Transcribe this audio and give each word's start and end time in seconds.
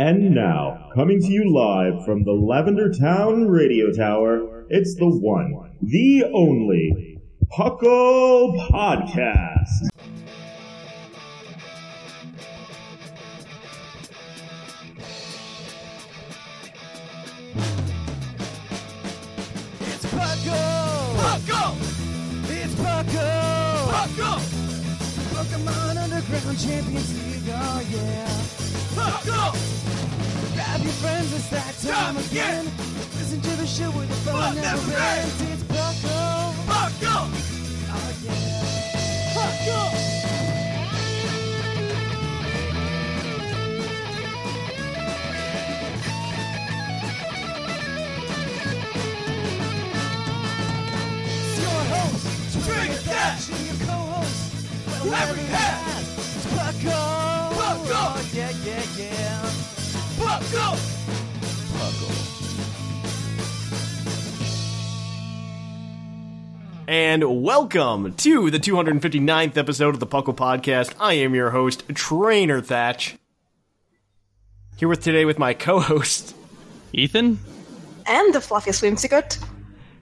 And 0.00 0.34
now, 0.34 0.88
coming 0.94 1.20
to 1.20 1.26
you 1.30 1.52
live 1.52 2.06
from 2.06 2.24
the 2.24 2.32
Lavender 2.32 2.90
Town 2.90 3.48
Radio 3.48 3.92
Tower, 3.92 4.64
it's 4.70 4.94
the 4.94 5.04
one, 5.04 5.76
the 5.82 6.24
only, 6.32 7.20
Puckle 7.52 8.56
Podcast. 8.70 9.90
It's 19.82 20.06
Puckle! 20.06 21.16
Puckle! 21.20 21.76
It's 22.48 22.74
Puckle! 22.74 23.90
Puckle! 23.92 24.40
Pokemon 25.34 26.02
Underground 26.02 26.58
Champions 26.58 27.34
League, 27.34 27.52
oh 27.52 27.82
yeah! 27.90 28.59
Puckle! 29.00 29.52
Grab 30.54 30.80
your 30.82 30.92
friends, 31.00 31.32
it's 31.32 31.48
that 31.48 31.74
time 31.80 32.16
again! 32.18 32.64
Listen 33.16 33.40
to 33.40 33.50
the 33.56 33.66
show 33.66 33.90
with 33.92 34.08
the 34.08 34.14
fun 34.30 34.56
never 34.56 34.92
ends! 34.92 35.40
It's 35.40 35.62
Puckle! 35.62 36.52
Puckle! 36.68 37.28
Oh 37.88 38.12
yeah! 38.24 39.32
Puckle! 39.34 39.90
It's 51.24 51.56
your 51.62 51.80
host, 51.94 52.24
Drink 52.66 52.92
That! 53.04 53.50
And 53.50 53.66
your 53.66 53.78
co-host, 53.86 55.06
Larry 55.06 55.44
Hat! 55.48 56.02
It's 56.18 56.46
Puckle! 56.46 57.49
Puckle! 57.70 57.86
Oh, 57.92 58.30
yeah, 58.34 58.50
yeah, 58.64 58.82
yeah! 58.96 59.50
Puckle! 60.18 60.76
And 66.88 67.44
welcome 67.44 68.14
to 68.14 68.50
the 68.50 68.58
259th 68.58 69.56
episode 69.56 69.94
of 69.94 70.00
the 70.00 70.06
Puckle 70.08 70.34
Podcast. 70.34 70.94
I 70.98 71.12
am 71.14 71.32
your 71.36 71.50
host, 71.50 71.84
Trainer 71.94 72.60
Thatch. 72.60 73.16
Here 74.76 74.88
with 74.88 75.04
today 75.04 75.24
with 75.24 75.38
my 75.38 75.54
co-host, 75.54 76.34
Ethan? 76.92 77.38
and 78.04 78.34
the 78.34 78.40
fluffy 78.40 78.72
Whimsicott. 78.72 79.38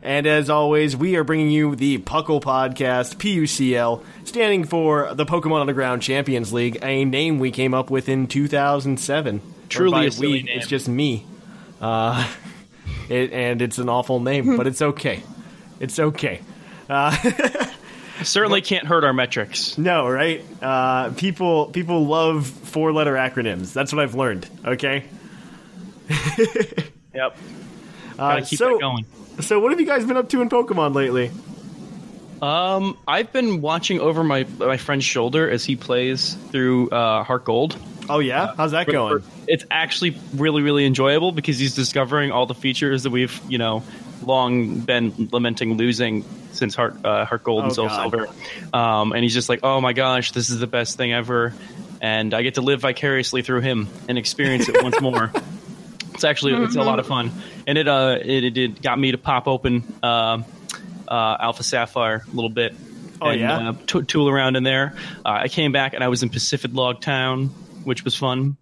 And 0.02 0.26
as 0.26 0.48
always, 0.48 0.96
we 0.96 1.16
are 1.16 1.24
bringing 1.24 1.50
you 1.50 1.74
the 1.74 1.98
Puckle 1.98 2.40
Podcast, 2.40 3.16
PUCL, 3.16 4.04
standing 4.24 4.64
for 4.64 5.14
the 5.14 5.24
Pokemon 5.24 5.60
Underground 5.60 6.02
Champions 6.02 6.52
League, 6.52 6.78
a 6.82 7.04
name 7.04 7.38
we 7.38 7.50
came 7.50 7.74
up 7.74 7.90
with 7.90 8.08
in 8.08 8.26
2007. 8.26 9.42
Truly 9.68 10.10
we, 10.18 10.42
name. 10.42 10.58
It's 10.58 10.66
just 10.66 10.88
me. 10.88 11.26
Uh, 11.80 12.28
it, 13.08 13.32
and 13.32 13.60
it's 13.60 13.78
an 13.78 13.88
awful 13.88 14.20
name, 14.20 14.56
but 14.56 14.66
it's 14.66 14.82
okay. 14.82 15.22
It's 15.80 15.98
okay. 15.98 16.40
Certainly 18.22 18.62
can't 18.62 18.86
hurt 18.86 19.04
our 19.04 19.12
metrics. 19.12 19.78
No, 19.78 20.08
right? 20.08 20.44
Uh, 20.60 21.10
people 21.10 21.66
people 21.66 22.06
love 22.06 22.46
four 22.46 22.92
letter 22.92 23.14
acronyms. 23.14 23.72
That's 23.72 23.92
what 23.92 24.02
I've 24.02 24.14
learned. 24.14 24.48
Okay. 24.64 25.04
Yep. 27.14 27.36
Uh, 28.12 28.16
Gotta 28.16 28.42
keep 28.42 28.58
so, 28.58 28.68
that 28.74 28.80
going. 28.80 29.04
So 29.40 29.60
what 29.60 29.70
have 29.72 29.80
you 29.80 29.86
guys 29.86 30.04
been 30.04 30.16
up 30.16 30.28
to 30.30 30.42
in 30.42 30.48
Pokemon 30.48 30.94
lately? 30.94 31.30
Um, 32.40 32.96
I've 33.06 33.32
been 33.32 33.60
watching 33.60 34.00
over 34.00 34.22
my 34.22 34.44
my 34.58 34.76
friend's 34.76 35.04
shoulder 35.04 35.50
as 35.50 35.64
he 35.64 35.74
plays 35.76 36.34
through 36.52 36.90
uh, 36.90 37.24
Heart 37.24 37.44
Gold. 37.44 37.76
Oh 38.08 38.20
yeah, 38.20 38.54
how's 38.56 38.70
that 38.72 38.86
going? 38.86 39.22
It's 39.48 39.64
actually 39.70 40.16
really 40.34 40.62
really 40.62 40.86
enjoyable 40.86 41.32
because 41.32 41.58
he's 41.58 41.74
discovering 41.74 42.30
all 42.30 42.46
the 42.46 42.54
features 42.54 43.02
that 43.02 43.10
we've 43.10 43.38
you 43.48 43.58
know 43.58 43.82
long 44.24 44.80
been 44.80 45.28
lamenting 45.32 45.76
losing 45.76 46.24
since 46.52 46.74
Heart 46.76 47.04
uh, 47.04 47.24
Heart 47.24 47.42
Gold 47.44 47.62
and 47.64 47.72
Oh, 47.72 47.74
Soul 47.74 47.88
God. 47.88 48.10
Silver. 48.10 48.28
Um, 48.72 49.12
and 49.12 49.22
he's 49.24 49.34
just 49.34 49.48
like, 49.48 49.60
oh 49.64 49.80
my 49.80 49.92
gosh, 49.92 50.30
this 50.32 50.48
is 50.48 50.60
the 50.60 50.66
best 50.68 50.96
thing 50.96 51.12
ever, 51.12 51.52
and 52.00 52.32
I 52.34 52.42
get 52.42 52.54
to 52.54 52.60
live 52.60 52.80
vicariously 52.82 53.42
through 53.42 53.62
him 53.62 53.88
and 54.08 54.16
experience 54.16 54.68
it 54.68 54.80
once 54.82 55.00
more. 55.02 55.32
It's 56.18 56.24
actually 56.24 56.54
it's 56.64 56.74
a 56.74 56.82
lot 56.82 56.98
of 56.98 57.06
fun, 57.06 57.30
and 57.68 57.78
it 57.78 57.86
uh 57.86 58.18
it, 58.20 58.42
it, 58.42 58.58
it 58.58 58.82
got 58.82 58.98
me 58.98 59.12
to 59.12 59.18
pop 59.18 59.46
open 59.46 59.84
uh, 60.02 60.42
uh, 61.06 61.36
Alpha 61.38 61.62
Sapphire 61.62 62.24
a 62.26 62.34
little 62.34 62.50
bit. 62.50 62.74
Oh, 63.22 63.28
and, 63.28 63.40
yeah? 63.40 63.68
uh, 63.70 63.72
t- 63.86 64.02
tool 64.02 64.28
around 64.28 64.56
in 64.56 64.64
there. 64.64 64.94
Uh, 65.24 65.42
I 65.42 65.46
came 65.48 65.70
back 65.70 65.94
and 65.94 66.02
I 66.02 66.08
was 66.08 66.24
in 66.24 66.28
Pacifidlog 66.30 67.00
Town, 67.00 67.50
which 67.84 68.02
was 68.04 68.16
fun. 68.16 68.56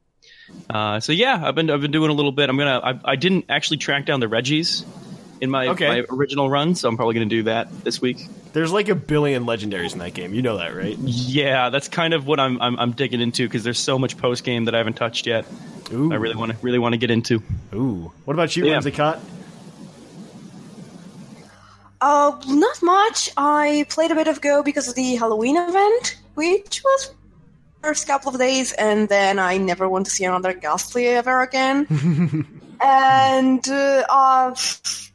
Uh, 0.68 1.00
so 1.00 1.12
yeah, 1.12 1.40
I've 1.42 1.54
been 1.54 1.70
I've 1.70 1.80
been 1.80 1.92
doing 1.92 2.10
a 2.10 2.14
little 2.14 2.30
bit. 2.30 2.50
I'm 2.50 2.58
gonna 2.58 2.78
I, 2.78 3.12
I 3.12 3.16
didn't 3.16 3.46
actually 3.48 3.78
track 3.78 4.04
down 4.04 4.20
the 4.20 4.28
Regis 4.28 4.84
in 5.40 5.50
my, 5.50 5.68
Okay. 5.68 5.88
my 5.88 6.04
original 6.10 6.50
run, 6.50 6.74
so 6.74 6.90
I'm 6.90 6.96
probably 6.96 7.14
gonna 7.14 7.24
do 7.26 7.44
that 7.44 7.70
this 7.84 8.02
week. 8.02 8.18
There's 8.52 8.70
like 8.70 8.90
a 8.90 8.94
billion 8.94 9.46
legendaries 9.46 9.94
in 9.94 9.98
that 10.00 10.12
game. 10.12 10.34
You 10.34 10.42
know 10.42 10.58
that, 10.58 10.76
right? 10.76 10.96
Yeah, 10.98 11.70
that's 11.70 11.88
kind 11.88 12.12
of 12.12 12.26
what 12.26 12.38
I'm 12.38 12.60
I'm, 12.60 12.78
I'm 12.78 12.92
digging 12.92 13.22
into 13.22 13.46
because 13.48 13.64
there's 13.64 13.78
so 13.78 13.98
much 13.98 14.18
post 14.18 14.44
game 14.44 14.66
that 14.66 14.74
I 14.74 14.78
haven't 14.78 14.96
touched 14.96 15.26
yet. 15.26 15.46
Ooh. 15.92 16.12
I 16.12 16.16
really 16.16 16.34
want 16.36 16.52
to 16.52 16.58
really 16.62 16.78
want 16.78 16.92
to 16.94 16.98
get 16.98 17.10
into. 17.10 17.42
Ooh. 17.74 18.12
What 18.24 18.34
about 18.34 18.56
you, 18.56 18.66
Yeah. 18.66 18.78
Whimsicott? 18.80 19.20
Uh, 22.00 22.38
not 22.46 22.82
much. 22.82 23.30
I 23.36 23.86
played 23.88 24.10
a 24.10 24.14
bit 24.14 24.28
of 24.28 24.40
Go 24.40 24.62
because 24.62 24.88
of 24.88 24.94
the 24.94 25.16
Halloween 25.16 25.56
event, 25.56 26.18
which 26.34 26.82
was 26.84 27.14
first 27.82 28.06
couple 28.06 28.32
of 28.32 28.38
days, 28.38 28.72
and 28.72 29.08
then 29.08 29.38
I 29.38 29.56
never 29.56 29.88
want 29.88 30.04
to 30.06 30.10
see 30.10 30.24
another 30.24 30.52
Gastly 30.52 31.06
ever 31.06 31.40
again. 31.42 31.86
and 32.84 33.68
uh, 33.68 34.04
uh, 34.08 34.54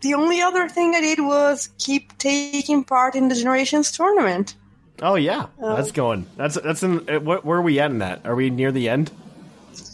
the 0.01 0.13
only 0.15 0.41
other 0.41 0.67
thing 0.69 0.95
I 0.95 1.01
did 1.01 1.19
was 1.19 1.69
keep 1.77 2.17
taking 2.17 2.83
part 2.83 3.15
in 3.15 3.27
the 3.27 3.35
Generations 3.35 3.91
tournament. 3.91 4.55
Oh 5.03 5.15
yeah, 5.15 5.47
that's 5.59 5.91
going. 5.91 6.27
That's 6.37 6.55
that's 6.55 6.83
in. 6.83 7.09
uh, 7.09 7.19
What, 7.19 7.43
where 7.45 7.57
are 7.57 7.61
we 7.61 7.79
at 7.79 7.89
in 7.91 7.99
that? 7.99 8.25
Are 8.25 8.35
we 8.35 8.49
near 8.49 8.71
the 8.71 8.89
end? 8.89 9.11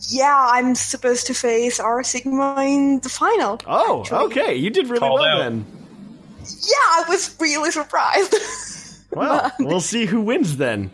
Yeah, 0.09 0.47
I'm 0.51 0.73
supposed 0.75 1.27
to 1.27 1.33
face 1.33 1.79
R 1.79 2.03
Sigma 2.03 2.55
in 2.61 2.99
the 3.01 3.09
final. 3.09 3.59
Oh, 3.67 4.01
actually. 4.01 4.17
okay. 4.25 4.55
You 4.55 4.69
did 4.69 4.87
really 4.87 4.99
Called 4.99 5.19
well 5.19 5.41
out. 5.41 5.49
then. 5.49 5.65
Yeah, 6.61 6.73
I 6.91 7.05
was 7.09 7.35
really 7.39 7.71
surprised. 7.71 8.35
Well, 9.09 9.51
we'll 9.59 9.79
see 9.79 10.05
who 10.05 10.19
wins 10.21 10.57
then. 10.57 10.91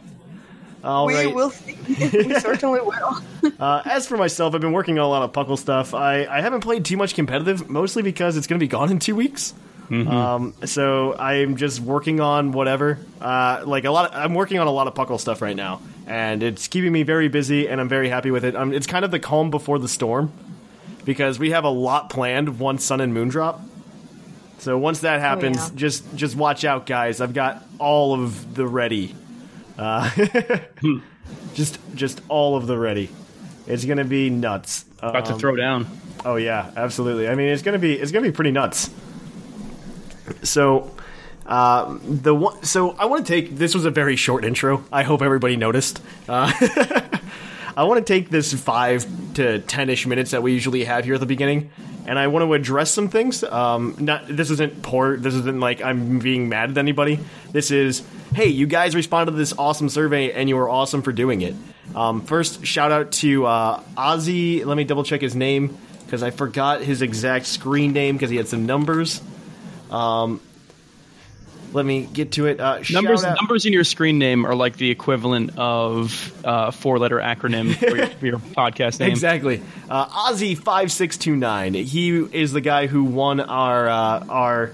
All 0.83 1.07
we 1.07 1.15
right. 1.15 1.33
will 1.33 1.49
see. 1.49 1.75
we 1.87 2.33
certainly 2.39 2.79
will. 2.79 3.17
Uh, 3.59 3.81
as 3.85 4.07
for 4.07 4.17
myself, 4.17 4.53
I've 4.55 4.61
been 4.61 4.71
working 4.71 4.97
on 4.99 5.05
a 5.05 5.09
lot 5.09 5.23
of 5.23 5.31
Puckle 5.33 5.57
stuff. 5.57 5.93
I, 5.93 6.25
I 6.25 6.39
haven't 6.41 6.61
played 6.61 6.85
too 6.85 6.95
much 6.95 7.15
competitive, 7.15 7.69
mostly 7.69 8.01
because 8.03 8.37
it's 8.37 8.45
going 8.47 8.57
to 8.59 8.63
be 8.63 8.67
gone 8.69 8.91
in 8.91 8.99
two 8.99 9.15
weeks. 9.15 9.53
Um, 9.91 10.53
so 10.65 11.15
I'm 11.17 11.55
just 11.55 11.79
working 11.79 12.19
on 12.19 12.51
whatever. 12.51 12.97
Uh, 13.21 13.63
like 13.65 13.83
a 13.85 13.91
lot, 13.91 14.11
of, 14.11 14.17
I'm 14.17 14.33
working 14.33 14.59
on 14.59 14.67
a 14.67 14.71
lot 14.71 14.87
of 14.87 14.93
Puckle 14.95 15.19
stuff 15.19 15.41
right 15.41 15.55
now, 15.55 15.81
and 16.07 16.41
it's 16.41 16.67
keeping 16.67 16.91
me 16.91 17.03
very 17.03 17.27
busy, 17.27 17.67
and 17.67 17.79
I'm 17.79 17.89
very 17.89 18.09
happy 18.09 18.31
with 18.31 18.43
it. 18.45 18.55
Um, 18.55 18.73
it's 18.73 18.87
kind 18.87 19.05
of 19.05 19.11
the 19.11 19.19
calm 19.19 19.51
before 19.51 19.77
the 19.79 19.87
storm, 19.87 20.31
because 21.05 21.37
we 21.37 21.51
have 21.51 21.63
a 21.63 21.69
lot 21.69 22.09
planned 22.09 22.59
once 22.59 22.83
Sun 22.83 23.01
and 23.01 23.13
Moon 23.13 23.27
drop. 23.27 23.61
So 24.59 24.77
once 24.77 25.01
that 25.01 25.19
happens, 25.19 25.57
yeah. 25.57 25.69
just 25.75 26.15
just 26.15 26.35
watch 26.35 26.63
out, 26.63 26.85
guys. 26.85 27.19
I've 27.21 27.33
got 27.33 27.63
all 27.79 28.13
of 28.13 28.55
the 28.55 28.65
ready. 28.65 29.13
Uh, 29.77 30.09
just 31.53 31.77
just 31.93 32.21
all 32.29 32.55
of 32.55 32.67
the 32.67 32.77
ready. 32.77 33.09
It's 33.67 33.85
gonna 33.85 34.05
be 34.05 34.29
nuts. 34.29 34.85
About 34.99 35.25
to 35.25 35.33
Um, 35.33 35.39
throw 35.39 35.55
down. 35.55 35.87
Oh 36.25 36.37
yeah, 36.37 36.71
absolutely. 36.77 37.27
I 37.27 37.35
mean, 37.35 37.47
it's 37.49 37.61
gonna 37.61 37.79
be 37.79 37.93
it's 37.93 38.11
gonna 38.11 38.25
be 38.25 38.31
pretty 38.31 38.51
nuts. 38.51 38.89
So, 40.43 40.91
um, 41.45 42.01
the 42.03 42.33
one. 42.33 42.63
So 42.63 42.91
I 42.91 43.05
want 43.05 43.25
to 43.25 43.33
take. 43.33 43.55
This 43.55 43.75
was 43.75 43.85
a 43.85 43.91
very 43.91 44.15
short 44.15 44.45
intro. 44.45 44.83
I 44.91 45.03
hope 45.03 45.21
everybody 45.21 45.57
noticed. 45.57 46.01
Uh, 46.27 46.51
I 47.75 47.83
want 47.83 48.05
to 48.05 48.13
take 48.13 48.29
this 48.29 48.53
five 48.53 49.05
to 49.35 49.59
ten-ish 49.59 50.05
minutes 50.05 50.31
that 50.31 50.43
we 50.43 50.53
usually 50.53 50.83
have 50.83 51.05
here 51.05 51.15
at 51.15 51.19
the 51.19 51.25
beginning, 51.25 51.71
and 52.05 52.17
I 52.17 52.27
want 52.27 52.43
to 52.43 52.53
address 52.53 52.91
some 52.91 53.09
things. 53.09 53.43
Um, 53.43 53.95
not 53.99 54.27
this 54.27 54.51
isn't 54.51 54.83
poor. 54.83 55.17
This 55.17 55.33
isn't 55.33 55.59
like 55.59 55.81
I'm 55.81 56.19
being 56.19 56.49
mad 56.49 56.71
at 56.71 56.77
anybody. 56.77 57.19
This 57.51 57.71
is 57.71 58.03
hey, 58.33 58.47
you 58.47 58.65
guys 58.65 58.95
responded 58.95 59.31
to 59.31 59.37
this 59.37 59.53
awesome 59.57 59.89
survey, 59.89 60.31
and 60.31 60.47
you 60.47 60.55
were 60.55 60.69
awesome 60.69 61.01
for 61.01 61.11
doing 61.11 61.41
it. 61.41 61.55
Um, 61.95 62.21
first, 62.21 62.65
shout 62.65 62.91
out 62.91 63.11
to 63.13 63.45
uh, 63.45 63.83
Ozzy. 63.97 64.65
Let 64.65 64.77
me 64.77 64.85
double 64.85 65.03
check 65.03 65.21
his 65.21 65.35
name 65.35 65.77
because 66.05 66.23
I 66.23 66.31
forgot 66.31 66.81
his 66.81 67.01
exact 67.01 67.47
screen 67.47 67.91
name 67.91 68.15
because 68.15 68.29
he 68.29 68.37
had 68.37 68.47
some 68.47 68.65
numbers. 68.65 69.21
Um, 69.93 70.41
let 71.71 71.85
me 71.85 72.03
get 72.05 72.33
to 72.33 72.45
it. 72.45 72.59
Uh, 72.59 72.81
Numbers 72.91 73.23
out- 73.23 73.35
numbers 73.41 73.65
in 73.65 73.73
your 73.73 73.83
screen 73.83 74.19
name 74.19 74.45
are 74.45 74.53
like 74.53 74.77
the 74.77 74.91
equivalent 74.91 75.57
of 75.57 76.31
uh, 76.45 76.69
four 76.71 76.99
letter 76.99 77.17
acronym 77.17 77.73
for 77.75 77.95
your, 77.97 78.05
for 78.07 78.25
your 78.27 78.37
podcast 78.57 78.99
name. 78.99 79.09
Exactly. 79.09 79.61
Uh, 79.89 80.05
Ozzy 80.29 80.55
five 80.57 80.91
six 80.91 81.17
two 81.17 81.35
nine. 81.35 81.73
He 81.73 82.09
is 82.11 82.51
the 82.53 82.61
guy 82.61 82.85
who 82.87 83.03
won 83.05 83.39
our 83.39 83.89
uh, 83.89 84.25
our 84.29 84.71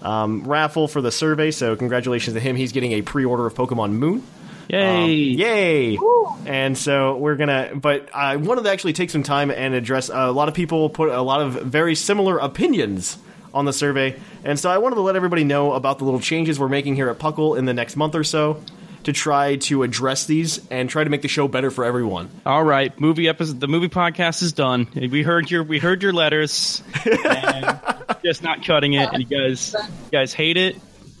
um, 0.00 0.44
raffle 0.44 0.88
for 0.88 1.02
the 1.02 1.12
survey. 1.12 1.50
So 1.50 1.76
congratulations 1.76 2.34
to 2.34 2.40
him. 2.40 2.56
He's 2.56 2.72
getting 2.72 2.92
a 2.92 3.02
pre 3.02 3.24
order 3.26 3.46
of 3.46 3.54
Pokemon 3.54 3.92
Moon. 3.92 4.22
Yay! 4.70 5.02
Um, 5.04 5.10
yay! 5.38 5.98
And 6.46 6.78
so 6.78 7.16
we're 7.18 7.36
gonna, 7.36 7.72
but 7.74 8.08
I 8.14 8.36
wanted 8.36 8.64
to 8.64 8.70
actually 8.70 8.94
take 8.94 9.10
some 9.10 9.22
time 9.22 9.50
and 9.50 9.74
address. 9.74 10.08
a 10.08 10.30
lot 10.30 10.48
of 10.48 10.54
people 10.54 10.88
put 10.88 11.10
a 11.10 11.20
lot 11.20 11.42
of 11.42 11.54
very 11.54 11.94
similar 11.94 12.38
opinions 12.38 13.18
on 13.54 13.64
the 13.64 13.72
survey, 13.72 14.18
and 14.44 14.58
so 14.58 14.70
I 14.70 14.78
wanted 14.78 14.96
to 14.96 15.02
let 15.02 15.16
everybody 15.16 15.44
know 15.44 15.72
about 15.72 15.98
the 15.98 16.04
little 16.04 16.20
changes 16.20 16.58
we're 16.58 16.68
making 16.68 16.96
here 16.96 17.08
at 17.08 17.18
Puckle 17.18 17.58
in 17.58 17.64
the 17.64 17.74
next 17.74 17.96
month 17.96 18.14
or 18.14 18.24
so 18.24 18.62
to 19.04 19.12
try 19.12 19.56
to 19.56 19.82
address 19.82 20.26
these 20.26 20.60
and 20.70 20.88
try 20.88 21.04
to 21.04 21.10
make 21.10 21.22
the 21.22 21.28
show 21.28 21.48
better 21.48 21.70
for 21.70 21.84
everyone. 21.84 22.30
All 22.46 22.62
right, 22.62 22.98
movie 23.00 23.28
episode. 23.28 23.60
The 23.60 23.68
movie 23.68 23.88
podcast 23.88 24.42
is 24.42 24.52
done. 24.52 24.88
We 24.94 25.22
heard 25.22 25.50
your 25.50 25.62
we 25.62 25.78
heard 25.78 26.02
your 26.02 26.12
letters, 26.12 26.82
and 27.04 27.80
just 28.24 28.42
not 28.42 28.64
cutting 28.64 28.94
it. 28.94 29.08
And 29.12 29.22
you 29.22 29.38
guys 29.38 29.74
you 29.74 30.10
guys 30.10 30.32
hate 30.32 30.56
it. 30.56 30.76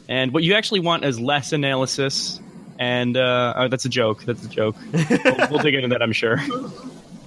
And 0.08 0.32
what 0.32 0.42
you 0.42 0.54
actually 0.54 0.80
want 0.80 1.04
is 1.04 1.18
less 1.18 1.52
analysis. 1.52 2.40
And 2.78 3.16
uh, 3.16 3.54
oh, 3.56 3.68
that's 3.68 3.84
a 3.84 3.88
joke. 3.88 4.24
That's 4.24 4.44
a 4.44 4.48
joke. 4.48 4.76
we'll, 4.92 5.50
we'll 5.50 5.58
dig 5.62 5.74
into 5.74 5.88
that, 5.88 6.02
I'm 6.02 6.12
sure. 6.12 6.38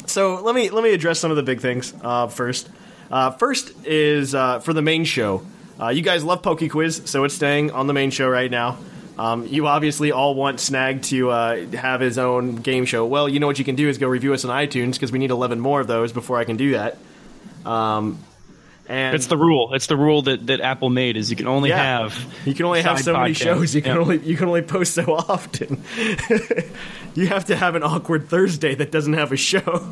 So 0.05 0.41
let 0.41 0.53
me 0.55 0.69
let 0.69 0.83
me 0.83 0.93
address 0.93 1.19
some 1.19 1.31
of 1.31 1.37
the 1.37 1.43
big 1.43 1.61
things 1.61 1.93
uh, 2.01 2.27
first. 2.27 2.69
Uh, 3.11 3.31
first 3.31 3.71
is 3.85 4.33
uh, 4.35 4.59
for 4.59 4.73
the 4.73 4.81
main 4.81 5.05
show. 5.05 5.45
Uh, 5.79 5.89
you 5.89 6.01
guys 6.01 6.23
love 6.23 6.41
Poke 6.41 6.67
Quiz, 6.69 7.01
so 7.05 7.23
it's 7.25 7.35
staying 7.35 7.71
on 7.71 7.87
the 7.87 7.93
main 7.93 8.09
show 8.11 8.27
right 8.29 8.49
now. 8.49 8.77
Um, 9.17 9.45
you 9.47 9.67
obviously 9.67 10.11
all 10.11 10.35
want 10.35 10.59
Snag 10.59 11.01
to 11.03 11.29
uh, 11.29 11.65
have 11.71 12.01
his 12.01 12.17
own 12.17 12.57
game 12.57 12.85
show. 12.85 13.05
Well, 13.05 13.29
you 13.29 13.39
know 13.39 13.47
what 13.47 13.59
you 13.59 13.65
can 13.65 13.75
do 13.75 13.87
is 13.87 13.97
go 13.97 14.07
review 14.07 14.33
us 14.33 14.43
on 14.43 14.51
iTunes 14.51 14.93
because 14.93 15.11
we 15.11 15.19
need 15.19 15.31
11 15.31 15.59
more 15.59 15.79
of 15.81 15.87
those 15.87 16.11
before 16.11 16.37
I 16.37 16.43
can 16.43 16.57
do 16.57 16.71
that. 16.73 16.97
Um, 17.65 18.19
and 18.87 19.15
It's 19.15 19.27
the 19.27 19.37
rule. 19.37 19.73
It's 19.73 19.87
the 19.87 19.95
rule 19.97 20.21
that, 20.23 20.47
that 20.47 20.61
Apple 20.61 20.89
made 20.89 21.17
is 21.17 21.29
you 21.29 21.35
can 21.35 21.47
only 21.47 21.69
Yeah. 21.69 22.01
have 22.01 22.35
You 22.45 22.53
can 22.53 22.65
only 22.65 22.81
have 22.81 22.99
so 22.99 23.13
many 23.13 23.33
shows. 23.33 23.73
You 23.73 23.81
can 23.81 23.95
Yeah. 23.95 24.01
only 24.01 24.17
you 24.19 24.35
can 24.37 24.47
only 24.47 24.61
post 24.61 24.93
so 24.93 25.13
often. 25.15 25.81
you 27.15 27.27
have 27.27 27.45
to 27.45 27.55
have 27.55 27.75
an 27.75 27.83
awkward 27.83 28.27
Thursday 28.29 28.75
that 28.75 28.91
doesn't 28.91 29.13
have 29.13 29.31
a 29.31 29.37
show, 29.37 29.87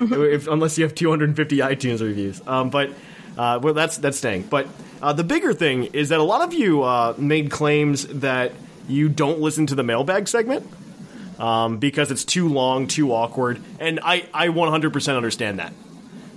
if, 0.00 0.46
unless 0.46 0.78
you 0.78 0.84
have 0.84 0.94
250 0.94 1.58
iTunes 1.58 2.00
reviews. 2.00 2.40
Um, 2.46 2.70
but 2.70 2.90
uh, 3.36 3.58
well, 3.62 3.74
that's 3.74 3.98
that's 3.98 4.18
staying. 4.18 4.42
But 4.42 4.68
uh, 5.02 5.12
the 5.12 5.24
bigger 5.24 5.52
thing 5.52 5.84
is 5.86 6.10
that 6.10 6.20
a 6.20 6.22
lot 6.24 6.42
of 6.42 6.54
you 6.54 6.82
uh, 6.82 7.14
made 7.18 7.50
claims 7.50 8.06
that 8.06 8.52
you 8.88 9.08
don't 9.08 9.40
listen 9.40 9.66
to 9.66 9.74
the 9.74 9.82
mailbag 9.82 10.28
segment 10.28 10.66
um, 11.38 11.78
because 11.78 12.10
it's 12.10 12.24
too 12.24 12.48
long, 12.48 12.86
too 12.86 13.12
awkward, 13.12 13.60
and 13.80 14.00
I 14.02 14.26
I 14.32 14.48
100% 14.48 15.16
understand 15.16 15.58
that. 15.58 15.72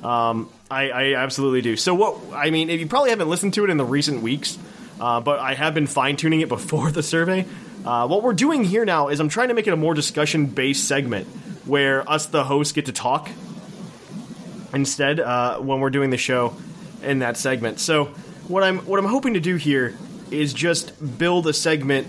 Um, 0.04 0.50
I, 0.70 0.90
I 0.90 1.16
absolutely 1.16 1.62
do. 1.62 1.76
So 1.76 1.94
what 1.94 2.18
I 2.34 2.50
mean, 2.50 2.70
you 2.70 2.88
probably 2.88 3.12
haven't 3.12 3.30
listened 3.30 3.54
to 3.56 3.64
it 3.64 3.70
in 3.70 3.78
the 3.78 3.86
recent 3.86 4.22
weeks, 4.22 4.58
uh, 5.00 5.20
but 5.22 5.40
I 5.40 5.54
have 5.54 5.74
been 5.74 5.88
fine 5.88 6.18
tuning 6.18 6.42
it 6.42 6.50
before 6.50 6.92
the 6.92 7.04
survey. 7.04 7.46
Uh, 7.86 8.08
what 8.08 8.24
we're 8.24 8.34
doing 8.34 8.64
here 8.64 8.86
now 8.86 9.08
is 9.10 9.20
I'm 9.20 9.30
trying 9.30 9.48
to 9.50 9.54
make 9.54 9.68
it 9.68 9.74
a 9.74 9.78
more 9.78 9.94
discussion 9.94 10.48
based 10.48 10.88
segment 10.88 11.28
where 11.66 12.10
us 12.10 12.26
the 12.28 12.44
hosts 12.44 12.74
get 12.74 12.88
to 12.88 12.92
talk 12.92 13.30
instead 14.74 15.20
uh, 15.20 15.60
when 15.60 15.80
we're 15.80 15.90
doing 15.90 16.10
the 16.10 16.18
show 16.18 16.56
in 17.04 17.20
that 17.20 17.38
segment. 17.38 17.80
So 17.80 18.06
what 18.48 18.64
I'm 18.64 18.80
what 18.80 19.00
I'm 19.00 19.06
hoping 19.06 19.34
to 19.36 19.40
do 19.40 19.56
here 19.56 19.96
is 20.32 20.54
just 20.54 21.18
build 21.18 21.48
a 21.48 21.54
segment 21.54 22.08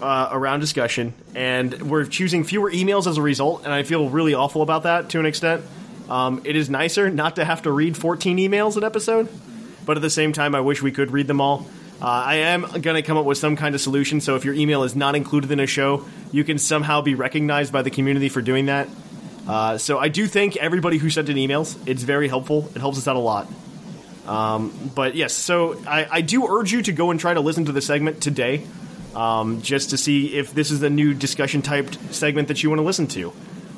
uh, 0.00 0.28
around 0.32 0.60
discussion, 0.60 1.14
and 1.34 1.90
we're 1.90 2.04
choosing 2.04 2.44
fewer 2.44 2.70
emails 2.70 3.06
as 3.06 3.18
a 3.18 3.22
result, 3.22 3.64
and 3.64 3.72
I 3.72 3.82
feel 3.84 4.08
really 4.08 4.34
awful 4.34 4.62
about 4.62 4.82
that 4.82 5.10
to 5.10 5.20
an 5.20 5.26
extent. 5.26 5.64
Um, 6.08 6.42
it 6.44 6.56
is 6.56 6.68
nicer 6.68 7.08
not 7.08 7.36
to 7.36 7.44
have 7.44 7.62
to 7.62 7.70
read 7.70 7.96
14 7.96 8.36
emails 8.38 8.76
an 8.76 8.84
episode, 8.84 9.28
but 9.86 9.96
at 9.96 10.02
the 10.02 10.10
same 10.10 10.32
time, 10.32 10.54
I 10.54 10.60
wish 10.60 10.82
we 10.82 10.90
could 10.90 11.12
read 11.12 11.26
them 11.26 11.40
all. 11.40 11.66
Uh, 12.00 12.06
I 12.06 12.34
am 12.36 12.62
going 12.62 12.96
to 12.96 13.02
come 13.02 13.16
up 13.16 13.24
with 13.24 13.38
some 13.38 13.54
kind 13.54 13.76
of 13.76 13.80
solution, 13.80 14.20
so 14.20 14.34
if 14.34 14.44
your 14.44 14.54
email 14.54 14.82
is 14.82 14.96
not 14.96 15.14
included 15.14 15.52
in 15.52 15.60
a 15.60 15.66
show, 15.66 16.04
you 16.32 16.42
can 16.42 16.58
somehow 16.58 17.00
be 17.00 17.14
recognized 17.14 17.72
by 17.72 17.82
the 17.82 17.90
community 17.90 18.28
for 18.28 18.42
doing 18.42 18.66
that. 18.66 18.88
Uh, 19.46 19.78
so 19.78 19.98
I 19.98 20.08
do 20.08 20.26
thank 20.26 20.56
everybody 20.56 20.98
who 20.98 21.10
sent 21.10 21.28
in 21.28 21.36
emails. 21.36 21.76
It's 21.86 22.02
very 22.02 22.28
helpful. 22.28 22.70
It 22.74 22.78
helps 22.78 22.98
us 22.98 23.08
out 23.08 23.16
a 23.16 23.20
lot. 23.20 23.48
Um, 24.26 24.92
but 24.94 25.16
yes, 25.16 25.32
so 25.32 25.80
I, 25.86 26.06
I 26.10 26.20
do 26.20 26.46
urge 26.46 26.72
you 26.72 26.82
to 26.82 26.92
go 26.92 27.10
and 27.10 27.18
try 27.18 27.34
to 27.34 27.40
listen 27.40 27.64
to 27.64 27.72
the 27.72 27.80
segment 27.80 28.22
today, 28.22 28.64
um, 29.16 29.62
just 29.62 29.90
to 29.90 29.98
see 29.98 30.36
if 30.36 30.54
this 30.54 30.70
is 30.70 30.78
the 30.80 30.90
new 30.90 31.12
discussion 31.12 31.62
typed 31.62 32.14
segment 32.14 32.48
that 32.48 32.62
you 32.62 32.70
want 32.70 32.78
to 32.78 32.84
listen 32.84 33.08
to. 33.08 33.32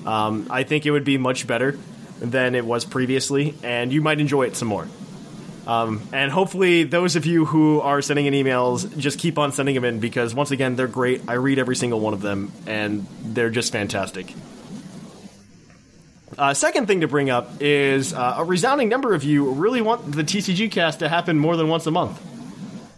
Um, 0.04 0.48
I 0.50 0.64
think 0.64 0.84
it 0.84 0.90
would 0.90 1.04
be 1.04 1.16
much 1.16 1.46
better 1.46 1.78
than 2.20 2.54
it 2.54 2.64
was 2.64 2.84
previously, 2.84 3.54
and 3.62 3.90
you 3.90 4.02
might 4.02 4.20
enjoy 4.20 4.42
it 4.44 4.56
some 4.56 4.68
more. 4.68 4.86
Um, 5.66 6.02
and 6.12 6.30
hopefully, 6.30 6.84
those 6.84 7.16
of 7.16 7.24
you 7.24 7.46
who 7.46 7.80
are 7.80 8.02
sending 8.02 8.26
in 8.26 8.34
emails 8.34 8.96
just 8.98 9.18
keep 9.18 9.38
on 9.38 9.50
sending 9.52 9.74
them 9.74 9.84
in 9.84 9.98
because, 9.98 10.34
once 10.34 10.50
again, 10.50 10.76
they're 10.76 10.86
great. 10.86 11.22
I 11.26 11.34
read 11.34 11.58
every 11.58 11.74
single 11.74 12.00
one 12.00 12.12
of 12.12 12.20
them, 12.20 12.52
and 12.66 13.06
they're 13.22 13.48
just 13.48 13.72
fantastic. 13.72 14.34
Uh, 16.36 16.52
second 16.54 16.86
thing 16.86 17.00
to 17.02 17.08
bring 17.08 17.30
up 17.30 17.48
is 17.60 18.12
uh, 18.12 18.34
a 18.38 18.44
resounding 18.44 18.88
number 18.88 19.14
of 19.14 19.22
you 19.24 19.50
really 19.52 19.80
want 19.82 20.12
the 20.12 20.24
TCG 20.24 20.70
cast 20.70 20.98
to 21.00 21.08
happen 21.08 21.38
more 21.38 21.56
than 21.56 21.68
once 21.68 21.86
a 21.86 21.90
month. 21.90 22.20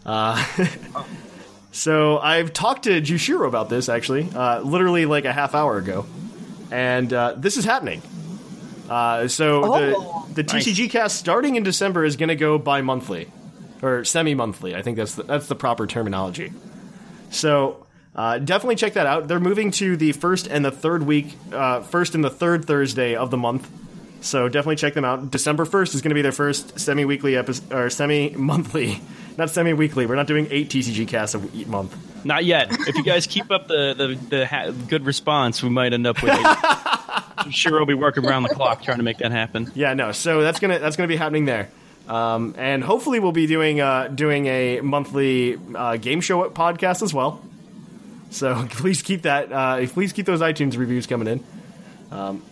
Uh, 0.07 0.43
so 1.73 2.19
I've 2.19 2.53
talked 2.53 2.85
to 2.85 3.01
Jushiro 3.01 3.47
about 3.47 3.69
this 3.69 3.89
actually, 3.89 4.29
uh, 4.35 4.61
literally 4.61 5.07
like 5.07 5.25
a 5.25 5.33
half 5.33 5.55
hour 5.55 5.77
ago, 5.79 6.07
and 6.71 7.13
uh, 7.13 7.35
this 7.37 7.57
is 7.57 7.65
happening. 7.65 8.03
Uh, 8.89 9.29
so 9.29 9.65
Oh. 9.65 10.27
the 10.35 10.43
the 10.43 10.45
TCG 10.45 10.91
cast 10.91 11.17
starting 11.17 11.57
in 11.57 11.63
December 11.63 12.05
is 12.05 12.17
going 12.17 12.29
to 12.29 12.37
go 12.37 12.59
bi-monthly 12.59 13.31
or 13.83 14.05
semi-monthly. 14.05 14.75
I 14.77 14.83
think 14.83 14.97
that's 14.97 15.15
the, 15.17 15.23
that's 15.25 15.49
the 15.49 15.55
proper 15.57 15.87
terminology. 15.87 16.53
So 17.31 17.86
uh, 18.17 18.39
definitely 18.39 18.77
check 18.77 18.95
that 18.95 19.07
out. 19.07 19.29
They're 19.29 19.39
moving 19.39 19.71
to 19.73 19.97
the 19.97 20.13
first 20.13 20.47
and 20.49 20.65
the 20.65 20.71
third 20.71 21.03
week, 21.05 21.37
uh, 21.53 21.83
first 21.83 22.15
and 22.15 22.25
the 22.25 22.31
third 22.31 22.65
Thursday 22.65 23.15
of 23.15 23.31
the 23.31 23.37
month. 23.37 23.71
So 24.23 24.49
definitely 24.49 24.77
check 24.77 24.95
them 24.95 25.05
out. 25.05 25.31
December 25.31 25.65
first 25.67 25.95
is 25.95 26.01
going 26.03 26.09
to 26.11 26.15
be 26.15 26.23
their 26.23 26.33
first 26.33 26.81
semi-weekly 26.81 27.37
episode 27.37 27.73
or 27.73 27.91
semi-monthly, 27.91 29.01
not 29.37 29.51
semi-weekly. 29.51 30.07
We're 30.07 30.17
not 30.17 30.27
doing 30.27 30.49
eight 30.51 30.71
TCG 30.71 31.07
casts 31.07 31.35
a 31.35 31.39
w- 31.39 31.67
month. 31.67 31.95
Not 32.25 32.45
yet. 32.45 32.69
If 32.73 32.97
you 32.97 33.05
guys 33.05 33.27
keep 33.29 33.53
up 33.53 33.69
the 33.69 33.95
the, 33.95 34.37
the 34.37 34.47
ha- 34.47 34.71
good 34.89 35.05
response, 35.05 35.63
we 35.63 35.69
might 35.69 35.93
end 35.93 36.07
up 36.09 36.21
with. 36.23 36.33
I'm 37.39 37.51
sure 37.53 37.73
we'll 37.75 37.87
be 37.87 37.95
working 37.95 38.27
around 38.27 38.43
the 38.45 38.49
clock 38.49 38.83
trying 38.83 38.97
to 38.97 39.05
make 39.05 39.19
that 39.19 39.31
happen. 39.31 39.71
Yeah, 39.75 39.95
no. 39.95 40.11
So 40.11 40.41
that's 40.41 40.59
gonna 40.59 40.79
that's 40.81 40.97
gonna 40.97 41.07
be 41.07 41.15
happening 41.17 41.45
there, 41.45 41.69
um, 42.09 42.55
and 42.59 42.83
hopefully 42.83 43.21
we'll 43.21 43.31
be 43.31 43.47
doing 43.47 43.81
uh, 43.81 44.09
doing 44.09 44.47
a 44.47 44.81
monthly 44.81 45.57
uh, 45.75 45.99
game 45.99 46.21
show 46.21 46.49
podcast 46.51 47.03
as 47.03 47.15
well. 47.15 47.41
So 48.31 48.67
please 48.71 49.03
keep 49.03 49.23
that. 49.23 49.53
Uh, 49.53 49.87
please 49.87 50.13
keep 50.13 50.27
those 50.27 50.41
iTunes 50.41 50.77
reviews 50.77 51.07
coming 51.07 51.29
in. 51.29 51.45
Um, 52.11 52.43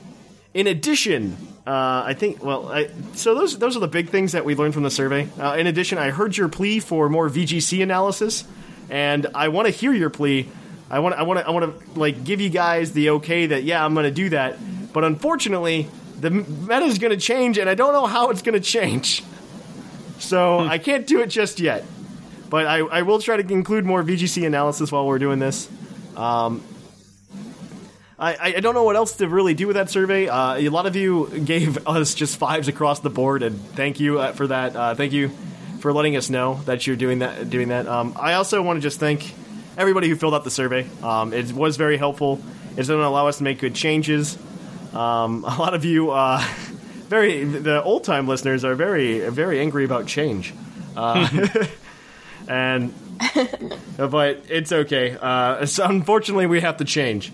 in 0.53 0.67
addition, 0.69 1.37
uh, 1.67 2.05
I 2.07 2.15
think 2.15 2.43
well, 2.43 2.71
I, 2.71 2.89
so 3.15 3.35
those 3.35 3.59
those 3.59 3.77
are 3.77 3.81
the 3.81 3.89
big 3.89 4.11
things 4.11 4.33
that 4.33 4.45
we 4.45 4.55
learned 4.55 4.75
from 4.75 4.85
the 4.85 4.91
survey. 4.91 5.29
Uh, 5.39 5.57
in 5.57 5.67
addition, 5.67 5.99
I 5.99 6.11
heard 6.11 6.37
your 6.37 6.49
plea 6.49 6.81
for 6.81 7.09
more 7.09 7.29
VGC 7.29 7.83
analysis, 7.83 8.45
and 8.89 9.27
I 9.35 9.49
want 9.49 9.67
to 9.67 9.73
hear 9.73 9.93
your 9.93 10.11
plea. 10.11 10.49
I 10.91 11.01
want 11.01 11.17
I 11.17 11.23
want 11.23 11.41
to 11.41 11.47
I 11.47 11.51
want 11.51 11.93
to 11.93 11.99
like 11.99 12.23
give 12.23 12.41
you 12.41 12.51
guys 12.51 12.93
the 12.93 13.11
okay 13.11 13.47
that 13.47 13.65
yeah 13.65 13.85
I'm 13.85 13.95
going 13.95 14.05
to 14.05 14.13
do 14.13 14.29
that. 14.31 14.57
But 14.93 15.03
unfortunately, 15.03 15.89
the 16.21 16.31
meta 16.31 16.85
is 16.85 16.99
going 16.99 17.13
to 17.13 17.17
change, 17.19 17.59
and 17.59 17.69
I 17.69 17.75
don't 17.75 17.93
know 17.93 18.07
how 18.07 18.31
it's 18.31 18.43
going 18.43 18.55
to 18.61 18.61
change. 18.61 19.25
So 20.19 20.61
I 20.61 20.79
can't 20.79 21.07
do 21.07 21.21
it 21.21 21.27
just 21.27 21.59
yet. 21.59 21.85
But 22.55 22.67
I, 22.67 22.79
I 22.79 23.03
will 23.03 23.19
try 23.19 23.37
to 23.37 23.53
include 23.53 23.85
more 23.85 24.01
VGC 24.05 24.47
analysis 24.47 24.93
while 24.93 25.09
we're 25.09 25.19
doing 25.19 25.41
this. 25.41 25.69
Um, 26.15 26.63
I, 28.17 28.55
I 28.55 28.61
don't 28.61 28.75
know 28.75 28.85
what 28.85 28.95
else 28.95 29.17
to 29.17 29.29
really 29.29 29.55
do 29.55 29.67
with 29.67 29.75
that 29.75 29.91
survey. 29.91 30.29
Uh, 30.29 30.55
a 30.55 30.69
lot 30.69 30.87
of 30.87 30.95
you 30.95 31.27
gave 31.41 31.85
us 31.89 32.15
just 32.15 32.37
fives 32.37 32.69
across 32.69 33.01
the 33.01 33.11
board, 33.11 33.43
and 33.43 33.61
thank 33.61 33.99
you 33.99 34.21
uh, 34.21 34.31
for 34.35 34.47
that. 34.47 34.77
Uh, 34.77 34.95
thank 34.95 35.13
you 35.13 35.31
for 35.81 35.93
letting 35.93 36.15
us 36.15 36.31
know 36.31 36.61
that 36.67 36.87
you're 36.87 36.95
doing 36.95 37.19
that. 37.19 37.51
Doing 37.51 37.71
that. 37.71 37.89
Um, 37.89 38.15
I 38.17 38.35
also 38.35 38.63
want 38.63 38.77
to 38.77 38.81
just 38.81 39.01
thank 39.01 39.35
everybody 39.77 40.09
who 40.09 40.15
filled 40.15 40.35
out 40.35 40.45
the 40.45 40.51
survey. 40.53 40.87
Um, 41.03 41.33
it 41.33 41.53
was 41.53 41.77
very 41.77 41.97
helpful. 41.97 42.41
It's 42.77 42.87
going 42.87 43.01
to 43.01 43.05
allow 43.09 43.27
us 43.27 43.39
to 43.39 43.43
make 43.43 43.59
good 43.59 43.75
changes. 43.75 44.39
Um, 44.93 45.45
a 45.49 45.57
lot 45.59 45.75
of 45.75 45.85
you, 45.85 46.13
uh, 46.13 46.39
very 47.09 47.43
the 47.43 47.83
old 47.83 48.05
time 48.05 48.29
listeners, 48.29 48.65
are 48.65 48.77
very 48.77 49.29
very 49.29 49.59
angry 49.59 49.85
about 49.85 50.07
change, 50.07 50.55
uh, 50.97 51.27
and 52.49 52.93
but 53.97 54.45
it's 54.49 54.73
okay. 54.73 55.17
Uh, 55.21 55.67
so 55.67 55.85
unfortunately, 55.85 56.47
we 56.47 56.61
have 56.61 56.79
to 56.79 56.85
change, 56.85 57.33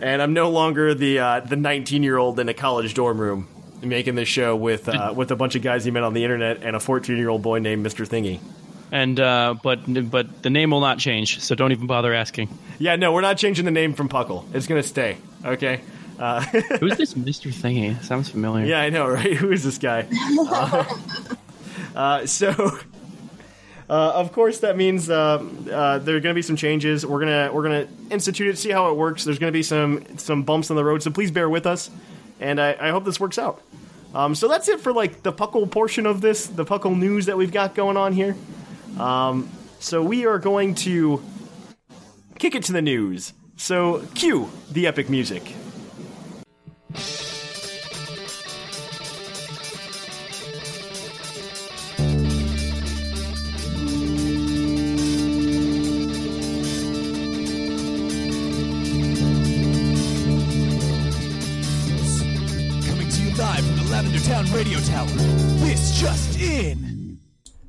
and 0.00 0.20
I'm 0.22 0.32
no 0.32 0.50
longer 0.50 0.94
the 0.94 1.18
uh, 1.18 1.40
the 1.40 1.56
19 1.56 2.02
year 2.02 2.16
old 2.16 2.38
in 2.40 2.48
a 2.48 2.54
college 2.54 2.94
dorm 2.94 3.20
room 3.20 3.48
making 3.82 4.14
this 4.16 4.28
show 4.28 4.56
with 4.56 4.88
uh, 4.88 5.12
with 5.14 5.30
a 5.30 5.36
bunch 5.36 5.54
of 5.54 5.62
guys 5.62 5.84
he 5.84 5.90
met 5.90 6.02
on 6.02 6.14
the 6.14 6.24
internet 6.24 6.62
and 6.62 6.74
a 6.74 6.80
14 6.80 7.16
year 7.16 7.28
old 7.28 7.42
boy 7.42 7.58
named 7.58 7.86
Mr. 7.86 8.06
Thingy. 8.06 8.40
And 8.90 9.20
uh, 9.20 9.54
but 9.62 9.80
but 10.10 10.42
the 10.42 10.50
name 10.50 10.70
will 10.70 10.80
not 10.80 10.98
change, 10.98 11.40
so 11.40 11.54
don't 11.54 11.72
even 11.72 11.86
bother 11.86 12.14
asking. 12.14 12.48
Yeah, 12.78 12.96
no, 12.96 13.12
we're 13.12 13.20
not 13.20 13.36
changing 13.36 13.64
the 13.66 13.70
name 13.70 13.92
from 13.92 14.08
Puckle. 14.08 14.44
It's 14.54 14.66
gonna 14.66 14.82
stay. 14.82 15.18
Okay. 15.44 15.82
Uh, 16.18 16.40
Who's 16.80 16.96
this 16.96 17.14
Mister 17.14 17.50
Thingy? 17.50 18.02
Sounds 18.02 18.28
familiar. 18.30 18.66
yeah, 18.66 18.80
I 18.80 18.88
know, 18.90 19.06
right? 19.06 19.34
Who 19.36 19.50
is 19.52 19.62
this 19.64 19.78
guy? 19.78 20.08
Uh, 20.50 20.84
uh, 21.94 22.26
so, 22.26 22.78
uh, 23.88 24.12
of 24.14 24.32
course, 24.32 24.60
that 24.60 24.76
means 24.76 25.08
uh, 25.08 25.42
uh, 25.70 25.98
there 25.98 26.16
are 26.16 26.20
going 26.20 26.34
to 26.34 26.34
be 26.34 26.42
some 26.42 26.56
changes. 26.56 27.06
We're 27.06 27.20
gonna 27.20 27.50
we're 27.52 27.62
gonna 27.62 27.88
institute 28.10 28.48
it, 28.48 28.58
see 28.58 28.70
how 28.70 28.90
it 28.90 28.96
works. 28.96 29.24
There's 29.24 29.38
going 29.38 29.52
to 29.52 29.56
be 29.56 29.62
some 29.62 30.04
some 30.18 30.42
bumps 30.42 30.70
on 30.70 30.76
the 30.76 30.84
road, 30.84 31.02
so 31.02 31.10
please 31.10 31.30
bear 31.30 31.48
with 31.48 31.66
us. 31.66 31.90
And 32.40 32.60
I, 32.60 32.76
I 32.78 32.90
hope 32.90 33.04
this 33.04 33.18
works 33.18 33.38
out. 33.38 33.62
Um, 34.14 34.34
so 34.34 34.48
that's 34.48 34.68
it 34.68 34.80
for 34.80 34.92
like 34.92 35.22
the 35.22 35.32
Puckle 35.32 35.70
portion 35.70 36.06
of 36.06 36.20
this, 36.20 36.46
the 36.46 36.64
Puckle 36.64 36.96
news 36.96 37.26
that 37.26 37.36
we've 37.36 37.52
got 37.52 37.74
going 37.74 37.96
on 37.96 38.12
here. 38.12 38.36
Um, 38.98 39.48
so 39.80 40.02
we 40.02 40.26
are 40.26 40.38
going 40.38 40.74
to 40.76 41.22
kick 42.38 42.54
it 42.54 42.64
to 42.64 42.72
the 42.72 42.82
news. 42.82 43.32
So 43.56 44.06
cue 44.14 44.50
the 44.70 44.86
epic 44.86 45.10
music. 45.10 45.54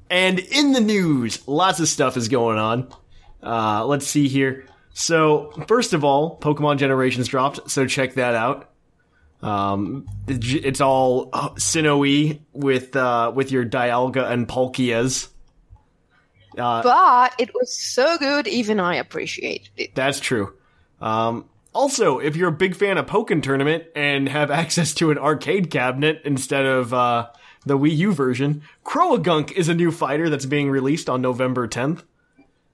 And 0.10 0.40
in 0.40 0.74
the 0.74 0.82
news, 0.82 1.48
lots 1.48 1.80
of 1.80 1.88
stuff 1.88 2.18
is 2.18 2.28
going 2.30 2.58
on. 2.58 2.92
Uh, 3.44 3.86
let's 3.86 4.08
see 4.08 4.28
here. 4.28 4.66
So, 4.94 5.52
first 5.68 5.94
of 5.94 6.04
all, 6.04 6.38
Pokemon 6.40 6.78
Generations 6.78 7.28
dropped, 7.28 7.70
so 7.70 7.86
check 7.86 8.16
that 8.16 8.36
out. 8.36 8.70
Um, 9.42 10.08
it's 10.28 10.82
all 10.82 11.30
uh, 11.32 11.52
Sinnoh 11.52 12.40
with 12.52 12.96
uh, 12.96 13.32
with 13.34 13.52
your 13.52 13.66
Dialga 13.66 14.30
and 14.30 14.48
Palkias. 14.48 15.30
But 16.84 17.36
it 17.40 17.54
was 17.54 17.74
so 17.74 18.18
good, 18.18 18.48
even 18.48 18.80
I 18.80 18.96
appreciated 18.96 19.70
it. 19.78 19.96
That's 19.96 20.20
true. 20.20 20.54
Um, 21.00 21.46
also, 21.74 22.20
if 22.20 22.36
you're 22.36 22.50
a 22.50 22.54
big 22.54 22.76
fan 22.76 22.98
of 22.98 23.06
Pokken 23.06 23.42
Tournament 23.42 23.86
and 23.96 24.28
have 24.28 24.52
access 24.52 24.94
to 24.96 25.12
an 25.12 25.18
arcade 25.18 25.72
cabinet 25.72 26.22
instead 26.26 26.66
of 26.66 26.94
uh, 26.94 27.30
the 27.66 27.78
Wii 27.78 27.96
U 27.98 28.14
version, 28.14 28.62
Croagunk 28.86 29.52
is 29.52 29.70
a 29.70 29.74
new 29.74 29.92
fighter 29.92 30.30
that's 30.30 30.46
being 30.46 30.70
released 30.70 31.10
on 31.10 31.22
November 31.22 31.68
10th. 31.68 32.04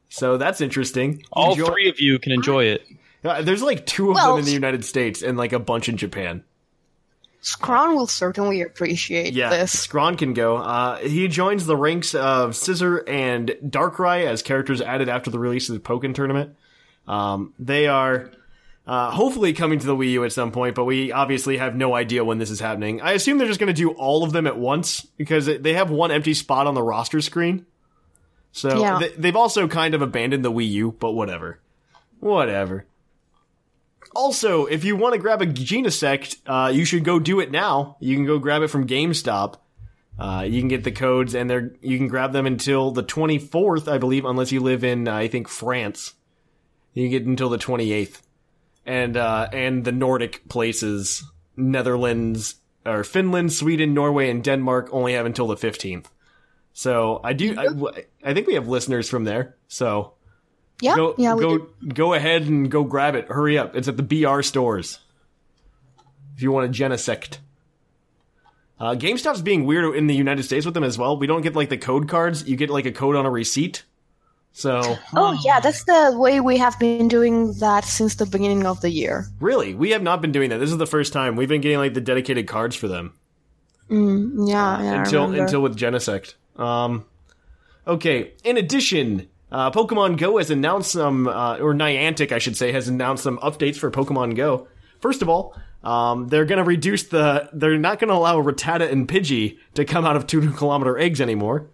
So 0.09 0.37
that's 0.37 0.61
interesting. 0.61 1.23
All 1.31 1.53
Enjoy- 1.53 1.65
three 1.65 1.89
of 1.89 1.99
you 1.99 2.19
can 2.19 2.31
enjoy 2.31 2.65
it. 2.65 2.85
Uh, 3.23 3.41
There's 3.41 3.63
like 3.63 3.85
two 3.85 4.09
of 4.11 4.15
Well- 4.15 4.31
them 4.35 4.39
in 4.39 4.45
the 4.45 4.51
United 4.51 4.85
States 4.85 5.21
and 5.23 5.37
like 5.37 5.51
a 5.53 5.59
bunch 5.59 5.89
in 5.89 5.97
Japan. 5.97 6.43
Scron 7.41 7.95
will 7.95 8.07
certainly 8.07 8.61
appreciate 8.61 9.33
Yeah, 9.33 9.49
this. 9.51 9.79
Scrawn 9.79 10.17
can 10.17 10.33
go. 10.33 10.57
Uh, 10.57 10.97
he 10.97 11.27
joins 11.27 11.67
the 11.67 11.77
ranks 11.77 12.15
of 12.15 12.51
Scizor 12.51 13.07
and 13.07 13.49
Darkrai 13.63 14.25
as 14.25 14.41
characters 14.41 14.81
added 14.81 15.09
after 15.09 15.29
the 15.29 15.37
release 15.37 15.69
of 15.69 15.75
the 15.75 15.79
Pokken 15.81 16.15
Tournament. 16.15 16.55
Um, 17.07 17.53
they 17.59 17.85
are 17.87 18.31
uh, 18.87 19.11
hopefully 19.11 19.53
coming 19.53 19.79
to 19.79 19.85
the 19.85 19.95
Wii 19.95 20.11
U 20.11 20.23
at 20.25 20.31
some 20.31 20.51
point, 20.51 20.75
but 20.75 20.85
we 20.85 21.11
obviously 21.11 21.57
have 21.57 21.75
no 21.75 21.95
idea 21.95 22.23
when 22.23 22.37
this 22.37 22.49
is 22.51 22.59
happening. 22.59 23.01
I 23.01 23.13
assume 23.13 23.37
they're 23.37 23.47
just 23.47 23.59
going 23.59 23.73
to 23.73 23.81
do 23.81 23.91
all 23.91 24.23
of 24.23 24.31
them 24.31 24.45
at 24.47 24.57
once 24.57 25.01
because 25.17 25.45
they 25.47 25.73
have 25.73 25.89
one 25.89 26.11
empty 26.11 26.33
spot 26.33 26.67
on 26.67 26.73
the 26.75 26.83
roster 26.83 27.21
screen. 27.21 27.65
So 28.51 28.79
Yeah. 28.79 28.99
they, 28.99 29.09
they've 29.09 29.35
also 29.35 29.67
kind 29.67 29.93
of 29.95 30.01
abandoned 30.01 30.45
the 30.45 30.51
Wii 30.51 30.69
U, 30.69 30.91
but 30.99 31.13
whatever. 31.13 31.59
Whatever. 32.19 32.85
Also, 34.15 34.65
if 34.65 34.85
you 34.85 34.95
want 34.95 35.13
to 35.13 35.19
grab 35.19 35.41
a 35.41 35.45
Genesect, 35.45 36.37
uh, 36.45 36.69
you 36.69 36.85
should 36.85 37.03
go 37.03 37.19
do 37.19 37.39
it 37.39 37.51
now. 37.51 37.97
You 37.99 38.15
can 38.15 38.25
go 38.25 38.39
grab 38.39 38.61
it 38.61 38.67
from 38.69 38.87
GameStop. 38.87 39.55
Uh, 40.17 40.45
you 40.47 40.61
can 40.61 40.69
get 40.69 40.85
the 40.85 40.91
codes, 40.91 41.35
and 41.35 41.49
they're 41.49 41.73
you 41.81 41.97
can 41.97 42.07
grab 42.07 42.31
them 42.31 42.45
until 42.45 42.91
the 42.91 43.03
24th, 43.03 43.91
I 43.91 43.97
believe, 43.97 44.23
unless 44.23 44.53
you 44.53 44.61
live 44.61 44.85
in 44.85 45.09
uh, 45.09 45.13
I 45.15 45.27
think 45.27 45.49
France. 45.49 46.13
You 46.93 47.03
can 47.03 47.11
get 47.11 47.25
until 47.25 47.49
the 47.49 47.57
28th, 47.57 48.21
and 48.85 49.17
uh, 49.17 49.47
and 49.51 49.83
the 49.83 49.91
Nordic 49.91 50.47
places, 50.49 51.23
Netherlands 51.55 52.55
or 52.85 53.03
Finland, 53.03 53.51
Sweden, 53.51 53.93
Norway, 53.93 54.29
and 54.29 54.43
Denmark 54.43 54.89
only 54.91 55.13
have 55.13 55.25
until 55.25 55.47
the 55.47 55.55
15th. 55.55 56.05
So 56.73 57.19
I 57.23 57.33
do 57.33 57.55
I, 57.57 58.03
I 58.23 58.33
think 58.33 58.47
we 58.47 58.55
have 58.55 58.67
listeners 58.67 59.09
from 59.09 59.23
there. 59.23 59.55
So 59.67 60.13
Yeah, 60.81 60.95
go 60.95 61.15
yeah, 61.17 61.35
go 61.35 61.57
do. 61.57 61.73
go 61.93 62.13
ahead 62.13 62.43
and 62.43 62.69
go 62.69 62.83
grab 62.83 63.15
it. 63.15 63.27
Hurry 63.29 63.57
up! 63.57 63.75
It's 63.75 63.87
at 63.87 63.97
the 63.97 64.03
BR 64.03 64.41
stores. 64.41 64.99
If 66.35 66.41
you 66.41 66.51
want 66.51 66.67
a 66.67 66.83
Genesect. 66.83 67.37
Uh, 68.77 68.93
GameStop's 68.93 69.41
being 69.41 69.65
weird 69.65 69.95
in 69.95 70.07
the 70.07 70.13
United 70.13 70.43
States 70.43 70.65
with 70.65 70.73
them 70.73 70.83
as 70.83 70.97
well. 70.97 71.17
We 71.17 71.27
don't 71.27 71.41
get 71.41 71.55
like 71.55 71.69
the 71.69 71.77
code 71.77 72.09
cards. 72.09 72.45
You 72.45 72.57
get 72.57 72.69
like 72.69 72.85
a 72.85 72.91
code 72.91 73.15
on 73.15 73.25
a 73.25 73.31
receipt. 73.31 73.83
So 74.57 74.97
Oh 75.13 75.37
yeah, 75.43 75.59
that's 75.59 75.83
the 75.83 76.13
way 76.15 76.39
we 76.39 76.57
have 76.57 76.79
been 76.79 77.09
doing 77.09 77.51
that 77.59 77.83
since 77.83 78.15
the 78.15 78.25
beginning 78.25 78.65
of 78.65 78.79
the 78.79 78.89
year. 78.89 79.27
really, 79.41 79.73
we 79.73 79.89
have 79.89 80.01
not 80.01 80.21
been 80.21 80.31
doing 80.31 80.49
that. 80.49 80.59
This 80.59 80.71
is 80.71 80.77
the 80.77 80.87
first 80.87 81.11
time 81.11 81.35
we've 81.35 81.49
been 81.49 81.59
getting 81.59 81.77
like 81.77 81.93
the 81.93 81.99
dedicated 81.99 82.47
cards 82.47 82.73
for 82.73 82.87
them. 82.87 83.13
Mm, 83.89 84.47
yeah, 84.49 84.81
yeah, 84.81 84.99
until 84.99 85.33
until 85.33 85.61
with 85.61 85.77
Genesect. 85.77 86.35
Um, 86.55 87.03
okay. 87.85 88.31
In 88.45 88.55
addition, 88.55 89.27
uh, 89.51 89.71
Pokemon 89.71 90.17
Go 90.17 90.37
has 90.37 90.49
announced 90.49 90.93
some, 90.93 91.27
uh, 91.27 91.57
or 91.57 91.73
Niantic, 91.73 92.31
I 92.31 92.39
should 92.39 92.55
say, 92.55 92.71
has 92.71 92.87
announced 92.87 93.23
some 93.23 93.37
updates 93.39 93.75
for 93.75 93.91
Pokemon 93.91 94.37
Go. 94.37 94.69
First 95.01 95.21
of 95.21 95.27
all, 95.27 95.53
um, 95.83 96.29
they're 96.29 96.45
going 96.45 96.59
to 96.59 96.63
reduce 96.63 97.03
the. 97.03 97.49
They're 97.51 97.77
not 97.77 97.99
going 97.99 98.07
to 98.07 98.15
allow 98.15 98.41
Rattata 98.41 98.89
and 98.89 99.05
Pidgey 99.05 99.57
to 99.73 99.83
come 99.83 100.05
out 100.05 100.15
of 100.15 100.27
two 100.27 100.49
kilometer 100.53 100.97
eggs 100.97 101.19
anymore, 101.19 101.67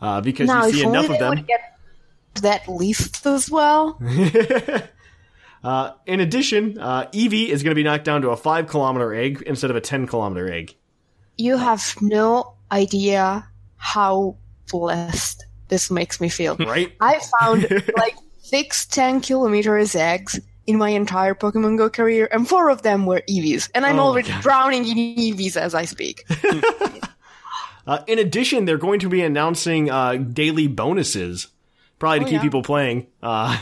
uh, 0.00 0.20
because 0.20 0.46
now, 0.46 0.66
you 0.66 0.74
see 0.74 0.82
enough 0.84 1.10
of 1.10 1.18
them. 1.18 1.30
would 1.30 1.46
get 1.48 1.79
that 2.36 2.68
list 2.68 3.26
as 3.26 3.50
well. 3.50 4.00
Uh, 5.62 5.92
in 6.06 6.20
addition, 6.20 6.78
uh, 6.78 7.04
Eevee 7.12 7.48
is 7.48 7.62
going 7.62 7.72
to 7.72 7.74
be 7.74 7.82
knocked 7.82 8.04
down 8.04 8.22
to 8.22 8.30
a 8.30 8.36
five 8.36 8.66
kilometer 8.66 9.12
egg 9.12 9.42
instead 9.46 9.68
of 9.68 9.76
a 9.76 9.80
ten 9.82 10.06
kilometer 10.06 10.50
egg. 10.50 10.74
you 11.36 11.58
have 11.58 11.94
no 12.00 12.54
idea 12.72 13.46
how 13.76 14.36
blessed 14.70 15.44
this 15.68 15.90
makes 15.90 16.18
me 16.18 16.30
feel. 16.30 16.56
Right? 16.56 16.96
I 17.02 17.20
found 17.38 17.68
like 17.98 18.16
six 18.38 18.86
10 18.86 19.20
kilometers 19.20 19.94
eggs 19.94 20.40
in 20.66 20.78
my 20.78 20.88
entire 20.88 21.34
Pokemon 21.34 21.76
Go 21.76 21.90
career, 21.90 22.26
and 22.32 22.48
four 22.48 22.70
of 22.70 22.80
them 22.80 23.04
were 23.04 23.22
Eevees. 23.28 23.68
And 23.74 23.84
I'm 23.84 23.98
Oh 23.98 24.04
already 24.06 24.32
drowning 24.40 24.86
in 24.86 24.96
Eevees 24.96 25.58
as 25.58 25.74
I 25.74 25.84
speak. 25.84 26.24
Uh, 27.86 28.04
in 28.06 28.18
addition, 28.18 28.66
they're 28.66 28.76
going 28.78 29.00
to 29.00 29.08
be 29.08 29.20
announcing 29.22 29.90
uh, 29.90 30.14
daily 30.14 30.68
bonuses, 30.68 31.48
probably 32.00 32.18
to 32.20 32.24
Oh, 32.24 32.28
keep 32.28 32.34
yeah. 32.38 32.42
people 32.42 32.62
playing. 32.62 33.06
Uh, 33.22 33.56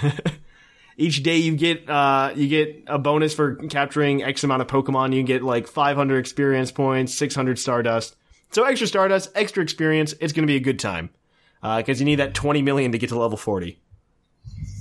each 0.97 1.23
day 1.23 1.37
you 1.37 1.55
get 1.57 1.89
uh, 1.91 2.33
you 2.35 2.49
get 2.49 2.85
a 2.87 2.99
bonus 2.99 3.35
for 3.35 3.57
capturing 3.57 4.23
X 4.23 4.43
amount 4.45 4.63
of 4.63 4.69
Pokemon. 4.69 5.15
You 5.15 5.23
get 5.23 5.43
like 5.43 5.67
500 5.69 6.17
experience 6.19 6.73
points, 6.73 7.15
600 7.15 7.59
Stardust. 7.59 8.17
So 8.53 8.65
extra 8.65 8.87
Stardust, 8.87 9.31
extra 9.35 9.63
experience. 9.63 10.15
It's 10.21 10.33
going 10.33 10.45
to 10.47 10.51
be 10.51 10.57
a 10.57 10.61
good 10.61 10.79
time 10.79 11.11
because 11.61 12.01
you 12.01 12.07
need 12.07 12.17
that 12.21 12.33
20 12.35 12.63
million 12.63 12.93
to 12.93 12.99
get 12.99 13.11
to 13.11 13.19
level 13.19 13.37
40. 13.37 13.79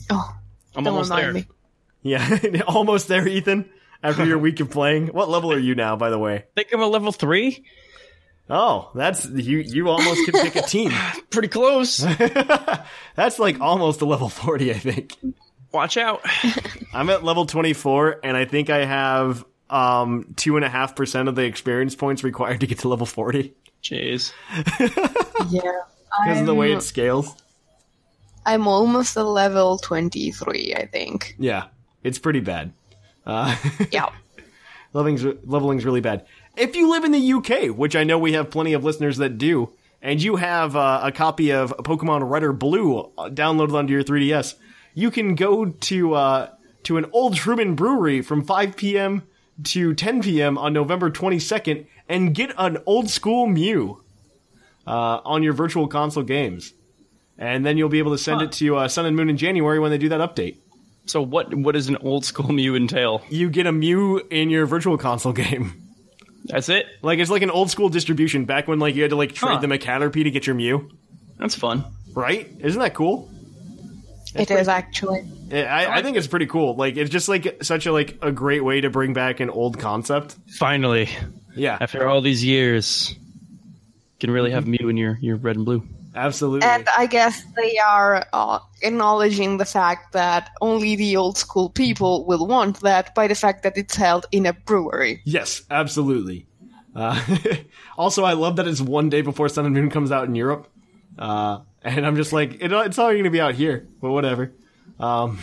Oh, 0.10 0.36
I'm 0.76 0.88
almost 0.88 1.10
there. 1.10 1.34
me. 1.34 1.46
Yeah, 2.02 2.40
almost 2.68 3.08
there, 3.10 3.28
Ethan. 3.28 3.70
After 4.04 4.24
your 4.26 4.38
week 4.48 4.60
of 4.62 4.70
playing, 4.70 5.08
what 5.08 5.28
level 5.28 5.52
are 5.52 5.58
you 5.60 5.76
now? 5.76 5.96
By 5.98 6.10
the 6.12 6.20
way. 6.20 6.46
think 6.56 6.70
I'm 6.72 6.82
a 6.82 6.88
level 6.88 7.12
three. 7.12 7.66
Oh, 8.50 8.92
that's 8.96 9.26
you. 9.26 9.58
You 9.60 9.90
almost 9.90 10.26
can 10.26 10.42
pick 10.42 10.56
a 10.56 10.62
team. 10.62 10.92
Pretty 11.30 11.50
close. 11.50 11.98
That's 13.16 13.40
like 13.40 13.60
almost 13.60 14.00
a 14.02 14.06
level 14.06 14.30
40, 14.30 14.72
I 14.72 14.76
think. 14.76 15.16
Watch 15.74 15.98
out. 15.98 16.22
I'm 16.94 17.10
at 17.10 17.26
level 17.26 17.46
24, 17.46 18.22
and 18.24 18.38
I 18.38 18.46
think 18.46 18.70
I 18.70 18.86
have 18.86 19.44
um 19.70 20.34
two 20.38 20.56
and 20.56 20.64
a 20.64 20.70
half 20.70 20.96
percent 20.96 21.28
of 21.28 21.36
the 21.36 21.44
experience 21.44 21.94
points 21.94 22.24
required 22.24 22.62
to 22.62 22.68
get 22.68 22.80
to 22.80 22.88
level 22.88 23.06
40 23.06 23.54
Jeez. 23.84 24.32
Yeah. 25.50 25.62
because 26.24 26.40
of 26.40 26.46
the 26.46 26.56
way 26.56 26.72
it 26.72 26.82
scales. 26.82 27.36
I'm 28.46 28.66
almost 28.66 29.18
a 29.18 29.24
level 29.26 29.78
23, 29.78 30.74
I 30.74 30.86
think. 30.86 31.36
Yeah, 31.38 31.66
it's 32.02 32.18
pretty 32.18 32.40
bad. 32.40 32.72
Uh, 33.26 33.58
Yeah. 33.92 34.08
leveling's 34.94 35.26
leveling's 35.44 35.84
really 35.84 36.00
bad. 36.00 36.26
If 36.58 36.76
you 36.76 36.90
live 36.90 37.04
in 37.04 37.12
the 37.12 37.34
UK, 37.34 37.78
which 37.78 37.96
I 37.96 38.04
know 38.04 38.18
we 38.18 38.34
have 38.34 38.50
plenty 38.50 38.74
of 38.74 38.84
listeners 38.84 39.18
that 39.18 39.38
do, 39.38 39.74
and 40.02 40.22
you 40.22 40.38
have 40.38 40.76
uh, 40.76 41.02
a 41.04 41.12
copy 41.12 41.52
of 41.52 41.70
Pokemon 41.78 42.28
Red 42.28 42.44
or 42.44 42.52
Blue 42.52 43.12
uh, 43.16 43.30
downloaded 43.30 43.76
onto 43.76 43.94
your 43.94 44.04
3DS, 44.04 44.56
you 44.96 45.12
can 45.12 45.36
go 45.36 45.66
to 45.66 46.14
uh, 46.16 46.50
to 46.84 46.98
an 46.98 47.06
old 47.12 47.36
Truman 47.36 47.76
Brewery 47.76 48.24
from 48.24 48.44
5 48.44 48.76
p.m. 48.76 49.22
to 49.66 49.94
10 49.94 50.24
p.m. 50.24 50.58
on 50.58 50.74
November 50.74 51.12
22nd 51.12 51.86
and 52.10 52.34
get 52.34 52.52
an 52.58 52.80
old 52.88 53.10
school 53.12 53.46
Mew 53.46 54.02
uh, 54.88 55.22
on 55.24 55.44
your 55.44 55.54
Virtual 55.54 55.88
Console 55.88 56.24
games, 56.24 56.74
and 57.38 57.64
then 57.64 57.78
you'll 57.78 57.90
be 57.90 58.00
able 58.00 58.14
to 58.14 58.18
send 58.18 58.42
it 58.42 58.52
to 58.54 58.78
uh, 58.78 58.88
Sun 58.88 59.06
and 59.06 59.16
Moon 59.16 59.30
in 59.30 59.38
January 59.38 59.78
when 59.78 59.92
they 59.92 60.00
do 60.00 60.10
that 60.10 60.22
update. 60.22 60.58
So 61.06 61.22
what 61.22 61.54
what 61.54 61.74
does 61.74 61.88
an 61.88 61.98
old 61.98 62.26
school 62.26 62.52
Mew 62.52 62.76
entail? 62.76 63.22
You 63.30 63.52
get 63.52 63.68
a 63.68 63.72
Mew 63.72 64.26
in 64.32 64.50
your 64.50 64.66
Virtual 64.66 64.98
Console 64.98 65.34
game. 65.46 65.87
That's 66.48 66.70
it. 66.70 66.86
Like 67.02 67.20
it's 67.20 67.30
like 67.30 67.42
an 67.42 67.52
old 67.52 67.70
school 67.70 67.90
distribution 67.90 68.46
back 68.46 68.68
when 68.68 68.80
like 68.80 68.96
you 68.96 69.02
had 69.02 69.12
to 69.12 69.18
like 69.18 69.34
trade 69.34 69.56
Huh. 69.56 69.60
them 69.60 69.72
a 69.72 69.78
Caterpie 69.78 70.24
to 70.24 70.32
get 70.32 70.48
your 70.48 70.56
Mew, 70.56 70.90
That's 71.38 71.56
fun. 71.56 71.84
right? 72.14 72.50
Isn't 72.60 72.80
that 72.82 72.94
cool? 72.94 73.30
It 74.36 74.52
is 74.52 74.68
actually. 74.68 75.24
Yeah, 75.50 75.74
I, 75.74 75.98
I 75.98 76.02
think 76.04 76.18
it's 76.18 76.28
pretty 76.28 76.46
cool. 76.48 76.76
Like 76.76 76.96
it's 76.98 77.10
just 77.10 77.28
like 77.30 77.64
such 77.64 77.86
a 77.86 77.92
like 77.92 78.18
a 78.22 78.32
great 78.32 78.64
way 78.64 78.82
to 78.82 78.90
bring 78.90 79.14
back 79.14 79.40
an 79.40 79.50
old 79.50 79.80
concept. 79.80 80.36
Finally, 80.58 81.10
Yeah, 81.56 81.78
after 81.80 82.08
all 82.08 82.22
these 82.22 82.44
years, 82.44 83.14
you 83.14 83.18
can 84.20 84.32
really 84.32 84.50
mm-hmm. 84.52 84.56
have 84.56 84.68
Mew 84.68 84.90
in 84.90 84.98
your 84.98 85.18
your 85.22 85.38
red 85.38 85.56
and 85.56 85.66
blue. 85.66 85.84
Absolutely. 86.18 86.68
And 86.68 86.88
I 86.98 87.06
guess 87.06 87.44
they 87.56 87.78
are 87.78 88.26
uh, 88.34 88.60
acknowledging 88.82 89.58
the 89.58 89.66
fact 89.66 90.14
that 90.14 90.50
only 90.62 90.96
the 90.96 91.16
old 91.18 91.38
school 91.38 91.70
people 91.70 92.26
will 92.26 92.48
want 92.48 92.82
that 92.82 93.16
by 93.16 93.28
the 93.28 93.36
fact 93.36 93.64
that 93.64 93.78
it's 93.78 93.96
held 93.96 94.26
in 94.32 94.46
a 94.46 94.54
brewery. 94.54 95.22
yes, 95.26 95.62
absolutely. 95.70 96.48
Uh, 96.96 97.22
also, 97.98 98.24
I 98.24 98.34
love 98.34 98.56
that 98.56 98.68
it's 98.68 98.82
one 98.82 99.10
day 99.10 99.22
before 99.22 99.50
Sun 99.50 99.66
and 99.66 99.76
Moon 99.76 99.90
comes 99.90 100.12
out 100.12 100.28
in 100.28 100.34
Europe, 100.34 100.68
uh, 101.20 101.60
and 101.84 102.06
I'm 102.06 102.16
just 102.16 102.34
like, 102.34 102.56
it, 102.56 102.72
it's 102.72 102.98
already 102.98 103.20
going 103.20 103.26
to 103.26 103.30
be 103.30 103.42
out 103.42 103.54
here, 103.54 103.88
but 104.02 104.12
whatever. 104.12 104.52
Um, 105.00 105.40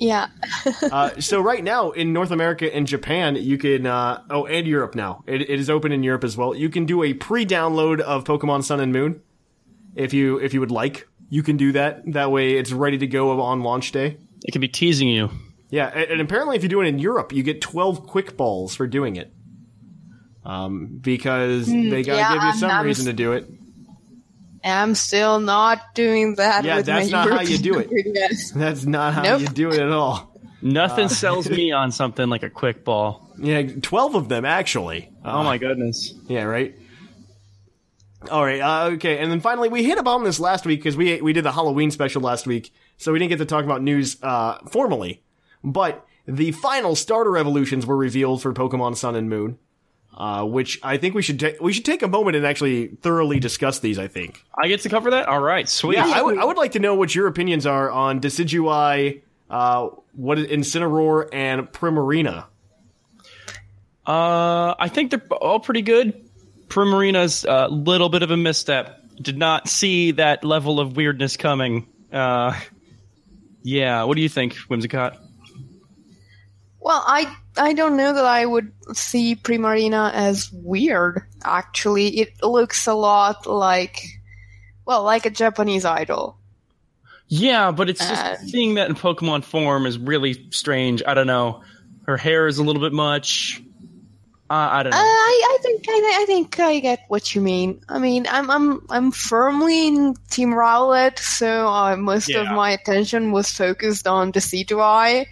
Yeah. 0.00 0.28
uh, 0.82 1.20
so 1.20 1.40
right 1.42 1.62
now 1.62 1.90
in 1.90 2.14
North 2.14 2.30
America 2.30 2.74
and 2.74 2.86
Japan, 2.86 3.36
you 3.36 3.58
can 3.58 3.86
uh, 3.86 4.22
oh, 4.30 4.46
and 4.46 4.66
Europe 4.66 4.94
now. 4.94 5.22
It, 5.26 5.42
it 5.42 5.60
is 5.60 5.68
open 5.68 5.92
in 5.92 6.02
Europe 6.02 6.24
as 6.24 6.38
well. 6.38 6.54
You 6.54 6.70
can 6.70 6.86
do 6.86 7.02
a 7.02 7.12
pre-download 7.12 8.00
of 8.00 8.24
Pokemon 8.24 8.64
Sun 8.64 8.80
and 8.80 8.92
Moon 8.92 9.20
if 9.94 10.12
you 10.14 10.38
if 10.38 10.54
you 10.54 10.60
would 10.60 10.70
like. 10.70 11.06
You 11.28 11.42
can 11.42 11.56
do 11.56 11.72
that. 11.72 12.02
That 12.12 12.30
way, 12.32 12.54
it's 12.54 12.72
ready 12.72 12.98
to 12.98 13.06
go 13.06 13.40
on 13.40 13.62
launch 13.62 13.92
day. 13.92 14.16
It 14.44 14.50
can 14.52 14.60
be 14.60 14.68
teasing 14.68 15.08
you. 15.08 15.30
Yeah, 15.70 15.86
and, 15.86 16.10
and 16.10 16.20
apparently, 16.20 16.56
if 16.56 16.62
you 16.64 16.68
do 16.68 16.80
it 16.80 16.86
in 16.88 16.98
Europe, 16.98 17.32
you 17.32 17.42
get 17.42 17.60
twelve 17.60 18.06
quick 18.06 18.36
balls 18.36 18.74
for 18.74 18.86
doing 18.86 19.16
it. 19.16 19.32
Um, 20.44 20.98
because 21.00 21.68
hmm, 21.68 21.90
they 21.90 22.02
gotta 22.02 22.18
yeah, 22.18 22.32
give 22.34 22.42
you 22.42 22.48
I'm- 22.48 22.58
some 22.58 22.70
I'm 22.70 22.86
reason 22.86 23.06
to 23.06 23.12
do 23.12 23.32
it. 23.32 23.46
I'm 24.64 24.94
still 24.94 25.40
not 25.40 25.94
doing 25.94 26.34
that 26.34 26.64
Yeah, 26.64 26.76
with 26.76 26.86
that's 26.86 27.10
my 27.10 27.24
not 27.24 27.30
how 27.30 27.40
you 27.40 27.56
do 27.58 27.78
it. 27.78 27.90
European 27.90 28.14
3DS. 28.14 28.52
That's 28.54 28.84
not 28.84 29.14
how 29.14 29.22
Nope. 29.22 29.40
you 29.40 29.46
do 29.48 29.70
it 29.70 29.78
at 29.78 29.90
all. 29.90 30.38
Nothing 30.60 31.06
uh, 31.06 31.08
sells 31.08 31.48
me 31.48 31.72
on 31.72 31.90
something 31.92 32.28
like 32.28 32.42
a 32.42 32.50
quick 32.50 32.84
ball. 32.84 33.26
Yeah, 33.38 33.62
twelve 33.80 34.14
of 34.14 34.28
them 34.28 34.44
actually. 34.44 35.10
Oh 35.24 35.42
my 35.44 35.54
uh, 35.54 35.58
goodness. 35.58 36.12
Yeah, 36.26 36.42
right. 36.42 36.76
All 38.28 38.44
right. 38.44 38.60
Uh, 38.60 38.90
okay, 38.94 39.18
and 39.18 39.30
then 39.30 39.40
finally, 39.40 39.68
we 39.68 39.82
hit 39.82 39.98
upon 39.98 40.24
this 40.24 40.38
last 40.38 40.66
week 40.66 40.80
because 40.80 40.96
we 40.96 41.20
we 41.22 41.32
did 41.32 41.44
the 41.44 41.52
Halloween 41.52 41.90
special 41.90 42.20
last 42.20 42.46
week, 42.46 42.72
so 42.98 43.12
we 43.12 43.18
didn't 43.18 43.30
get 43.30 43.38
to 43.38 43.46
talk 43.46 43.64
about 43.64 43.82
news 43.82 44.18
uh, 44.22 44.58
formally. 44.68 45.22
But 45.64 46.06
the 46.26 46.52
final 46.52 46.94
starter 46.94 47.38
evolutions 47.38 47.86
were 47.86 47.96
revealed 47.96 48.42
for 48.42 48.52
Pokemon 48.52 48.96
Sun 48.96 49.16
and 49.16 49.30
Moon, 49.30 49.58
uh, 50.16 50.44
which 50.44 50.78
I 50.82 50.98
think 50.98 51.14
we 51.14 51.22
should 51.22 51.40
ta- 51.40 51.56
we 51.62 51.72
should 51.72 51.86
take 51.86 52.02
a 52.02 52.08
moment 52.08 52.36
and 52.36 52.44
actually 52.46 52.88
thoroughly 52.88 53.40
discuss 53.40 53.78
these. 53.78 53.98
I 53.98 54.06
think. 54.06 54.44
I 54.56 54.68
get 54.68 54.80
to 54.82 54.90
cover 54.90 55.12
that. 55.12 55.26
All 55.26 55.40
right, 55.40 55.66
sweet. 55.66 55.96
Yeah, 55.96 56.06
I 56.06 56.20
would 56.20 56.38
I 56.38 56.44
would 56.44 56.58
like 56.58 56.72
to 56.72 56.78
know 56.78 56.94
what 56.96 57.14
your 57.14 57.26
opinions 57.26 57.64
are 57.64 57.90
on 57.90 58.20
Decidueye, 58.20 59.22
uh, 59.48 59.88
what 60.12 60.38
is 60.38 60.46
Incineroar, 60.46 61.30
and 61.32 61.72
Primarina. 61.72 62.44
Uh, 64.06 64.74
I 64.78 64.88
think 64.88 65.10
they're 65.10 65.22
all 65.30 65.60
pretty 65.60 65.82
good. 65.82 66.29
Primarina's 66.70 67.44
a 67.44 67.68
little 67.68 68.08
bit 68.08 68.22
of 68.22 68.30
a 68.30 68.36
misstep. 68.36 68.96
Did 69.20 69.36
not 69.36 69.68
see 69.68 70.12
that 70.12 70.44
level 70.44 70.80
of 70.80 70.96
weirdness 70.96 71.36
coming. 71.36 71.86
Uh, 72.10 72.58
yeah. 73.62 74.04
What 74.04 74.14
do 74.16 74.22
you 74.22 74.28
think, 74.28 74.54
Whimsicott? 74.54 75.18
Well, 76.80 77.02
I 77.06 77.36
I 77.58 77.74
don't 77.74 77.96
know 77.98 78.14
that 78.14 78.24
I 78.24 78.46
would 78.46 78.72
see 78.94 79.36
Primarina 79.36 80.12
as 80.14 80.50
weird. 80.52 81.22
Actually, 81.44 82.20
it 82.20 82.42
looks 82.42 82.86
a 82.86 82.94
lot 82.94 83.46
like, 83.46 84.00
well, 84.86 85.02
like 85.02 85.26
a 85.26 85.30
Japanese 85.30 85.84
idol. 85.84 86.38
Yeah, 87.28 87.70
but 87.70 87.90
it's 87.90 88.00
just 88.00 88.24
Uh, 88.24 88.36
seeing 88.38 88.74
that 88.74 88.88
in 88.88 88.94
Pokemon 88.96 89.44
form 89.44 89.84
is 89.84 89.98
really 89.98 90.46
strange. 90.50 91.02
I 91.06 91.12
don't 91.14 91.26
know. 91.26 91.62
Her 92.06 92.16
hair 92.16 92.46
is 92.46 92.58
a 92.58 92.64
little 92.64 92.80
bit 92.80 92.92
much. 92.94 93.62
Uh, 94.50 94.68
I 94.72 94.82
don't 94.82 94.92
Uh, 94.92 94.96
know. 94.96 95.02
I, 95.02 95.56
I 95.58 95.62
think 95.62 95.84
I, 95.88 96.18
I 96.22 96.24
think 96.26 96.58
I 96.58 96.80
get 96.80 97.04
what 97.06 97.34
you 97.36 97.40
mean. 97.40 97.82
I 97.88 98.00
mean, 98.00 98.26
I'm 98.28 98.50
I'm 98.50 98.84
I'm 98.90 99.10
firmly 99.12 99.86
in 99.86 100.14
Team 100.28 100.50
Rowlet, 100.50 101.20
so 101.20 101.68
uh, 101.68 101.96
most 101.96 102.28
of 102.34 102.48
my 102.48 102.72
attention 102.72 103.30
was 103.30 103.48
focused 103.48 104.08
on 104.08 104.32
the 104.32 104.40
Decidueye. 104.40 105.26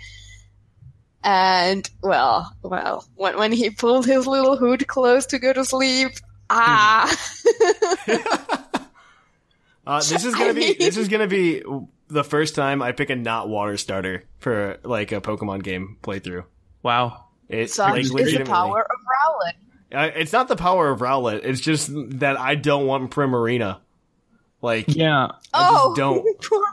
And 1.24 1.90
well, 2.00 2.54
well, 2.62 3.04
when 3.16 3.36
when 3.38 3.50
he 3.52 3.70
pulled 3.70 4.06
his 4.06 4.26
little 4.28 4.56
hood 4.56 4.86
close 4.86 5.26
to 5.26 5.40
go 5.40 5.52
to 5.52 5.64
sleep, 5.64 6.12
ah, 6.48 7.12
Uh, 9.86 10.00
this 10.00 10.24
is 10.24 10.34
gonna 10.34 10.52
be 10.54 10.74
this 10.74 10.96
is 10.98 11.08
gonna 11.08 11.26
be 11.26 11.62
the 12.08 12.22
first 12.22 12.54
time 12.54 12.82
I 12.82 12.92
pick 12.92 13.08
a 13.10 13.16
not 13.16 13.48
water 13.48 13.76
starter 13.78 14.24
for 14.38 14.78
like 14.84 15.12
a 15.12 15.20
Pokemon 15.20 15.62
game 15.62 15.96
playthrough. 16.02 16.44
wow. 16.82 17.24
It's 17.48 17.76
such 17.76 17.92
like 17.92 18.00
is 18.02 18.10
the 18.10 18.14
legitimately. 18.16 18.52
power 18.52 18.82
of 18.82 18.97
Rowlet. 19.28 19.52
Uh, 19.90 20.10
it's 20.14 20.32
not 20.32 20.48
the 20.48 20.56
power 20.56 20.90
of 20.90 21.00
Rowlet. 21.00 21.40
It's 21.44 21.60
just 21.60 21.90
that 22.20 22.38
I 22.38 22.54
don't 22.54 22.86
want 22.86 23.10
Primarina. 23.10 23.78
Like 24.60 24.86
Yeah. 24.88 25.28
I 25.54 25.70
just 25.70 25.74
oh, 25.76 25.94
don't. 25.96 26.40
poor 26.42 26.64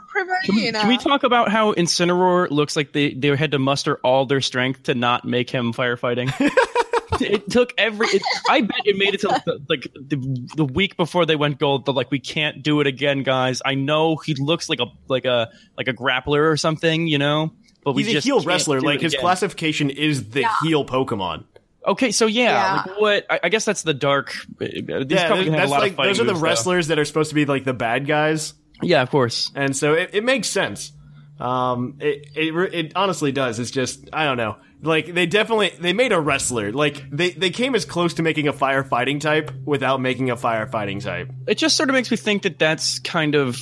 Can 0.44 0.54
we, 0.54 0.70
Primarina. 0.70 0.80
can 0.80 0.88
we 0.88 0.98
talk 0.98 1.22
about 1.22 1.50
how 1.50 1.72
Incineroar 1.72 2.50
looks 2.50 2.76
like 2.76 2.92
they, 2.92 3.14
they 3.14 3.34
had 3.36 3.52
to 3.52 3.58
muster 3.58 3.96
all 3.98 4.26
their 4.26 4.40
strength 4.40 4.84
to 4.84 4.94
not 4.94 5.24
make 5.24 5.50
him 5.50 5.72
firefighting? 5.72 6.32
it 7.20 7.48
took 7.50 7.72
every. 7.78 8.08
It, 8.08 8.22
I 8.48 8.62
bet 8.62 8.80
it 8.84 8.96
made 8.96 9.14
it 9.14 9.20
to 9.20 9.28
like 9.28 9.44
the, 9.44 9.60
like 9.68 9.86
the, 9.94 10.48
the 10.56 10.64
week 10.64 10.96
before 10.96 11.26
they 11.26 11.36
went 11.36 11.58
gold. 11.58 11.86
They're 11.86 11.94
like, 11.94 12.10
we 12.10 12.20
can't 12.20 12.62
do 12.62 12.80
it 12.80 12.86
again, 12.86 13.22
guys. 13.22 13.62
I 13.64 13.74
know 13.74 14.16
he 14.16 14.34
looks 14.34 14.68
like 14.68 14.80
a 14.80 14.86
like 15.08 15.24
a 15.24 15.50
like 15.76 15.88
a 15.88 15.92
grappler 15.92 16.50
or 16.50 16.56
something, 16.56 17.06
you 17.06 17.18
know. 17.18 17.52
But 17.84 17.92
we 17.92 18.02
he's 18.02 18.10
a 18.10 18.14
just 18.14 18.26
heel 18.26 18.40
wrestler. 18.40 18.80
Like 18.80 19.00
his 19.00 19.12
again. 19.12 19.20
classification 19.20 19.90
is 19.90 20.30
the 20.30 20.44
heel 20.62 20.84
Pokemon. 20.84 21.44
Okay, 21.86 22.10
so 22.10 22.26
yeah, 22.26 22.42
Yeah. 22.52 22.82
like 22.92 23.00
what? 23.00 23.26
I, 23.30 23.40
I 23.44 23.48
guess 23.48 23.64
that's 23.64 23.82
the 23.82 23.94
dark. 23.94 24.34
uh, 24.60 24.64
These 24.66 24.82
Yeah, 24.88 25.26
probably 25.28 25.48
there's- 25.48 25.50
have 25.50 25.50
that's 25.52 25.66
a 25.68 25.70
lot 25.70 25.80
like 25.80 25.92
of 25.92 25.96
those 25.98 26.20
are 26.20 26.24
the 26.24 26.32
moves, 26.32 26.40
though. 26.40 26.44
wrestlers 26.48 26.86
that 26.88 26.98
are 26.98 27.04
supposed 27.04 27.28
to 27.30 27.34
be 27.34 27.44
like 27.46 27.64
the 27.64 27.74
bad 27.74 28.06
guys, 28.06 28.54
Yeah, 28.82 29.02
of 29.02 29.10
course. 29.10 29.50
and 29.54 29.76
so 29.76 29.94
it, 29.94 30.10
it 30.12 30.24
makes 30.24 30.48
sense. 30.48 30.92
Um, 31.38 31.98
it, 32.00 32.28
it 32.34 32.74
it 32.74 32.92
honestly 32.96 33.30
does. 33.30 33.58
It's 33.58 33.70
just 33.70 34.08
I 34.12 34.24
don't 34.24 34.36
know. 34.38 34.56
Like 34.82 35.12
they 35.12 35.26
definitely 35.26 35.70
they 35.78 35.92
made 35.92 36.12
a 36.12 36.20
wrestler. 36.20 36.72
Like 36.72 37.08
they 37.10 37.30
they 37.30 37.50
came 37.50 37.74
as 37.74 37.84
close 37.84 38.14
to 38.14 38.22
making 38.22 38.48
a 38.48 38.52
firefighting 38.54 39.20
type 39.20 39.50
without 39.64 40.00
making 40.00 40.30
a 40.30 40.36
firefighting 40.36 41.02
type. 41.02 41.30
it 41.46 41.56
just 41.58 41.76
sort 41.76 41.88
of 41.90 41.94
makes 41.94 42.10
me 42.10 42.16
think 42.16 42.42
that 42.44 42.58
that's 42.58 42.98
kind 43.00 43.34
of 43.34 43.58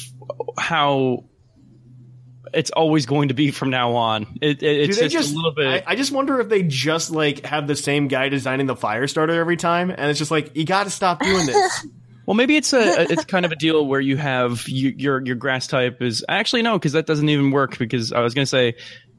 how 0.59 1.25
it's 2.55 2.71
always 2.71 3.07
going 3.07 3.29
to 3.29 3.35
be 3.35 3.51
from 3.51 3.71
now 3.71 3.93
on. 3.97 4.39
It, 4.41 4.63
it, 4.63 4.91
it's 4.91 4.99
just, 4.99 5.13
just 5.13 5.33
a 5.33 5.37
little 5.37 5.53
bit. 5.53 5.85
I, 5.87 5.93
I 5.93 5.97
just 5.97 6.13
wonder 6.13 6.41
if 6.41 6.49
they 6.49 6.63
just 6.63 7.11
like 7.11 7.45
have 7.47 7.67
the 7.67 7.77
same 7.77 8.09
guy 8.09 8.29
designing 8.29 8.67
the 8.67 8.77
fire 8.77 9.07
starter 9.07 9.35
every 9.35 9.57
time, 9.57 9.91
and 9.91 10.11
it's 10.11 10.19
just 10.19 10.31
like 10.31 10.57
you 10.57 10.65
got 10.65 10.85
to 10.85 10.91
stop 10.91 11.21
doing 11.21 11.47
this. 11.47 11.87
well, 12.27 12.35
maybe 12.35 12.57
it's 12.57 12.73
a 12.73 13.03
it's 13.11 13.25
kind 13.25 13.45
of 13.45 13.53
a 13.53 13.57
deal 13.57 13.87
where 13.87 14.01
you 14.01 14.17
have 14.17 14.69
you, 14.69 14.95
your 14.97 15.25
your 15.25 15.37
grass 15.37 15.67
type 15.67 16.01
is 16.03 16.25
actually 16.29 16.63
no, 16.63 16.79
because 16.79 16.93
that 16.93 17.07
doesn't 17.07 17.29
even 17.29 17.51
work. 17.51 17.79
Because 17.79 18.13
I 18.13 18.21
was 18.21 18.35
going 18.35 18.45
to 18.45 18.51
say 18.51 18.75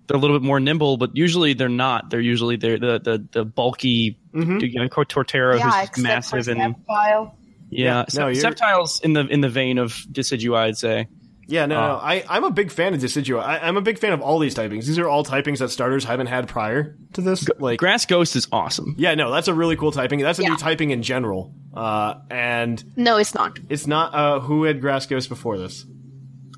they're 0.07 0.17
a 0.17 0.19
little 0.19 0.37
bit 0.39 0.45
more 0.45 0.59
nimble, 0.59 0.97
but 0.97 1.15
usually 1.17 1.53
they're 1.53 1.67
not. 1.69 2.09
They're 2.09 2.19
usually 2.19 2.57
they're 2.57 2.77
the 2.79 2.99
the, 2.99 3.27
the 3.31 3.45
bulky 3.45 4.17
Mm-hmm. 4.35 4.59
you 4.59 4.79
know, 4.81 4.89
Torterra 4.89 5.57
yeah, 5.57 5.85
who's 5.85 6.03
massive 6.03 6.49
and 6.49 6.75
Sceptile. 6.75 7.31
yeah, 7.69 8.03
Yeah, 8.11 8.19
no, 8.19 8.33
Se- 8.33 8.41
Sceptile's 8.41 8.99
in 8.99 9.13
the 9.13 9.25
in 9.25 9.39
the 9.39 9.47
vein 9.47 9.77
of 9.77 9.93
Decidueye, 10.11 10.57
I'd 10.57 10.77
say. 10.77 11.07
Yeah, 11.47 11.65
no, 11.67 11.77
Uh. 11.77 11.88
no. 11.88 11.93
I, 11.95 12.23
I'm 12.29 12.43
a 12.43 12.49
big 12.51 12.71
fan 12.71 12.93
of 12.93 12.99
Decidueye. 12.99 13.39
I, 13.43 13.60
I'm 13.60 13.77
a 13.77 13.81
big 13.81 13.99
fan 13.99 14.13
of 14.13 14.21
all 14.21 14.39
these 14.39 14.55
typings. 14.55 14.86
These 14.86 14.97
are 14.99 15.08
all 15.08 15.23
typings 15.23 15.60
that 15.60 15.69
starters 15.69 16.03
haven't 16.03 16.27
had 16.27 16.47
prior 16.47 16.97
to 17.13 17.21
this. 17.21 17.47
Like, 17.60 17.79
Grass 17.79 18.05
Ghost 18.05 18.36
is 18.36 18.47
awesome. 18.51 18.95
yeah, 18.97 19.13
no, 19.15 19.31
that's 19.31 19.47
a 19.47 19.53
really 19.53 19.75
cool 19.75 19.91
typing. 19.91 20.19
That's 20.21 20.39
a 20.39 20.43
Yeah. 20.43 20.49
new 20.49 20.58
typing 20.58 20.91
in 20.91 21.03
general. 21.03 21.53
Uh, 21.73 22.15
and 22.31 22.84
No, 22.95 23.17
it's 23.17 23.36
not. 23.36 23.60
it's 23.69 23.86
not 23.86 24.13
uh, 24.15 24.39
who 24.39 24.63
had 24.63 24.81
Grass 24.81 25.05
Ghost 25.05 25.29
before 25.29 25.58
this. 25.58 25.86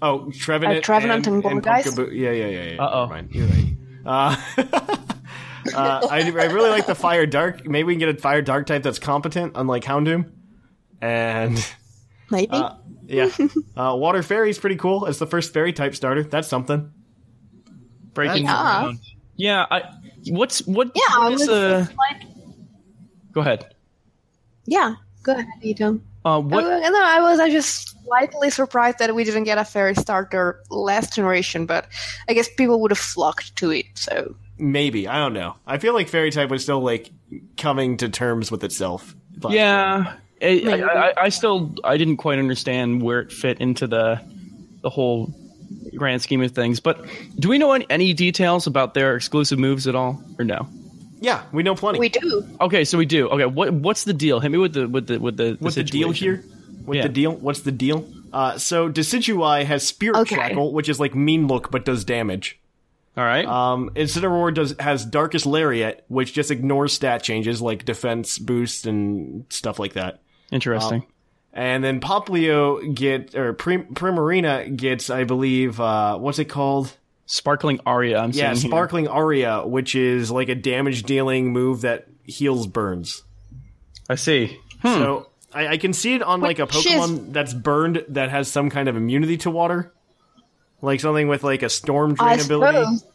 Oh, 0.01 0.29
Trevenant, 0.31 0.77
Uh, 0.77 0.81
Trevenant 0.81 1.25
and 1.27 1.43
Gourgeist? 1.43 1.63
Pumpkaboo- 1.63 2.11
Yeah, 2.13 2.31
yeah, 2.31 2.45
yeah. 2.47 2.63
yeah. 2.73 2.83
Uh-oh. 2.85 3.07
Mind. 3.07 3.29
You're 3.31 3.47
right. 3.47 3.73
Uh, 4.05 4.35
uh, 5.75 6.07
I, 6.09 6.19
I 6.21 6.45
really 6.45 6.69
like 6.69 6.85
the 6.85 6.95
Fire 6.95 7.25
Dark. 7.25 7.67
Maybe 7.67 7.83
we 7.87 7.93
can 7.93 7.99
get 7.99 8.09
a 8.15 8.17
Fire 8.21 8.41
Dark 8.41 8.67
type 8.67 8.83
that's 8.83 8.99
competent, 8.99 9.53
unlike 9.55 9.83
Houndoom. 9.83 10.31
And 11.01 11.57
Maybe. 12.29 12.49
Uh, 12.51 12.73
yeah. 13.05 13.29
uh, 13.77 13.95
Water 13.95 14.21
Fairy's 14.23 14.59
pretty 14.59 14.75
cool. 14.75 15.05
It's 15.05 15.19
the 15.19 15.27
first 15.27 15.53
fairy 15.53 15.73
type 15.73 15.95
starter. 15.95 16.23
That's 16.23 16.47
something. 16.47 16.91
Breaking 18.13 18.43
Yeah. 18.43 18.79
ground. 18.81 18.99
Yeah. 19.35 19.65
I. 19.69 19.83
What's 20.29 20.65
what? 20.67 20.91
yeah, 20.95 21.01
I 21.11 21.19
what 21.29 21.31
was 21.33 21.47
uh, 21.47 21.85
like, 21.97 22.23
Go 23.31 23.41
ahead. 23.41 23.73
yeah. 24.65 24.95
Go 25.23 25.33
ahead, 25.33 25.45
Ethan. 25.61 26.03
Uh, 26.25 26.41
what? 26.41 26.63
Uh, 26.63 26.89
no, 26.89 27.01
I 27.03 27.21
was 27.21 27.39
I 27.39 27.49
just 27.49 27.95
slightly 28.03 28.49
surprised 28.49 28.99
that 28.99 29.13
we 29.15 29.23
didn't 29.23 29.43
get 29.43 29.57
a 29.57 29.63
fairy 29.65 29.95
starter 29.95 30.61
last 30.69 31.13
generation, 31.13 31.65
but 31.65 31.87
I 32.27 32.33
guess 32.33 32.49
people 32.49 32.81
would 32.81 32.91
have 32.91 32.97
flocked 32.97 33.55
to 33.57 33.71
it. 33.71 33.85
So 33.95 34.35
Maybe. 34.57 35.07
I 35.07 35.19
don't 35.19 35.33
know. 35.33 35.55
I 35.67 35.77
feel 35.77 35.93
like 35.93 36.09
fairy 36.09 36.31
type 36.31 36.49
was 36.49 36.63
still 36.63 36.79
like 36.81 37.11
coming 37.57 37.97
to 37.97 38.09
terms 38.09 38.51
with 38.51 38.63
itself. 38.63 39.15
Yeah, 39.49 39.97
year. 40.03 40.17
Yeah, 40.41 40.71
I, 40.71 40.79
I, 40.81 41.09
I, 41.09 41.13
I 41.23 41.29
still 41.29 41.73
I 41.83 41.97
didn't 41.97 42.17
quite 42.17 42.39
understand 42.39 43.01
where 43.01 43.19
it 43.21 43.31
fit 43.31 43.59
into 43.59 43.87
the 43.87 44.21
the 44.81 44.89
whole 44.89 45.33
grand 45.95 46.21
scheme 46.21 46.41
of 46.41 46.51
things. 46.51 46.79
But 46.79 47.05
do 47.39 47.49
we 47.49 47.57
know 47.57 47.73
any, 47.73 47.85
any 47.89 48.13
details 48.13 48.67
about 48.67 48.93
their 48.93 49.15
exclusive 49.15 49.57
moves 49.59 49.87
at 49.87 49.95
all, 49.95 50.21
or 50.37 50.45
no? 50.45 50.67
Yeah, 51.19 51.43
we 51.51 51.63
know 51.63 51.73
plenty. 51.73 51.99
we 51.99 52.09
do. 52.09 52.47
Okay, 52.61 52.85
so 52.85 52.97
we 52.97 53.05
do. 53.07 53.27
Okay, 53.29 53.45
what 53.45 53.73
what's 53.73 54.03
the 54.03 54.13
deal? 54.13 54.39
Hit 54.39 54.51
me 54.51 54.57
with 54.59 54.73
the 54.73 54.87
with 54.87 55.07
the 55.07 55.19
with 55.19 55.37
the 55.37 55.57
What's 55.59 55.75
the 55.75 55.83
deal 55.83 56.11
here? 56.11 56.43
What 56.85 56.97
Yeah. 56.97 57.03
the 57.03 57.09
deal? 57.09 57.31
What's 57.33 57.61
the 57.61 57.71
deal? 57.71 58.07
Uh, 58.31 58.57
so 58.57 58.89
Decidueye 58.89 59.65
has 59.65 59.87
Spirit 59.87 60.17
Okay. 60.19 60.35
Shackle, 60.35 60.73
which 60.73 60.89
is 60.89 60.99
like 60.99 61.15
mean 61.15 61.47
look 61.47 61.71
but 61.71 61.85
does 61.85 62.05
damage. 62.05 62.59
All 63.17 63.23
right. 63.23 63.45
Um, 63.47 63.89
Incineroar 63.95 64.53
does 64.53 64.75
has 64.79 65.03
Darkest 65.05 65.47
Lariat, 65.47 66.05
which 66.07 66.33
just 66.33 66.51
ignores 66.51 66.93
stat 66.93 67.23
changes 67.23 67.61
like 67.63 67.83
defense 67.83 68.37
boost 68.37 68.85
and 68.85 69.45
stuff 69.49 69.79
like 69.79 69.93
that. 69.93 70.19
Interesting. 70.51 71.05
And 71.53 71.83
then 71.83 71.99
Poplio 71.99 72.93
get 72.93 73.35
or 73.35 73.53
Prim- 73.53 73.93
Primarina 73.95 74.75
gets, 74.75 75.09
I 75.09 75.23
believe, 75.23 75.79
uh, 75.79 76.17
what's 76.17 76.39
it 76.39 76.45
called? 76.45 76.95
Sparkling 77.25 77.79
Aria. 77.85 78.19
I'm 78.19 78.31
Yeah, 78.31 78.53
seeing 78.53 78.61
here. 78.63 78.69
Sparkling 78.71 79.07
Aria, 79.07 79.65
which 79.65 79.95
is 79.95 80.29
like 80.31 80.49
a 80.49 80.55
damage 80.55 81.03
dealing 81.03 81.51
move 81.51 81.81
that 81.81 82.05
heals 82.23 82.67
burns. 82.67 83.23
I 84.09 84.15
see. 84.15 84.57
So 84.83 85.27
I, 85.53 85.67
I 85.69 85.77
can 85.77 85.91
see 85.93 86.13
it 86.13 86.21
on 86.21 86.39
like 86.41 86.59
a 86.59 86.65
Which 86.65 86.85
is- 86.85 86.93
Pokemon 86.93 87.33
that's 87.33 87.53
burned 87.53 88.05
that 88.09 88.29
has 88.29 88.49
some 88.49 88.69
kind 88.69 88.87
of 88.87 88.95
immunity 88.95 89.37
to 89.37 89.51
water, 89.51 89.91
like 90.81 90.99
something 90.99 91.27
with 91.27 91.43
like 91.43 91.63
a 91.63 91.69
storm 91.69 92.13
drain 92.13 92.29
I 92.29 92.33
ability 92.35 92.77
suppose. 92.77 93.05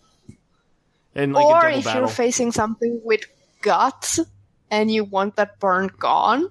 and 1.15 1.33
like 1.33 1.45
or 1.45 1.61
double 1.63 1.79
if 1.79 1.85
battle. 1.85 2.01
you're 2.03 2.09
facing 2.09 2.51
something 2.53 3.01
with 3.05 3.25
guts 3.63 4.19
and 4.71 4.91
you 4.91 5.05
want 5.05 5.37
that 5.37 5.61
burn 5.61 5.91
gone. 5.99 6.51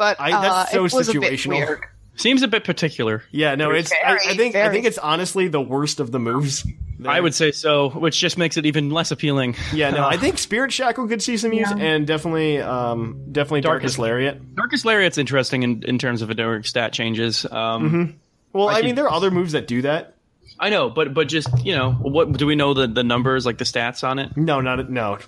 But 0.00 0.18
I- 0.18 0.32
uh, 0.32 0.40
that's 0.40 0.72
so 0.72 0.78
it 0.78 0.92
was 0.94 1.08
a 1.10 1.12
bit 1.20 1.32
situational. 1.34 1.48
weird. 1.50 1.84
Seems 2.16 2.42
a 2.42 2.48
bit 2.48 2.64
particular. 2.64 3.22
yeah, 3.30 3.54
no, 3.54 3.70
it's. 3.70 3.92
I, 3.92 3.96
I 4.12 4.16
Very, 4.16 4.36
think 4.36 4.54
I 4.56 4.70
think 4.70 4.86
it's 4.86 4.96
honestly 4.98 5.48
the 5.48 5.60
worst 5.60 6.00
of 6.00 6.10
the 6.10 6.18
moves. 6.18 6.66
I 7.06 7.18
would 7.20 7.34
say 7.34 7.50
so, 7.52 7.88
which 7.90 8.18
just 8.18 8.36
makes 8.38 8.56
it 8.58 8.64
even 8.66 8.90
less 8.90 9.10
appealing. 9.10 9.56
Yeah, 9.74 9.90
no, 9.90 10.06
I 10.06 10.16
think 10.22 10.38
Spirit 10.38 10.70
Shackle 10.72 11.06
could 11.08 11.22
see 11.22 11.36
some 11.36 11.52
use, 11.52 11.68
Yeah. 11.70 11.82
and 11.82 12.06
definitely, 12.06 12.58
um, 12.60 13.24
definitely 13.32 13.60
Darkest, 13.62 13.96
Darkest- 13.96 13.98
Lariat. 13.98 14.54
Darkest 14.56 14.84
Lariat's 14.84 15.16
interesting 15.18 15.62
in, 15.62 15.82
in 15.84 15.98
terms 15.98 16.20
of 16.22 16.28
a 16.30 16.34
their 16.34 16.62
stat 16.62 16.92
changes. 16.94 17.46
Um, 17.50 18.16
Well, 18.52 18.68
I, 18.68 18.76
could- 18.76 18.84
mean, 18.86 18.94
there 18.96 19.04
are 19.06 19.12
other 19.12 19.30
moves 19.30 19.52
that 19.52 19.66
do 19.66 19.82
that. 19.82 20.14
I 20.58 20.68
know, 20.70 20.90
but 20.90 21.14
but 21.14 21.28
just 21.28 21.48
you 21.64 21.74
know, 21.74 21.92
what 21.92 22.32
do 22.36 22.46
we 22.46 22.54
know 22.54 22.74
the 22.74 22.86
the 22.86 23.04
numbers 23.04 23.46
like 23.46 23.56
the 23.58 23.64
stats 23.64 24.02
on 24.06 24.18
it? 24.18 24.36
No, 24.36 24.60
not 24.60 24.90
no. 24.90 25.18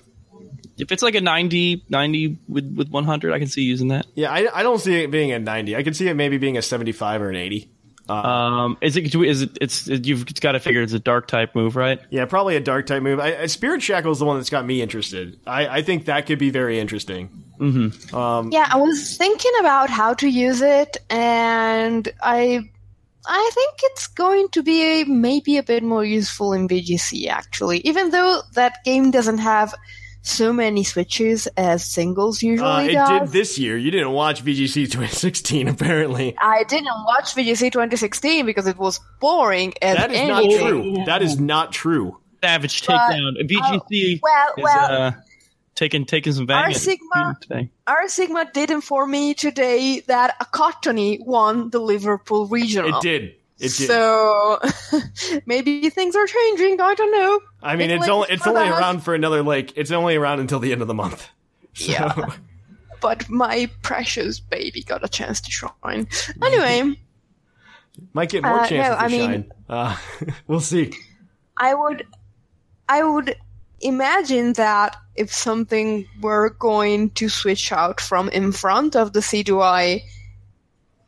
If 0.78 0.90
it's 0.92 1.02
like 1.02 1.14
a 1.14 1.20
90, 1.20 1.84
90 1.88 2.38
with 2.48 2.74
with 2.76 2.88
one 2.88 3.04
hundred, 3.04 3.32
I 3.32 3.38
can 3.38 3.48
see 3.48 3.62
using 3.62 3.88
that. 3.88 4.06
Yeah, 4.14 4.30
I, 4.32 4.48
I 4.60 4.62
don't 4.62 4.78
see 4.80 5.02
it 5.02 5.10
being 5.10 5.32
a 5.32 5.38
ninety. 5.38 5.76
I 5.76 5.82
can 5.82 5.94
see 5.94 6.08
it 6.08 6.14
maybe 6.14 6.38
being 6.38 6.56
a 6.56 6.62
seventy-five 6.62 7.20
or 7.22 7.28
an 7.30 7.36
eighty. 7.36 7.70
Uh, 8.08 8.14
um, 8.14 8.78
is 8.80 8.96
it? 8.96 9.12
do 9.12 9.20
we- 9.20 9.28
Is 9.28 9.42
it? 9.42 9.56
It's 9.60 9.86
you've 9.86 10.26
got 10.40 10.52
to 10.52 10.60
figure 10.60 10.82
it's 10.82 10.92
a 10.92 10.98
dark 10.98 11.28
type 11.28 11.54
move, 11.54 11.76
right? 11.76 12.00
Yeah, 12.10 12.24
probably 12.24 12.56
a 12.56 12.60
dark 12.60 12.86
type 12.86 13.02
move. 13.02 13.20
I, 13.20 13.42
I- 13.42 13.46
Spirit 13.46 13.80
Shackle 13.80 14.10
is 14.10 14.18
the 14.18 14.24
one 14.24 14.38
that's 14.38 14.50
got 14.50 14.66
me 14.66 14.82
interested. 14.82 15.38
I, 15.46 15.68
I 15.78 15.82
think 15.82 16.06
that 16.06 16.26
could 16.26 16.38
be 16.40 16.50
very 16.50 16.80
interesting. 16.80 17.28
Mm-hmm. 17.60 18.14
Um, 18.16 18.50
yeah, 18.50 18.68
I 18.70 18.76
was 18.78 19.16
thinking 19.16 19.52
about 19.60 19.88
how 19.88 20.14
to 20.14 20.26
use 20.28 20.62
it, 20.62 20.96
and 21.10 22.08
I, 22.20 22.68
I 23.24 23.50
think 23.54 23.74
it's 23.84 24.08
going 24.08 24.48
to 24.48 24.64
be 24.64 25.04
maybe 25.04 25.56
a 25.58 25.62
bit 25.62 25.84
more 25.84 26.04
useful 26.04 26.52
in 26.54 26.66
VGC. 26.66 27.28
Actually, 27.28 27.78
even 27.80 28.10
though 28.10 28.40
that 28.54 28.82
game 28.84 29.12
doesn't 29.12 29.38
have 29.38 29.74
so 30.22 30.52
many 30.52 30.84
switches 30.84 31.46
as 31.56 31.84
singles 31.84 32.42
usually 32.42 32.68
Uh, 32.68 32.80
it 32.80 32.92
does. 32.92 33.20
did 33.20 33.28
this 33.32 33.58
year. 33.58 33.76
You 33.76 33.90
didn't 33.90 34.12
watch 34.12 34.44
VGC 34.44 34.84
2016, 34.90 35.68
apparently. 35.74 36.36
I 36.40 36.64
didn't 36.64 36.86
watch 37.04 37.34
VGC 37.34 37.72
2016 37.72 38.46
because 38.46 38.66
it 38.66 38.78
was 38.78 39.00
boring 39.20 39.74
as 39.82 39.96
That 39.96 40.12
is 40.12 40.28
not 40.28 40.44
anything. 40.44 40.68
true. 40.94 41.04
That 41.06 41.22
is 41.22 41.38
not 41.40 41.72
true. 41.72 42.18
Savage 42.42 42.86
But- 42.86 42.94
takedown. 43.12 43.32
VGC 43.48 44.20
well, 44.22 44.48
is 44.58 44.62
well, 44.64 45.02
uh, 45.06 45.12
taking 45.74 46.04
taking 46.06 46.32
some 46.32 46.42
Our 46.42 46.46
banging 46.64 46.78
Sigma- 46.78 47.36
today. 47.40 47.70
our 47.86 48.08
Sigma 48.08 48.46
did 48.52 48.70
inform 48.70 49.10
me 49.10 49.34
today 49.34 50.00
that 50.06 50.36
a 50.40 50.44
Cottonee 50.44 51.18
won 51.24 51.70
the 51.70 51.78
Liverpool 51.80 52.46
regional. 52.46 52.98
It 52.98 53.02
did. 53.02 53.34
So 53.68 54.60
maybe 55.46 55.88
things 55.90 56.16
are 56.16 56.26
changing. 56.26 56.80
I 56.80 56.94
don't 56.94 57.12
know. 57.12 57.40
I 57.62 57.76
mean, 57.76 57.90
it's 57.90 58.08
only 58.08 58.28
it's 58.30 58.46
only 58.46 58.62
Starbucks. 58.62 58.78
around 58.78 59.00
for 59.04 59.14
another 59.14 59.42
like 59.42 59.76
it's 59.76 59.90
only 59.90 60.16
around 60.16 60.40
until 60.40 60.58
the 60.58 60.72
end 60.72 60.82
of 60.82 60.88
the 60.88 60.94
month. 60.94 61.28
So, 61.74 61.90
Yeah. 61.90 62.26
But 63.00 63.28
my 63.30 63.70
precious 63.82 64.40
baby 64.40 64.82
got 64.82 65.02
a 65.02 65.08
chance 65.08 65.40
to 65.40 65.50
shine. 65.50 66.06
Anyway, 66.42 67.00
might 68.12 68.28
get 68.28 68.42
more 68.42 68.60
Uh, 68.60 68.66
chances 68.66 68.90
no, 68.90 68.94
to 68.96 69.00
I 69.02 69.08
mean- 69.08 69.30
shine. 69.30 69.52
Uh, 69.70 69.96
we'll 70.46 70.60
see. 70.60 70.92
I 71.56 71.74
would, 71.74 72.06
I 72.90 73.02
would 73.02 73.36
imagine 73.80 74.52
that 74.54 74.96
if 75.16 75.32
something 75.32 76.06
were 76.20 76.50
going 76.50 77.10
to 77.12 77.28
switch 77.30 77.72
out 77.72 78.00
from 78.00 78.28
in 78.28 78.52
front 78.52 78.94
of 78.96 79.12
Decidueye, 79.12 80.02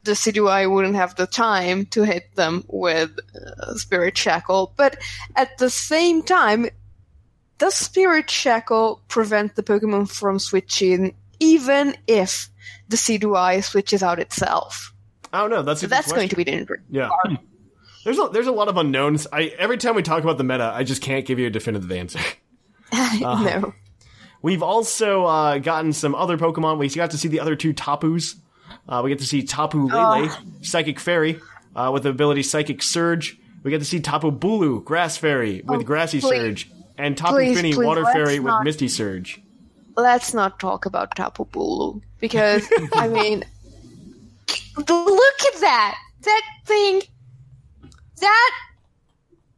Decidueye 0.04 0.70
wouldn't 0.70 0.96
have 0.96 1.16
the 1.16 1.26
time 1.26 1.86
to 1.86 2.02
hit 2.02 2.34
them 2.36 2.64
with 2.68 3.10
uh, 3.34 3.74
Spirit 3.74 4.16
Shackle. 4.16 4.72
But 4.76 4.98
at 5.34 5.58
the 5.58 5.70
same 5.70 6.22
time, 6.22 6.68
does 7.58 7.74
Spirit 7.74 8.30
Shackle 8.30 9.00
prevent 9.08 9.56
the 9.56 9.62
Pokemon 9.62 10.10
from 10.10 10.38
switching, 10.38 11.14
even 11.40 11.96
if 12.06 12.50
Decidueye 12.90 13.64
switches 13.64 14.02
out 14.02 14.18
itself? 14.18 14.92
I 15.32 15.40
don't 15.40 15.50
know. 15.50 15.62
That's 15.62 15.80
good 15.80 15.90
That's 15.90 16.12
going 16.12 16.28
to 16.28 16.36
be 16.36 16.42
interesting 16.42 16.86
Yeah. 16.90 17.08
There's 18.04 18.18
a, 18.18 18.28
there's 18.32 18.46
a 18.46 18.52
lot 18.52 18.68
of 18.68 18.76
unknowns. 18.76 19.26
I 19.32 19.44
every 19.58 19.78
time 19.78 19.94
we 19.94 20.02
talk 20.02 20.22
about 20.22 20.36
the 20.36 20.44
meta, 20.44 20.70
I 20.74 20.84
just 20.84 21.00
can't 21.00 21.24
give 21.24 21.38
you 21.38 21.46
a 21.46 21.50
definitive 21.50 21.90
answer. 21.90 22.20
no. 23.20 23.72
We've 24.42 24.62
also 24.62 25.24
uh, 25.24 25.58
gotten 25.58 25.94
some 25.94 26.14
other 26.14 26.36
Pokemon. 26.36 26.76
We 26.78 26.90
got 26.90 27.12
to 27.12 27.18
see 27.18 27.28
the 27.28 27.40
other 27.40 27.56
two 27.56 27.72
Tapus. 27.72 28.36
Uh, 28.88 29.00
we 29.02 29.10
get 29.10 29.18
to 29.20 29.26
see 29.26 29.42
Tapu 29.42 29.86
Lele, 29.88 30.28
Psychic 30.62 31.00
Fairy, 31.00 31.40
uh, 31.74 31.90
with 31.92 32.02
the 32.02 32.10
ability 32.10 32.42
Psychic 32.42 32.82
Surge. 32.82 33.38
We 33.62 33.70
get 33.70 33.78
to 33.78 33.84
see 33.84 34.00
Tapu 34.00 34.30
Bulu, 34.30 34.84
Grass 34.84 35.16
Fairy, 35.16 35.62
with 35.64 35.80
Oh, 35.80 35.84
Grassy 35.84 36.20
please. 36.20 36.28
Surge, 36.38 36.70
and 36.98 37.16
Tapu 37.16 37.36
Please, 37.36 37.56
Fini, 37.56 37.72
please, 37.72 37.86
Water 37.86 38.04
Fairy, 38.04 38.38
with 38.40 38.54
Misty 38.62 38.88
Surge. 38.88 39.40
let's 39.96 40.34
not 40.34 40.60
talk 40.60 40.84
about 40.86 41.16
Tapu 41.16 41.44
Bulu 41.46 42.02
because 42.20 42.68
I 42.92 43.08
mean, 43.08 43.42
look 44.76 45.40
at 45.54 45.60
that 45.60 45.96
that 46.22 46.42
thing, 46.66 47.02
that 48.20 48.50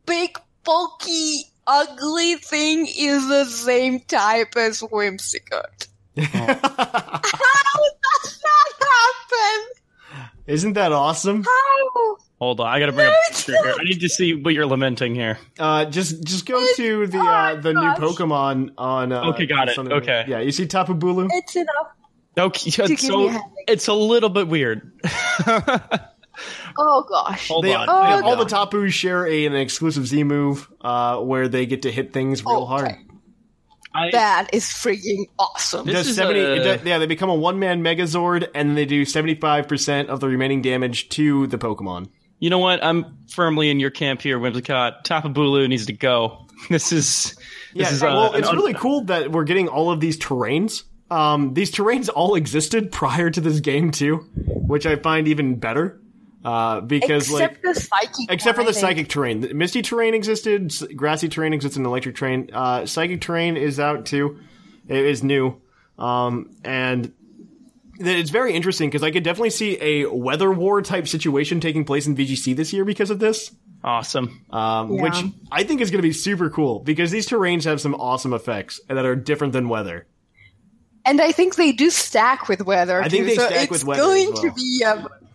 big 0.06 0.38
bulky 0.64 1.42
ugly 1.66 2.36
thing 2.36 2.86
is 2.86 3.26
the 3.28 3.44
same 3.44 3.98
type 4.00 4.56
as 4.56 4.80
Whimsicott. 4.82 5.88
How 6.16 6.54
does 6.54 7.92
that 8.22 8.86
happen? 10.12 10.32
Isn't 10.46 10.72
that 10.74 10.92
awesome? 10.92 11.42
How? 11.44 12.16
Hold 12.38 12.60
on, 12.60 12.66
I 12.66 12.78
gotta 12.80 12.92
bring 12.92 13.06
No, 13.06 13.12
up 13.12 13.18
a 13.30 13.32
picture 13.32 13.52
here. 13.64 13.74
I 13.80 13.84
need 13.84 14.00
to 14.00 14.08
see 14.08 14.34
what 14.34 14.52
you're 14.54 14.66
lamenting 14.66 15.14
here. 15.14 15.38
Uh, 15.58 15.86
just 15.86 16.22
just 16.22 16.44
go 16.46 16.64
to 16.74 17.06
the 17.06 17.16
oh 17.18 17.20
uh, 17.20 17.24
my 17.24 17.54
the 17.56 17.72
new. 17.72 17.80
Pokemon 17.80 18.72
on. 18.76 19.12
Uh, 19.12 19.30
Okay, 19.30 19.46
got 19.46 19.68
it. 19.70 19.78
Okay. 19.78 20.24
Yeah, 20.28 20.40
you 20.40 20.52
see 20.52 20.66
Tapu 20.66 20.94
Bulu? 20.94 21.28
It's 21.32 21.56
enough. 21.56 21.68
Okay, 22.38 22.70
give 22.70 22.90
it's, 22.90 23.08
me 23.08 23.28
a 23.28 23.32
so, 23.32 23.40
it's 23.66 23.88
a 23.88 23.94
little 23.94 24.28
bit 24.28 24.48
weird. 24.48 24.92
Oh 26.78 27.04
gosh. 27.08 27.48
Hold 27.48 27.64
They, 27.64 27.74
on. 27.74 27.86
Oh, 27.88 28.20
they- 28.20 28.26
all 28.28 28.36
the 28.36 28.44
Tapus 28.44 28.92
share 28.92 29.26
a, 29.26 29.46
an 29.46 29.54
exclusive 29.54 30.06
Z 30.06 30.22
move 30.24 30.70
uh, 30.82 31.18
where 31.20 31.48
they 31.48 31.64
get 31.64 31.82
to 31.82 31.90
hit 31.90 32.12
things 32.12 32.44
real 32.44 32.56
Oh, 32.58 32.64
hard. 32.66 32.84
okay. 32.88 32.98
I, 33.96 34.10
That 34.10 34.50
is 34.52 34.64
freaking 34.66 35.24
awesome. 35.38 35.86
This 35.86 36.06
does 36.06 36.16
70 36.16 36.38
a- 36.40 36.54
it 36.54 36.58
does- 36.64 36.84
yeah 36.84 36.98
they 36.98 37.06
become 37.06 37.30
a 37.30 37.34
one 37.34 37.58
man 37.58 37.82
megazord 37.82 38.48
and 38.54 38.76
they 38.76 38.84
do 38.84 39.04
75% 39.04 40.08
of 40.08 40.20
the 40.20 40.28
remaining 40.28 40.62
damage 40.62 41.08
to 41.10 41.46
the 41.46 41.58
pokemon 41.58 42.08
you 42.38 42.50
know 42.50 42.58
what? 42.58 42.84
I'm 42.84 43.16
firmly 43.30 43.70
in 43.70 43.80
your 43.80 43.88
camp 43.88 44.20
here, 44.20 44.38
Whimsicott. 44.38 45.04
Tapu 45.04 45.30
Bulu 45.30 45.66
needs 45.70 45.86
to 45.86 45.94
go. 45.94 46.46
This 46.68 46.92
is 46.92 47.34
this 47.34 47.38
yeah 47.74 47.90
is 47.90 48.02
uh, 48.02 48.06
well 48.06 48.32
an 48.34 48.40
it's 48.40 48.48
un- 48.48 48.56
really 48.56 48.74
cool 48.74 49.04
that 49.04 49.30
we're 49.32 49.44
getting 49.44 49.68
all 49.68 49.90
of 49.90 50.00
these 50.00 50.18
terrains 50.18 50.82
um, 51.10 51.54
these 51.54 51.70
terrains 51.70 52.08
all 52.14 52.34
existed 52.34 52.90
prior 52.92 53.30
to 53.30 53.40
this 53.40 53.60
game 53.60 53.90
too 53.90 54.16
which 54.66 54.84
I 54.86 54.96
find 54.96 55.28
even 55.28 55.56
better. 55.56 56.00
Uh, 56.46 56.80
because 56.80 57.28
Except 57.28 57.64
like 57.64 57.74
the 57.74 57.80
psychic. 57.80 58.30
except 58.30 58.54
for 58.54 58.62
one, 58.62 58.66
the 58.66 58.72
think. 58.72 58.86
psychic 58.86 59.08
terrain, 59.08 59.40
The 59.40 59.52
misty 59.52 59.82
terrain 59.82 60.14
existed, 60.14 60.72
grassy 60.94 61.28
terrain 61.28 61.52
exists, 61.52 61.76
and 61.76 61.84
electric 61.84 62.14
terrain. 62.14 62.50
Uh, 62.52 62.86
psychic 62.86 63.20
terrain 63.20 63.56
is 63.56 63.80
out 63.80 64.06
too. 64.06 64.38
It 64.86 65.04
is 65.04 65.24
new, 65.24 65.60
um, 65.98 66.50
and 66.64 67.12
it's 67.98 68.30
very 68.30 68.54
interesting 68.54 68.88
because 68.88 69.02
I 69.02 69.10
could 69.10 69.24
definitely 69.24 69.50
see 69.50 69.76
a 69.80 70.06
weather 70.06 70.52
war 70.52 70.82
type 70.82 71.08
situation 71.08 71.58
taking 71.58 71.84
place 71.84 72.06
in 72.06 72.14
VGC 72.14 72.54
this 72.54 72.72
year 72.72 72.84
because 72.84 73.10
of 73.10 73.18
this. 73.18 73.50
Awesome. 73.82 74.44
um, 74.50 74.92
Yeah. 74.92 75.02
which 75.02 75.16
I 75.50 75.64
think 75.64 75.80
is 75.80 75.90
going 75.90 75.98
to 75.98 76.06
be 76.06 76.12
super 76.12 76.48
cool 76.48 76.78
because 76.78 77.10
these 77.10 77.26
terrains 77.28 77.64
have 77.64 77.80
some 77.80 77.94
awesome 77.96 78.32
effects 78.32 78.80
that 78.88 79.04
are 79.04 79.16
different 79.16 79.52
than 79.52 79.68
weather. 79.68 80.06
And 81.04 81.20
I 81.20 81.32
think 81.32 81.56
they 81.56 81.72
do 81.72 81.90
stack 81.90 82.48
with 82.48 82.64
weather. 82.64 83.02
I 83.02 83.08
think 83.08 83.24
too, 83.24 83.30
they 83.30 83.34
so 83.36 83.46
stack 83.46 83.62
it's 83.64 83.70
with 83.70 83.84
weather 83.84 84.02
It's 84.02 84.24
going 84.24 84.32
as 84.32 84.40
to 84.40 84.52
be 84.52 84.84
a 84.86 85.25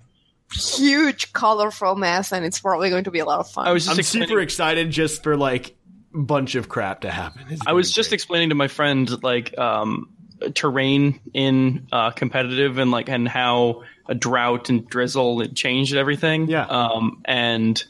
huge, 0.53 1.33
colorful 1.33 1.95
mess, 1.95 2.31
and 2.31 2.45
it's 2.45 2.59
probably 2.59 2.89
going 2.89 3.05
to 3.05 3.11
be 3.11 3.19
a 3.19 3.25
lot 3.25 3.39
of 3.39 3.49
fun. 3.49 3.67
I 3.67 3.71
was 3.71 3.85
just 3.85 3.95
I'm 3.95 3.99
explaining, 3.99 4.29
super 4.29 4.41
excited 4.41 4.91
just 4.91 5.23
for 5.23 5.37
like 5.37 5.75
bunch 6.13 6.55
of 6.55 6.69
crap 6.69 7.01
to 7.01 7.11
happen. 7.11 7.45
It's 7.49 7.61
I 7.65 7.73
was 7.73 7.87
gonna 7.87 7.95
just 7.95 8.09
great. 8.09 8.15
explaining 8.15 8.49
to 8.49 8.55
my 8.55 8.67
friend 8.67 9.23
like 9.23 9.57
um, 9.57 10.13
terrain 10.53 11.19
in 11.33 11.87
uh, 11.91 12.11
competitive 12.11 12.77
and 12.77 12.91
like 12.91 13.09
and 13.09 13.27
how 13.27 13.83
a 14.07 14.15
drought 14.15 14.69
and 14.69 14.87
drizzle 14.87 15.41
it 15.41 15.55
changed 15.55 15.95
everything. 15.95 16.47
Yeah. 16.47 16.65
Um, 16.65 17.21
and 17.25 17.81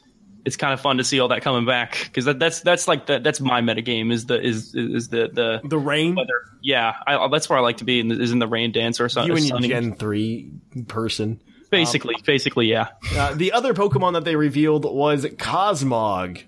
it's 0.45 0.55
kind 0.55 0.73
of 0.73 0.81
fun 0.81 0.97
to 0.97 1.03
see 1.03 1.19
all 1.19 1.27
that 1.29 1.41
coming 1.41 1.65
back 1.65 1.97
because 2.05 2.25
that, 2.25 2.39
that's 2.39 2.61
that's 2.61 2.87
like 2.87 3.05
the, 3.05 3.19
that's 3.19 3.39
my 3.39 3.61
metagame 3.61 4.11
is 4.11 4.25
the 4.25 4.41
is 4.41 4.73
is 4.75 5.09
the 5.09 5.29
the 5.33 5.61
the 5.67 5.77
rain. 5.77 6.15
weather. 6.15 6.45
Yeah, 6.61 6.93
I, 7.05 7.27
that's 7.27 7.49
where 7.49 7.59
I 7.59 7.61
like 7.61 7.77
to 7.77 7.85
be 7.85 7.99
in 7.99 8.07
the, 8.07 8.19
is 8.19 8.31
in 8.31 8.39
the 8.39 8.47
rain 8.47 8.71
dance 8.71 8.99
or 8.99 9.09
something. 9.09 9.35
You 9.37 9.55
and 9.55 9.65
your 9.65 9.81
Gen 9.81 9.93
three 9.95 10.51
person. 10.87 11.41
Basically, 11.71 12.15
basically, 12.25 12.67
yeah. 12.67 12.89
Uh, 13.15 13.33
the 13.33 13.53
other 13.53 13.73
Pokemon 13.73 14.13
that 14.13 14.25
they 14.25 14.35
revealed 14.35 14.85
was 14.85 15.25
Cosmog. 15.25 16.43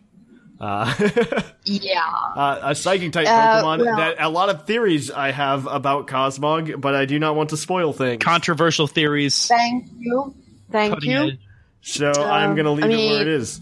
Uh, 0.60 0.94
yeah. 1.66 2.02
uh, 2.36 2.60
a 2.64 2.76
psychic 2.76 3.12
type 3.12 3.28
Uh, 3.28 3.62
Pokemon 3.64 3.86
well- 3.86 3.98
that 3.98 4.16
a 4.20 4.30
lot 4.30 4.50
of 4.50 4.66
theories 4.68 5.10
I 5.12 5.32
have 5.32 5.66
about 5.66 6.08
Cosmog, 6.08 6.80
but 6.80 6.94
I 6.96 7.06
do 7.06 7.18
not 7.20 7.36
want 7.36 7.50
to 7.50 7.58
spoil 7.58 7.92
things. 7.94 8.24
Controversial 8.24 8.88
theories. 8.88 9.48
Thank 9.48 9.88
you. 9.98 10.36
Thank 10.72 10.94
cutting 10.94 11.12
you. 11.12 11.24
edge. 11.32 11.40
so 11.82 12.12
I'm 12.12 12.56
going 12.56 12.66
to 12.66 12.72
leave 12.72 12.86
I 12.86 12.90
it 12.90 13.10
where 13.12 13.22
it 13.22 13.28
is. 13.28 13.60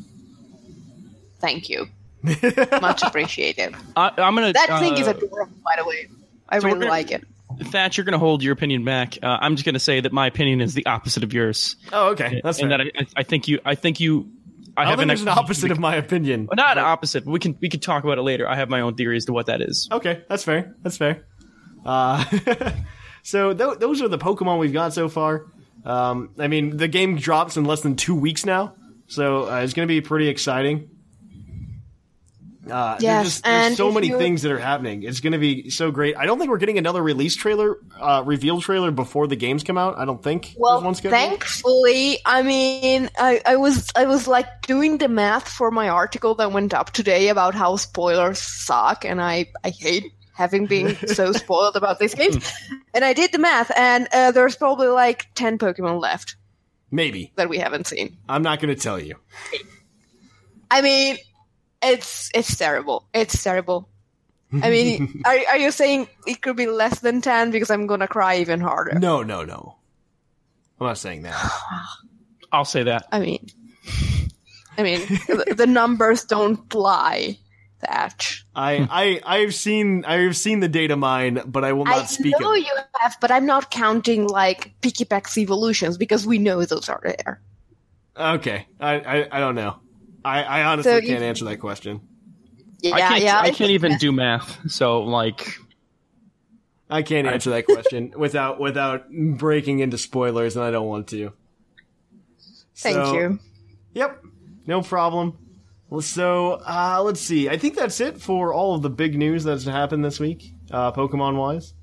Thank 1.39 1.69
you. 1.69 1.87
Much 2.23 3.01
appreciated. 3.01 3.73
I, 3.95 4.11
I'm 4.17 4.35
gonna. 4.35 4.53
That 4.53 4.79
thing 4.79 4.95
is 4.95 5.07
uh, 5.07 5.11
adorable, 5.11 5.53
by 5.65 5.73
the 5.77 5.85
way. 5.85 6.07
I 6.47 6.59
so 6.59 6.67
really 6.67 6.79
gonna- 6.81 6.91
like 6.91 7.09
it. 7.11 7.23
Thatch, 7.59 7.97
you're 7.97 8.05
going 8.05 8.13
to 8.13 8.19
hold 8.19 8.43
your 8.43 8.53
opinion 8.53 8.83
back. 8.85 9.17
Uh, 9.21 9.37
I'm 9.41 9.55
just 9.55 9.65
going 9.65 9.73
to 9.73 9.79
say 9.79 9.99
that 9.99 10.11
my 10.11 10.27
opinion 10.27 10.61
is 10.61 10.73
the 10.73 10.85
opposite 10.85 11.23
of 11.23 11.33
yours, 11.33 11.75
Oh, 11.91 12.09
okay. 12.09 12.41
That's 12.43 12.59
and 12.59 12.69
fair. 12.69 12.77
that 12.79 12.87
I, 12.97 13.05
I 13.17 13.23
think 13.23 13.47
you, 13.47 13.59
I 13.65 13.75
think 13.75 13.99
you, 13.99 14.31
I, 14.77 14.83
I 14.83 14.89
have 14.89 14.99
an 14.99 15.09
an 15.09 15.27
opposite 15.27 15.71
of 15.71 15.79
my 15.79 15.95
opinion. 15.95 16.45
Well, 16.47 16.55
not 16.55 16.77
opposite. 16.77 17.25
But 17.25 17.31
we 17.31 17.39
can 17.39 17.57
we 17.59 17.69
can 17.69 17.79
talk 17.79 18.03
about 18.03 18.17
it 18.17 18.21
later. 18.21 18.47
I 18.47 18.55
have 18.55 18.69
my 18.69 18.81
own 18.81 18.95
theory 18.95 19.17
as 19.17 19.25
to 19.25 19.33
what 19.33 19.47
that 19.47 19.61
is. 19.61 19.89
Okay, 19.91 20.23
that's 20.29 20.43
fair. 20.43 20.75
That's 20.81 20.95
fair. 20.97 21.25
Uh, 21.85 22.23
so 23.23 23.53
th- 23.53 23.79
those 23.79 24.01
are 24.01 24.07
the 24.07 24.17
Pokemon 24.17 24.59
we've 24.59 24.71
got 24.73 24.93
so 24.93 25.09
far. 25.09 25.47
Um, 25.83 26.29
I 26.37 26.47
mean, 26.47 26.77
the 26.77 26.87
game 26.87 27.17
drops 27.17 27.57
in 27.57 27.65
less 27.65 27.81
than 27.81 27.95
two 27.95 28.15
weeks 28.15 28.45
now, 28.45 28.75
so 29.07 29.49
uh, 29.51 29.61
it's 29.61 29.73
going 29.73 29.87
to 29.87 29.91
be 29.91 29.99
pretty 29.99 30.27
exciting. 30.27 30.90
Uh, 32.69 32.91
there's 32.91 33.03
Yes, 33.03 33.25
just- 33.25 33.43
there's 33.43 33.77
so 33.77 33.91
many 33.91 34.09
things 34.09 34.43
that 34.43 34.51
are 34.51 34.59
happening. 34.59 35.01
It's 35.03 35.19
going 35.19 35.33
to 35.33 35.39
be 35.39 35.69
so 35.71 35.89
great. 35.89 36.15
I 36.15 36.25
don't 36.27 36.37
think 36.37 36.51
we're 36.51 36.57
getting 36.59 36.77
another 36.77 37.01
release 37.01 37.35
trailer, 37.35 37.77
uh, 37.99 38.21
reveal 38.23 38.61
trailer 38.61 38.91
before 38.91 39.25
the 39.25 39.35
games 39.35 39.63
come 39.63 39.79
out. 39.79 39.97
I 39.97 40.05
don't 40.05 40.21
think 40.21 40.53
Well, 40.57 40.93
thankfully, 40.93 42.19
I 42.25 42.43
mean, 42.43 43.09
I, 43.17 43.41
I 43.45 43.55
was 43.55 43.89
I 43.95 44.05
was 44.05 44.27
like 44.27 44.61
doing 44.67 44.99
the 44.99 45.07
math 45.07 45.47
for 45.47 45.71
my 45.71 45.89
article 45.89 46.35
that 46.35 46.51
went 46.51 46.73
up 46.73 46.91
today 46.91 47.29
about 47.29 47.55
how 47.55 47.77
spoilers 47.77 48.37
suck, 48.39 49.05
and 49.05 49.21
I 49.21 49.47
I 49.63 49.71
hate 49.71 50.11
having 50.33 50.67
been 50.67 50.95
so 51.07 51.31
spoiled 51.31 51.75
about 51.75 51.99
these 51.99 52.13
games. 52.15 52.51
And 52.93 53.05
I 53.05 53.13
did 53.13 53.31
the 53.31 53.37
math, 53.39 53.71
and 53.77 54.07
uh, 54.11 54.31
there's 54.31 54.57
probably 54.57 54.89
like 54.89 55.27
ten 55.33 55.57
Pokemon 55.57 56.01
left 56.01 56.35
Maybe 56.91 57.31
that 57.37 57.47
we 57.47 57.57
haven't 57.57 57.87
seen. 57.87 58.17
I'm 58.27 58.43
not 58.43 58.59
going 58.59 58.75
to 58.75 58.79
tell 58.81 58.99
you. 58.99 59.15
I 60.69 60.81
mean, 60.81 61.17
it's 61.81 62.29
it's 62.33 62.55
terrible. 62.57 63.07
It's 63.13 63.41
terrible. 63.43 63.89
I 64.61 64.69
mean, 64.69 65.21
are 65.25 65.37
are 65.49 65.57
you 65.57 65.71
saying 65.71 66.07
it 66.27 66.41
could 66.41 66.55
be 66.55 66.67
less 66.67 66.99
than 66.99 67.21
ten? 67.21 67.51
Because 67.51 67.69
I'm 67.69 67.87
gonna 67.87 68.07
cry 68.07 68.37
even 68.37 68.59
harder. 68.59 68.97
No, 68.99 69.23
no, 69.23 69.43
no. 69.43 69.75
I'm 70.79 70.87
not 70.87 70.97
saying 70.97 71.23
that. 71.23 71.51
I'll 72.51 72.65
say 72.65 72.83
that. 72.83 73.07
I 73.11 73.19
mean, 73.19 73.47
I 74.77 74.83
mean, 74.83 74.99
the, 75.27 75.53
the 75.57 75.67
numbers 75.67 76.25
don't 76.25 76.73
lie. 76.73 77.37
Thatch. 77.81 78.45
I, 78.53 78.87
I, 78.91 79.37
I've 79.37 79.55
seen, 79.55 80.05
I've 80.05 80.37
seen 80.37 80.59
the 80.59 80.67
data 80.67 80.95
mine, 80.95 81.41
but 81.47 81.63
I 81.63 81.73
will 81.73 81.85
not 81.85 81.97
I 81.97 82.05
speak 82.05 82.39
know 82.39 82.51
of 82.51 82.59
you 82.59 82.77
have, 82.99 83.17
but 83.19 83.31
I'm 83.31 83.47
not 83.47 83.71
counting 83.71 84.27
like 84.27 84.79
Pikipek's 84.81 85.35
evolutions 85.37 85.97
because 85.97 86.27
we 86.27 86.37
know 86.37 86.63
those 86.63 86.89
are 86.89 87.01
there. 87.03 87.41
Okay, 88.15 88.67
I, 88.79 88.93
I, 88.99 89.27
I 89.31 89.39
don't 89.39 89.55
know. 89.55 89.80
I, 90.23 90.43
I 90.43 90.63
honestly 90.63 90.91
So 90.91 90.99
can't 90.99 91.21
you- 91.21 91.25
answer 91.27 91.45
that 91.45 91.57
question. 91.57 92.01
Yeah, 92.81 92.95
I 92.95 92.99
can't. 93.01 93.23
yeah. 93.23 93.39
I 93.39 93.51
can't 93.51 93.71
even 93.71 93.97
do 93.97 94.11
math. 94.11 94.71
So 94.71 95.01
like, 95.03 95.47
I 96.89 97.03
can't 97.03 97.27
answer 97.27 97.51
that 97.51 97.65
question 97.67 98.13
without 98.17 98.59
without 98.59 99.05
breaking 99.11 99.79
into 99.79 99.97
spoilers, 99.99 100.55
and 100.55 100.65
I 100.65 100.71
don't 100.71 100.87
want 100.87 101.07
to. 101.09 101.31
Thank 102.75 102.95
So- 102.95 103.13
you. 103.13 103.39
Yep, 103.93 104.23
no 104.67 104.81
problem. 104.81 105.37
Well, 105.89 106.01
so 106.01 106.53
uh, 106.65 107.01
let's 107.03 107.19
see. 107.19 107.49
I 107.49 107.57
think 107.57 107.75
that's 107.75 107.99
it 107.99 108.21
for 108.21 108.53
all 108.53 108.75
of 108.75 108.81
the 108.81 108.89
big 108.89 109.17
news 109.17 109.43
that's 109.43 109.65
happened 109.65 110.05
this 110.05 110.19
week, 110.19 110.53
uh, 110.71 110.93
Pokemon 110.93 111.35
wise. 111.37 111.73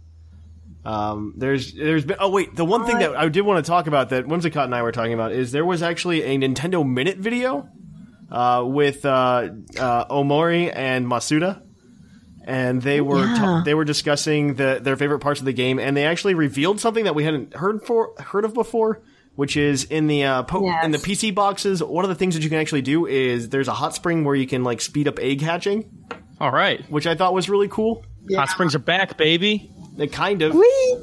Um, 0.85 1.35
there's 1.37 1.75
there's 1.75 2.07
been 2.07 2.17
oh 2.19 2.31
wait 2.31 2.57
the 2.57 2.65
one 2.65 2.87
thing 2.87 2.99
that 3.01 3.15
I 3.15 3.29
did 3.29 3.43
want 3.43 3.63
to 3.63 3.69
talk 3.69 3.87
about 3.87 4.09
that 4.11 4.25
Whimsicott 4.25 4.65
and 4.65 4.75
I 4.75 4.81
were 4.83 4.93
talking 4.93 5.13
about 5.13 5.33
is 5.33 5.53
there 5.53 5.67
was 5.67 5.83
actually 5.83 6.23
a 6.23 6.39
Nintendo 6.39 6.89
Minute 6.89 7.19
video 7.19 7.69
uh, 8.31 8.65
with 8.67 9.05
uh, 9.07 9.49
uh, 9.79 10.05
Ohmori 10.07 10.71
and 10.75 11.07
Masuda, 11.07 11.63
and 12.45 12.81
they 12.83 13.01
were 13.01 13.25
ta- 13.27 13.63
they 13.65 13.75
were 13.75 13.85
discussing 13.85 14.55
the 14.55 14.79
their 14.83 14.97
favorite 14.97 15.21
parts 15.21 15.41
of 15.41 15.47
the 15.47 15.53
game, 15.53 15.79
and 15.79 15.97
they 15.97 16.05
actually 16.05 16.35
revealed 16.35 16.81
something 16.81 17.05
that 17.05 17.15
we 17.15 17.25
hadn't 17.25 17.55
heard 17.55 17.83
for 17.85 18.13
heard 18.19 18.45
of 18.45 18.55
before, 18.55 19.03
which 19.35 19.57
is 19.57 19.85
in 19.85 20.07
the 20.07 20.25
uh, 20.25 20.43
po- 20.45 20.65
Yes. 20.65 20.85
in 20.85 20.91
the 20.91 20.99
PC 20.99 21.35
boxes. 21.35 21.83
One 21.83 22.05
of 22.05 22.09
the 22.09 22.15
things 22.15 22.35
that 22.35 22.43
you 22.43 22.49
can 22.51 22.59
actually 22.59 22.83
do 22.83 23.07
is 23.07 23.49
there's 23.51 23.69
a 23.69 23.75
hot 23.75 23.95
spring 23.95 24.25
where 24.25 24.35
you 24.35 24.47
can 24.47 24.65
like 24.65 24.81
speed 24.81 25.09
up 25.09 25.19
egg 25.19 25.41
hatching, 25.43 25.91
all 26.41 26.51
right, 26.51 26.81
which 26.91 27.07
I 27.07 27.15
thought 27.15 27.35
was 27.35 27.49
really 27.49 27.69
cool. 27.69 28.05
hot 28.35 28.49
springs 28.51 28.75
are 28.75 28.79
back, 28.81 29.17
baby. 29.17 29.71
It 29.99 30.13
kind 30.13 30.43
of, 30.43 30.55
Whee! 30.55 30.97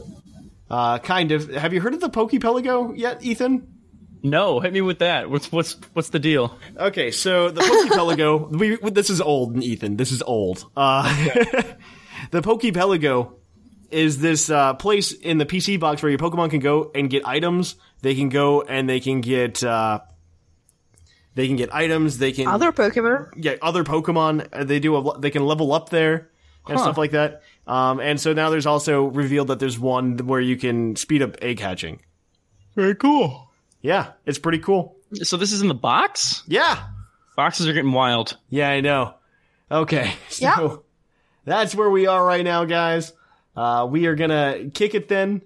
uh, 0.69 0.99
kind 0.99 1.31
of. 1.31 1.49
Have 1.53 1.73
you 1.73 1.81
heard 1.81 1.93
of 1.93 1.99
the 2.01 2.09
Pokepelago 2.09 2.97
yet, 2.97 3.23
Ethan? 3.23 3.67
No, 4.25 4.59
hit 4.59 4.73
me 4.73 4.81
with 4.81 4.99
that. 4.99 5.29
What's 5.29 5.51
what's 5.51 5.73
what's 5.93 6.09
the 6.09 6.17
deal? 6.17 6.57
Okay, 6.75 7.11
so 7.11 7.51
the 7.51 7.61
Pokepelago. 7.61 8.49
we 8.83 8.89
this 8.89 9.11
is 9.11 9.21
old, 9.21 9.61
Ethan. 9.61 9.97
This 9.97 10.11
is 10.11 10.23
old. 10.23 10.65
Uh, 10.75 11.03
the 12.31 12.41
Pokepelago 12.41 13.33
is 13.91 14.17
this 14.17 14.49
uh, 14.49 14.73
place 14.73 15.11
in 15.11 15.37
the 15.37 15.45
PC 15.45 15.79
box 15.79 16.01
where 16.01 16.09
your 16.09 16.17
Pokemon 16.17 16.49
can 16.49 16.59
go 16.59 16.89
and 16.95 17.07
get 17.07 17.27
items. 17.27 17.75
They 18.01 18.15
can 18.15 18.29
go 18.29 18.63
and 18.63 18.89
they 18.89 18.99
can 18.99 19.21
get. 19.21 19.63
Uh, 19.63 19.99
they 21.35 21.45
can 21.45 21.55
get 21.55 21.71
items. 21.71 22.17
They 22.17 22.31
can 22.31 22.47
Other 22.47 22.71
Pokemon. 22.71 23.33
Yeah, 23.35 23.57
other 23.61 23.83
Pokemon. 23.83 24.47
Uh, 24.51 24.63
They 24.63 24.79
do. 24.79 24.95
A, 24.95 25.19
they 25.19 25.29
can 25.29 25.45
level 25.45 25.71
up 25.71 25.89
there 25.89 26.31
and 26.67 26.79
stuff 26.79 26.97
like 26.97 27.11
that. 27.11 27.43
Um, 27.67 27.99
and 27.99 28.19
so 28.19 28.33
now 28.33 28.49
there's 28.49 28.65
also 28.65 29.03
revealed 29.03 29.49
that 29.49 29.59
there's 29.59 29.77
one 29.77 30.17
where 30.17 30.41
you 30.41 30.57
can 30.57 30.95
speed 30.95 31.21
up 31.21 31.35
egg 31.43 31.59
hatching. 31.59 31.99
Very 32.75 32.95
cool. 32.95 33.44
Yeah, 33.85 34.13
it's 34.25 34.39
pretty 34.39 34.57
cool. 34.59 34.95
So 35.21 35.37
this 35.37 35.51
is 35.53 35.61
in 35.61 35.67
the 35.67 35.75
box. 35.75 36.43
Yeah, 36.47 36.87
Boxes 37.35 37.67
are 37.67 37.73
getting 37.73 37.91
wild. 37.91 38.37
Yeah, 38.49 38.69
I 38.69 38.81
know. 38.81 39.13
Okay, 39.69 40.13
so 40.29 40.43
Yeah. 40.45 40.75
that's 41.45 41.75
where 41.75 41.89
we 41.89 42.07
are 42.07 42.25
right 42.25 42.43
now, 42.43 42.65
guys. 42.65 43.13
Uh, 43.55 43.87
we 43.89 44.07
are 44.07 44.15
gonna 44.15 44.69
kick 44.73 44.95
it 44.95 45.07
then 45.07 45.41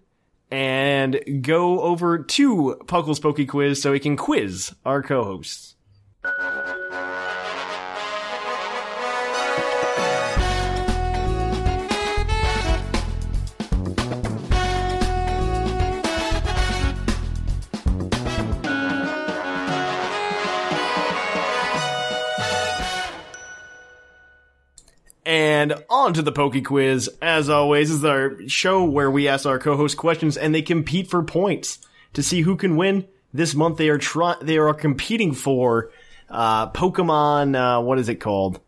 and 0.49 1.19
go 1.41 1.82
over 1.82 2.19
to 2.23 2.82
Puckle's 2.88 3.19
Poke 3.19 3.45
Quiz 3.47 3.82
so 3.82 3.91
he 3.93 3.99
can 3.99 4.15
quiz 4.17 4.73
our 4.86 5.04
co-hosts. 5.04 5.68
And 25.39 25.73
on 25.89 26.13
to 26.15 26.21
the 26.21 26.34
Poke 26.34 26.62
Quiz. 26.65 27.10
As 27.21 27.49
always, 27.49 27.89
is 27.91 28.04
our 28.04 28.36
show 28.49 28.84
where 28.84 29.10
we 29.10 29.30
ask 29.30 29.45
our 29.45 29.58
co-host 29.58 29.95
questions 29.95 30.36
and 30.36 30.54
they 30.54 30.62
compete 30.62 31.10
for 31.10 31.23
points. 31.23 31.80
to 32.13 32.21
see 32.21 32.41
who 32.41 32.58
can 32.58 32.75
win. 32.75 33.08
This 33.34 33.56
month 33.56 33.78
they 33.78 33.88
are 33.88 33.97
try- 33.97 34.36
they 34.41 34.58
are 34.58 34.73
competing 34.73 35.34
for 35.34 35.91
uh, 36.30 36.69
Pokemon. 36.71 37.56
Uh, 37.56 37.82
what 37.82 37.99
is 37.99 38.10
it 38.10 38.15
called? 38.15 38.60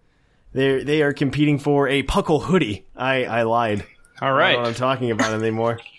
They 0.54 0.84
they 0.84 1.02
are 1.02 1.12
competing 1.12 1.60
for 1.60 1.90
a 1.90 2.04
Puckle 2.04 2.44
hoodie. 2.44 2.86
I 2.96 3.26
I 3.26 3.44
lied. 3.44 3.84
All 4.22 4.30
I 4.30 4.30
don't 4.30 4.38
know 4.38 4.58
what 4.60 4.60
I'm 4.60 4.64
right. 4.66 4.76
talking 4.76 5.12
about 5.12 5.34
anymore. 5.34 5.80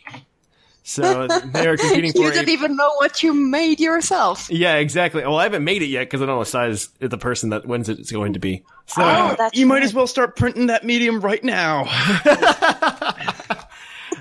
So 0.84 1.28
they 1.28 1.68
are 1.68 1.76
competing 1.76 2.12
You 2.14 2.24
for. 2.28 2.32
didn't 2.32 2.48
A, 2.48 2.52
even 2.52 2.76
know 2.76 2.90
what 2.96 3.22
you 3.22 3.32
made 3.32 3.78
yourself. 3.78 4.50
yeah, 4.50 4.74
exactly. 4.76 5.22
Well, 5.22 5.36
I 5.38 5.44
haven't 5.44 5.62
made 5.64 5.80
it 5.82 5.86
yet 5.86 6.00
because 6.00 6.20
I 6.22 6.26
don't 6.26 6.34
know 6.34 6.38
what 6.38 6.48
size 6.48 6.88
the 6.98 7.16
person 7.18 7.50
that 7.50 7.64
wins 7.66 7.88
it 7.88 8.00
is 8.00 8.10
going 8.10 8.32
to 8.32 8.40
be. 8.40 8.64
So 8.86 9.02
Oh, 9.02 9.34
that's 9.38 9.56
You 9.56 9.66
might 9.66 9.84
as 9.84 9.94
well 9.94 10.06
start 10.08 10.34
printing 10.36 10.66
that 10.66 10.84
medium 10.84 11.20
right 11.20 11.42
now. 11.44 11.84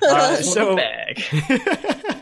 uh, 0.04 0.36
so 0.38 0.76
Bag. 0.76 1.24
uh, 1.32 2.22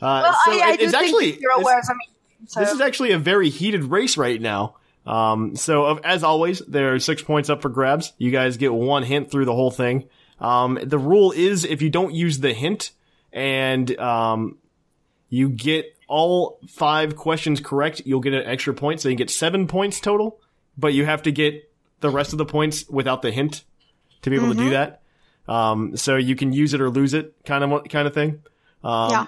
Well, 0.00 0.32
so 0.44 0.52
I, 0.52 0.60
I 0.64 0.72
it- 0.74 0.78
do 0.78 0.84
it's 0.84 0.92
think 0.92 0.94
actually 1.04 1.38
you're 1.40 1.52
aware 1.52 1.78
of 1.78 1.88
me. 1.88 2.08
So. 2.46 2.60
This 2.60 2.72
is 2.72 2.80
actually 2.80 3.12
a 3.12 3.18
very 3.18 3.48
heated 3.48 3.84
race 3.84 4.16
right 4.16 4.40
now. 4.40 4.76
Um, 5.06 5.56
so 5.56 5.84
of- 5.86 6.00
as 6.04 6.22
always, 6.22 6.60
there 6.60 6.94
are 6.94 6.98
six 6.98 7.22
points 7.22 7.48
up 7.50 7.62
for 7.62 7.68
grabs. 7.70 8.12
You 8.18 8.30
guys 8.30 8.56
get 8.56 8.72
one 8.72 9.02
hint 9.02 9.30
through 9.30 9.46
the 9.46 9.54
whole 9.54 9.70
thing. 9.70 10.04
Um, 10.40 10.78
the 10.82 10.98
rule 10.98 11.32
is 11.32 11.64
if 11.64 11.80
you 11.82 11.90
don't 11.90 12.14
use 12.14 12.38
the 12.40 12.52
hint 12.52 12.90
and 13.34 13.98
um, 13.98 14.56
you 15.28 15.50
get 15.50 15.86
all 16.08 16.58
five 16.68 17.16
questions 17.16 17.60
correct, 17.60 18.02
you'll 18.06 18.20
get 18.20 18.32
an 18.32 18.46
extra 18.46 18.72
point. 18.72 19.00
So 19.00 19.08
you 19.08 19.16
get 19.16 19.28
seven 19.30 19.66
points 19.66 20.00
total, 20.00 20.40
but 20.78 20.94
you 20.94 21.04
have 21.04 21.22
to 21.22 21.32
get 21.32 21.70
the 22.00 22.08
rest 22.10 22.32
of 22.32 22.38
the 22.38 22.44
points 22.46 22.88
without 22.88 23.20
the 23.22 23.30
hint 23.32 23.64
to 24.22 24.30
be 24.30 24.36
able 24.36 24.50
to 24.50 24.54
do 24.54 24.70
that. 24.70 25.02
Um, 25.48 25.96
so 25.96 26.16
you 26.16 26.36
can 26.36 26.52
use 26.52 26.72
it 26.72 26.80
or 26.80 26.88
lose 26.88 27.12
it, 27.12 27.34
kind 27.44 27.64
of 27.64 27.84
kind 27.88 28.06
of 28.06 28.14
thing. 28.14 28.42
Um, 28.82 29.10
yeah. 29.10 29.26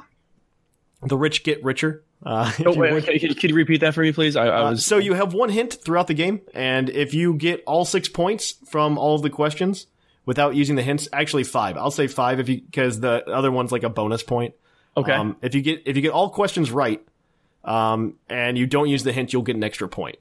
The 1.03 1.16
rich 1.16 1.42
get 1.45 1.62
richer. 1.64 2.03
Uh, 2.25 2.51
Oh, 2.64 2.73
you 2.73 2.81
wait, 2.81 2.92
okay, 3.03 3.19
could, 3.19 3.38
could 3.38 3.51
you 3.51 3.57
repeat 3.57 3.81
that 3.83 3.92
for 3.95 4.01
me, 4.01 4.12
please? 4.12 4.37
I, 4.37 4.47
I 4.47 4.61
Uh, 4.66 4.71
was 4.71 4.87
so 4.87 4.97
you 4.99 5.12
have 5.14 5.35
one 5.35 5.51
hint 5.51 5.75
throughout 5.85 6.07
the 6.07 6.14
game, 6.14 6.40
and 6.55 6.88
if 6.88 7.12
you 7.12 7.35
get 7.35 7.62
all 7.66 7.85
six 7.85 8.09
points 8.09 8.55
from 8.66 8.97
all 8.97 9.14
of 9.16 9.23
the 9.23 9.31
questions 9.31 9.87
without 10.26 10.54
using 10.54 10.76
the 10.76 10.82
hints, 10.82 11.08
actually 11.12 11.44
five. 11.44 11.78
I'll 11.78 11.90
say 11.90 12.08
five 12.08 12.38
if 12.38 12.50
you 12.50 12.60
because 12.60 13.00
the 13.00 13.26
other 13.26 13.50
one's 13.50 13.72
like 13.72 13.84
a 13.84 13.88
bonus 13.88 14.22
point. 14.22 14.54
okay. 14.94 15.12
Um, 15.12 15.36
if 15.40 15.54
you 15.54 15.62
get 15.62 15.84
if 15.86 15.96
you 15.96 16.02
get 16.02 16.10
all 16.10 16.28
questions 16.28 16.70
right, 16.70 17.02
um, 17.64 18.16
and 18.28 18.58
you 18.58 18.66
don't 18.66 18.88
use 18.88 19.04
the 19.04 19.12
hint, 19.12 19.32
you'll 19.32 19.42
get 19.42 19.56
an 19.56 19.64
extra 19.64 19.88
point 19.88 20.16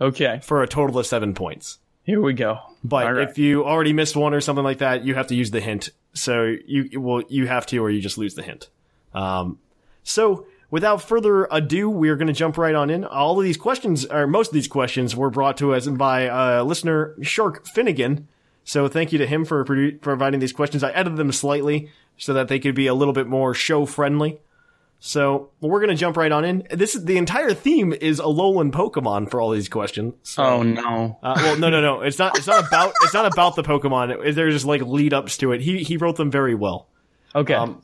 okay. 0.00 0.40
for 0.42 0.62
a 0.62 0.66
total 0.66 0.98
of 0.98 1.06
seven 1.06 1.34
points. 1.34 1.78
Here 2.02 2.20
we 2.20 2.32
go. 2.32 2.58
But 2.82 3.12
right. 3.12 3.28
if 3.28 3.38
you 3.38 3.64
already 3.64 3.92
missed 3.92 4.16
one 4.16 4.34
or 4.34 4.40
something 4.40 4.64
like 4.64 4.78
that, 4.78 5.04
you 5.04 5.14
have 5.14 5.28
to 5.28 5.34
use 5.34 5.50
the 5.50 5.60
hint. 5.60 5.90
So 6.14 6.56
you 6.66 7.00
well 7.00 7.22
you 7.28 7.46
have 7.46 7.66
to, 7.66 7.78
or 7.78 7.90
you 7.90 8.00
just 8.00 8.18
lose 8.18 8.34
the 8.34 8.42
hint. 8.42 8.68
Um, 9.14 9.58
so 10.02 10.46
without 10.70 11.02
further 11.02 11.46
ado, 11.50 11.90
we 11.90 12.08
are 12.08 12.16
going 12.16 12.28
to 12.28 12.32
jump 12.32 12.56
right 12.56 12.74
on 12.74 12.90
in. 12.90 13.04
All 13.04 13.38
of 13.38 13.44
these 13.44 13.56
questions, 13.56 14.06
or 14.06 14.26
most 14.26 14.48
of 14.48 14.54
these 14.54 14.68
questions, 14.68 15.14
were 15.14 15.30
brought 15.30 15.56
to 15.58 15.74
us 15.74 15.86
by 15.86 16.28
uh, 16.28 16.62
listener 16.64 17.14
Shark 17.22 17.66
Finnegan. 17.66 18.28
So 18.70 18.86
thank 18.86 19.10
you 19.10 19.18
to 19.18 19.26
him 19.26 19.44
for 19.44 19.64
produ- 19.64 20.00
providing 20.00 20.38
these 20.38 20.52
questions. 20.52 20.84
I 20.84 20.90
edited 20.90 21.16
them 21.16 21.32
slightly 21.32 21.90
so 22.16 22.34
that 22.34 22.46
they 22.46 22.60
could 22.60 22.76
be 22.76 22.86
a 22.86 22.94
little 22.94 23.12
bit 23.12 23.26
more 23.26 23.52
show 23.52 23.84
friendly. 23.84 24.40
So 25.00 25.50
we're 25.60 25.80
going 25.80 25.90
to 25.90 25.96
jump 25.96 26.16
right 26.16 26.30
on 26.30 26.44
in. 26.44 26.68
This 26.70 26.94
the 26.94 27.16
entire 27.16 27.52
theme 27.52 27.92
is 27.92 28.20
Alolan 28.20 28.70
Pokemon 28.70 29.28
for 29.28 29.40
all 29.40 29.50
these 29.50 29.68
questions. 29.68 30.14
So- 30.22 30.44
oh 30.44 30.62
no. 30.62 31.18
uh, 31.20 31.34
well, 31.38 31.58
no, 31.58 31.68
no, 31.68 31.80
no. 31.80 32.02
It's 32.02 32.20
not. 32.20 32.38
It's 32.38 32.46
not 32.46 32.64
about. 32.68 32.92
It's 33.02 33.12
not 33.14 33.26
about 33.26 33.56
the 33.56 33.64
Pokemon. 33.64 34.24
It- 34.24 34.36
There's 34.36 34.54
just 34.54 34.66
like 34.66 34.82
lead 34.82 35.12
ups 35.14 35.36
to 35.38 35.50
it. 35.50 35.62
He 35.62 35.82
he 35.82 35.96
wrote 35.96 36.14
them 36.14 36.30
very 36.30 36.54
well. 36.54 36.86
Okay. 37.34 37.54
Um, 37.54 37.82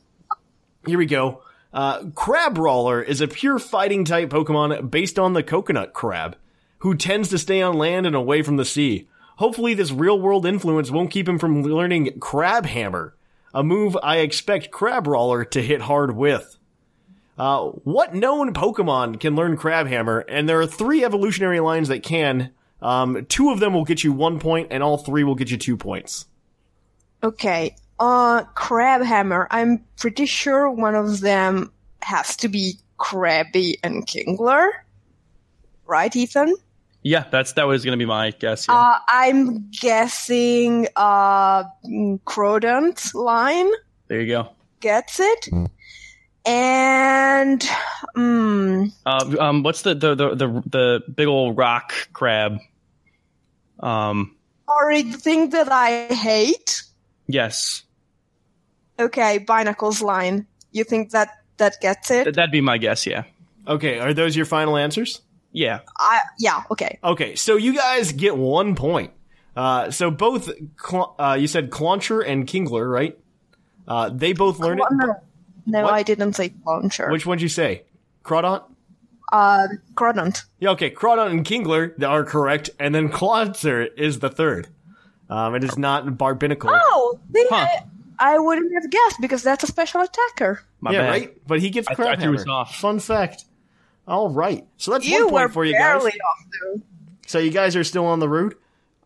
Here 0.85 0.97
we 0.97 1.05
go. 1.05 1.41
Uh, 1.73 1.99
Crabrawler 2.03 3.03
is 3.05 3.19
a 3.19 3.27
pure 3.27 3.59
fighting 3.59 4.05
type 4.05 4.29
Pokemon 4.29 4.89
based 4.89 5.19
on 5.19 5.33
the 5.33 5.43
coconut 5.43 5.91
crab, 5.93 6.37
who 6.79 6.95
tends 6.95 7.27
to 7.29 7.37
stay 7.37 7.61
on 7.61 7.77
land 7.77 8.05
and 8.05 8.15
away 8.15 8.41
from 8.41 8.55
the 8.55 8.63
sea. 8.63 9.09
Hopefully, 9.37 9.73
this 9.73 9.91
real 9.91 10.19
world 10.19 10.45
influence 10.45 10.91
won't 10.91 11.11
keep 11.11 11.27
him 11.27 11.39
from 11.39 11.61
learning 11.63 12.19
Crab 12.19 12.65
Hammer, 12.65 13.15
a 13.53 13.63
move 13.63 13.97
I 14.01 14.17
expect 14.17 14.71
Crabrawler 14.71 15.49
to 15.51 15.61
hit 15.61 15.81
hard 15.81 16.15
with. 16.15 16.57
Uh, 17.37 17.67
what 17.67 18.15
known 18.15 18.53
Pokemon 18.53 19.19
can 19.19 19.35
learn 19.35 19.55
Crab 19.55 19.87
Hammer? 19.87 20.19
And 20.27 20.49
there 20.49 20.59
are 20.59 20.65
three 20.65 21.03
evolutionary 21.05 21.59
lines 21.59 21.87
that 21.89 22.01
can. 22.01 22.51
Um, 22.81 23.25
two 23.29 23.51
of 23.51 23.59
them 23.59 23.73
will 23.73 23.85
get 23.85 24.03
you 24.03 24.11
one 24.11 24.39
point, 24.39 24.69
and 24.71 24.81
all 24.81 24.97
three 24.97 25.23
will 25.23 25.35
get 25.35 25.51
you 25.51 25.57
two 25.57 25.77
points. 25.77 26.25
Okay. 27.23 27.75
Uh, 27.99 28.43
Crabhammer. 28.55 29.47
I'm 29.51 29.83
pretty 29.97 30.25
sure 30.25 30.69
one 30.69 30.95
of 30.95 31.21
them 31.21 31.71
has 32.01 32.35
to 32.37 32.47
be 32.47 32.79
Krabby 32.99 33.75
and 33.83 34.05
Kingler. 34.07 34.67
Right, 35.85 36.15
Ethan? 36.15 36.55
Yeah, 37.03 37.25
that's 37.31 37.53
that 37.53 37.67
was 37.67 37.85
gonna 37.85 37.97
be 37.97 38.05
my 38.05 38.31
guess. 38.31 38.67
Yeah. 38.67 38.75
Uh, 38.75 38.99
I'm 39.09 39.69
guessing, 39.71 40.87
uh, 40.95 41.63
mm, 41.85 42.19
Crawdaunt 42.25 43.13
line 43.13 43.69
there 44.07 44.21
you 44.21 44.27
go. 44.27 44.49
gets 44.81 45.19
it. 45.19 45.47
And, 46.45 47.59
mm, 48.15 48.91
Uh, 49.05 49.35
um, 49.39 49.63
what's 49.63 49.81
the 49.81 49.93
the, 49.95 50.15
the 50.15 50.35
the 50.35 50.63
the 50.69 51.03
big 51.13 51.27
old 51.27 51.57
rock 51.57 51.93
crab? 52.13 52.57
Um, 53.79 54.35
or 54.67 54.93
the 54.93 55.13
thing 55.17 55.49
that 55.51 55.71
I 55.71 56.07
hate. 56.13 56.83
yes, 57.27 57.83
Okay, 58.99 59.39
Binacle's 59.39 60.01
line. 60.01 60.47
You 60.71 60.83
think 60.83 61.11
that 61.11 61.29
that 61.57 61.79
gets 61.81 62.09
it? 62.11 62.33
That'd 62.35 62.51
be 62.51 62.61
my 62.61 62.77
guess. 62.77 63.05
Yeah, 63.05 63.23
Okay, 63.67 63.99
are 63.99 64.13
those 64.13 64.35
your 64.35 64.45
final 64.45 64.77
answers? 64.77 65.21
Yeah. 65.57 65.79
I, 65.97 66.19
yeah, 66.39 66.63
okay. 66.71 66.99
Okay, 67.03 67.35
so 67.35 67.55
you 67.55 67.73
guys 67.75 68.11
get 68.11 68.37
one 68.37 68.75
point. 68.75 69.11
Uh, 69.55 69.89
so 69.89 70.11
both, 70.11 70.51
Cl- 70.79 71.15
uh, 71.17 71.35
you 71.39 71.47
said 71.47 71.71
Clauncher 71.71 72.21
and 72.21 72.45
Kingler, 72.45 72.87
right? 72.89 73.17
Uh, 73.87 74.09
they 74.09 74.33
both 74.33 74.59
learned 74.59 74.79
Well, 74.81 74.89
it. 74.91 74.95
no, 75.07 75.15
no, 75.65 75.83
What? 75.85 75.93
I 75.93 76.03
didn't 76.03 76.33
say 76.33 76.53
launcher. 76.65 77.09
Which 77.09 77.25
one'd 77.25 77.41
you 77.41 77.49
say? 77.49 77.83
Crawdaunt? 78.23 78.63
uh, 79.33 79.67
Crawdaunt. 79.95 80.43
Yeah, 80.59 80.69
okay, 80.71 80.91
Crawdaunt 80.91 81.31
and 81.31 81.43
Kingler 81.45 82.01
are 82.03 82.23
correct, 82.23 82.69
and 82.79 82.93
then 82.93 83.09
Clauncher 83.09 83.81
is 83.97 84.19
the 84.19 84.29
third. 84.29 84.67
Um, 85.29 85.55
it 85.55 85.63
is 85.63 85.77
not 85.77 86.05
Barbaracle. 86.05 86.69
Oh, 86.71 87.19
then 87.31 87.45
Huh. 87.49 87.67
I, 88.19 88.33
I 88.35 88.39
wouldn't 88.39 88.71
have 88.73 88.89
guessed 88.91 89.17
because 89.19 89.41
that's 89.43 89.63
a 89.63 89.67
special 89.67 90.01
attacker. 90.01 90.61
My 90.81 90.91
yeah, 90.91 91.01
bad. 91.01 91.09
right? 91.09 91.47
But 91.47 91.59
he 91.61 91.69
gets 91.71 91.87
I- 91.87 91.93
I 91.93 92.15
threw 92.15 92.35
us 92.35 92.47
off. 92.47 92.75
Fun 92.75 92.99
fact. 92.99 93.45
All 94.07 94.29
right. 94.29 94.65
So 94.77 94.91
that's 94.91 95.05
You 95.05 95.25
one 95.25 95.43
point 95.43 95.53
for 95.53 95.65
you 95.65 95.73
guys. 95.73 95.81
barely 96.01 96.11
off 96.11 96.45
though. 96.75 96.81
So 97.27 97.39
you 97.39 97.51
guys 97.51 97.75
are 97.75 97.83
still 97.83 98.05
on 98.05 98.19
the 98.19 98.29
route, 98.29 98.57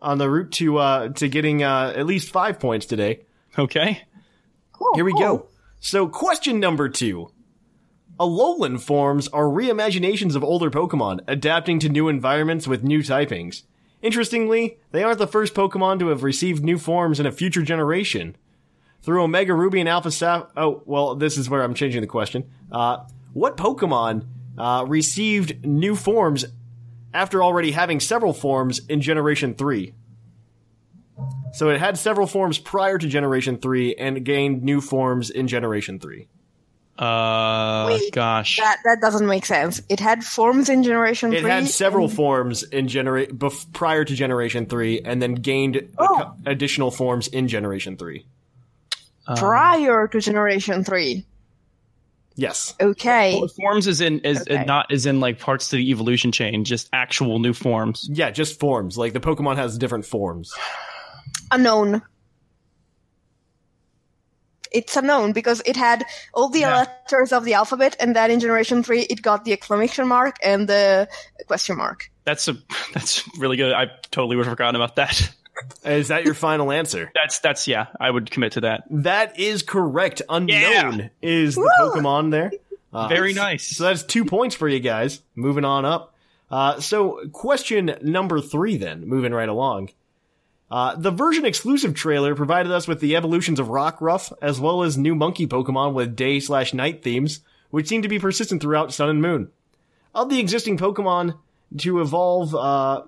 on 0.01 0.17
the 0.19 0.29
route 0.29 0.51
to 0.53 0.77
uh, 0.77 1.09
to 1.09 1.27
getting 1.27 1.63
uh, 1.63 1.93
at 1.95 2.05
least 2.05 2.29
five 2.31 2.59
points 2.59 2.85
today. 2.85 3.21
Okay. 3.57 4.03
Cool, 4.73 4.93
Here 4.95 5.05
we 5.05 5.11
cool. 5.13 5.19
go. 5.21 5.47
So 5.79 6.07
question 6.07 6.59
number 6.59 6.87
two. 6.89 7.31
Alolan 8.19 8.79
forms 8.79 9.27
are 9.29 9.45
reimaginations 9.45 10.35
of 10.35 10.43
older 10.43 10.69
Pokemon, 10.69 11.21
adapting 11.27 11.79
to 11.79 11.89
new 11.89 12.07
environments 12.07 12.67
with 12.67 12.83
new 12.83 12.99
typings. 12.99 13.63
Interestingly, 14.03 14.77
they 14.91 15.03
aren't 15.03 15.17
the 15.17 15.25
first 15.27 15.55
Pokemon 15.55 15.99
to 15.99 16.07
have 16.09 16.21
received 16.23 16.63
new 16.63 16.77
forms 16.77 17.19
in 17.19 17.25
a 17.25 17.31
future 17.31 17.63
generation. 17.63 18.35
Through 19.01 19.23
Omega 19.23 19.55
Ruby 19.55 19.79
and 19.79 19.89
Alpha 19.89 20.11
Sapphire. 20.11 20.51
Oh, 20.55 20.83
well, 20.85 21.15
this 21.15 21.35
is 21.37 21.49
where 21.49 21.63
I'm 21.63 21.73
changing 21.73 22.01
the 22.01 22.07
question. 22.07 22.47
Uh, 22.71 23.05
what 23.33 23.57
Pokemon 23.57 24.25
uh, 24.57 24.85
received 24.87 25.65
new 25.65 25.95
forms 25.95 26.45
after 27.13 27.43
already 27.43 27.71
having 27.71 27.99
several 27.99 28.33
forms 28.33 28.79
in 28.87 29.01
Generation 29.01 29.53
3? 29.55 29.93
So 31.53 31.69
it 31.69 31.79
had 31.79 31.97
several 31.97 32.27
forms 32.27 32.57
prior 32.57 32.97
to 32.97 33.07
Generation 33.07 33.57
3 33.57 33.95
and 33.95 34.23
gained 34.23 34.63
new 34.63 34.79
forms 34.81 35.29
in 35.29 35.47
Generation 35.47 35.99
3. 35.99 36.27
Uh, 36.97 37.85
Wait, 37.87 38.11
gosh. 38.13 38.57
That 38.57 38.77
that 38.85 39.01
doesn't 39.01 39.25
make 39.25 39.45
sense. 39.45 39.81
It 39.89 39.99
had 39.99 40.23
forms 40.23 40.69
in 40.69 40.83
Generation 40.83 41.33
It 41.33 41.41
Three. 41.41 41.49
had 41.49 41.67
several 41.67 42.05
and- 42.05 42.13
forms 42.15 42.63
in 42.63 42.87
genera- 42.87 43.25
bef- 43.27 43.71
prior 43.73 44.05
to 44.05 44.13
Generation 44.13 44.65
3 44.67 45.01
and 45.03 45.21
then 45.21 45.33
gained 45.33 45.89
Oh. 45.97 46.07
cou- 46.07 46.49
additional 46.51 46.91
forms 46.91 47.27
in 47.27 47.47
Generation 47.47 47.97
3. 47.97 48.25
prior 49.37 50.07
to 50.09 50.19
Generation 50.19 50.83
Three. 50.83 51.25
Yes. 52.35 52.73
Okay. 52.79 53.37
Well, 53.39 53.49
forms 53.49 53.87
is 53.87 53.99
in 54.01 54.19
is 54.21 54.41
Okay. 54.41 54.63
not 54.65 54.91
is 54.91 55.05
in 55.05 55.19
like 55.19 55.39
parts 55.39 55.67
to 55.69 55.75
the 55.75 55.89
evolution 55.91 56.31
chain, 56.31 56.63
just 56.63 56.89
actual 56.93 57.39
new 57.39 57.53
forms. 57.53 58.07
Yeah, 58.11 58.31
just 58.31 58.59
forms. 58.59 58.97
Like 58.97 59.13
the 59.13 59.19
Pokemon 59.19 59.57
has 59.57 59.77
different 59.77 60.05
forms. 60.05 60.53
unknown. 61.51 62.01
It's 64.71 64.95
unknown 64.95 65.33
because 65.33 65.61
it 65.65 65.75
had 65.75 66.05
all 66.33 66.47
the 66.47 66.59
Yeah. 66.61 66.85
letters 67.03 67.33
of 67.33 67.43
the 67.43 67.53
alphabet, 67.55 67.97
and 67.99 68.15
then 68.15 68.31
in 68.31 68.39
Generation 68.39 68.83
Three, 68.83 69.01
it 69.01 69.21
got 69.21 69.43
the 69.43 69.51
exclamation 69.51 70.07
mark 70.07 70.37
and 70.41 70.69
the 70.69 71.09
question 71.47 71.75
mark. 71.77 72.09
That's 72.23 72.47
a 72.47 72.55
that's 72.93 73.27
really 73.37 73.57
good. 73.57 73.73
I 73.73 73.87
totally 74.11 74.37
would 74.37 74.45
have 74.45 74.53
forgotten 74.53 74.75
about 74.77 74.95
that. 74.95 75.29
Is 75.83 76.07
that 76.09 76.25
your 76.25 76.33
final 76.33 76.71
answer? 76.71 77.11
That's 77.13 77.39
that's 77.39 77.67
yeah. 77.67 77.87
I 77.99 78.09
would 78.09 78.31
commit 78.31 78.53
to 78.53 78.61
that. 78.61 78.83
That 78.89 79.39
is 79.39 79.63
correct. 79.63 80.21
Unknown 80.29 80.99
Yeah. 80.99 81.07
is 81.21 81.55
the 81.55 81.61
Woo! 81.61 81.69
Pokemon 81.91 82.31
there. 82.31 82.51
Uh, 82.93 83.07
Very 83.07 83.33
nice. 83.33 83.67
So 83.67 83.85
that's 83.85 84.03
two 84.03 84.25
points 84.25 84.55
for 84.55 84.67
you 84.67 84.79
guys. 84.79 85.21
Moving 85.35 85.65
on 85.65 85.85
up. 85.85 86.13
Uh, 86.49 86.79
so 86.81 87.21
question 87.31 87.95
number 88.01 88.41
three 88.41 88.77
then, 88.77 89.07
moving 89.07 89.33
right 89.33 89.47
along. 89.47 89.89
Uh, 90.69 90.95
the 90.95 91.11
version 91.11 91.45
exclusive 91.45 91.93
trailer 91.95 92.33
provided 92.35 92.71
us 92.71 92.87
with 92.87 92.99
the 93.01 93.15
evolutions 93.15 93.59
of 93.59 93.67
Rockruff, 93.67 94.31
as 94.41 94.59
well 94.59 94.83
as 94.83 94.97
new 94.97 95.15
monkey 95.15 95.47
Pokemon 95.47 95.93
with 95.93 96.15
day 96.15 96.39
slash 96.39 96.73
night 96.73 97.03
themes, 97.03 97.41
which 97.71 97.87
seem 97.87 98.01
to 98.01 98.07
be 98.09 98.19
persistent 98.19 98.61
throughout 98.61 98.93
Sun 98.93 99.09
and 99.09 99.21
Moon. 99.21 99.49
Of 100.15 100.29
the 100.29 100.39
existing 100.39 100.77
Pokemon 100.77 101.37
to 101.79 102.01
evolve, 102.01 102.53
uh, 102.55 103.03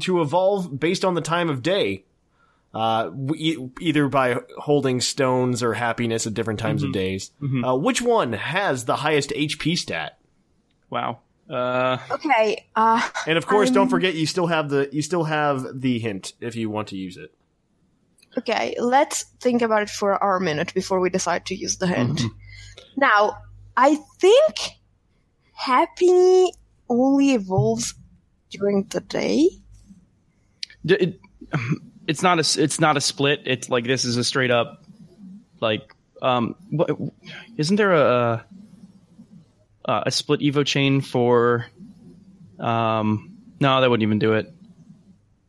to 0.00 0.20
evolve 0.20 0.78
based 0.78 1.04
on 1.04 1.14
the 1.14 1.20
time 1.20 1.48
of 1.50 1.62
day, 1.62 2.04
uh, 2.72 3.10
e- 3.36 3.56
either 3.80 4.08
by 4.08 4.40
holding 4.58 5.00
stones 5.00 5.62
or 5.62 5.74
happiness 5.74 6.26
at 6.26 6.34
different 6.34 6.58
times 6.60 6.82
of 6.82 6.92
days. 6.92 7.30
Uh, 7.64 7.76
which 7.76 8.02
one 8.02 8.32
has 8.32 8.84
the 8.84 8.96
highest 8.96 9.30
HP 9.30 9.76
stat? 9.78 10.18
Wow. 10.90 11.20
Uh, 11.48 11.98
Okay. 12.10 12.66
Uh, 12.74 13.06
And 13.26 13.36
of 13.38 13.46
course, 13.46 13.68
I'm- 13.68 13.74
don't 13.74 13.88
forget 13.88 14.14
you 14.14 14.26
still 14.26 14.46
have 14.46 14.70
the 14.70 14.88
you 14.92 15.02
still 15.02 15.24
have 15.24 15.66
the 15.80 15.98
hint 15.98 16.32
if 16.40 16.56
you 16.56 16.70
want 16.70 16.88
to 16.88 16.96
use 16.96 17.16
it. 17.16 17.34
okay. 18.38 18.74
Let's 18.80 19.24
think 19.40 19.62
about 19.62 19.82
it 19.82 19.90
for 19.90 20.22
our 20.22 20.40
minute 20.40 20.72
before 20.74 21.00
we 21.00 21.10
decide 21.10 21.46
to 21.46 21.54
use 21.54 21.76
the 21.76 21.86
hint. 21.86 22.22
Now, 22.96 23.36
I 23.76 23.96
think 24.20 24.56
Happiny 25.66 26.48
only 26.88 27.32
evolves 27.34 27.94
during 28.50 28.84
the 28.90 29.00
day. 29.00 29.48
It, 30.84 31.20
it's 32.06 32.22
not 32.22 32.38
a 32.38 32.62
it's 32.62 32.80
not 32.80 32.96
a 32.96 33.00
split. 33.00 33.42
It's 33.46 33.68
like 33.68 33.84
this 33.84 34.04
is 34.04 34.16
a 34.16 34.24
straight 34.24 34.50
up 34.50 34.84
like 35.60 35.94
um. 36.22 36.56
What, 36.70 36.90
isn't 37.56 37.76
there 37.76 37.92
a 37.92 38.44
a, 39.84 40.02
a 40.06 40.10
split 40.10 40.40
Evo 40.40 40.64
chain 40.66 41.00
for 41.00 41.66
um? 42.58 43.38
No, 43.60 43.80
that 43.80 43.88
wouldn't 43.88 44.02
even 44.06 44.18
do 44.18 44.34
it. 44.34 44.52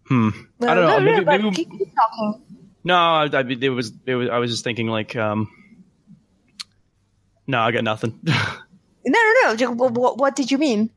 Hmm. 0.08 0.30
I 0.62 0.74
don't 0.74 0.76
know. 0.76 0.88
No, 0.88 1.00
no, 1.00 1.00
Maybe, 1.00 1.26
but 1.26 1.42
maybe 1.42 1.56
keep, 1.56 1.72
keep 1.72 1.94
talking. 1.96 2.42
no. 2.84 2.96
I, 2.96 3.30
I, 3.34 3.40
it 3.42 3.70
was 3.70 3.92
it 4.06 4.16
was. 4.16 4.30
I 4.30 4.38
was 4.38 4.52
just 4.52 4.64
thinking 4.64 4.88
like 4.88 5.16
um. 5.16 5.50
No, 7.48 7.60
I 7.60 7.72
got 7.72 7.84
nothing. 7.84 8.20
No, 9.08 9.20
no, 9.44 9.54
no. 9.54 9.72
What, 9.90 10.18
what 10.18 10.36
did 10.36 10.50
you 10.50 10.58
mean? 10.58 10.90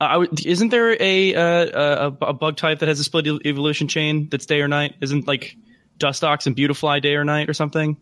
Uh, 0.00 0.26
isn't 0.44 0.68
there 0.68 0.96
a, 1.00 1.34
uh, 1.34 2.10
a 2.10 2.26
a 2.26 2.32
bug 2.34 2.56
type 2.56 2.80
that 2.80 2.88
has 2.88 3.00
a 3.00 3.04
split 3.04 3.26
evolution 3.46 3.88
chain 3.88 4.28
that's 4.30 4.44
day 4.46 4.60
or 4.60 4.68
night? 4.68 4.94
Isn't 5.00 5.26
like 5.26 5.56
Dustox 5.98 6.46
and 6.46 6.54
Beautifly 6.54 7.00
day 7.00 7.14
or 7.14 7.24
night 7.24 7.48
or 7.48 7.54
something? 7.54 7.96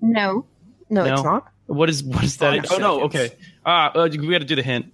No. 0.00 0.46
No, 0.88 1.04
No? 1.04 1.14
it's 1.14 1.22
not. 1.22 1.48
What 1.66 1.88
is 1.90 2.02
what 2.02 2.24
is 2.24 2.36
that? 2.38 2.66
Five 2.66 2.78
oh 2.78 2.80
no, 2.80 3.00
okay. 3.04 3.30
Ah, 3.64 3.90
uh, 3.94 4.08
we 4.10 4.30
got 4.30 4.38
to 4.38 4.44
do 4.44 4.54
the 4.56 4.62
hint. 4.62 4.86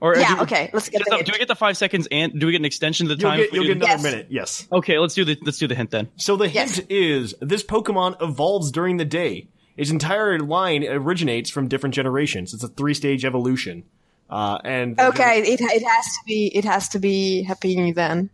Or 0.00 0.16
uh, 0.16 0.20
Yeah, 0.20 0.34
do, 0.36 0.42
okay. 0.42 0.70
Let's 0.72 0.88
get 0.88 0.98
get 0.98 1.04
the 1.06 1.10
the- 1.10 1.16
hint. 1.16 1.26
do 1.26 1.32
we 1.32 1.38
get 1.38 1.48
the 1.48 1.54
five 1.56 1.76
seconds 1.76 2.06
and 2.10 2.38
do 2.38 2.46
we 2.46 2.52
get 2.52 2.60
an 2.60 2.64
extension 2.64 3.08
to 3.08 3.14
the 3.14 3.20
You'll 3.20 3.30
time? 3.30 3.38
get 3.40 3.52
you'll 3.52 3.64
get 3.64 3.76
another 3.76 3.90
Yes. 3.92 4.02
minute. 4.02 4.26
Yes. 4.30 4.68
Okay, 4.72 4.98
let's 4.98 5.14
do 5.14 5.24
the 5.24 5.36
let's 5.42 5.58
do 5.58 5.66
the 5.68 5.74
hint 5.74 5.90
then. 5.90 6.08
So 6.16 6.36
the 6.36 6.48
Yes. 6.48 6.76
hint 6.76 6.90
is 6.90 7.34
this 7.40 7.62
Pokemon 7.64 8.20
evolves 8.22 8.70
during 8.70 8.96
the 8.96 9.04
day. 9.04 9.48
Its 9.76 9.90
entire 9.90 10.38
line 10.40 10.84
originates 10.84 11.50
from 11.50 11.66
different 11.68 11.94
generations. 11.94 12.54
It's 12.54 12.62
a 12.64 12.68
three 12.68 12.94
stage 12.94 13.24
evolution. 13.24 13.84
Uh, 14.30 14.58
and 14.64 14.98
Okay, 14.98 15.40
it 15.40 15.60
it 15.60 15.82
has 15.86 16.04
to 16.06 16.20
be 16.26 16.46
it 16.54 16.64
has 16.64 16.88
to 16.90 16.98
be 16.98 17.44
Happiny 17.48 17.94
then. 17.94 18.30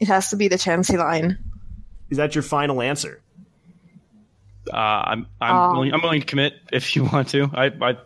It 0.00 0.08
has 0.08 0.30
to 0.30 0.36
be 0.36 0.48
the 0.48 0.56
Chansey 0.56 0.98
line. 0.98 1.38
is 2.10 2.16
that 2.18 2.34
your 2.34 2.42
final 2.42 2.80
answer? 2.82 3.20
Uh, 4.72 4.76
I'm 4.76 5.26
I'm 5.40 5.54
Um, 5.56 5.72
willing, 5.76 5.92
I'm 5.94 6.02
willing 6.02 6.20
to 6.20 6.26
commit 6.26 6.54
if 6.72 6.96
you 6.96 7.04
want 7.04 7.28
to. 7.28 7.50
I 7.54 7.66
I 7.66 7.96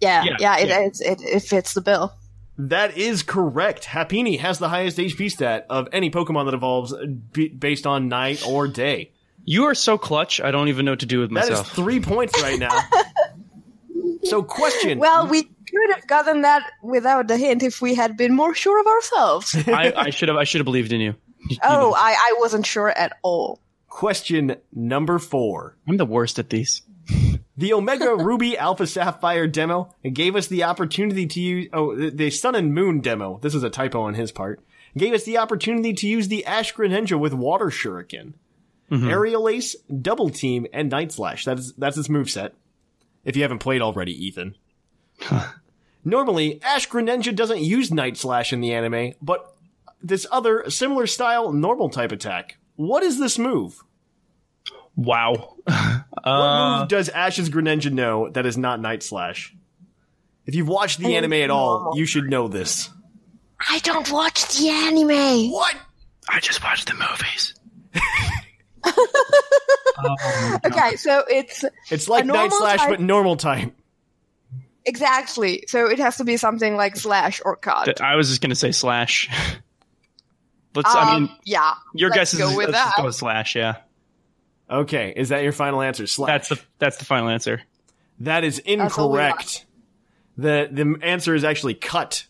Yeah, 0.00 0.24
Yeah, 0.24 0.36
yeah, 0.38 0.58
it, 0.58 0.68
yeah. 0.68 0.80
It, 0.80 0.98
it 1.00 1.20
it 1.22 1.40
fits 1.40 1.74
the 1.74 1.80
bill. 1.80 2.12
That 2.60 2.96
is 2.96 3.22
correct. 3.22 3.84
Happiny 3.84 4.38
has 4.40 4.58
the 4.58 4.68
highest 4.68 4.98
HP 4.98 5.30
stat 5.30 5.66
of 5.70 5.88
any 5.92 6.10
Pokemon 6.10 6.46
that 6.46 6.54
evolves 6.54 6.92
b- 7.32 7.48
based 7.48 7.86
on 7.86 8.08
night 8.08 8.44
or 8.46 8.66
day. 8.68 9.12
you 9.44 9.64
are 9.64 9.74
so 9.74 9.96
clutch. 9.96 10.40
I 10.40 10.50
don't 10.50 10.68
even 10.68 10.84
know 10.84 10.92
what 10.92 11.00
to 11.00 11.06
do 11.06 11.20
with 11.20 11.30
myself. 11.30 11.48
That 11.48 11.52
is 11.54 11.58
myself. 11.60 11.76
three 11.76 12.00
points 12.00 12.40
right 12.42 12.58
now. 12.58 12.76
so, 14.24 14.42
question. 14.42 14.98
Well, 15.08 15.26
we 15.26 15.42
could 15.44 15.94
have 15.94 16.06
gotten 16.06 16.42
that 16.42 16.62
without 16.82 17.28
the 17.28 17.36
hint 17.36 17.62
if 17.62 17.80
we 17.82 17.94
had 17.94 18.16
been 18.16 18.34
more 18.34 18.54
sure 18.54 18.80
of 18.80 18.86
ourselves. 18.86 19.54
I, 19.68 19.92
I 19.96 20.10
should 20.10 20.28
have 20.28 20.36
I 20.38 20.44
should 20.44 20.60
have 20.60 20.64
believed 20.66 20.92
in 20.92 21.00
you. 21.00 21.14
You- 21.48 21.58
oh, 21.62 21.94
I, 21.96 22.12
I 22.12 22.34
wasn't 22.38 22.66
sure 22.66 22.88
at 22.90 23.16
all. 23.22 23.60
question 23.88 24.56
number 24.72 25.18
four. 25.18 25.76
I'm 25.86 25.96
the 25.96 26.06
worst 26.06 26.38
at 26.38 26.50
these. 26.50 26.82
The 27.56 27.72
Omega 27.72 28.14
Ruby 28.18 28.56
Alpha 28.58 28.86
Sapphire 28.86 29.46
demo 29.46 29.94
gave 30.12 30.36
us 30.36 30.46
the 30.46 30.64
opportunity 30.64 31.26
to 31.26 31.40
use, 31.40 31.68
oh, 31.72 31.94
the- 31.96 32.10
the 32.10 32.30
Sun 32.30 32.54
and 32.54 32.74
Moon 32.74 33.00
demo. 33.00 33.38
This 33.42 33.54
is 33.54 33.62
a 33.62 33.70
typo 33.70 34.02
on 34.02 34.14
his 34.14 34.30
part. 34.32 34.60
Gave 34.96 35.12
us 35.14 35.24
the 35.24 35.38
opportunity 35.38 35.92
to 35.92 36.06
use 36.06 36.28
the 36.28 36.44
Ash 36.46 36.74
Greninja 36.74 37.18
with 37.18 37.32
Water 37.34 37.66
Shuriken, 37.66 38.32
mm-hmm. 38.90 39.08
Aerial 39.08 39.48
Ace, 39.48 39.76
Double 40.02 40.30
Team, 40.30 40.66
and 40.72 40.90
Night 40.90 41.12
Slash. 41.12 41.44
That 41.44 41.58
is, 41.58 41.72
that's 41.76 41.96
its 41.98 42.08
moveset. 42.08 42.50
If 43.28 43.36
you 43.36 43.42
haven't 43.42 43.58
played 43.58 43.82
already, 43.82 44.12
Ethan. 44.26 44.54
Normally, 46.02 46.62
Ash 46.62 46.88
Greninja 46.88 47.36
doesn't 47.36 47.60
use 47.60 47.92
Night 47.92 48.16
Slash 48.16 48.54
in 48.54 48.62
the 48.62 48.72
anime, 48.72 49.12
but 49.20 49.54
this 50.02 50.26
other 50.32 50.70
similar 50.70 51.06
style 51.06 51.52
normal 51.52 51.90
type 51.90 52.10
attack. 52.10 52.56
What 52.76 53.02
is 53.02 53.18
this 53.18 53.38
move? 53.38 53.84
Wow. 54.96 55.56
What 55.66 56.04
Uh, 56.24 56.78
move 56.80 56.88
does 56.88 57.10
Ash's 57.10 57.50
Greninja 57.50 57.92
know 57.92 58.30
that 58.30 58.46
is 58.46 58.56
not 58.56 58.80
Night 58.80 59.02
Slash? 59.02 59.54
If 60.46 60.54
you've 60.54 60.66
watched 60.68 60.98
the 60.98 61.08
I 61.08 61.18
anime 61.18 61.34
at 61.34 61.50
all, 61.50 61.92
you 61.96 62.06
should 62.06 62.30
know 62.30 62.48
this. 62.48 62.88
I 63.60 63.78
don't 63.80 64.10
watch 64.10 64.56
the 64.56 64.70
anime. 64.70 65.52
What? 65.52 65.76
I 66.30 66.40
just 66.40 66.64
watched 66.64 66.88
the 66.88 66.94
movies. 66.94 67.54
Okay, 70.64 70.96
so 70.96 71.24
it's 71.28 71.64
It's 71.90 72.08
like 72.08 72.24
Night 72.26 72.52
Slash, 72.52 72.78
type- 72.80 72.90
but 72.90 73.00
normal 73.00 73.36
type. 73.36 73.72
exactly. 74.84 75.64
So 75.66 75.86
it 75.86 75.98
has 75.98 76.16
to 76.18 76.24
be 76.24 76.36
something 76.36 76.76
like 76.76 76.96
slash 76.96 77.40
or 77.44 77.56
cut. 77.56 78.00
I 78.00 78.16
was 78.16 78.28
just 78.28 78.40
gonna 78.40 78.54
say 78.54 78.72
slash. 78.72 79.28
Let's. 80.74 80.94
I 80.94 81.14
Um, 81.14 81.22
mean, 81.24 81.30
yeah. 81.44 81.74
your 81.94 82.10
let's 82.10 82.32
guess 82.32 82.34
is 82.34 82.38
go 82.40 82.56
with 82.56 82.68
let's 82.68 82.78
just 82.78 82.96
that. 82.96 83.02
go 83.02 83.06
with 83.06 83.14
slash. 83.14 83.56
Yeah, 83.56 83.76
Okay, 84.70 85.12
is 85.16 85.30
that 85.30 85.42
your 85.42 85.52
final 85.52 85.80
answer? 85.80 86.06
Slash. 86.06 86.28
that's 86.28 86.48
the 86.50 86.60
that's 86.78 86.96
the 86.98 87.04
final 87.04 87.28
answer. 87.28 87.62
that 88.20 88.44
is 88.44 88.58
incorrect. 88.60 89.64
The 90.36 90.68
the 90.70 90.98
answer 91.02 91.34
is 91.34 91.42
actually 91.44 91.74
cut. 91.74 92.26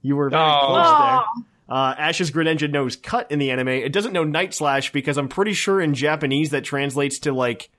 You 0.00 0.16
were 0.16 0.30
very 0.30 0.42
Oh. 0.42 0.60
close 0.66 0.98
there. 0.98 1.44
Uh, 1.72 1.94
Ash's 1.96 2.30
Greninja 2.30 2.70
knows 2.70 2.96
cut 2.96 3.30
in 3.32 3.38
the 3.38 3.50
anime. 3.50 3.68
It 3.68 3.94
doesn't 3.94 4.12
know 4.12 4.24
Night 4.24 4.52
Slash 4.52 4.92
because 4.92 5.16
I'm 5.16 5.28
pretty 5.28 5.54
sure 5.54 5.80
in 5.80 5.94
Japanese 5.94 6.50
that 6.50 6.64
translates 6.64 7.20
to 7.20 7.32
like, 7.32 7.70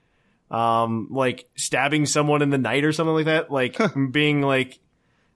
um, 0.50 1.06
like 1.12 1.48
stabbing 1.54 2.04
someone 2.06 2.42
in 2.42 2.50
the 2.50 2.58
night 2.58 2.84
or 2.84 2.90
something 2.90 3.14
like 3.14 3.26
that. 3.26 3.52
Like 3.52 3.78
being 4.10 4.42
like 4.42 4.80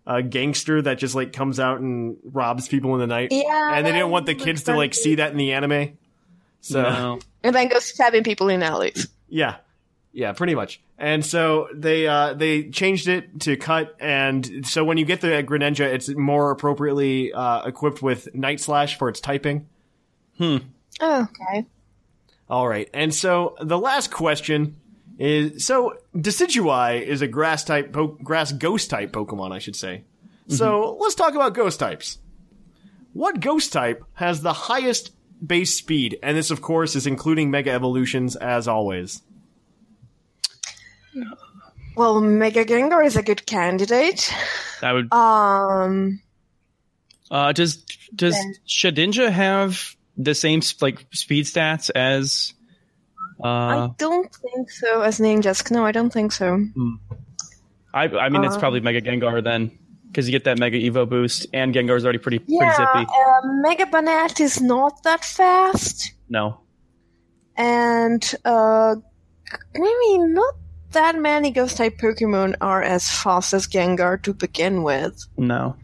a 0.08 0.24
gangster 0.24 0.82
that 0.82 0.98
just 0.98 1.14
like 1.14 1.32
comes 1.32 1.60
out 1.60 1.78
and 1.78 2.16
robs 2.24 2.66
people 2.66 2.94
in 2.94 3.00
the 3.00 3.06
night. 3.06 3.28
Yeah, 3.30 3.74
And 3.76 3.86
they 3.86 3.92
didn't 3.92 4.10
want 4.10 4.26
the 4.26 4.34
kids 4.34 4.64
to 4.64 4.76
like 4.76 4.92
see 4.92 5.14
that 5.14 5.30
in 5.30 5.36
the 5.36 5.52
anime. 5.52 5.96
So 6.60 6.82
No. 6.82 7.18
And 7.44 7.54
then 7.54 7.68
go 7.68 7.78
stabbing 7.78 8.24
people 8.24 8.48
in 8.48 8.64
alleys. 8.64 9.06
yeah. 9.28 9.58
Yeah, 10.18 10.32
pretty 10.32 10.56
much. 10.56 10.80
And 10.98 11.24
so 11.24 11.68
they 11.72 12.08
uh 12.08 12.34
they 12.34 12.70
changed 12.70 13.06
it 13.06 13.38
to 13.42 13.56
cut 13.56 13.94
and 14.00 14.66
so 14.66 14.82
when 14.82 14.98
you 14.98 15.04
get 15.04 15.20
the 15.20 15.28
Greninja 15.44 15.82
it's 15.82 16.08
more 16.08 16.50
appropriately 16.50 17.32
uh 17.32 17.62
equipped 17.64 18.02
with 18.02 18.34
Night 18.34 18.58
Slash 18.58 18.98
for 18.98 19.08
its 19.08 19.20
typing. 19.20 19.68
Hmm. 20.36 20.56
Oh, 21.00 21.28
okay. 21.30 21.66
All 22.50 22.66
right. 22.66 22.90
And 22.92 23.14
so 23.14 23.54
the 23.60 23.78
last 23.78 24.10
question 24.10 24.80
is 25.20 25.64
so 25.64 25.94
Decidueye 26.16 27.00
is 27.00 27.22
a 27.22 27.28
grass 27.28 27.62
type 27.62 27.92
po- 27.92 28.18
grass 28.20 28.50
ghost 28.50 28.90
type 28.90 29.12
Pokemon, 29.12 29.52
I 29.52 29.60
should 29.60 29.76
say. 29.76 30.02
So 30.48 30.96
let's 30.98 31.14
talk 31.14 31.36
about 31.36 31.54
ghost 31.54 31.78
types. 31.78 32.18
What 33.12 33.38
ghost 33.38 33.72
type 33.72 34.02
has 34.14 34.42
the 34.42 34.52
highest 34.52 35.12
base 35.46 35.76
speed? 35.76 36.18
And 36.24 36.36
this 36.36 36.50
of 36.50 36.60
course 36.60 36.96
is 36.96 37.06
including 37.06 37.52
mega 37.52 37.70
evolutions 37.70 38.34
as 38.34 38.66
always. 38.66 39.22
Well, 41.96 42.20
Mega 42.20 42.64
Gengar 42.64 43.04
is 43.04 43.16
a 43.16 43.22
good 43.22 43.44
candidate. 43.46 44.32
That 44.80 44.92
would. 44.92 45.12
Um, 45.12 46.20
Uh, 47.30 47.52
does 47.52 47.84
does 48.14 48.34
Yeah. 48.34 48.52
Shedinja 48.66 49.30
have 49.30 49.96
the 50.16 50.34
same 50.34 50.60
like 50.80 51.06
speed 51.12 51.44
stats 51.46 51.90
as? 51.94 52.54
Uh, 53.42 53.46
I 53.48 53.90
don't 53.98 54.32
think 54.34 54.70
so. 54.70 55.02
As 55.02 55.18
Ninjask, 55.20 55.70
no, 55.70 55.84
I 55.84 55.92
don't 55.92 56.12
think 56.12 56.32
so. 56.32 56.64
I 57.94 58.04
I 58.04 58.28
mean 58.28 58.44
it's 58.44 58.56
uh, 58.56 58.60
probably 58.60 58.80
Mega 58.80 59.00
Gengar 59.00 59.42
then 59.44 59.70
because 60.06 60.26
you 60.28 60.32
get 60.32 60.44
that 60.44 60.58
Mega 60.58 60.78
Evo 60.78 61.08
boost 61.08 61.46
and 61.52 61.74
Gengar's 61.74 62.04
already 62.04 62.18
pretty 62.18 62.38
pretty 62.38 62.72
zippy. 62.76 63.06
uh, 63.06 63.40
Mega 63.62 63.86
Banette 63.86 64.40
is 64.40 64.60
not 64.60 65.02
that 65.04 65.24
fast, 65.24 66.12
No, 66.28 66.60
and 67.56 68.34
uh, 68.44 68.96
maybe 69.74 70.18
not 70.18 70.54
that 70.92 71.16
many 71.18 71.50
ghost 71.50 71.76
type 71.76 71.98
Pokemon 71.98 72.54
are 72.60 72.82
as 72.82 73.10
fast 73.10 73.52
as 73.54 73.66
Gengar 73.66 74.22
to 74.22 74.32
begin 74.34 74.82
with. 74.82 75.26
No. 75.36 75.76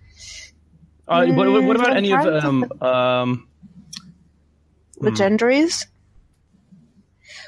Uh, 1.07 1.27
what, 1.27 1.51
what- 1.51 1.65
what 1.65 1.77
about 1.77 1.91
Mm, 1.91 1.97
any 1.97 2.13
of 2.13 2.21
I'm 2.21 2.65
um 2.65 2.83
um? 2.83 3.49
Legendaries? 5.01 5.87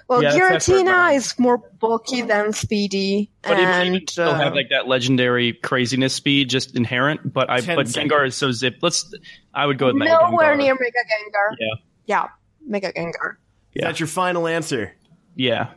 Well, 0.09 0.23
Yeah, 0.23 0.31
that's- 0.33 0.67
that's 0.67 0.69
where 0.69 0.85
Giratina 0.85 1.17
is 1.17 1.37
more 1.39 1.59
bulky 1.59 2.23
than 2.23 2.53
Speedy, 2.53 3.31
But 3.43 3.59
even, 3.59 3.65
and 3.65 3.95
even 3.97 4.07
still 4.09 4.29
uh, 4.29 4.35
have 4.39 4.55
like 4.55 4.69
that 4.71 4.87
legendary 4.87 5.53
craziness 5.55 6.15
speed 6.15 6.49
just 6.49 6.77
inherent. 6.77 7.33
But 7.33 7.51
I 7.51 7.57
but 7.61 7.89
seconds. 7.89 7.97
Gengar 7.97 8.27
is 8.27 8.37
so 8.37 8.53
zip. 8.53 8.77
Let's. 8.83 9.13
I 9.53 9.67
would 9.67 9.79
go 9.79 9.87
with 9.87 9.97
Mega 9.97 10.13
nowhere 10.13 10.55
Gengar. 10.55 10.59
near 10.59 10.75
Mega 10.75 10.99
Gengar. 11.11 11.57
Yeah. 11.59 11.75
Yeah, 12.07 12.29
Mega 12.65 12.93
Gengar. 12.93 13.37
Is 13.75 13.83
that 13.83 13.99
your 13.99 14.07
final 14.07 14.47
answer? 14.47 14.95
Yeah. 15.35 15.71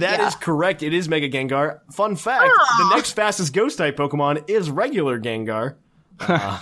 That 0.00 0.20
is 0.20 0.34
Yeah. 0.34 0.38
correct. 0.40 0.82
It 0.82 0.92
is 0.94 1.08
Mega 1.08 1.28
Gengar. 1.28 1.80
Fun 1.92 2.16
fact: 2.16 2.50
the 2.78 2.94
next 2.94 3.12
fastest 3.12 3.52
Ghost 3.52 3.78
type 3.78 3.96
Pokemon 3.96 4.48
is 4.48 4.70
regular 4.70 5.20
Gengar. 5.20 5.76
Uh, 6.18 6.58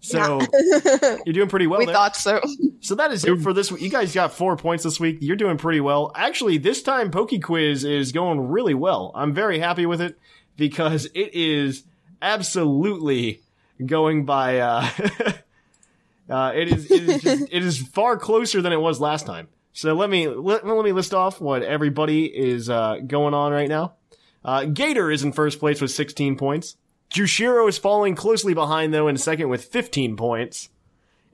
so 0.00 0.40
you're 1.26 1.32
doing 1.32 1.48
pretty 1.48 1.66
well 1.66 1.80
we 1.80 1.86
there. 1.86 1.94
thought 1.94 2.14
so. 2.14 2.40
so 2.80 2.94
that 2.94 3.10
is 3.10 3.24
it 3.24 3.40
for 3.40 3.52
this 3.52 3.72
week. 3.72 3.80
You 3.82 3.88
guys 3.88 4.14
got 4.14 4.32
four 4.34 4.56
points 4.56 4.84
this 4.84 5.00
week. 5.00 5.18
You're 5.20 5.34
doing 5.36 5.56
pretty 5.56 5.80
well. 5.80 6.12
Actually, 6.14 6.58
this 6.58 6.82
time 6.82 7.10
Poke 7.10 7.32
Quiz 7.42 7.82
is 7.84 8.12
going 8.12 8.48
really 8.48 8.74
well. 8.74 9.10
I'm 9.14 9.32
very 9.32 9.58
happy 9.58 9.86
with 9.86 10.00
it 10.00 10.16
because 10.56 11.06
it 11.14 11.34
is 11.34 11.82
absolutely 12.22 13.40
going 13.84 14.24
by. 14.26 14.58
Uh, 14.60 14.88
uh, 16.30 16.52
it 16.54 16.68
is 16.68 16.90
it 16.90 17.08
is 17.08 17.22
just, 17.22 17.42
it 17.50 17.64
is 17.64 17.78
far 17.88 18.16
closer 18.16 18.62
than 18.62 18.72
it 18.72 18.80
was 18.80 19.00
last 19.00 19.26
time. 19.26 19.48
So 19.76 19.92
let 19.92 20.08
me 20.08 20.26
let, 20.26 20.66
let 20.66 20.84
me 20.84 20.92
list 20.92 21.12
off 21.12 21.38
what 21.38 21.62
everybody 21.62 22.24
is 22.24 22.70
uh, 22.70 22.96
going 23.06 23.34
on 23.34 23.52
right 23.52 23.68
now. 23.68 23.92
Uh, 24.42 24.64
Gator 24.64 25.10
is 25.10 25.22
in 25.22 25.32
first 25.32 25.58
place 25.58 25.82
with 25.82 25.90
16 25.90 26.36
points. 26.36 26.78
Jushiro 27.10 27.68
is 27.68 27.76
falling 27.76 28.14
closely 28.14 28.54
behind 28.54 28.94
though 28.94 29.06
in 29.06 29.18
second 29.18 29.50
with 29.50 29.66
15 29.66 30.16
points. 30.16 30.70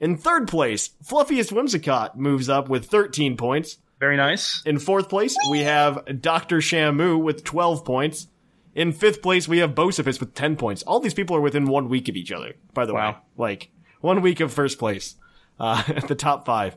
In 0.01 0.17
third 0.17 0.49
place, 0.49 0.89
Fluffiest 1.01 1.51
Whimsicott 1.51 2.17
moves 2.17 2.49
up 2.49 2.67
with 2.67 2.87
13 2.87 3.37
points. 3.37 3.77
Very 4.01 4.17
nice. 4.17 4.61
In 4.65 4.77
fourth 4.77 5.07
place, 5.07 5.37
we 5.49 5.59
have 5.59 6.21
Dr. 6.21 6.57
Shamu 6.57 7.23
with 7.23 7.45
12 7.45 7.85
points. 7.85 8.27
In 8.75 8.91
fifth 8.91 9.21
place, 9.21 9.47
we 9.47 9.59
have 9.59 9.73
Bosifus 9.73 10.19
with 10.19 10.33
10 10.33 10.57
points. 10.57 10.83
All 10.83 10.99
these 10.99 11.13
people 11.13 11.37
are 11.37 11.41
within 11.41 11.67
one 11.67 11.87
week 11.87 12.09
of 12.09 12.17
each 12.17 12.33
other, 12.33 12.55
by 12.73 12.85
the 12.85 12.93
way. 12.93 13.15
Like, 13.37 13.69
one 14.01 14.21
week 14.21 14.41
of 14.41 14.51
first 14.51 14.79
place, 14.79 15.15
uh, 15.61 15.81
at 15.87 16.09
the 16.09 16.15
top 16.15 16.45
five. 16.45 16.75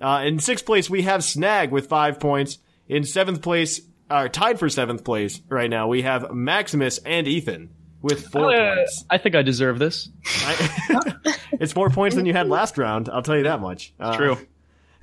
Uh, 0.00 0.22
in 0.26 0.38
sixth 0.38 0.64
place, 0.66 0.88
we 0.88 1.02
have 1.02 1.24
Snag 1.24 1.70
with 1.70 1.88
five 1.88 2.20
points. 2.20 2.58
In 2.88 3.04
seventh 3.04 3.42
place, 3.42 3.80
uh, 4.08 4.28
tied 4.28 4.58
for 4.58 4.68
seventh 4.68 5.04
place 5.04 5.40
right 5.48 5.68
now, 5.68 5.88
we 5.88 6.02
have 6.02 6.32
Maximus 6.32 6.98
and 6.98 7.26
Ethan 7.28 7.70
with 8.00 8.28
four 8.28 8.54
Uh, 8.54 8.76
points. 8.76 9.04
I 9.10 9.18
think 9.18 9.34
I 9.34 9.42
deserve 9.42 9.78
this. 9.78 10.08
I- 10.26 11.14
it's 11.52 11.74
more 11.76 11.90
points 11.90 12.16
than 12.16 12.24
you 12.26 12.32
had 12.32 12.48
last 12.48 12.78
round, 12.78 13.08
I'll 13.08 13.22
tell 13.22 13.36
you 13.36 13.42
that 13.44 13.60
much. 13.60 13.92
Uh, 14.00 14.16
True. 14.16 14.38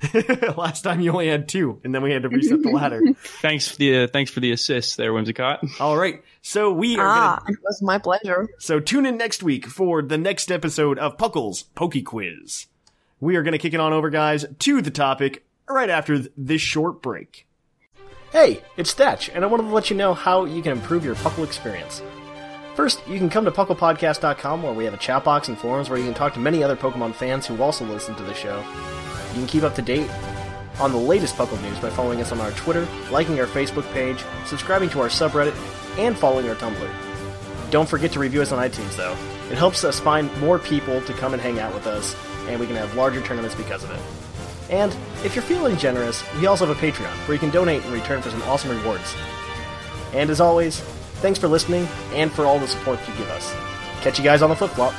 last 0.56 0.82
time 0.82 1.00
you 1.00 1.10
only 1.12 1.28
had 1.28 1.48
two, 1.48 1.80
and 1.84 1.94
then 1.94 2.02
we 2.02 2.12
had 2.12 2.22
to 2.22 2.28
reset 2.28 2.62
the 2.62 2.70
ladder. 2.70 3.00
Thanks 3.40 3.68
for 3.68 3.76
the 3.76 3.98
uh, 4.02 4.06
thanks 4.08 4.30
for 4.30 4.40
the 4.40 4.52
assist 4.52 4.96
there, 4.98 5.10
Whimsicott. 5.12 5.80
All 5.80 5.96
right, 5.96 6.22
so 6.42 6.70
we 6.72 6.98
are 6.98 7.06
Ah, 7.06 7.38
gonna 7.40 7.52
it 7.54 7.58
was 7.64 7.80
my 7.82 7.96
pleasure. 7.98 8.46
so 8.58 8.78
tune 8.78 9.06
in 9.06 9.16
next 9.16 9.42
week 9.42 9.66
for 9.66 10.02
the 10.02 10.18
next 10.18 10.52
episode 10.52 10.98
of 10.98 11.16
Puckle's 11.16 11.62
Poke 11.62 11.94
Quiz. 12.04 12.66
We 13.20 13.36
are 13.36 13.42
gonna 13.42 13.58
kick 13.58 13.74
it 13.74 13.80
on 13.80 13.92
over, 13.92 14.10
guys, 14.10 14.44
to 14.60 14.82
the 14.82 14.90
topic 14.90 15.44
right 15.68 15.88
after 15.88 16.18
th- 16.18 16.30
this 16.36 16.60
short 16.60 17.00
break. 17.02 17.46
Hey, 18.30 18.62
it's 18.76 18.92
Thatch, 18.92 19.30
and 19.30 19.44
I 19.44 19.46
wanted 19.46 19.64
to 19.64 19.74
let 19.74 19.88
you 19.88 19.96
know 19.96 20.12
how 20.12 20.44
you 20.44 20.62
can 20.62 20.72
improve 20.72 21.04
your 21.04 21.14
Puckle 21.14 21.44
experience. 21.44 22.02
First, 22.74 23.00
you 23.08 23.16
can 23.18 23.30
come 23.30 23.46
to 23.46 23.50
PucklePodcast.com 23.50 24.62
where 24.62 24.74
we 24.74 24.84
have 24.84 24.92
a 24.92 24.98
chat 24.98 25.24
box 25.24 25.48
and 25.48 25.56
forums 25.56 25.88
where 25.88 25.98
you 25.98 26.04
can 26.04 26.12
talk 26.12 26.34
to 26.34 26.40
many 26.40 26.62
other 26.62 26.76
Pokemon 26.76 27.14
fans 27.14 27.46
who 27.46 27.62
also 27.62 27.86
listen 27.86 28.14
to 28.16 28.22
the 28.22 28.34
show. 28.34 28.62
You 29.32 29.38
can 29.38 29.46
keep 29.46 29.62
up 29.62 29.74
to 29.76 29.82
date 29.82 30.10
on 30.78 30.92
the 30.92 30.98
latest 30.98 31.36
Puckle 31.36 31.60
news 31.62 31.78
by 31.78 31.88
following 31.88 32.20
us 32.20 32.32
on 32.32 32.40
our 32.40 32.50
Twitter, 32.52 32.86
liking 33.10 33.40
our 33.40 33.46
Facebook 33.46 33.90
page, 33.94 34.22
subscribing 34.44 34.90
to 34.90 35.00
our 35.00 35.08
subreddit, 35.08 35.56
and 35.98 36.18
following 36.18 36.46
our 36.50 36.54
Tumblr. 36.56 36.90
Don't 37.70 37.88
forget 37.88 38.12
to 38.12 38.18
review 38.20 38.42
us 38.42 38.52
on 38.52 38.58
iTunes, 38.58 38.94
though. 38.96 39.16
It 39.50 39.56
helps 39.56 39.82
us 39.84 39.98
find 39.98 40.34
more 40.40 40.58
people 40.58 41.00
to 41.00 41.12
come 41.14 41.32
and 41.32 41.40
hang 41.40 41.58
out 41.58 41.72
with 41.72 41.86
us, 41.86 42.14
and 42.48 42.60
we 42.60 42.66
can 42.66 42.76
have 42.76 42.94
larger 42.94 43.20
tournaments 43.22 43.54
because 43.54 43.84
of 43.84 43.90
it. 43.90 44.00
And 44.70 44.94
if 45.24 45.34
you're 45.34 45.42
feeling 45.42 45.76
generous, 45.76 46.24
we 46.40 46.46
also 46.46 46.66
have 46.66 46.76
a 46.76 46.80
Patreon 46.80 47.12
where 47.28 47.34
you 47.34 47.38
can 47.38 47.50
donate 47.50 47.84
in 47.84 47.92
return 47.92 48.22
for 48.22 48.30
some 48.30 48.42
awesome 48.42 48.76
rewards. 48.76 49.14
And 50.12 50.30
as 50.30 50.40
always, 50.40 50.80
thanks 51.20 51.38
for 51.38 51.48
listening 51.48 51.86
and 52.12 52.32
for 52.32 52.44
all 52.44 52.58
the 52.58 52.66
support 52.66 52.98
you 53.06 53.14
give 53.14 53.28
us. 53.30 53.54
Catch 54.00 54.18
you 54.18 54.24
guys 54.24 54.42
on 54.42 54.50
the 54.50 54.56
flip 54.56 54.72
flop. 54.72 54.94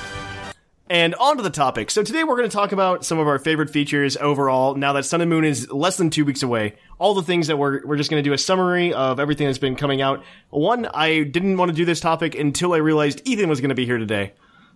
And 0.89 1.15
on 1.15 1.35
to 1.35 1.43
the 1.43 1.49
topic. 1.49 1.91
So 1.91 2.01
today 2.01 2.23
we're 2.23 2.37
going 2.37 2.49
to 2.49 2.55
talk 2.55 2.71
about 2.71 3.03
some 3.03 3.19
of 3.19 3.27
our 3.27 3.39
favorite 3.39 3.69
features 3.69 4.15
overall. 4.15 4.75
Now 4.75 4.93
that 4.93 5.03
Sun 5.03 5.19
and 5.19 5.29
Moon 5.29 5.43
is 5.43 5.69
less 5.69 5.97
than 5.97 6.09
two 6.09 6.23
weeks 6.23 6.43
away, 6.43 6.75
all 6.97 7.13
the 7.13 7.23
things 7.23 7.47
that 7.47 7.57
we're 7.57 7.85
we're 7.85 7.97
just 7.97 8.09
going 8.09 8.23
to 8.23 8.27
do 8.27 8.33
a 8.33 8.37
summary 8.37 8.93
of 8.93 9.19
everything 9.19 9.47
that's 9.47 9.57
been 9.57 9.75
coming 9.75 10.01
out. 10.01 10.23
One, 10.49 10.85
I 10.85 11.23
didn't 11.23 11.57
want 11.57 11.69
to 11.69 11.75
do 11.75 11.83
this 11.83 11.99
topic 11.99 12.35
until 12.35 12.71
I 12.73 12.77
realized 12.77 13.21
Ethan 13.25 13.49
was 13.49 13.59
going 13.59 13.67
to 13.69 13.75
be 13.75 13.85
here 13.85 13.97
today, 13.97 14.31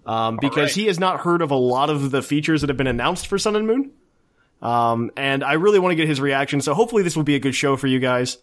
um, 0.06 0.38
because 0.42 0.58
right. 0.70 0.72
he 0.72 0.86
has 0.88 1.00
not 1.00 1.22
heard 1.22 1.42
of 1.42 1.52
a 1.52 1.56
lot 1.56 1.90
of 1.90 2.12
the 2.12 2.22
features 2.22 2.62
that 2.62 2.70
have 2.70 2.78
been 2.78 2.88
announced 2.88 3.28
for 3.28 3.38
Sun 3.38 3.56
and 3.56 3.68
Moon. 3.68 3.92
Um, 4.62 5.12
and 5.18 5.44
I 5.44 5.54
really 5.54 5.80
want 5.80 5.92
to 5.92 5.96
get 5.96 6.08
his 6.08 6.22
reaction. 6.22 6.62
So 6.62 6.74
hopefully 6.74 7.04
this 7.04 7.16
will 7.16 7.24
be 7.24 7.36
a 7.36 7.40
good 7.40 7.56
show 7.56 7.78
for 7.78 7.88
you 7.88 8.00
guys. 8.00 8.38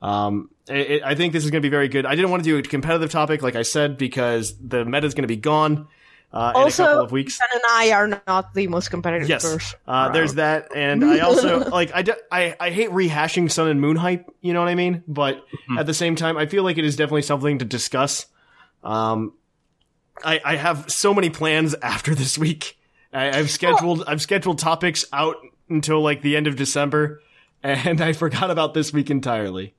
Um, 0.00 0.50
it, 0.68 0.90
it- 0.90 1.02
I 1.02 1.14
think 1.14 1.32
this 1.32 1.44
is 1.44 1.50
going 1.50 1.62
to 1.62 1.66
be 1.66 1.70
very 1.70 1.88
good. 1.88 2.06
I 2.06 2.14
didn't 2.14 2.30
want 2.30 2.44
to 2.44 2.48
do 2.48 2.58
a 2.58 2.62
competitive 2.62 3.10
topic, 3.10 3.42
like 3.42 3.56
I 3.56 3.62
said, 3.62 3.96
because 3.98 4.54
the 4.58 4.84
meta 4.84 5.06
is 5.06 5.14
going 5.14 5.22
to 5.22 5.28
be 5.28 5.36
gone 5.36 5.88
uh, 6.32 6.52
in 6.54 6.60
a 6.62 6.64
Also, 6.64 6.84
couple 6.84 7.04
of 7.04 7.12
weeks. 7.12 7.36
Ethan 7.36 7.48
and 7.54 7.62
I 7.68 7.92
are 7.92 8.20
not 8.26 8.54
the 8.54 8.66
most 8.66 8.90
competitive 8.90 9.28
Yes, 9.28 9.74
uh, 9.86 10.08
there's 10.10 10.34
that, 10.34 10.68
and 10.74 11.04
I 11.04 11.20
also 11.20 11.70
like 11.70 11.94
I, 11.94 12.02
de- 12.02 12.16
I 12.30 12.56
I 12.58 12.70
hate 12.70 12.90
rehashing 12.90 13.50
Sun 13.50 13.68
and 13.68 13.80
Moon 13.80 13.94
hype. 13.94 14.28
You 14.40 14.52
know 14.52 14.58
what 14.60 14.68
I 14.68 14.74
mean? 14.74 15.04
But 15.06 15.44
at 15.78 15.86
the 15.86 15.94
same 15.94 16.16
time, 16.16 16.36
I 16.36 16.46
feel 16.46 16.64
like 16.64 16.76
it 16.76 16.84
is 16.84 16.96
definitely 16.96 17.22
something 17.22 17.60
to 17.60 17.64
discuss. 17.64 18.26
Um, 18.82 19.32
I 20.24 20.40
I 20.44 20.56
have 20.56 20.90
so 20.90 21.14
many 21.14 21.30
plans 21.30 21.74
after 21.82 22.14
this 22.14 22.36
week. 22.38 22.78
I, 23.12 23.30
I've 23.38 23.50
scheduled 23.50 24.04
I've 24.06 24.20
scheduled 24.22 24.58
topics 24.58 25.04
out 25.12 25.36
until 25.68 26.00
like 26.02 26.22
the 26.22 26.36
end 26.36 26.46
of 26.46 26.56
December, 26.56 27.22
and 27.62 28.00
I 28.00 28.12
forgot 28.12 28.50
about 28.50 28.74
this 28.74 28.92
week 28.92 29.10
entirely. 29.10 29.74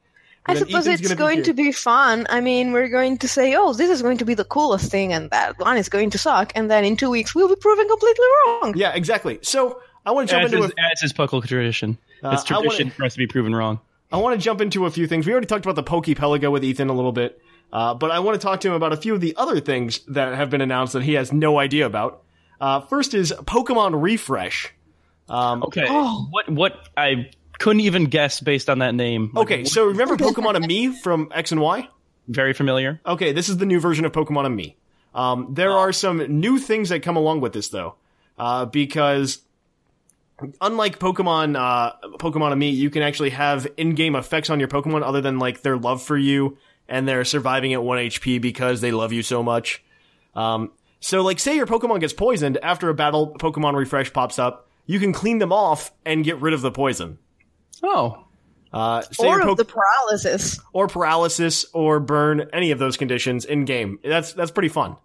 I 0.47 0.51
And 0.51 0.59
then 0.61 0.67
suppose 0.67 0.87
Ethan's 0.87 0.99
it's 1.01 1.09
gonna 1.09 1.15
be 1.15 1.19
going 1.19 1.35
here. 1.37 1.43
to 1.45 1.53
be 1.53 1.71
fun. 1.71 2.27
I 2.29 2.39
mean, 2.39 2.71
we're 2.71 2.89
going 2.89 3.17
to 3.19 3.27
say, 3.27 3.55
"Oh, 3.55 3.73
this 3.73 3.89
is 3.89 4.01
going 4.01 4.17
to 4.19 4.25
be 4.25 4.33
the 4.35 4.45
coolest 4.45 4.91
thing," 4.91 5.11
and 5.13 5.29
that 5.31 5.57
one 5.59 5.77
is 5.77 5.89
going 5.89 6.11
to 6.11 6.17
suck. 6.17 6.51
And 6.55 6.69
then 6.69 6.85
in 6.85 6.95
two 6.97 7.09
weeks, 7.09 7.33
we'll 7.33 7.47
be 7.49 7.55
proven 7.55 7.87
completely 7.87 8.25
wrong. 8.47 8.73
Yeah, 8.75 8.93
exactly. 8.93 9.39
So 9.41 9.81
I 10.05 10.11
want 10.11 10.29
to 10.29 10.35
jump 10.35 10.45
As 10.45 10.53
into 10.53 10.65
is, 10.65 10.71
a, 10.71 10.81
as 10.93 11.03
is 11.03 11.13
Puckle 11.13 11.43
tradition. 11.45 11.97
Uh, 12.23 12.29
it's 12.33 12.49
I 12.51 12.55
wanna- 12.55 12.69
tradition 12.69 12.91
for 12.91 13.05
us 13.05 13.13
to 13.13 13.17
be 13.19 13.27
proven 13.27 13.55
wrong. 13.55 13.79
I 14.11 14.17
want 14.17 14.39
to 14.39 14.43
jump 14.43 14.61
into 14.61 14.85
a 14.85 14.91
few 14.91 15.07
things. 15.07 15.25
We 15.25 15.31
already 15.33 15.47
talked 15.47 15.65
about 15.65 15.75
the 15.75 15.83
Poke 15.83 16.05
Pelago 16.05 16.51
with 16.51 16.63
Ethan 16.63 16.89
a 16.89 16.93
little 16.93 17.11
bit, 17.11 17.41
uh, 17.75 17.93
but 17.93 18.09
I 18.09 18.19
want 18.19 18.39
to 18.39 18.41
talk 18.41 18.61
to 18.61 18.69
him 18.69 18.73
about 18.73 18.93
a 18.93 18.97
few 18.97 19.13
of 19.13 19.19
the 19.19 19.35
other 19.35 19.59
things 19.59 19.99
that 20.07 20.33
have 20.33 20.49
been 20.49 20.61
announced 20.61 20.93
that 20.93 21.03
he 21.03 21.15
has 21.15 21.33
no 21.33 21.59
idea 21.59 21.85
about. 21.85 22.23
Uh, 22.61 22.79
first 22.79 23.13
is 23.13 23.33
Pokemon 23.33 24.01
Refresh. 24.01 24.73
Um, 25.27 25.61
Okay. 25.61 25.85
Oh. 25.89 26.25
What 26.31 26.49
what 26.49 26.89
I 26.95 27.31
couldn't 27.59 27.81
even 27.81 28.05
guess 28.05 28.39
based 28.39 28.69
on 28.69 28.79
that 28.79 28.95
name. 28.95 29.31
Like, 29.33 29.43
okay, 29.43 29.65
so 29.65 29.87
remember 29.87 30.15
Pokemon-Amie 30.15 31.01
from 31.01 31.29
X 31.33 31.51
and 31.51 31.59
Y? 31.59 31.89
very 32.29 32.53
familiar. 32.53 33.01
Okay, 33.05 33.33
this 33.33 33.49
is 33.49 33.57
the 33.57 33.65
new 33.65 33.81
version 33.81 34.05
of 34.05 34.13
Pokemon-Amie. 34.13 34.77
Um, 35.13 35.49
there 35.51 35.71
are 35.71 35.91
some 35.91 36.39
new 36.39 36.59
things 36.59 36.89
that 36.89 37.03
come 37.03 37.17
along 37.17 37.41
with 37.41 37.51
this 37.51 37.67
though, 37.67 37.95
uh, 38.37 38.65
because 38.65 39.39
unlike 40.61 40.97
Pokemon, 40.97 41.57
uh, 41.57 41.91
Pokemon-Amie, 42.19 42.69
you 42.71 42.89
can 42.89 43.03
actually 43.03 43.31
have 43.31 43.67
in-game 43.75 44.15
effects 44.15 44.49
on 44.49 44.59
your 44.59 44.69
Pokemon 44.69 45.03
other 45.03 45.19
than 45.19 45.39
like 45.39 45.61
their 45.61 45.77
love 45.77 46.01
for 46.01 46.17
you 46.17 46.57
and 46.87 47.07
they're 47.07 47.25
surviving 47.25 47.73
at 47.73 47.83
one 47.83 47.97
HP 47.97 48.41
because 48.41 48.81
they 48.81 48.91
love 48.91 49.11
you 49.13 49.23
so 49.23 49.41
much. 49.43 49.83
Um, 50.35 50.71
so 50.99 51.21
like, 51.21 51.39
say 51.39 51.55
your 51.55 51.65
Pokemon 51.67 51.99
gets 51.99 52.13
poisoned 52.13 52.57
after 52.63 52.89
a 52.89 52.93
battle, 52.93 53.35
Pokemon 53.39 53.75
Refresh 53.75 54.11
pops 54.13 54.39
up, 54.39 54.67
you 54.85 54.99
can 54.99 55.13
clean 55.13 55.39
them 55.39 55.51
off 55.51 55.91
and 56.05 56.23
get 56.23 56.39
rid 56.41 56.53
of 56.53 56.61
the 56.61 56.71
poison. 56.71 57.17
Oh. 57.83 58.23
Uh, 58.73 59.01
say 59.01 59.25
Or 59.25 59.33
your 59.37 59.41
of 59.41 59.47
Poke- 59.47 59.57
the 59.57 59.65
paralysis. 59.65 60.59
or 60.73 60.87
paralysis 60.87 61.65
or 61.73 61.99
burn, 61.99 62.49
any 62.51 62.71
of 62.71 62.79
those 62.79 62.97
conditions 62.97 63.45
in 63.45 63.63
game. 63.65 63.99
That's 64.03 64.33
that's 64.33 64.51
pretty 64.51 64.67
fun. 64.69 64.97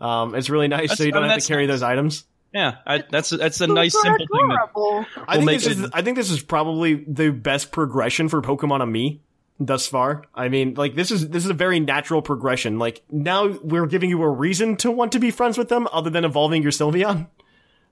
Um, 0.00 0.34
it's 0.36 0.48
really 0.48 0.68
nice, 0.68 0.96
so 0.96 1.02
you 1.02 1.10
don't 1.10 1.24
I 1.24 1.32
have 1.32 1.40
to 1.42 1.48
carry 1.48 1.66
nice. 1.66 1.74
those 1.74 1.82
items. 1.82 2.24
Yeah, 2.54 2.76
I, 2.86 3.02
that's 3.10 3.30
that's 3.30 3.60
a 3.60 3.66
nice 3.66 3.92
Super 3.92 4.16
simple 4.18 4.38
thing. 4.38 4.48
That, 4.48 4.68
adorable. 4.70 5.06
I 5.26 5.34
think 5.34 5.46
make 5.46 5.60
this 5.62 5.76
is 5.78 5.90
I 5.92 6.02
think 6.02 6.16
this 6.16 6.30
is 6.30 6.40
probably 6.42 7.04
the 7.08 7.30
best 7.30 7.72
progression 7.72 8.28
for 8.28 8.40
Pokemon-Amie 8.40 9.20
thus 9.60 9.86
far. 9.86 10.22
I 10.34 10.48
mean, 10.48 10.74
like 10.74 10.94
this 10.94 11.10
is 11.10 11.28
this 11.28 11.44
is 11.44 11.50
a 11.50 11.54
very 11.54 11.80
natural 11.80 12.22
progression. 12.22 12.78
Like 12.78 13.02
now 13.10 13.48
we're 13.62 13.86
giving 13.86 14.10
you 14.10 14.22
a 14.22 14.28
reason 14.28 14.76
to 14.78 14.90
want 14.90 15.12
to 15.12 15.18
be 15.18 15.30
friends 15.30 15.58
with 15.58 15.68
them, 15.68 15.88
other 15.92 16.10
than 16.10 16.24
evolving 16.24 16.62
your 16.62 16.72
Sylveon. 16.72 17.28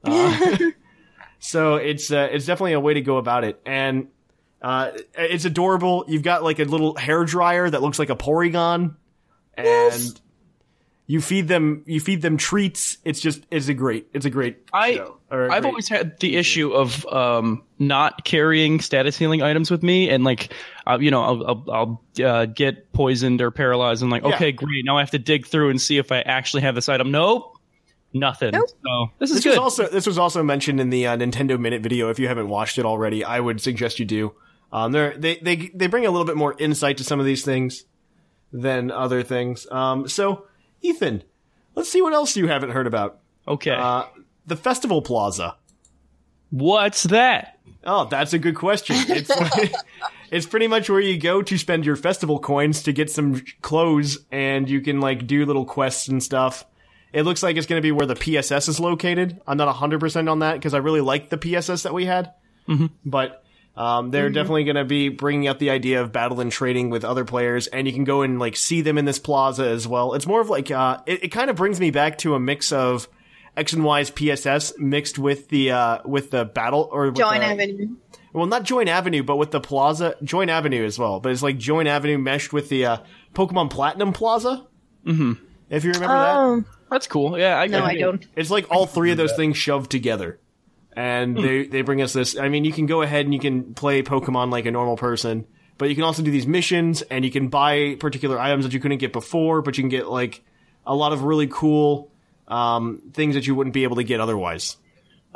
Uh, 0.05 0.57
so 1.41 1.75
it's 1.77 2.13
uh, 2.13 2.29
it's 2.31 2.47
definitely 2.47 2.75
a 2.75 2.81
way 2.81 2.95
to 2.95 3.01
go 3.01 3.17
about 3.17 3.43
it, 3.45 3.61
and 3.67 4.09
Uh, 4.63 4.93
it's 5.15 5.45
adorable. 5.45 6.05
You've 6.07 6.23
got 6.23 6.43
like 6.45 6.59
a 6.61 6.65
little 6.65 6.95
hair 6.97 7.25
dryer 7.25 7.69
that 7.69 7.83
looks 7.83 7.99
like 7.99 8.11
a 8.11 8.17
Porygon, 8.17 8.95
and 9.55 10.21
you 11.09 11.21
feed 11.21 11.47
them 11.49 11.83
you 11.87 12.01
feed 12.01 12.23
them 12.23 12.37
treats. 12.37 12.99
It's 13.05 13.21
just 13.21 13.43
it's 13.51 13.69
a 13.69 13.75
great 13.75 14.09
it's 14.13 14.27
a 14.27 14.31
great. 14.31 14.59
I, 14.73 14.95
show, 14.95 15.19
a 15.31 15.37
I've 15.37 15.49
great- 15.63 15.65
always 15.67 15.89
had 15.89 16.19
the 16.21 16.37
issue 16.37 16.73
of 16.73 17.07
um, 17.07 17.63
not 17.79 18.25
carrying 18.25 18.81
status 18.81 19.17
healing 19.17 19.43
items 19.43 19.71
with 19.71 19.83
me, 19.83 20.09
and 20.11 20.25
like, 20.25 20.53
uh, 20.87 20.99
you 21.01 21.11
know, 21.11 21.23
I'll, 21.23 21.47
I'll, 21.47 21.65
I'll 22.19 22.25
uh, 22.27 22.47
get 22.47 22.93
poisoned 22.93 23.41
or 23.41 23.51
paralyzed, 23.51 24.03
and 24.03 24.11
like, 24.11 24.23
Yeah. 24.23 24.35
okay, 24.35 24.53
great, 24.53 24.85
now 24.85 24.97
I 24.97 25.01
have 25.01 25.11
to 25.13 25.19
dig 25.19 25.47
through 25.47 25.71
and 25.71 25.81
see 25.81 25.99
if 25.99 26.11
I 26.11 26.21
actually 26.23 26.63
have 26.63 26.75
this 26.75 26.89
item. 26.89 27.11
Nope, 27.13 27.57
nothing. 28.13 28.51
Nope. 28.53 28.69
So 28.85 29.11
this 29.19 29.31
is 29.31 29.37
This 29.37 29.45
good. 29.45 29.51
was 29.51 29.59
also 29.59 29.89
this 29.89 30.07
was 30.07 30.19
also 30.19 30.43
mentioned 30.43 30.81
in 30.81 30.91
the 30.91 31.07
uh, 31.07 31.17
Nintendo 31.17 31.59
Minute 31.59 31.83
video. 31.83 32.11
If 32.11 32.19
you 32.19 32.27
haven't 32.29 32.49
watched 32.49 32.79
it 32.79 32.85
already, 32.85 33.23
I 33.25 33.39
would 33.41 33.61
suggest 33.61 33.99
you 34.01 34.05
do. 34.07 34.35
Um, 34.73 34.91
they're, 34.93 35.17
they 35.17 35.37
they 35.37 35.71
they 35.73 35.87
bring 35.87 36.05
a 36.07 36.11
little 36.11 36.27
bit 36.27 36.37
more 36.37 36.57
insight 36.59 36.97
to 36.99 37.05
some 37.05 37.21
of 37.21 37.27
these 37.27 37.45
things 37.45 37.85
than 38.53 38.91
other 38.91 39.23
things. 39.23 39.67
Um, 39.71 40.09
so 40.09 40.46
Ethan, 40.83 41.23
let's 41.75 41.91
see 41.91 42.03
what 42.03 42.13
else 42.13 42.37
you 42.37 42.47
haven't 42.49 42.71
heard 42.71 42.87
about. 42.87 43.19
okay, 43.49 43.73
Uh, 43.75 44.05
the 44.47 44.57
Festival 44.57 45.03
Plaza. 45.03 45.57
what's 46.51 47.05
that? 47.05 47.59
Oh, 47.85 48.07
that's 48.07 48.33
a 48.33 48.39
good 48.39 48.55
question. 48.57 48.97
It's 49.09 49.31
it's 50.31 50.47
pretty 50.47 50.67
much 50.67 50.91
where 50.91 51.01
you 51.01 51.19
go 51.19 51.43
to 51.43 51.57
spend 51.59 51.85
your 51.87 51.97
festival 51.97 52.39
coins 52.41 52.83
to 52.85 52.93
get 52.93 53.11
some 53.11 53.43
clothes, 53.63 54.19
and 54.33 54.69
you 54.69 54.81
can 54.81 55.01
like 55.01 55.27
do 55.27 55.45
little 55.47 55.65
quests 55.65 56.09
and 56.09 56.23
stuff. 56.23 56.65
It 57.13 57.23
looks 57.23 57.43
like 57.43 57.57
it's 57.57 57.67
going 57.67 57.79
to 57.79 57.83
be 57.83 57.93
where 57.93 58.07
the 58.07 58.17
PSS 58.17 58.69
is 58.69 58.81
located. 58.81 59.41
I'm 59.47 59.57
not 59.57 59.75
100% 59.75 60.31
on 60.31 60.41
that 60.41 60.55
because 60.55 60.75
I 60.75 60.79
really 60.79 61.01
like 61.01 61.31
the 61.31 61.39
PSS 61.39 61.85
that 61.85 61.95
we 61.95 62.05
had. 62.05 62.33
But 63.05 63.43
um, 63.77 64.11
they're 64.11 64.31
definitely 64.31 64.65
going 64.65 64.77
to 64.77 64.85
be 64.85 65.09
bringing 65.11 65.49
up 65.49 65.59
the 65.59 65.71
idea 65.71 66.01
of 66.01 66.13
battle 66.13 66.41
and 66.41 66.51
trading 66.51 66.91
with 66.91 67.05
other 67.05 67.25
players, 67.25 67.67
and 67.67 67.87
you 67.87 67.93
can 67.93 68.05
go 68.05 68.23
and 68.23 68.39
like 68.39 68.57
see 68.57 68.81
them 68.81 68.97
in 68.99 69.05
this 69.05 69.19
plaza 69.19 69.67
as 69.67 69.87
well. 69.87 70.15
It's 70.15 70.27
more 70.27 70.41
of 70.41 70.49
like 70.49 70.71
uh, 70.71 70.99
it, 71.07 71.25
it 71.25 71.29
kind 71.29 71.51
of 71.51 71.57
brings 71.57 71.79
me 71.81 71.91
back 71.91 72.19
to 72.19 72.35
a 72.35 72.41
mix 72.41 72.73
of 72.73 73.09
X 73.57 73.73
and 73.73 73.85
Y's 73.85 74.11
PSS 74.11 74.75
mixed 74.79 75.19
with 75.19 75.49
the 75.49 75.71
uh, 75.73 75.99
with 76.05 76.31
the 76.31 76.45
battle 76.45 76.89
or 76.91 77.07
with 77.07 77.17
Join 77.17 77.41
the, 77.41 77.47
Avenue. 77.47 77.97
well, 78.33 78.47
not 78.47 78.63
Join 78.65 78.89
Avenue, 78.89 79.23
but 79.23 79.37
with 79.37 79.51
the 79.51 79.61
Plaza, 79.61 80.15
Join 80.23 80.49
Avenue 80.49 80.85
as 80.85 80.99
well. 80.99 81.21
But 81.21 81.33
it's 81.33 81.43
like 81.43 81.59
Join 81.59 81.87
Avenue 81.87 82.19
meshed 82.19 82.53
with 82.53 82.69
the 82.69 82.87
uh, 82.87 82.97
Pokemon 83.35 83.71
Platinum 83.71 84.13
Plaza. 84.13 84.67
Mm-hmm. 85.07 85.33
If 85.69 85.85
you 85.85 85.93
remember 85.93 86.15
that, 86.15 86.37
Oh, 86.37 86.65
That's 86.91 87.07
cool. 87.09 87.39
Yeah, 87.39 87.59
I, 87.59 87.67
no, 87.67 87.83
I 87.85 87.97
don't. 87.97 88.25
it's 88.37 88.51
like 88.51 88.71
all 88.71 88.87
three 88.87 89.11
of 89.11 89.17
those 89.17 89.35
things 89.35 89.57
shoved 89.57 89.91
together, 89.91 90.39
and 90.97 91.37
they 91.37 91.67
they 91.67 91.83
bring 91.83 92.01
us 92.01 92.13
this. 92.13 92.39
I 92.39 92.49
mean, 92.49 92.65
you 92.65 92.73
can 92.73 92.87
go 92.87 93.03
ahead 93.03 93.27
and 93.27 93.35
you 93.35 93.41
can 93.41 93.75
play 93.75 94.03
Pokemon 94.03 94.51
like 94.51 94.65
a 94.65 94.71
normal 94.71 94.97
person, 94.97 95.47
but 95.79 95.89
you 95.91 95.95
can 95.95 96.05
also 96.05 96.23
do 96.23 96.31
these 96.31 96.47
missions, 96.47 97.03
and 97.03 97.25
you 97.25 97.31
can 97.31 97.49
buy 97.49 97.97
particular 98.01 98.39
items 98.39 98.65
that 98.65 98.73
you 98.73 98.81
couldn't 98.81 98.99
get 98.99 99.13
before, 99.13 99.63
but 99.63 99.77
you 99.77 99.83
can 99.83 99.91
get 99.91 100.09
like 100.09 100.43
a 100.87 100.95
lot 100.95 101.13
of 101.13 101.23
really 101.23 101.49
cool 101.49 102.11
um, 102.49 103.03
things 103.13 103.35
that 103.35 103.47
you 103.47 103.55
wouldn't 103.55 103.75
be 103.75 103.85
able 103.85 103.97
to 103.97 104.05
get 104.05 104.21
otherwise. 104.21 104.79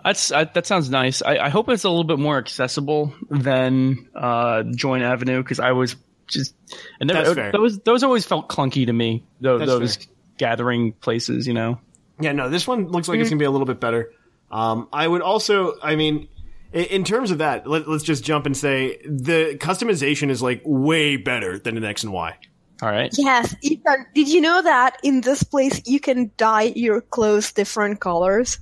That's 0.03 0.33
I, 0.33 0.45
that 0.45 0.67
sounds 0.67 0.89
nice. 0.89 1.21
I, 1.21 1.37
I 1.37 1.49
hope 1.51 1.69
it's 1.69 1.85
a 1.85 1.91
little 1.91 2.05
bit 2.05 2.19
more 2.19 2.39
accessible 2.39 3.13
than 3.29 4.09
uh, 4.15 4.63
Join 4.63 5.03
Avenue 5.03 5.43
because 5.43 5.61
I 5.61 5.73
was 5.73 5.95
just 6.27 6.55
and 7.01 7.11
fair. 7.11 7.53
those 7.53 7.81
those 7.81 8.03
always 8.03 8.25
felt 8.25 8.49
clunky 8.49 8.87
to 8.87 8.93
me. 8.93 9.25
Those, 9.41 9.67
those 9.67 10.09
gathering 10.39 10.93
places, 10.93 11.47
you 11.47 11.53
know. 11.53 11.81
Yeah, 12.19 12.33
no, 12.33 12.49
this 12.49 12.67
one 12.67 12.89
looks 12.89 13.09
like 13.09 13.19
it's 13.19 13.29
gonna 13.29 13.39
be 13.39 13.45
a 13.45 13.51
little 13.51 13.67
bit 13.67 13.81
better. 13.81 14.13
Um, 14.51 14.89
I 14.93 15.07
would 15.07 15.23
also, 15.23 15.75
I 15.83 15.97
mean, 15.97 16.29
in, 16.73 16.85
in 16.87 17.05
terms 17.05 17.31
of 17.31 17.39
that, 17.39 17.67
let, 17.67 17.89
let's 17.89 18.05
just 18.05 18.25
jump 18.25 18.47
and 18.47 18.57
say 18.57 18.99
the 19.05 19.57
customization 19.61 20.31
is 20.31 20.43
like 20.43 20.63
way 20.65 21.17
better 21.17 21.59
than 21.59 21.77
an 21.77 21.85
X 21.85 22.03
and 22.05 22.13
Y. 22.13 22.37
All 22.83 22.89
right. 22.91 23.15
Yes, 23.19 23.55
Ethan, 23.63 24.07
did 24.15 24.29
you 24.29 24.41
know 24.41 24.63
that 24.63 24.97
in 25.05 25.21
this 25.21 25.43
place 25.43 25.83
you 25.87 26.01
can 26.01 26.31
dye 26.37 26.73
your 26.75 27.01
clothes 27.03 27.53
different 27.53 28.01
colors? 28.01 28.59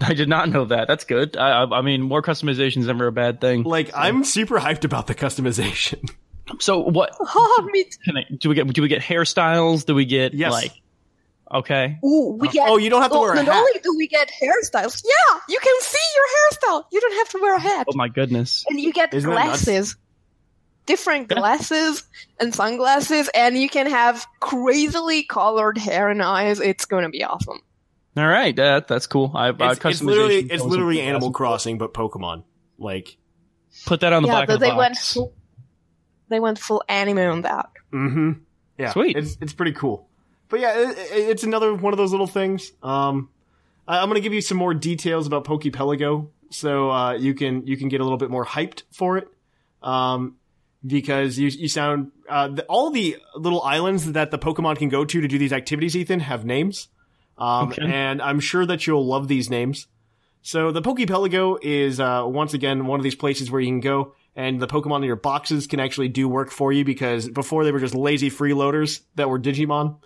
I 0.00 0.14
did 0.14 0.28
not 0.28 0.48
know 0.48 0.64
that. 0.64 0.88
That's 0.88 1.04
good. 1.04 1.36
I, 1.36 1.62
I, 1.62 1.78
I 1.78 1.82
mean, 1.82 2.02
more 2.02 2.20
customization 2.22 2.78
is 2.78 2.86
never 2.88 3.06
a 3.06 3.12
bad 3.12 3.40
thing. 3.40 3.62
Like, 3.62 3.92
I'm 3.94 4.24
super 4.24 4.58
hyped 4.58 4.84
about 4.84 5.06
the 5.06 5.14
customization. 5.14 6.10
So 6.58 6.80
what 6.80 7.16
Oh, 7.20 7.68
me 7.72 7.84
too. 7.84 7.90
can 8.04 8.16
I, 8.16 8.24
do 8.36 8.48
we 8.48 8.56
get? 8.56 8.66
Do 8.66 8.82
we 8.82 8.88
get 8.88 9.00
hairstyles? 9.00 9.86
Do 9.86 9.94
we 9.94 10.04
get 10.04 10.34
Yes. 10.34 10.50
like? 10.50 10.72
Okay. 11.52 11.98
Ooh, 12.04 12.36
we 12.40 12.48
get. 12.48 12.68
oh, 12.68 12.78
you 12.78 12.88
don't 12.90 13.02
have 13.02 13.12
to 13.12 13.18
wear 13.18 13.32
a 13.32 13.36
Not 13.36 13.46
hat. 13.46 13.54
only 13.56 13.80
do 13.82 13.94
we 13.96 14.06
get 14.08 14.30
hairstyles, 14.30 15.02
yeah, 15.04 15.38
you 15.48 15.58
can 15.62 15.74
see 15.80 15.98
your 16.16 16.24
hairstyle. 16.72 16.84
You 16.90 17.00
don't 17.00 17.14
have 17.18 17.28
to 17.30 17.38
wear 17.42 17.56
a 17.56 17.60
hat, 17.60 17.86
Oh 17.90 17.96
my 17.96 18.08
goodness. 18.08 18.64
and 18.68 18.80
you 18.80 18.92
get 18.92 19.12
Isn't 19.12 19.30
glasses, 19.30 19.96
different 20.86 21.28
glasses 21.28 22.04
and 22.40 22.54
sunglasses, 22.54 23.28
and 23.34 23.56
you 23.58 23.68
can 23.68 23.86
have 23.86 24.26
crazily 24.40 25.24
colored 25.24 25.76
hair 25.78 26.08
and 26.08 26.22
eyes. 26.22 26.58
It's 26.60 26.86
going 26.86 27.02
to 27.04 27.10
be 27.10 27.22
awesome. 27.22 27.60
All 28.16 28.26
right. 28.26 28.54
That 28.56 28.88
that's 28.88 29.06
cool. 29.06 29.32
I 29.34 29.48
uh, 29.50 29.72
It's, 29.72 29.84
it's 29.84 30.02
literally, 30.02 30.44
customization 30.44 30.52
it's 30.52 30.62
literally 30.64 31.00
Animal. 31.02 31.30
Crossing, 31.32 31.78
but 31.78 31.92
Pokemon. 31.94 32.44
Like, 32.78 33.16
Put 33.86 34.00
that 34.00 34.12
on 34.12 34.22
the 34.22 34.28
yeah, 34.28 34.40
back 34.40 34.48
but 34.48 34.54
of 34.54 34.60
the 34.60 34.66
they 34.66 34.72
went 34.74 34.94
box. 34.94 35.14
full. 35.14 35.34
They 36.28 36.40
went 36.40 36.58
full 36.58 36.82
anime 36.88 37.18
on 37.18 37.42
that. 37.42 37.70
mm-hmm. 37.92 38.32
Yeah, 38.78 38.92
Sweet. 38.92 39.16
It's 39.16 39.36
it's 39.40 39.52
pretty 39.52 39.72
cool. 39.72 40.08
But 40.52 40.60
yeah, 40.60 40.78
it, 40.90 40.98
it- 40.98 41.30
it's 41.30 41.42
another 41.44 41.74
one 41.74 41.92
of 41.92 41.96
those 41.96 42.12
little 42.12 42.26
things. 42.28 42.70
Um, 42.82 43.30
I- 43.88 43.98
I'm 44.00 44.08
gonna 44.08 44.20
give 44.20 44.34
you 44.34 44.40
some 44.42 44.58
more 44.58 44.74
details 44.74 45.26
about 45.26 45.44
Pokepelago, 45.44 46.28
so 46.50 46.90
uh, 46.90 47.12
you 47.14 47.32
can 47.34 47.66
you 47.66 47.76
can 47.76 47.88
get 47.88 48.00
a 48.00 48.04
little 48.04 48.18
bit 48.18 48.30
more 48.30 48.44
hyped 48.46 48.82
for 48.92 49.16
it. 49.18 49.28
Um, 49.82 50.36
because 50.86 51.38
you 51.38 51.48
you 51.48 51.68
sound 51.68 52.10
uh, 52.28 52.48
the, 52.48 52.64
all 52.64 52.90
the 52.90 53.16
little 53.36 53.62
islands 53.62 54.12
that 54.12 54.30
the 54.30 54.38
Pokemon 54.38 54.76
can 54.78 54.88
go 54.88 55.04
to 55.04 55.20
to 55.20 55.28
do 55.28 55.38
these 55.38 55.52
activities, 55.52 55.96
Ethan, 55.96 56.20
have 56.20 56.44
names. 56.44 56.88
Um, 57.38 57.68
Okay. 57.68 57.82
and 57.84 58.20
I'm 58.20 58.40
sure 58.40 58.66
that 58.66 58.86
you'll 58.86 59.06
love 59.06 59.26
these 59.28 59.48
names. 59.48 59.86
So 60.42 60.70
the 60.72 60.82
Pokepelago 60.82 61.58
is 61.62 61.98
uh, 62.00 62.24
once 62.26 62.52
again 62.52 62.86
one 62.86 63.00
of 63.00 63.04
these 63.04 63.14
places 63.14 63.50
where 63.50 63.60
you 63.60 63.68
can 63.68 63.80
go 63.80 64.14
and 64.36 64.60
the 64.60 64.66
Pokemon 64.66 64.98
in 64.98 65.04
your 65.04 65.16
boxes 65.16 65.66
can 65.66 65.78
actually 65.80 66.08
do 66.08 66.28
work 66.28 66.50
for 66.50 66.72
you 66.72 66.84
because 66.84 67.28
before 67.28 67.64
they 67.64 67.70
were 67.72 67.78
just 67.80 67.94
lazy 67.94 68.28
freeloaders 68.30 69.00
that 69.14 69.28
were 69.30 69.38
Digimon. 69.40 69.96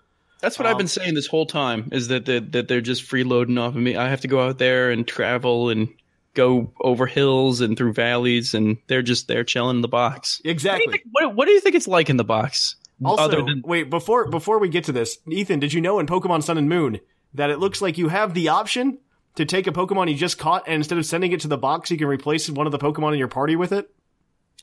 That's 0.40 0.58
what 0.58 0.66
Um, 0.66 0.72
I've 0.72 0.78
been 0.78 0.88
saying 0.88 1.14
this 1.14 1.26
whole 1.26 1.46
time 1.46 1.88
is 1.92 2.08
that 2.08 2.26
that, 2.26 2.52
that 2.52 2.68
they're 2.68 2.80
just 2.80 3.08
freeloading 3.08 3.58
off 3.58 3.74
of 3.74 3.80
me. 3.80 3.96
I 3.96 4.08
have 4.08 4.20
to 4.22 4.28
go 4.28 4.46
out 4.46 4.58
there 4.58 4.90
and 4.90 5.06
travel 5.06 5.70
and 5.70 5.88
go 6.34 6.70
over 6.80 7.06
hills 7.06 7.60
and 7.62 7.76
through 7.76 7.94
valleys, 7.94 8.52
and 8.54 8.76
they're 8.88 9.02
just 9.02 9.26
there 9.28 9.42
chilling 9.44 9.76
in 9.76 9.82
the 9.82 9.88
box. 9.88 10.38
What 10.38 10.42
do, 10.44 10.48
you 10.48 10.52
Exactly. 10.52 10.92
think, 10.92 11.04
what, 11.10 11.34
what 11.34 11.46
do 11.46 11.52
you 11.52 11.60
think 11.60 11.74
it's 11.74 11.88
like 11.88 12.10
in 12.10 12.18
the 12.18 12.24
box? 12.24 12.76
Also, 13.04 13.44
than 13.44 13.62
wait 13.64 13.90
before 13.90 14.28
before 14.28 14.58
we 14.58 14.68
get 14.68 14.84
to 14.84 14.92
this, 14.92 15.18
Ethan, 15.28 15.60
did 15.60 15.72
you 15.72 15.80
know 15.82 15.98
in 15.98 16.06
Pokemon 16.06 16.42
Sun 16.42 16.56
and 16.56 16.68
Moon 16.68 17.00
that 17.34 17.50
it 17.50 17.58
looks 17.58 17.82
like 17.82 17.98
you 17.98 18.08
have 18.08 18.32
the 18.32 18.48
option 18.48 18.98
to 19.34 19.44
take 19.44 19.66
a 19.66 19.72
Pokemon 19.72 20.10
you 20.10 20.16
just 20.16 20.38
caught 20.38 20.64
and 20.66 20.76
instead 20.76 20.96
of 20.96 21.04
sending 21.04 21.32
it 21.32 21.40
to 21.40 21.48
the 21.48 21.58
box, 21.58 21.90
you 21.90 21.98
can 21.98 22.06
replace 22.06 22.48
one 22.48 22.66
of 22.66 22.72
the 22.72 22.78
Pokemon 22.78 23.12
in 23.12 23.18
your 23.18 23.28
party 23.28 23.54
with 23.54 23.70
it? 23.72 23.90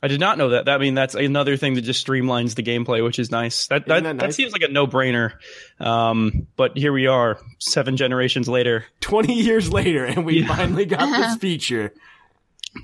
I 0.02 0.08
did 0.08 0.20
not 0.20 0.36
know 0.36 0.50
that. 0.50 0.66
That 0.66 0.74
I 0.74 0.78
mean 0.78 0.94
that's 0.94 1.14
another 1.14 1.56
thing 1.56 1.74
that 1.74 1.82
just 1.82 2.06
streamlines 2.06 2.54
the 2.56 2.62
gameplay, 2.62 3.02
which 3.02 3.18
is 3.18 3.30
nice. 3.30 3.68
That 3.68 3.86
that, 3.86 3.96
Isn't 3.96 4.04
that 4.04 4.18
that 4.18 4.26
nice? 4.26 4.36
seems 4.36 4.52
like 4.52 4.62
a 4.62 4.68
no 4.68 4.86
brainer. 4.86 5.32
Um, 5.80 6.46
but 6.56 6.76
here 6.76 6.92
we 6.92 7.06
are, 7.06 7.38
seven 7.58 7.96
generations 7.96 8.48
later. 8.48 8.84
20 9.00 9.32
years 9.34 9.72
later, 9.72 10.04
and 10.04 10.26
we 10.26 10.46
finally 10.46 10.84
got 10.84 11.06
this 11.16 11.36
feature. 11.36 11.94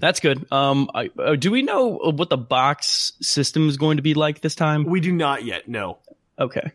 That's 0.01 0.21
good. 0.21 0.47
Um, 0.53 0.89
I, 0.95 1.11
uh, 1.19 1.35
do 1.35 1.51
we 1.51 1.63
know 1.63 1.99
what 1.99 2.31
the 2.31 2.39
box 2.39 3.13
system 3.21 3.69
is 3.69 3.77
going 3.77 3.97
to 3.97 4.03
be 4.03 4.15
like 4.15 4.41
this 4.41 4.55
time? 4.55 4.85
We 4.85 5.01
do 5.01 5.13
not 5.13 5.45
yet, 5.45 5.69
no. 5.69 5.99
Okay, 6.39 6.73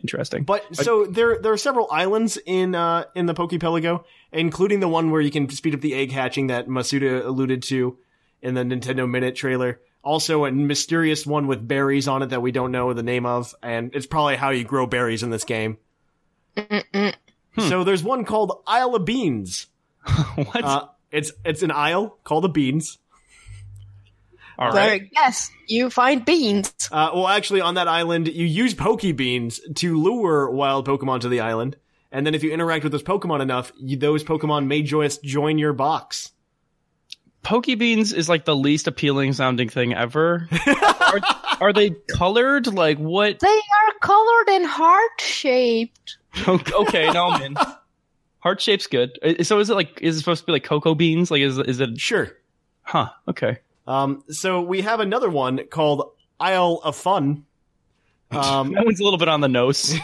interesting. 0.00 0.44
But 0.44 0.64
so 0.74 1.04
there 1.06 1.38
there 1.38 1.52
are 1.52 1.58
several 1.58 1.88
islands 1.90 2.38
in 2.46 2.74
uh 2.74 3.04
in 3.14 3.26
the 3.26 3.34
Pokepelago, 3.34 4.04
including 4.32 4.80
the 4.80 4.88
one 4.88 5.10
where 5.10 5.20
you 5.20 5.30
can 5.30 5.50
speed 5.50 5.74
up 5.74 5.80
the 5.80 5.94
egg 5.94 6.12
hatching 6.12 6.46
that 6.46 6.68
Masuda 6.68 7.26
alluded 7.26 7.62
to 7.64 7.98
in 8.42 8.54
the 8.54 8.62
Nintendo 8.62 9.08
Minute 9.08 9.36
trailer. 9.36 9.80
Also 10.02 10.44
a 10.46 10.52
mysterious 10.52 11.26
one 11.26 11.46
with 11.46 11.66
berries 11.66 12.08
on 12.08 12.22
it 12.22 12.30
that 12.30 12.40
we 12.40 12.52
don't 12.52 12.72
know 12.72 12.92
the 12.94 13.02
name 13.02 13.26
of, 13.26 13.54
and 13.62 13.94
it's 13.94 14.06
probably 14.06 14.36
how 14.36 14.50
you 14.50 14.64
grow 14.64 14.86
berries 14.86 15.22
in 15.22 15.30
this 15.30 15.44
game. 15.44 15.76
So 17.58 17.84
there's 17.84 18.02
one 18.02 18.24
called 18.24 18.62
Isle 18.66 18.94
of 18.94 19.04
Beans. 19.04 19.66
what? 20.34 20.64
Uh, 20.64 20.86
it's 21.10 21.32
it's 21.44 21.62
an 21.62 21.70
isle 21.70 22.16
called 22.24 22.44
the 22.44 22.48
Beans. 22.48 22.98
All 24.58 24.72
There, 24.72 25.08
yes, 25.12 25.50
you 25.66 25.88
find 25.88 26.22
beans. 26.22 26.72
Uh, 26.92 27.10
well, 27.14 27.28
actually, 27.28 27.62
on 27.62 27.74
that 27.74 27.88
island, 27.88 28.28
you 28.28 28.44
use 28.44 28.74
Pokebeans 28.74 29.58
to 29.76 29.98
lure 29.98 30.50
wild 30.50 30.86
Pokemon 30.86 31.20
to 31.20 31.30
the 31.30 31.40
island, 31.40 31.76
and 32.12 32.26
then 32.26 32.34
if 32.34 32.42
you 32.44 32.52
interact 32.52 32.84
with 32.84 32.92
those 32.92 33.02
Pokemon 33.02 33.40
enough, 33.40 33.72
you, 33.78 33.96
those 33.96 34.22
Pokemon 34.22 34.66
may 34.66 34.82
just 34.82 35.24
join 35.24 35.56
your 35.56 35.72
box. 35.72 36.32
Pokebeans 37.44 38.14
is 38.14 38.28
like 38.28 38.44
the 38.44 38.54
least 38.54 38.86
appealing 38.86 39.32
sounding 39.32 39.68
thing 39.68 39.94
ever. 39.94 40.48
are, 40.66 41.20
are 41.60 41.72
they 41.72 41.90
colored? 42.12 42.66
Like 42.66 42.98
what? 42.98 43.38
They 43.40 43.48
are 43.48 43.98
colored 44.00 44.48
and 44.50 44.66
heart 44.66 45.20
shaped. 45.20 46.18
okay, 46.46 47.10
no, 47.12 47.28
I'm 47.30 47.42
in. 47.42 47.56
Heart 48.40 48.60
shape's 48.60 48.86
good. 48.86 49.18
So 49.42 49.58
is 49.58 49.70
it 49.70 49.74
like 49.74 50.00
is 50.02 50.16
it 50.16 50.18
supposed 50.20 50.40
to 50.42 50.46
be 50.46 50.52
like 50.52 50.64
cocoa 50.64 50.94
beans? 50.94 51.30
Like 51.30 51.40
is 51.42 51.58
is 51.58 51.80
it? 51.80 51.98
Sure. 51.98 52.30
Huh. 52.82 53.08
Okay. 53.28 53.58
Um, 53.86 54.22
so 54.28 54.60
we 54.60 54.82
have 54.82 55.00
another 55.00 55.28
one 55.30 55.66
called 55.68 56.12
Isle 56.38 56.80
of 56.84 56.94
Fun. 56.96 57.44
Um, 58.30 58.72
That 58.74 58.84
one's 58.84 59.00
a 59.00 59.04
little 59.04 59.18
bit 59.18 59.28
on 59.28 59.40
the 59.40 59.48
nose. 59.48 59.94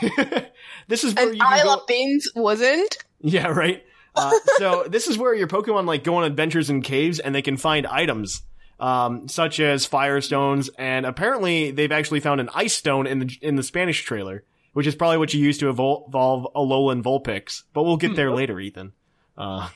this 0.88 1.04
is 1.04 1.14
where 1.14 1.28
And 1.28 1.36
you 1.36 1.42
Isle 1.44 1.64
go- 1.64 1.74
of 1.82 1.86
Beans 1.86 2.28
wasn't. 2.34 2.98
Yeah, 3.20 3.46
right. 3.48 3.84
Uh, 4.16 4.32
so 4.58 4.84
this 4.88 5.06
is 5.08 5.18
where 5.18 5.34
your 5.34 5.46
Pokemon 5.48 5.86
like 5.86 6.02
go 6.04 6.16
on 6.16 6.24
adventures 6.24 6.70
in 6.70 6.80
caves 6.82 7.18
and 7.20 7.34
they 7.34 7.42
can 7.42 7.56
find 7.56 7.86
items, 7.86 8.42
um, 8.80 9.28
such 9.28 9.60
as 9.60 9.86
firestones, 9.86 10.70
and 10.78 11.04
apparently 11.04 11.70
they've 11.70 11.92
actually 11.92 12.20
found 12.20 12.40
an 12.40 12.48
ice 12.54 12.72
stone 12.74 13.06
in 13.06 13.18
the 13.18 13.38
in 13.42 13.56
the 13.56 13.62
Spanish 13.62 14.02
trailer, 14.04 14.42
which 14.72 14.86
is 14.86 14.94
probably 14.94 15.18
what 15.18 15.34
you 15.34 15.40
use 15.44 15.58
to 15.58 15.66
evol- 15.72 16.08
evolve 16.08 16.46
Alolan 16.54 17.02
Vulpix. 17.02 17.62
But 17.72 17.82
we'll 17.84 17.96
get 17.98 18.16
there 18.16 18.30
later, 18.32 18.58
Ethan. 18.58 18.92
Uh, 19.36 19.68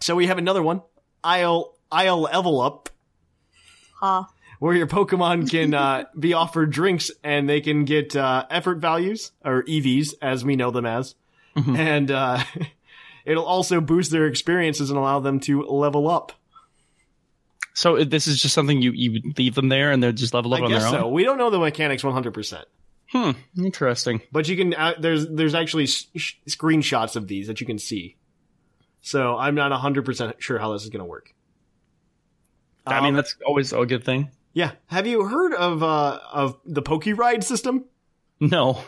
so 0.00 0.14
we 0.16 0.26
have 0.26 0.38
another 0.38 0.62
one, 0.62 0.82
Isle 1.22 1.74
Isle 1.90 2.20
Level 2.22 2.60
Up, 2.60 2.88
Huh. 3.94 4.24
where 4.58 4.74
your 4.74 4.86
Pokemon 4.86 5.50
can 5.50 5.72
uh, 5.72 6.04
be 6.18 6.34
offered 6.34 6.70
drinks 6.70 7.10
and 7.22 7.48
they 7.48 7.60
can 7.60 7.84
get 7.84 8.14
uh, 8.16 8.44
effort 8.50 8.78
values 8.78 9.32
or 9.44 9.62
EVs, 9.62 10.14
as 10.20 10.44
we 10.44 10.56
know 10.56 10.70
them 10.70 10.84
as, 10.84 11.14
and 11.56 12.10
uh, 12.10 12.42
it'll 13.24 13.44
also 13.44 13.80
boost 13.80 14.10
their 14.10 14.26
experiences 14.26 14.90
and 14.90 14.98
allow 14.98 15.20
them 15.20 15.40
to 15.40 15.62
level 15.62 16.08
up. 16.08 16.32
so 17.74 18.04
this 18.04 18.26
is 18.26 18.40
just 18.40 18.54
something 18.54 18.80
you 18.82 18.92
you 18.92 19.20
leave 19.36 19.54
them 19.54 19.68
there 19.68 19.90
and 19.92 20.02
they're 20.02 20.12
just 20.12 20.34
level 20.34 20.54
up 20.54 20.60
I 20.60 20.64
on 20.64 20.70
guess 20.70 20.82
their 20.82 20.88
own. 21.00 21.04
so. 21.04 21.08
We 21.08 21.24
don't 21.24 21.38
know 21.38 21.50
the 21.50 21.58
mechanics 21.58 22.02
100%, 22.02 22.62
Hmm. 23.12 23.30
Interesting. 23.56 24.20
but 24.32 24.48
you 24.48 24.56
can. 24.56 24.74
Uh, 24.74 24.94
there's 24.98 25.28
there's 25.28 25.54
actually 25.54 25.84
s- 25.84 26.06
sh- 26.16 26.34
screenshots 26.48 27.16
of 27.16 27.28
these 27.28 27.46
that 27.46 27.60
you 27.60 27.66
can 27.66 27.78
see. 27.78 28.16
So 29.02 29.36
I'm 29.36 29.54
not 29.54 29.70
100% 29.70 30.40
sure 30.40 30.58
how 30.58 30.72
this 30.72 30.82
is 30.82 30.88
going 30.88 31.00
to 31.00 31.04
work. 31.04 31.34
I 32.86 33.00
mean, 33.00 33.10
Um, 33.10 33.14
that's 33.16 33.36
always 33.46 33.72
a 33.72 33.84
good 33.86 34.02
thing. 34.04 34.30
yeah. 34.54 34.72
Have 34.86 35.06
you 35.06 35.24
heard 35.26 35.52
of 35.54 35.82
uh 35.82 36.18
of 36.32 36.58
the 36.64 36.82
Poke 36.82 37.06
Ride 37.06 37.44
system? 37.44 37.84
No. 38.40 38.82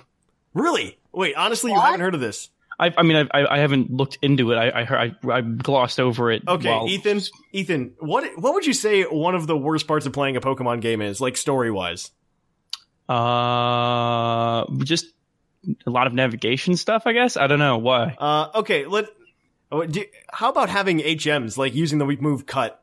Really? 0.55 0.99
Wait, 1.13 1.35
honestly, 1.35 1.71
you 1.73 1.81
haven't 1.81 2.01
heard 2.01 2.15
of 2.15 2.21
this. 2.21 2.49
I, 2.79 2.93
I 2.97 3.03
mean, 3.03 3.29
I, 3.33 3.47
I 3.47 3.59
haven't 3.59 3.91
looked 3.91 4.19
into 4.21 4.53
it. 4.53 4.57
I 4.57 4.81
I, 4.81 4.85
heard, 4.85 5.17
I, 5.25 5.31
I 5.31 5.41
glossed 5.41 5.99
over 5.99 6.31
it. 6.31 6.43
Okay, 6.47 6.69
while- 6.69 6.89
Ethan. 6.89 7.21
Ethan, 7.53 7.95
what 7.99 8.25
what 8.39 8.55
would 8.55 8.67
you 8.67 8.75
say 8.75 9.03
one 9.05 9.35
of 9.35 9.47
the 9.47 9.57
worst 9.57 9.87
parts 9.87 10.05
of 10.07 10.13
playing 10.13 10.37
a 10.37 10.41
Pokemon 10.41 10.81
game 10.83 11.01
is, 11.01 11.21
like 11.21 11.37
story 11.37 11.71
wise? 11.71 12.11
Uh, 13.09 14.67
just 14.85 15.07
a 15.87 15.91
lot 15.91 16.07
of 16.07 16.13
navigation 16.13 16.77
stuff. 16.77 17.05
I 17.07 17.13
guess. 17.13 17.37
I 17.37 17.47
don't 17.47 17.59
know 17.59 17.79
why. 17.79 18.15
Uh, 18.19 18.49
okay, 18.57 18.85
let. 18.87 19.07
oh, 19.73 19.87
do, 19.87 20.05
how 20.33 20.51
about 20.51 20.69
having 20.69 20.99
HMs, 20.99 21.57
like 21.57 21.75
using 21.75 21.99
the 21.99 22.05
weak 22.05 22.21
move 22.21 22.47
cut? 22.47 22.83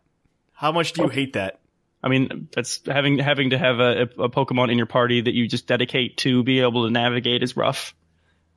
How 0.53 0.71
much 0.71 0.93
do 0.93 1.03
you 1.03 1.09
hate 1.09 1.33
that? 1.33 1.59
I 2.01 2.09
mean, 2.09 2.49
that's 2.51 2.81
having 2.85 3.19
having 3.19 3.51
to 3.51 3.57
have 3.57 3.79
a, 3.79 4.01
a 4.17 4.29
Pokemon 4.29 4.71
in 4.71 4.77
your 4.77 4.87
party 4.87 5.21
that 5.21 5.33
you 5.33 5.47
just 5.47 5.67
dedicate 5.67 6.17
to 6.17 6.43
be 6.43 6.59
able 6.59 6.85
to 6.85 6.91
navigate 6.91 7.43
is 7.43 7.55
rough. 7.55 7.93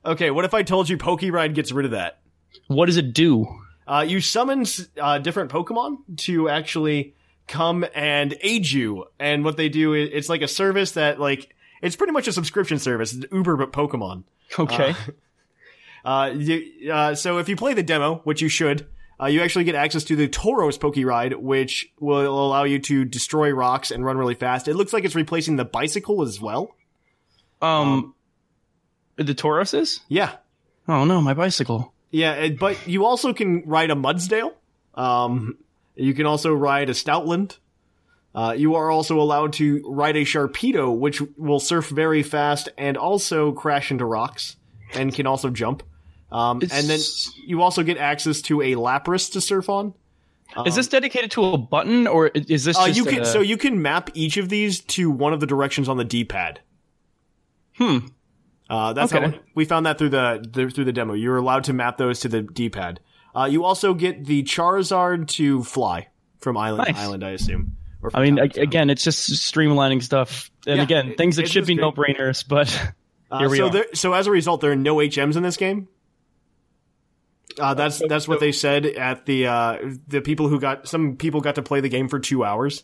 Okay, 0.07 0.31
what 0.31 0.45
if 0.45 0.53
I 0.53 0.63
told 0.63 0.87
you 0.87 0.97
Poke 0.97 1.21
Ride 1.23 1.53
gets 1.53 1.71
rid 1.71 1.85
of 1.85 1.91
that? 1.91 2.19
What 2.67 2.85
does 2.85 2.95
it 2.95 3.13
do? 3.13 3.45
Uh, 3.85 4.05
you 4.07 4.21
summon 4.21 4.65
uh, 4.99 5.17
different 5.19 5.51
Pokemon 5.51 5.97
to 6.19 6.49
actually 6.49 7.13
come 7.47 7.85
and 7.93 8.35
aid 8.41 8.69
you, 8.71 9.05
and 9.19 9.43
what 9.43 9.57
they 9.57 9.67
do 9.67 9.93
is 9.93 10.09
it's 10.13 10.29
like 10.29 10.41
a 10.41 10.47
service 10.47 10.93
that 10.93 11.19
like 11.19 11.53
it's 11.81 11.95
pretty 11.95 12.13
much 12.13 12.27
a 12.27 12.33
subscription 12.33 12.79
service, 12.79 13.13
it's 13.13 13.25
Uber 13.31 13.57
but 13.57 13.71
Pokemon. 13.73 14.23
Okay. 14.57 14.95
Uh, 16.05 16.31
you, 16.37 16.89
uh, 16.89 17.13
so 17.13 17.37
if 17.37 17.49
you 17.49 17.57
play 17.57 17.73
the 17.73 17.83
demo, 17.83 18.21
which 18.23 18.41
you 18.41 18.47
should, 18.47 18.87
uh, 19.19 19.25
you 19.25 19.41
actually 19.41 19.65
get 19.65 19.75
access 19.75 20.05
to 20.05 20.15
the 20.15 20.25
Tauros 20.25 20.79
Poke 20.79 20.95
Ride, 20.95 21.33
which 21.33 21.91
will 21.99 22.45
allow 22.45 22.63
you 22.63 22.79
to 22.79 23.03
destroy 23.03 23.51
rocks 23.51 23.91
and 23.91 24.05
run 24.05 24.17
really 24.17 24.35
fast. 24.35 24.69
It 24.69 24.75
looks 24.75 24.93
like 24.93 25.03
it's 25.03 25.15
replacing 25.15 25.57
the 25.57 25.65
bicycle 25.65 26.21
as 26.21 26.39
well. 26.39 26.77
um, 27.61 28.13
the 29.17 29.35
Tauros 29.35 29.73
is? 29.77 29.99
Yeah, 30.07 30.35
Oh 30.87 31.03
no, 31.03 31.19
my 31.21 31.33
bicycle. 31.33 31.93
yeah, 32.11 32.47
but 32.49 32.87
you 32.87 33.05
also 33.05 33.33
can 33.33 33.63
ride 33.65 33.91
a 33.91 33.95
Mudsdale. 33.95 34.53
Um, 34.95 35.57
you 35.95 36.13
can 36.13 36.25
also 36.25 36.53
ride 36.53 36.89
a 36.89 36.93
Stoutland. 36.93 37.57
Uh, 38.33 38.53
you 38.55 38.75
are 38.75 38.89
also 38.91 39.19
allowed 39.19 39.53
to 39.53 39.81
ride 39.87 40.15
a 40.15 40.21
Sharpedo, 40.23 40.95
which 40.95 41.21
will 41.37 41.59
surf 41.59 41.89
very 41.89 42.21
fast 42.23 42.69
and 42.77 42.95
also 42.95 43.51
crash 43.51 43.89
into 43.91 44.05
rocks 44.05 44.55
and 44.93 45.13
can 45.13 45.25
also 45.27 45.49
jump. 45.49 45.83
Um, 46.31 46.59
and 46.61 46.87
then 46.87 46.99
you 47.45 47.61
also 47.61 47.83
get 47.83 47.97
access 47.97 48.41
to 48.43 48.61
a 48.61 48.75
Lapras 48.75 49.31
to 49.33 49.41
surf 49.41 49.69
on. 49.69 49.93
is 50.65 50.75
this 50.75 50.87
dedicated 50.87 51.31
to 51.31 51.43
a 51.45 51.57
button 51.57 52.05
or 52.07 52.27
is 52.27 52.63
this 52.63 52.77
Uh, 52.77 52.87
just 52.87 52.97
you 52.97 53.05
can 53.05 53.21
a- 53.21 53.25
so 53.25 53.41
you 53.41 53.57
can 53.57 53.81
map 53.81 54.09
each 54.13 54.37
of 54.37 54.49
these 54.49 54.81
to 54.81 55.09
one 55.09 55.33
of 55.33 55.39
the 55.39 55.47
directions 55.47 55.89
on 55.89 55.97
the 55.97 56.05
D-pad. 56.05 56.59
Hmm. 57.77 57.97
Uh, 58.69 58.93
that's 58.93 59.13
Okay. 59.13 59.25
how 59.31 59.39
we 59.55 59.65
found 59.65 59.85
that 59.85 59.97
through 59.97 60.09
the, 60.09 60.45
the 60.51 60.69
through 60.69 60.85
the 60.85 60.91
demo. 60.93 61.13
You're 61.13 61.37
allowed 61.37 61.65
to 61.65 61.73
map 61.73 61.97
those 61.97 62.19
to 62.21 62.27
the 62.27 62.41
D-pad. 62.41 62.99
Uh, 63.35 63.45
you 63.45 63.63
also 63.63 63.93
get 63.93 64.25
the 64.25 64.43
Charizard 64.43 65.27
to 65.29 65.63
fly 65.63 66.07
from 66.39 66.57
island 66.57 66.85
to 66.87 66.91
Nice. 66.91 67.01
island, 67.01 67.23
I 67.23 67.29
assume. 67.31 67.77
I 68.13 68.21
mean, 68.21 68.37
again, 68.39 68.89
it's 68.89 69.03
just 69.03 69.29
streamlining 69.31 70.01
stuff, 70.03 70.51
and 70.65 70.77
Yeah, 70.77 70.83
again, 70.83 71.15
things 71.17 71.35
that 71.37 71.47
should 71.49 71.65
be 71.65 71.75
no 71.75 71.91
brainers, 71.91 72.45
but 72.47 72.67
Uh, 73.31 73.39
here 73.39 73.49
we 73.49 73.57
so 73.57 73.65
are. 73.67 73.69
there, 73.71 73.85
so 73.93 74.13
as 74.13 74.25
a 74.27 74.31
result, 74.31 74.61
there 74.61 74.71
are 74.71 74.75
no 74.77 74.95
HMs 74.97 75.35
in 75.35 75.43
this 75.43 75.57
game. 75.57 75.89
Uh, 77.59 77.73
that's 77.73 78.01
that's 78.07 78.27
what 78.27 78.39
they 78.39 78.51
said 78.51 78.85
at 78.85 79.25
the 79.25 79.47
uh, 79.47 79.77
the 80.07 80.21
people 80.21 80.47
who 80.47 80.59
got 80.59 80.87
some 80.87 81.15
people 81.17 81.41
got 81.41 81.55
to 81.55 81.61
play 81.63 81.79
the 81.81 81.89
game 81.89 82.07
for 82.07 82.19
two 82.19 82.43
hours. 82.45 82.83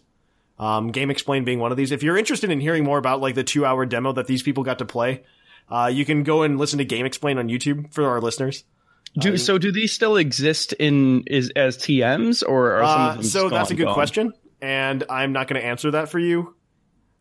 Um, 0.60 0.92
GameXplain 0.92 1.46
being 1.46 1.60
one 1.60 1.72
of 1.72 1.78
these. 1.78 1.92
If 1.92 2.04
you're 2.04 2.18
interested 2.18 2.50
in 2.52 2.60
hearing 2.60 2.84
more 2.84 2.98
about 2.98 3.22
like 3.22 3.36
the 3.36 3.44
two 3.44 3.66
hour 3.66 3.86
demo 3.86 4.14
that 4.14 4.28
these 4.28 4.44
people 4.44 4.64
got 4.64 4.80
to 4.80 4.86
play, 4.86 5.24
uh, 5.70 5.90
you 5.94 6.06
can 6.06 6.24
go 6.24 6.44
and 6.44 6.58
listen 6.58 6.80
to 6.80 6.86
GameXplain 6.86 7.38
on 7.40 7.48
YouTube 7.50 7.94
for 7.94 8.08
our 8.08 8.22
listeners. 8.22 8.64
do 9.20 9.38
so. 9.38 9.58
Do 9.58 9.72
these 9.72 9.92
still 9.94 10.18
exist 10.18 10.74
in 10.74 11.24
is 11.28 11.52
as 11.56 11.78
TMs 11.78 12.44
or 12.48 12.74
are 12.82 12.84
some 12.86 13.02
of 13.02 13.08
Uh, 13.10 13.14
them 13.16 13.24
so 13.24 13.42
just 13.44 13.54
that's 13.54 13.72
a 13.72 13.76
good 13.76 13.86
gone? 13.86 13.94
question, 13.94 14.34
and 14.62 15.04
I'm 15.10 15.32
not 15.34 15.48
going 15.48 15.62
to 15.62 15.68
answer 15.68 15.92
that 15.92 16.10
for 16.10 16.20
you 16.20 16.56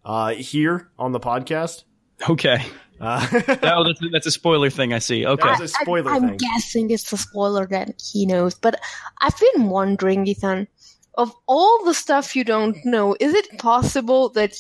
uh, 0.04 0.30
here 0.34 0.90
on 0.98 1.12
the 1.12 1.20
podcast. 1.20 1.84
Okay, 2.28 2.64
Uh, 3.00 3.26
no, 3.62 3.82
that's 3.84 4.00
that's 4.12 4.26
a 4.26 4.30
spoiler 4.30 4.70
thing. 4.70 4.92
I 4.92 5.00
see. 5.00 5.26
Okay, 5.26 5.48
That's 5.48 5.60
a 5.60 5.68
spoiler 5.68 6.12
I, 6.12 6.16
am 6.16 6.28
thing. 6.28 6.36
guessing 6.38 6.90
it's 6.90 7.12
a 7.12 7.16
spoiler 7.16 7.66
that 7.66 8.00
he 8.12 8.26
knows, 8.26 8.54
but 8.54 8.78
I've 9.20 9.34
been 9.54 9.68
wondering, 9.68 10.24
Ethan, 10.26 10.68
of 11.14 11.32
all 11.48 11.84
the 11.84 11.94
stuff 11.94 12.36
you 12.36 12.44
don't 12.44 12.76
know, 12.84 13.16
is 13.18 13.34
it 13.34 13.58
possible 13.58 14.28
that 14.30 14.54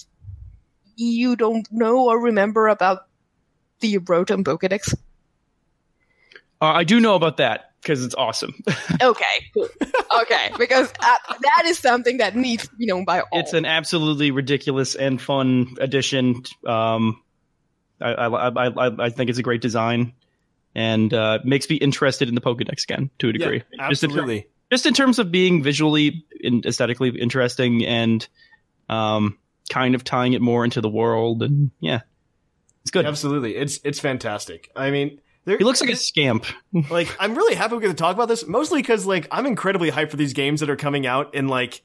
you 0.96 1.36
don't 1.36 1.66
know 1.70 2.08
or 2.08 2.20
remember 2.20 2.66
about 2.68 3.02
the 3.82 3.98
Rotom 3.98 4.44
Pokedex? 4.44 4.94
uh, 6.62 6.66
I 6.66 6.84
do 6.84 7.00
know 7.00 7.14
about 7.14 7.36
that 7.36 7.72
because 7.82 8.04
it's 8.04 8.14
awesome. 8.14 8.54
Okay, 9.02 9.66
okay, 10.20 10.52
because 10.56 10.92
uh, 11.00 11.16
that 11.42 11.64
is 11.64 11.76
something 11.76 12.18
that 12.18 12.36
needs 12.36 12.68
to 12.68 12.74
be 12.76 12.86
known 12.86 13.04
by 13.04 13.20
all. 13.20 13.40
it's 13.40 13.52
an 13.52 13.64
absolutely 13.64 14.30
ridiculous 14.30 14.94
and 14.94 15.20
fun 15.20 15.74
addition. 15.80 16.42
Um, 16.64 17.20
I, 18.00 18.12
I, 18.12 18.48
I, 18.48 18.68
I, 18.68 19.04
I 19.06 19.10
think 19.10 19.28
it's 19.28 19.40
a 19.40 19.42
great 19.42 19.60
design 19.60 20.12
and 20.74 21.12
uh, 21.12 21.40
makes 21.44 21.68
me 21.68 21.76
interested 21.76 22.28
in 22.28 22.34
the 22.36 22.40
Pokedex 22.40 22.84
again 22.84 23.10
to 23.18 23.28
a 23.28 23.32
yeah, 23.32 23.38
degree. 23.38 23.62
Just 23.88 24.04
in 24.04 24.10
ter- 24.10 24.14
absolutely. 24.14 24.46
just 24.70 24.86
in 24.86 24.94
terms 24.94 25.18
of 25.18 25.32
being 25.32 25.62
visually 25.62 26.24
and 26.42 26.64
aesthetically 26.64 27.10
interesting 27.10 27.84
and 27.84 28.26
um, 28.88 29.38
kind 29.68 29.94
of 29.94 30.04
tying 30.04 30.32
it 30.32 30.40
more 30.40 30.64
into 30.64 30.80
the 30.80 30.88
world 30.88 31.42
and 31.42 31.70
yeah, 31.80 32.00
it's 32.82 32.90
good. 32.90 33.06
Absolutely, 33.06 33.56
it's 33.56 33.80
it's 33.84 33.98
fantastic. 33.98 34.70
I 34.76 34.90
mean, 34.90 35.20
there, 35.44 35.58
He 35.58 35.64
looks 35.64 35.80
like 35.80 35.90
a 35.90 35.96
scamp. 35.96 36.46
like 36.90 37.14
I'm 37.18 37.34
really 37.34 37.54
happy 37.54 37.74
we 37.74 37.80
get 37.80 37.88
to 37.88 37.94
talk 37.94 38.14
about 38.14 38.28
this, 38.28 38.46
mostly 38.46 38.80
because 38.82 39.06
like 39.06 39.26
I'm 39.30 39.46
incredibly 39.46 39.90
hyped 39.90 40.10
for 40.10 40.16
these 40.16 40.32
games 40.32 40.60
that 40.60 40.70
are 40.70 40.76
coming 40.76 41.06
out 41.06 41.34
in 41.34 41.48
like 41.48 41.82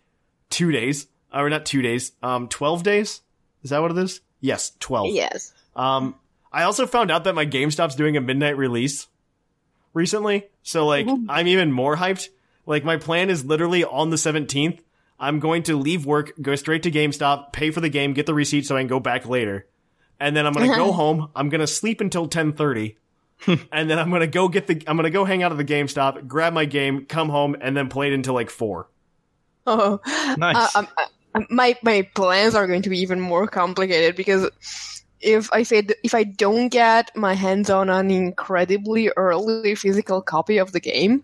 two 0.49 0.71
days, 0.71 1.07
or 1.33 1.49
not 1.49 1.65
two 1.65 1.81
days, 1.81 2.11
um, 2.21 2.47
twelve 2.47 2.83
days. 2.83 3.21
Is 3.63 3.71
that 3.71 3.81
what 3.81 3.91
it 3.91 3.97
is? 3.97 4.21
Yes, 4.41 4.73
twelve. 4.79 5.13
yes. 5.13 5.53
Um, 5.75 6.15
I 6.51 6.63
also 6.63 6.87
found 6.87 7.11
out 7.11 7.23
that 7.25 7.35
my 7.35 7.45
GameStop's 7.45 7.95
doing 7.95 8.17
a 8.17 8.21
midnight 8.21 8.57
release 8.57 9.07
recently, 9.93 10.47
so 10.63 10.85
like 10.85 11.07
I'm 11.29 11.47
even 11.47 11.71
more 11.71 11.95
hyped. 11.95 12.29
Like 12.65 12.83
my 12.83 12.97
plan 12.97 13.29
is 13.29 13.45
literally 13.45 13.83
on 13.83 14.09
the 14.09 14.17
17th. 14.17 14.79
I'm 15.19 15.39
going 15.39 15.63
to 15.63 15.77
leave 15.77 16.05
work, 16.05 16.33
go 16.41 16.55
straight 16.55 16.83
to 16.83 16.91
GameStop, 16.91 17.53
pay 17.53 17.71
for 17.71 17.81
the 17.81 17.89
game, 17.89 18.13
get 18.13 18.25
the 18.25 18.33
receipt 18.33 18.67
so 18.67 18.75
I 18.75 18.81
can 18.81 18.87
go 18.87 18.99
back 18.99 19.25
later. 19.25 19.65
And 20.19 20.35
then 20.35 20.45
I'm 20.45 20.53
going 20.53 20.69
to 20.69 20.75
go 20.75 20.91
home. 20.91 21.29
I'm 21.35 21.49
going 21.49 21.61
to 21.61 21.67
sleep 21.67 22.01
until 22.01 22.27
10:30. 22.27 22.95
and 23.71 23.89
then 23.89 23.99
I'm 23.99 24.09
going 24.09 24.21
to 24.21 24.27
go 24.27 24.47
get 24.47 24.65
the 24.67 24.81
I'm 24.87 24.97
going 24.97 25.03
to 25.03 25.11
go 25.11 25.23
hang 25.23 25.43
out 25.43 25.51
at 25.51 25.57
the 25.57 25.65
GameStop, 25.65 26.27
grab 26.27 26.53
my 26.53 26.65
game, 26.65 27.05
come 27.05 27.29
home 27.29 27.55
and 27.61 27.77
then 27.77 27.87
play 27.87 28.07
it 28.07 28.13
until 28.13 28.33
like 28.33 28.49
4. 28.49 28.89
Oh, 29.67 29.99
Nice. 30.37 30.75
Uh, 30.75 30.79
um, 30.79 30.87
uh, 31.35 31.41
my 31.49 31.77
my 31.83 32.09
plans 32.15 32.55
are 32.55 32.65
going 32.65 32.81
to 32.81 32.89
be 32.89 32.99
even 32.99 33.19
more 33.19 33.47
complicated 33.47 34.15
because 34.15 34.49
if 35.19 35.51
I 35.53 35.63
say 35.63 35.85
if 36.03 36.15
I 36.15 36.23
don't 36.23 36.69
get 36.69 37.15
my 37.15 37.33
hands 37.33 37.69
on 37.69 37.89
an 37.89 38.09
incredibly 38.09 39.09
early 39.09 39.75
physical 39.75 40.21
copy 40.21 40.57
of 40.57 40.71
the 40.71 40.79
game, 40.79 41.23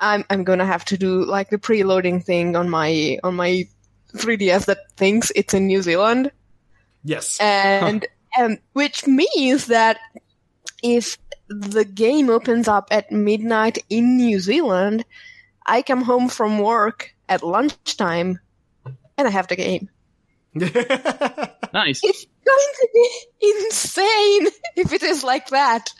I'm 0.00 0.24
I'm 0.30 0.42
gonna 0.44 0.66
have 0.66 0.84
to 0.86 0.98
do 0.98 1.24
like 1.24 1.50
the 1.50 1.58
preloading 1.58 2.24
thing 2.24 2.56
on 2.56 2.68
my 2.68 3.18
on 3.22 3.36
my 3.36 3.68
3DS 4.14 4.66
that 4.66 4.78
thinks 4.96 5.30
it's 5.36 5.54
in 5.54 5.66
New 5.66 5.82
Zealand, 5.82 6.32
Yes. 7.04 7.38
and 7.40 8.06
um, 8.38 8.58
which 8.72 9.06
means 9.06 9.66
that 9.66 9.98
if 10.82 11.18
the 11.48 11.84
game 11.84 12.30
opens 12.30 12.68
up 12.68 12.88
at 12.90 13.10
midnight 13.12 13.78
in 13.88 14.16
New 14.16 14.40
Zealand, 14.40 15.04
I 15.66 15.82
come 15.82 16.02
home 16.02 16.28
from 16.28 16.58
work 16.58 17.14
at 17.28 17.42
lunchtime, 17.42 18.40
and 19.16 19.28
I 19.28 19.30
have 19.30 19.48
the 19.48 19.56
game. 19.56 19.88
Nice. 21.72 22.00
It's 22.02 22.24
going 22.24 22.72
to 22.80 22.88
be 22.94 23.10
insane 23.42 24.46
if 24.76 24.92
it 24.94 25.02
is 25.02 25.22
like 25.22 25.48
that. 25.48 25.90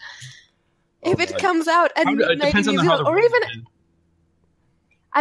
If 1.03 1.21
it 1.21 1.37
comes 1.37 1.69
out 1.69 1.91
at 1.97 2.07
How- 2.07 2.13
midnight 2.13 2.55
in 2.55 2.63
New 2.65 2.79
Zealand, 2.81 3.07
or 3.07 3.19
even 3.19 3.41
I, 3.45 3.49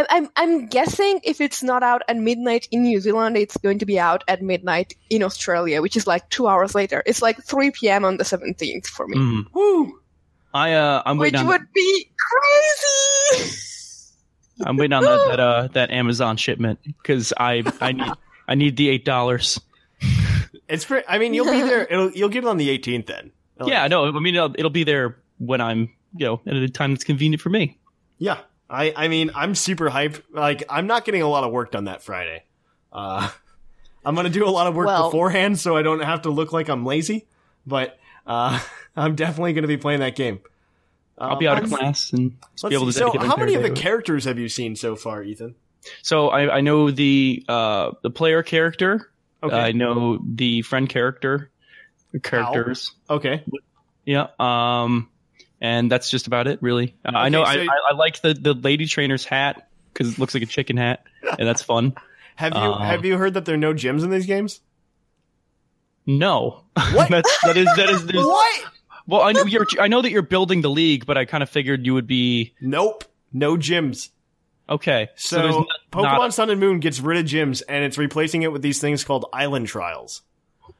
I'm 0.09 0.29
I'm 0.35 0.67
guessing 0.67 1.21
if 1.23 1.39
it's 1.39 1.63
not 1.63 1.83
out 1.83 2.01
at 2.07 2.17
midnight 2.17 2.67
in 2.71 2.83
New 2.83 2.99
Zealand, 2.99 3.37
it's 3.37 3.55
going 3.57 3.79
to 3.79 3.85
be 3.85 3.97
out 3.99 4.23
at 4.27 4.41
midnight 4.41 4.93
in 5.09 5.23
Australia, 5.23 5.81
which 5.81 5.95
is 5.95 6.05
like 6.05 6.29
two 6.29 6.47
hours 6.47 6.75
later. 6.75 7.01
It's 7.05 7.21
like 7.21 7.41
3 7.43 7.71
p.m. 7.71 8.03
on 8.03 8.17
the 8.17 8.23
17th 8.25 8.87
for 8.87 9.07
me, 9.07 9.17
Mm. 9.17 9.45
Woo! 9.53 9.99
I 10.53 10.73
uh, 10.73 11.01
I'm 11.05 11.17
which 11.17 11.33
waiting 11.33 11.41
on. 11.41 11.47
would 11.47 11.73
be 11.73 12.09
crazy. 12.19 13.51
I'm 14.65 14.77
waiting 14.77 14.93
on 14.93 15.03
that 15.03 15.27
that, 15.29 15.39
uh, 15.39 15.67
that 15.73 15.91
Amazon 15.91 16.37
shipment 16.37 16.79
because 16.83 17.33
I 17.37 17.63
I 17.81 17.91
need 17.91 18.11
I 18.47 18.55
need 18.55 18.77
the 18.77 18.89
eight 18.89 19.05
dollars. 19.05 19.59
It's 20.67 20.83
pretty, 20.85 21.05
I 21.07 21.19
mean, 21.19 21.33
you'll 21.33 21.51
be 21.51 21.61
there. 21.61 21.85
It'll, 21.89 22.09
you'll 22.11 22.29
get 22.29 22.43
it 22.43 22.47
on 22.47 22.57
the 22.57 22.75
18th 22.75 23.05
then. 23.05 23.31
Like, 23.59 23.69
Yeah, 23.69 23.87
no, 23.87 24.05
I 24.07 24.19
mean 24.19 24.35
it'll, 24.35 24.55
it'll 24.57 24.71
be 24.71 24.83
there 24.83 25.17
when 25.37 25.61
I'm 25.61 25.89
you 26.15 26.25
know 26.25 26.41
at 26.47 26.55
a 26.55 26.69
time 26.69 26.91
that's 26.91 27.03
convenient 27.03 27.41
for 27.41 27.49
me. 27.49 27.77
Yeah. 28.17 28.37
I, 28.69 28.93
I 28.95 29.07
mean, 29.07 29.31
I'm 29.35 29.55
super 29.55 29.89
hyped. 29.89 30.21
Like, 30.31 30.63
I'm 30.69 30.87
not 30.87 31.05
getting 31.05 31.21
a 31.21 31.27
lot 31.27 31.43
of 31.43 31.51
work 31.51 31.71
done 31.71 31.85
that 31.85 32.01
Friday. 32.01 32.43
Uh, 32.91 33.29
I'm 34.05 34.15
gonna 34.15 34.29
do 34.29 34.45
a 34.45 34.49
lot 34.49 34.67
of 34.67 34.75
work 34.75 34.87
Well- 34.87 35.09
beforehand 35.09 35.59
so 35.59 35.75
I 35.75 35.81
don't 35.81 36.01
have 36.01 36.23
to 36.23 36.29
look 36.29 36.53
like 36.53 36.69
I'm 36.69 36.85
lazy. 36.85 37.25
But 37.65 37.97
uh, 38.27 38.59
I'm 38.95 39.15
definitely 39.15 39.53
gonna 39.53 39.67
be 39.67 39.77
playing 39.77 39.99
that 40.01 40.15
game. 40.15 40.39
I'll 41.17 41.37
be 41.37 41.47
out 41.47 41.63
of 41.63 41.71
Um, 41.71 41.79
class 41.79 42.11
and 42.11 42.31
just 42.51 42.63
Let's 42.65 42.71
be 42.71 42.75
able 42.75 42.87
to 42.87 42.91
see. 42.91 42.99
So, 42.99 43.17
how 43.19 43.37
many 43.37 43.55
of 43.55 43.63
the 43.63 43.69
day 43.69 43.75
to 43.75 43.81
characters 43.81 44.25
have 44.25 44.37
you 44.37 44.49
seen 44.49 44.75
so 44.75 44.95
far, 44.95 45.23
Ethan? 45.23 45.55
So 46.01 46.29
I, 46.29 46.57
I 46.57 46.61
know 46.61 46.91
the 46.91 47.43
uh, 47.47 47.91
the 48.03 48.09
player 48.09 48.43
character. 48.43 49.11
Okay. 49.41 49.55
I 49.55 49.71
know 49.71 50.19
the 50.25 50.61
friend 50.63 50.89
character 50.89 51.51
characters. 52.23 52.93
Okay. 53.09 53.43
Yeah. 54.05 54.27
Um, 54.39 55.09
and 55.61 55.91
that's 55.91 56.09
just 56.09 56.27
about 56.27 56.47
it, 56.47 56.61
really. 56.61 56.95
Uh, 57.05 57.11
I 57.15 57.29
know 57.29 57.43
so- 57.43 57.49
I, 57.51 57.63
I, 57.63 57.77
I 57.91 57.95
like 57.95 58.21
the 58.21 58.33
the 58.33 58.53
lady 58.53 58.85
trainer's 58.85 59.25
hat 59.25 59.67
because 59.93 60.13
it 60.13 60.19
looks 60.19 60.33
like 60.33 60.43
a 60.43 60.47
chicken 60.47 60.77
hat, 60.77 61.03
and 61.37 61.47
that's 61.47 61.61
fun. 61.61 61.95
Have 62.35 62.53
you 62.53 62.59
Uh, 62.59 62.79
have 62.79 63.05
you 63.05 63.17
heard 63.17 63.35
that 63.35 63.45
there 63.45 63.55
are 63.55 63.57
no 63.57 63.73
gyms 63.73 64.03
in 64.03 64.09
these 64.09 64.25
games? 64.25 64.59
No, 66.05 66.63
What? 66.93 67.09
that's 67.09 67.41
that 67.43 67.57
is 67.57 67.65
that 67.75 67.89
is 67.89 68.03
What? 68.13 68.63
well. 69.07 69.21
I 69.21 69.31
know 69.31 69.43
you're 69.45 69.65
I 69.79 69.87
know 69.87 70.01
that 70.01 70.11
you're 70.11 70.21
building 70.21 70.61
the 70.61 70.69
league, 70.69 71.05
but 71.05 71.17
I 71.17 71.25
kind 71.25 71.41
of 71.41 71.49
figured 71.49 71.85
you 71.85 71.93
would 71.93 72.07
be 72.07 72.53
Nope. 72.61 73.05
No 73.33 73.55
gyms. 73.57 74.09
okay. 74.69 75.09
So, 75.15 75.37
there's 75.41 75.55
not, 75.55 75.67
Pokemon 75.91 76.03
not- 76.17 76.33
Sun 76.33 76.49
and 76.49 76.59
Moon 76.59 76.79
gets 76.79 76.99
rid 76.99 77.17
of 77.17 77.25
gyms 77.25 77.63
and 77.67 77.83
it's 77.83 77.97
replacing 77.97 78.43
it 78.43 78.51
with 78.51 78.61
these 78.61 78.79
things 78.79 79.03
called 79.03 79.25
island 79.33 79.67
trials. 79.67 80.21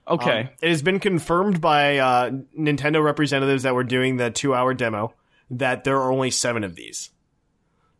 Okay. 0.07 0.41
Um, 0.41 0.49
it 0.61 0.69
has 0.69 0.81
been 0.81 0.99
confirmed 0.99 1.61
by 1.61 1.97
uh, 1.97 2.31
Nintendo 2.57 3.03
representatives 3.03 3.63
that 3.63 3.73
were 3.75 3.83
doing 3.83 4.17
the 4.17 4.29
two 4.31 4.53
hour 4.53 4.73
demo 4.73 5.13
that 5.51 5.83
there 5.83 5.97
are 5.97 6.11
only 6.11 6.31
seven 6.31 6.63
of 6.63 6.75
these. 6.75 7.09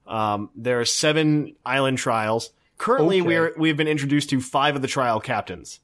Um, 0.07 0.49
there 0.55 0.79
are 0.79 0.85
seven 0.85 1.55
island 1.65 1.97
trials. 1.97 2.51
Currently, 2.77 3.19
Okay. 3.21 3.27
we're 3.27 3.53
we've 3.57 3.77
been 3.77 3.87
introduced 3.87 4.29
to 4.31 4.41
five 4.41 4.75
of 4.75 4.81
the 4.81 4.87
trial 4.87 5.19
captains. 5.19 5.79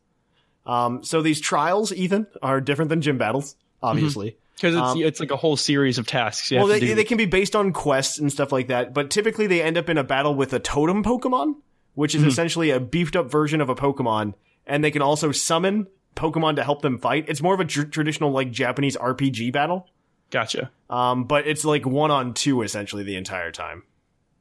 Um, 0.65 1.03
so 1.03 1.22
these 1.22 1.41
trials, 1.41 1.91
Ethan, 1.91 2.28
are 2.43 2.61
different 2.61 2.89
than 2.89 3.01
gym 3.01 3.17
battles, 3.17 3.55
obviously. 3.82 4.38
Because 4.55 4.76
it's 4.76 4.82
um, 4.84 5.01
it's 5.01 5.19
like 5.19 5.32
a 5.32 5.38
whole 5.38 5.57
series 5.57 5.97
of 5.97 6.05
tasks. 6.05 6.51
You 6.51 6.57
Well, 6.57 6.67
have 6.67 6.76
they, 6.76 6.80
to 6.82 6.86
do. 6.88 6.95
they 6.95 7.03
can 7.03 7.17
be 7.17 7.26
based 7.26 7.55
on 7.55 7.74
quests 7.74 8.19
and 8.19 8.32
stuff 8.32 8.51
like 8.51 8.67
that, 8.67 8.93
but 8.93 9.09
typically 9.09 9.47
they 9.47 9.61
end 9.61 9.76
up 9.78 9.89
in 9.89 9.97
a 9.97 10.03
battle 10.03 10.36
with 10.36 10.53
a 10.53 10.59
totem 10.59 11.03
Pokemon, 11.03 11.55
which 11.95 12.13
is 12.13 12.22
essentially 12.24 12.69
a 12.69 12.80
beefed 12.80 13.15
up 13.15 13.32
version 13.32 13.59
of 13.59 13.69
a 13.69 13.76
Pokemon, 13.76 14.36
and 14.67 14.84
they 14.84 14.91
can 14.91 15.01
also 15.01 15.32
summon 15.32 15.88
Pokemon 16.16 16.55
to 16.57 16.64
help 16.64 16.82
them 16.82 16.97
fight. 16.99 17.26
It's 17.28 17.41
more 17.41 17.53
of 17.53 17.59
a 17.59 17.66
tr- 17.66 17.84
traditional 17.84 18.32
like 18.32 18.51
Japanese 18.51 18.97
RPG 18.97 19.51
battle, 19.53 19.88
gotcha. 20.30 20.70
um, 20.89 21.24
but 21.26 21.47
it's 21.47 21.64
like 21.66 21.86
one 21.86 22.12
on 22.12 22.34
two 22.34 22.62
essentially 22.62 23.03
the 23.03 23.16
entire 23.16 23.51
time. 23.51 23.84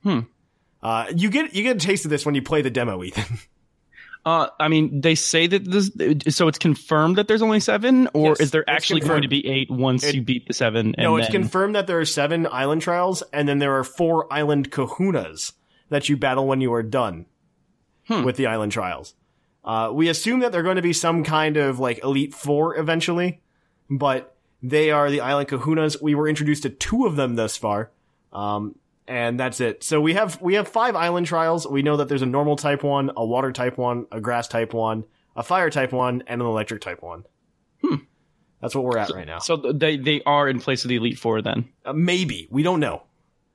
Hmm. 0.02 0.20
Uh, 0.82 1.06
you 1.14 1.30
get 1.30 1.54
you 1.54 1.62
get 1.62 1.76
a 1.76 1.78
taste 1.80 2.04
of 2.06 2.10
this 2.10 2.24
when 2.26 2.34
you 2.34 2.42
play 2.42 2.62
the 2.62 2.70
demo, 2.70 3.02
Ethan. 3.02 3.38
Uh, 4.22 4.48
I 4.60 4.68
mean, 4.68 5.00
they 5.00 5.14
say 5.14 5.46
that 5.46 5.64
this, 5.64 5.90
so 6.36 6.46
it's 6.46 6.58
confirmed 6.58 7.16
that 7.16 7.26
there's 7.26 7.40
only 7.40 7.58
seven, 7.58 8.06
or 8.12 8.28
Yes, 8.32 8.40
is 8.40 8.50
there 8.50 8.68
actually 8.68 9.00
confirmed. 9.00 9.14
going 9.14 9.22
to 9.22 9.28
be 9.28 9.46
eight 9.46 9.70
once 9.70 10.04
It- 10.04 10.14
you 10.14 10.20
beat 10.20 10.46
the 10.46 10.52
seven? 10.52 10.88
And 10.98 11.04
no, 11.04 11.16
it's 11.16 11.28
then, 11.28 11.40
confirmed 11.40 11.74
that 11.74 11.86
there 11.86 11.98
are 11.98 12.04
seven 12.04 12.46
island 12.46 12.82
trials, 12.82 13.22
and 13.32 13.48
then 13.48 13.60
there 13.60 13.78
are 13.78 13.82
four 13.82 14.30
island 14.30 14.70
kahunas 14.70 15.52
that 15.88 16.10
you 16.10 16.18
battle 16.18 16.46
when 16.46 16.60
you 16.60 16.70
are 16.74 16.82
done 16.82 17.24
Hmm. 18.08 18.22
with 18.22 18.36
the 18.36 18.46
island 18.46 18.72
trials. 18.72 19.14
Uh, 19.64 19.90
we 19.92 20.08
assume 20.08 20.40
that 20.40 20.52
they're 20.52 20.62
going 20.62 20.76
to 20.76 20.82
be 20.82 20.92
some 20.92 21.22
kind 21.24 21.56
of 21.56 21.78
like 21.78 22.02
Elite 22.02 22.34
Four 22.34 22.76
eventually, 22.78 23.40
but 23.90 24.34
they 24.62 24.90
are 24.90 25.10
the 25.10 25.20
island 25.20 25.48
kahunas. 25.48 26.00
We 26.00 26.14
were 26.14 26.28
introduced 26.28 26.62
to 26.64 26.70
two 26.70 27.06
of 27.06 27.16
them 27.16 27.36
thus 27.36 27.56
far. 27.56 27.90
Um, 28.32 28.76
and 29.06 29.38
that's 29.40 29.60
it. 29.60 29.82
So 29.82 30.00
we 30.00 30.14
have 30.14 30.40
we 30.40 30.54
have 30.54 30.68
five 30.68 30.94
island 30.96 31.26
trials. 31.26 31.66
We 31.66 31.82
know 31.82 31.96
that 31.96 32.08
there's 32.08 32.22
a 32.22 32.26
normal 32.26 32.56
type 32.56 32.82
one, 32.84 33.10
a 33.16 33.24
water 33.26 33.50
type 33.52 33.76
one, 33.76 34.06
a 34.12 34.20
grass 34.20 34.46
type 34.48 34.72
one, 34.72 35.04
a 35.36 35.42
fire 35.42 35.68
type 35.68 35.92
one, 35.92 36.22
and 36.26 36.40
an 36.40 36.46
electric 36.46 36.80
type 36.80 37.02
one. 37.02 37.24
Hmm. 37.82 37.96
That's 38.60 38.74
what 38.74 38.84
we're 38.84 38.98
at 38.98 39.10
right 39.10 39.26
now. 39.26 39.38
So 39.40 39.56
they 39.56 39.96
they 39.96 40.22
are 40.24 40.48
in 40.48 40.60
place 40.60 40.84
of 40.84 40.88
the 40.90 40.96
elite 40.96 41.18
four 41.18 41.42
then. 41.42 41.68
Uh, 41.84 41.92
maybe 41.92 42.46
we 42.50 42.62
don't 42.62 42.78
know. 42.80 43.02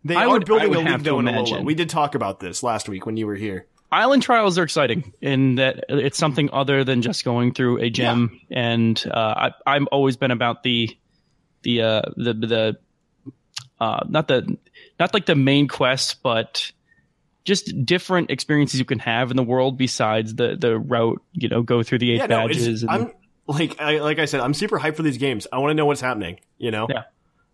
They 0.03 0.15
I 0.15 0.25
are 0.25 0.33
would- 0.33 0.43
I 0.43 0.45
building 0.45 0.69
would 0.69 0.77
a 0.79 0.91
league 0.91 1.03
though 1.03 1.19
in 1.19 1.25
Alola. 1.25 1.63
We 1.63 1.73
did 1.73 1.89
talk 1.89 2.15
about 2.15 2.39
this 2.41 2.61
last 2.61 2.89
week 2.89 3.05
when 3.05 3.15
you 3.17 3.25
were 3.25 3.35
here. 3.35 3.67
Island 3.91 4.23
trials 4.23 4.57
are 4.57 4.63
exciting 4.63 5.13
in 5.21 5.55
that 5.55 5.85
it's 5.89 6.17
something 6.17 6.49
other 6.51 6.83
than 6.83 7.01
just 7.01 7.23
going 7.23 7.53
through 7.53 7.79
a 7.81 7.89
gym. 7.89 8.41
And 8.51 9.01
uh, 9.09 9.51
I, 9.65 9.75
I've 9.75 9.87
always 9.87 10.17
been 10.17 10.31
about 10.31 10.63
the 10.63 10.89
the 11.63 11.81
uh, 11.81 12.01
the 12.17 12.33
the 12.33 12.77
uh, 13.79 13.99
not 14.07 14.27
the 14.27 14.57
not 14.99 15.13
like 15.13 15.25
the 15.25 15.35
main 15.35 15.67
quest, 15.67 16.21
but 16.23 16.71
just 17.45 17.85
different 17.85 18.31
experiences 18.31 18.79
you 18.79 18.85
can 18.85 18.99
have 18.99 19.29
in 19.31 19.37
the 19.37 19.43
world 19.43 19.77
besides 19.77 20.35
the 20.35 20.55
the 20.55 20.77
route. 20.77 21.21
You 21.33 21.49
know, 21.49 21.61
go 21.61 21.83
through 21.83 21.99
the 21.99 22.11
eight 22.11 22.17
Yeah, 22.17 22.25
no, 22.25 22.47
badges. 22.47 22.81
and, 22.83 22.91
I'm 22.91 23.11
like 23.47 23.79
I, 23.79 23.99
like 23.99 24.19
I 24.19 24.25
said, 24.25 24.41
I'm 24.41 24.53
super 24.53 24.79
hyped 24.79 24.95
for 24.95 25.03
these 25.03 25.17
games. 25.17 25.47
I 25.53 25.59
want 25.59 25.69
to 25.71 25.75
know 25.75 25.85
what's 25.85 26.01
happening. 26.01 26.39
You 26.57 26.71
know, 26.71 26.87
Yeah. 26.89 27.03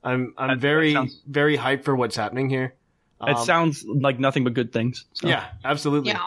I'm 0.03 0.33
I'm 0.37 0.47
that 0.49 0.57
very 0.59 0.93
sounds- 0.93 1.21
very 1.27 1.57
hyped 1.57 1.83
for 1.83 1.95
what's 1.95 2.15
happening 2.15 2.49
here. 2.49 2.73
It 3.27 3.37
Um, 3.37 3.45
sounds 3.45 3.85
like 3.85 4.19
nothing 4.19 4.43
but 4.43 4.53
good 4.53 4.71
things. 4.73 5.05
So. 5.13 5.27
Yeah, 5.27 5.45
absolutely. 5.63 6.11
Yeah. 6.11 6.21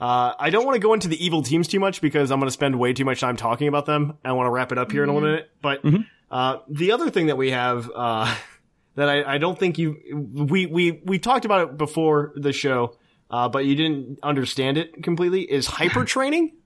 Uh, 0.00 0.34
I 0.38 0.50
don't 0.50 0.64
want 0.64 0.74
to 0.74 0.80
go 0.80 0.94
into 0.94 1.06
the 1.08 1.24
evil 1.24 1.42
teams 1.42 1.68
too 1.68 1.78
much 1.78 2.00
because 2.00 2.30
I'm 2.32 2.40
going 2.40 2.48
to 2.48 2.52
spend 2.52 2.76
way 2.78 2.92
too 2.92 3.04
much 3.04 3.20
time 3.20 3.36
talking 3.36 3.68
about 3.68 3.86
them. 3.86 4.18
I 4.24 4.32
want 4.32 4.46
to 4.46 4.50
wrap 4.50 4.72
it 4.72 4.78
up 4.78 4.90
here 4.90 5.04
in 5.04 5.08
a 5.08 5.12
Mm-hmm. 5.12 5.24
minute. 5.24 5.50
But 5.62 5.82
Mhm. 5.84 6.06
uh, 6.30 6.56
the 6.68 6.92
other 6.92 7.08
thing 7.10 7.26
that 7.26 7.36
we 7.36 7.52
have 7.52 7.88
uh, 7.94 8.34
that 8.96 9.08
I, 9.08 9.34
I 9.34 9.38
don't 9.38 9.56
think 9.58 9.78
you 9.78 9.96
we 10.32 10.66
we 10.66 11.00
we 11.04 11.18
talked 11.20 11.44
about 11.44 11.68
it 11.68 11.78
before 11.78 12.32
the 12.34 12.52
show, 12.52 12.96
uh, 13.30 13.48
but 13.48 13.64
you 13.64 13.76
didn't 13.76 14.18
understand 14.24 14.76
it 14.76 15.02
completely 15.02 15.42
is 15.42 15.66
hyper 15.66 16.04
training. 16.04 16.52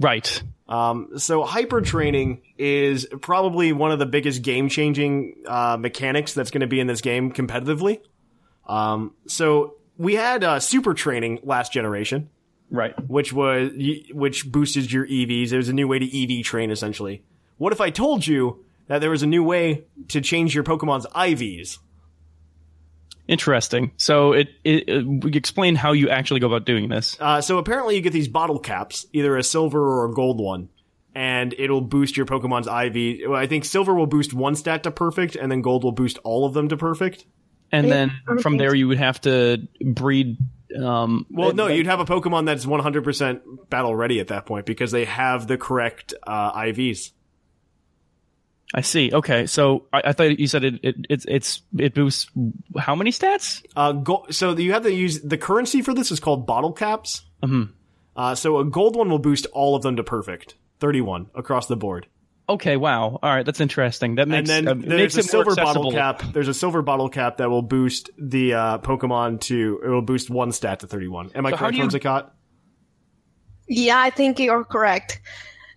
Right. 0.00 0.42
Um, 0.68 1.18
so 1.18 1.44
hyper 1.44 1.80
training 1.80 2.42
is 2.58 3.06
probably 3.20 3.72
one 3.72 3.92
of 3.92 4.00
the 4.00 4.06
biggest 4.06 4.42
game 4.42 4.68
changing 4.68 5.44
uh, 5.46 5.76
mechanics 5.78 6.32
that's 6.34 6.50
going 6.50 6.62
to 6.62 6.66
be 6.66 6.80
in 6.80 6.88
this 6.88 7.02
game 7.02 7.30
competitively. 7.32 8.00
Um, 8.66 9.14
so 9.26 9.74
we 9.98 10.14
had 10.14 10.44
uh, 10.44 10.60
super 10.60 10.94
training 10.94 11.40
last 11.42 11.72
generation 11.72 12.30
Right. 12.70 12.94
which 13.08 13.32
was 13.34 13.70
which 14.12 14.50
boosted 14.50 14.90
your 14.90 15.06
EVs. 15.06 15.52
It 15.52 15.56
was 15.58 15.68
a 15.68 15.74
new 15.74 15.86
way 15.86 15.98
to 15.98 16.38
EV 16.38 16.42
train 16.44 16.70
essentially. 16.70 17.22
What 17.58 17.72
if 17.72 17.80
I 17.82 17.90
told 17.90 18.26
you 18.26 18.64
that 18.86 19.00
there 19.00 19.10
was 19.10 19.22
a 19.22 19.26
new 19.26 19.44
way 19.44 19.84
to 20.08 20.20
change 20.22 20.54
your 20.54 20.64
Pokemon's 20.64 21.06
IVs? 21.08 21.78
Interesting. 23.28 23.92
So 23.98 24.32
it, 24.32 24.48
it, 24.64 24.88
it 24.88 25.06
we 25.06 25.32
explain 25.32 25.76
how 25.76 25.92
you 25.92 26.08
actually 26.08 26.40
go 26.40 26.48
about 26.48 26.64
doing 26.66 26.88
this. 26.88 27.16
Uh, 27.20 27.40
so 27.40 27.58
apparently 27.58 27.94
you 27.94 28.00
get 28.00 28.12
these 28.12 28.28
bottle 28.28 28.58
caps, 28.58 29.06
either 29.12 29.36
a 29.36 29.42
silver 29.42 29.80
or 29.80 30.10
a 30.10 30.12
gold 30.12 30.40
one, 30.40 30.68
and 31.14 31.54
it'll 31.58 31.80
boost 31.82 32.16
your 32.16 32.26
Pokemon's 32.26 32.66
IV. 32.66 33.28
Well, 33.30 33.38
I 33.38 33.46
think 33.46 33.64
silver 33.64 33.94
will 33.94 34.06
boost 34.08 34.34
one 34.34 34.54
stat 34.56 34.82
to 34.82 34.90
perfect, 34.90 35.36
and 35.36 35.52
then 35.52 35.62
gold 35.62 35.84
will 35.84 35.92
boost 35.92 36.18
all 36.24 36.44
of 36.46 36.52
them 36.54 36.68
to 36.68 36.76
perfect. 36.76 37.24
And 37.72 37.90
then 37.90 38.12
from 38.40 38.56
there 38.58 38.74
you 38.74 38.88
would 38.88 38.98
have 38.98 39.20
to 39.22 39.66
breed. 39.84 40.36
Um, 40.78 41.26
Well, 41.30 41.52
no, 41.52 41.66
you'd 41.66 41.86
have 41.86 42.00
a 42.00 42.04
Pokemon 42.04 42.46
that's 42.46 42.64
100% 42.64 43.68
battle 43.68 43.94
ready 43.94 44.20
at 44.20 44.28
that 44.28 44.46
point 44.46 44.64
because 44.66 44.90
they 44.90 45.04
have 45.04 45.46
the 45.46 45.58
correct 45.58 46.14
uh, 46.26 46.52
IVs. 46.52 47.10
I 48.74 48.80
see. 48.80 49.10
Okay, 49.12 49.46
so 49.46 49.84
I, 49.92 50.00
I 50.06 50.12
thought 50.12 50.38
you 50.38 50.46
said 50.46 50.64
it, 50.64 50.80
it 50.82 50.96
it's 51.10 51.26
it's 51.28 51.60
it 51.76 51.94
boosts 51.94 52.30
how 52.78 52.94
many 52.94 53.10
stats? 53.10 53.62
Uh, 53.76 53.92
go- 53.92 54.24
so 54.30 54.56
you 54.56 54.72
have 54.72 54.84
to 54.84 54.92
use 54.92 55.20
the 55.20 55.36
currency 55.36 55.82
for 55.82 55.92
this 55.92 56.10
is 56.10 56.20
called 56.20 56.46
bottle 56.46 56.72
caps. 56.72 57.20
Mhm. 57.42 57.72
Uh, 58.16 58.34
so 58.34 58.58
a 58.58 58.64
gold 58.64 58.96
one 58.96 59.10
will 59.10 59.18
boost 59.18 59.46
all 59.52 59.76
of 59.76 59.82
them 59.82 59.96
to 59.96 60.02
perfect, 60.02 60.54
thirty-one 60.80 61.26
across 61.34 61.66
the 61.66 61.76
board. 61.76 62.06
Okay, 62.48 62.76
wow. 62.76 63.18
All 63.22 63.34
right, 63.34 63.46
that's 63.46 63.60
interesting. 63.60 64.16
That 64.16 64.28
makes 64.28 64.50
and 64.50 64.66
then 64.66 64.68
uh, 64.68 64.80
it 64.80 64.88
there's 64.88 65.16
a 65.16 65.22
silver 65.22 65.54
bottle 65.54 65.92
cap. 65.92 66.22
There's 66.32 66.48
a 66.48 66.54
silver 66.54 66.82
bottle 66.82 67.08
cap 67.08 67.36
that 67.38 67.48
will 67.48 67.62
boost 67.62 68.10
the 68.18 68.54
uh, 68.54 68.78
Pokemon 68.78 69.40
to. 69.42 69.80
It 69.84 69.88
will 69.88 70.02
boost 70.02 70.28
one 70.28 70.52
stat 70.52 70.80
to 70.80 70.86
31. 70.86 71.30
Am 71.34 71.46
I 71.46 71.50
So 71.50 71.56
how 71.56 71.60
correct, 71.70 71.74
do 71.76 71.78
you- 71.78 71.88
Whimsicott? 71.88 72.30
Yeah, 73.68 73.98
I 73.98 74.10
think 74.10 74.38
you're 74.40 74.64
correct. 74.64 75.20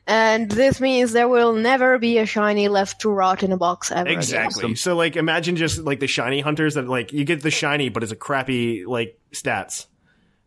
And 0.08 0.52
this 0.52 0.82
means 0.82 1.14
there 1.14 1.28
will 1.28 1.54
never 1.54 1.98
be 1.98 2.18
a 2.20 2.26
shiny 2.26 2.68
left 2.68 3.02
to 3.02 3.10
rot 3.10 3.42
in 3.42 3.52
a 3.52 3.58
box 3.58 3.92
ever. 3.92 4.02
again. 4.02 4.18
Exactly. 4.18 4.76
So 4.76 4.96
like, 4.96 5.16
imagine 5.16 5.56
just 5.56 5.80
like 5.80 6.00
the 6.00 6.08
shiny 6.08 6.42
hunters 6.42 6.74
that 6.76 6.88
like 6.88 7.14
you 7.14 7.24
get 7.26 7.42
the 7.42 7.52
shiny, 7.52 7.90
but 7.90 8.04
it's 8.04 8.12
a 8.12 8.16
crappy 8.16 8.86
like 8.86 9.20
stats. 9.34 9.86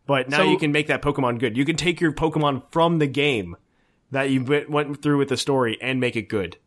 But 0.05 0.29
now 0.29 0.37
So- 0.39 0.51
you 0.51 0.57
can 0.57 0.71
make 0.71 0.87
that 0.87 1.01
Pokemon 1.01 1.39
good. 1.39 1.57
You 1.57 1.65
can 1.65 1.75
take 1.75 1.99
your 2.01 2.11
Pokemon 2.13 2.63
from 2.71 2.99
the 2.99 3.07
game 3.07 3.55
that 4.11 4.29
you 4.29 4.43
went- 4.43 4.69
went 4.69 5.01
through 5.01 5.17
with 5.19 5.29
the 5.29 5.37
story 5.37 5.77
and 5.81 5.99
make 5.99 6.15
it 6.15 6.29
good. 6.29 6.57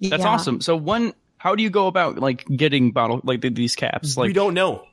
That's 0.00 0.22
Yeah. 0.22 0.28
awesome. 0.30 0.60
So 0.60 0.76
one, 0.76 1.12
how 1.38 1.54
do 1.54 1.62
you 1.62 1.70
go 1.70 1.86
about 1.86 2.18
like 2.18 2.44
getting 2.46 2.92
bottle 2.92 3.20
like 3.24 3.40
these 3.40 3.74
caps? 3.76 4.16
Like, 4.16 4.28
we 4.28 4.32
don't 4.32 4.54
know. 4.54 4.86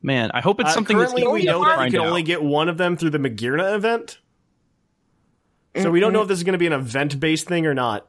man, 0.00 0.30
I 0.32 0.40
hope 0.40 0.60
it's 0.60 0.70
Uh, 0.70 0.74
something 0.74 0.96
that's 0.96 1.10
currently, 1.12 1.22
gonna 1.22 1.34
we 1.34 1.44
know 1.44 1.64
that 1.64 1.84
you 1.86 1.90
can 1.90 2.00
out. 2.02 2.06
only 2.06 2.22
get 2.22 2.42
one 2.42 2.68
of 2.68 2.78
them 2.78 2.96
through 2.96 3.10
the 3.10 3.18
Magearna 3.18 3.74
event. 3.74 4.18
So 5.76 5.90
we 5.90 5.98
don't 6.00 6.12
know 6.12 6.22
if 6.22 6.28
this 6.28 6.38
is 6.38 6.44
going 6.44 6.52
to 6.54 6.58
be 6.58 6.66
an 6.66 6.72
event-based 6.72 7.46
thing 7.48 7.66
or 7.66 7.74
not. 7.74 8.06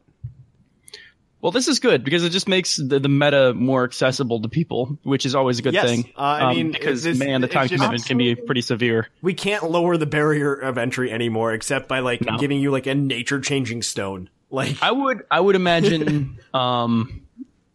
Well, 1.41 1.51
this 1.53 1.67
is 1.69 1.79
good 1.79 2.03
because 2.03 2.23
it 2.25 2.31
just 2.31 2.49
makes 2.49 2.75
the, 2.75 2.99
the 2.99 3.07
meta 3.07 3.53
more 3.53 3.85
accessible 3.85 4.41
to 4.41 4.49
people, 4.49 4.97
which 5.03 5.25
is 5.25 5.35
always 5.35 5.59
a 5.59 5.61
good 5.61 5.73
Yes. 5.73 5.87
thing. 5.89 6.11
Uh, 6.17 6.21
I 6.21 6.41
Um, 6.49 6.55
mean, 6.55 6.71
because 6.71 7.03
this- 7.03 7.17
man, 7.17 7.39
the 7.41 7.47
time 7.47 7.69
commitment 7.69 8.05
can 8.05 8.17
be 8.17 8.35
pretty 8.35 8.61
severe. 8.61 9.07
We 9.21 9.33
can't 9.33 9.69
lower 9.71 9.95
the 9.95 10.05
barrier 10.05 10.53
of 10.53 10.77
entry 10.77 11.11
anymore, 11.11 11.53
except 11.53 11.87
by 11.87 11.99
like 11.99 12.21
No. 12.25 12.37
giving 12.37 12.59
you 12.59 12.71
like 12.71 12.87
a 12.87 12.95
nature-changing 12.95 13.83
stone. 13.83 14.29
Like 14.51 14.77
I 14.81 14.91
would, 14.91 15.23
I 15.31 15.39
would 15.39 15.55
imagine, 15.55 16.39
um, 16.53 17.21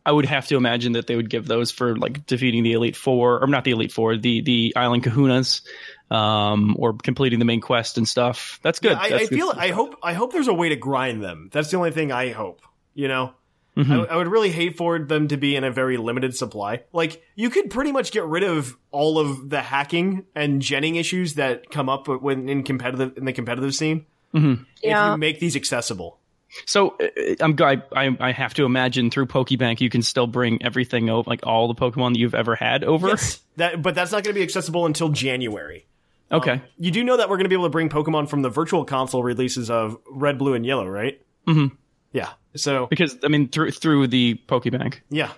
I 0.05 0.13
would 0.13 0.27
have 0.27 0.47
to 0.49 0.57
imagine 0.57 0.93
that 0.93 1.07
they 1.07 1.17
would 1.17 1.31
give 1.31 1.47
those 1.47 1.71
for 1.71 1.97
like 1.97 2.27
defeating 2.27 2.65
the 2.65 2.73
Elite 2.73 2.97
Four, 2.97 3.43
or 3.43 3.47
not 3.47 3.65
the 3.65 3.71
Elite 3.71 3.93
Four, 3.93 4.17
the 4.19 4.43
the 4.43 4.75
Island 4.77 5.05
Kahunas, 5.05 5.63
um, 6.11 6.77
or 6.79 6.93
completing 6.93 7.39
the 7.39 7.45
main 7.47 7.61
quest 7.63 7.97
and 7.97 8.07
stuff. 8.07 8.61
That's 8.63 8.81
good. 8.81 8.93
I, 8.93 9.09
That's 9.09 9.15
I 9.15 9.27
good 9.29 9.37
feel 9.39 9.51
stuff. 9.53 9.63
I 9.63 9.69
hope 9.71 9.97
I 10.03 10.13
hope 10.13 10.33
there's 10.33 10.49
a 10.49 10.53
way 10.53 10.69
to 10.69 10.77
grind 10.77 11.23
them. 11.23 11.49
That's 11.53 11.71
the 11.71 11.79
only 11.79 11.91
thing 11.93 12.13
I 12.13 12.33
hope. 12.33 12.61
You 12.95 13.09
know, 13.09 13.33
Mm-hmm. 13.77 13.93
I, 13.93 13.97
I 14.05 14.17
would 14.17 14.29
really 14.29 14.51
hate 14.51 14.77
for 14.77 14.99
them 15.01 15.27
to 15.29 15.37
be 15.37 15.57
in 15.57 15.65
a 15.65 15.71
very 15.71 15.97
limited 15.97 16.37
supply. 16.37 16.83
Like 16.93 17.23
you 17.35 17.51
could 17.51 17.71
pretty 17.71 17.91
much 17.91 18.13
get 18.13 18.25
rid 18.25 18.45
of 18.45 18.77
all 18.93 19.19
of 19.19 19.51
the 19.51 19.61
hacking 19.61 20.27
and 20.35 20.63
genning 20.63 20.97
issues 20.99 21.35
that 21.35 21.71
come 21.71 21.89
up 21.89 22.07
when 22.07 22.49
in 22.49 22.63
competitive 22.63 23.17
in 23.19 23.25
the 23.25 23.33
competitive 23.33 23.75
scene 23.75 24.07
if 24.33 24.59
Yeah. 24.83 25.13
you 25.13 25.19
make 25.19 25.41
these 25.41 25.57
accessible. 25.57 26.19
So 26.67 26.97
uh, 27.01 27.35
I'm 27.41 27.57
I, 27.61 27.83
I 27.97 28.17
I 28.21 28.31
have 28.33 28.55
to 28.55 28.65
imagine 28.65 29.11
through 29.11 29.27
Pokebank 29.27 29.81
you 29.81 29.91
can 29.91 30.03
still 30.03 30.29
bring 30.29 30.63
everything 30.63 31.11
over, 31.11 31.29
like 31.29 31.41
all 31.45 31.67
the 31.67 31.75
Pokemon 31.75 32.13
that 32.13 32.19
you've 32.21 32.35
ever 32.37 32.55
had 32.55 32.85
over. 32.85 33.09
Yes, 33.09 33.41
that 33.57 33.83
but 33.83 33.97
that's 33.97 34.13
not 34.13 34.23
going 34.23 34.35
to 34.35 34.39
be 34.39 34.45
accessible 34.45 34.87
until 34.87 35.09
January. 35.09 35.85
Okay. 36.31 36.63
You 36.79 36.93
do 36.93 37.03
know 37.03 37.17
that 37.17 37.29
we're 37.29 37.37
going 37.39 37.45
to 37.47 37.49
be 37.49 37.57
able 37.57 37.67
to 37.67 37.71
bring 37.71 37.89
Pokemon 37.89 38.29
from 38.29 38.43
the 38.43 38.51
virtual 38.51 38.85
console 38.85 39.23
releases 39.25 39.69
of 39.69 39.99
Red, 40.09 40.39
Blue, 40.39 40.55
and 40.55 40.65
Yellow, 40.65 40.87
right? 40.87 41.21
Mhm. 41.49 41.73
Yeah. 42.13 42.31
So 42.57 42.87
because 42.87 43.17
I 43.25 43.29
mean 43.29 43.49
through 43.49 43.73
through 43.73 44.07
the 44.09 44.41
Pokebank. 44.49 45.01
yeah, 45.11 45.33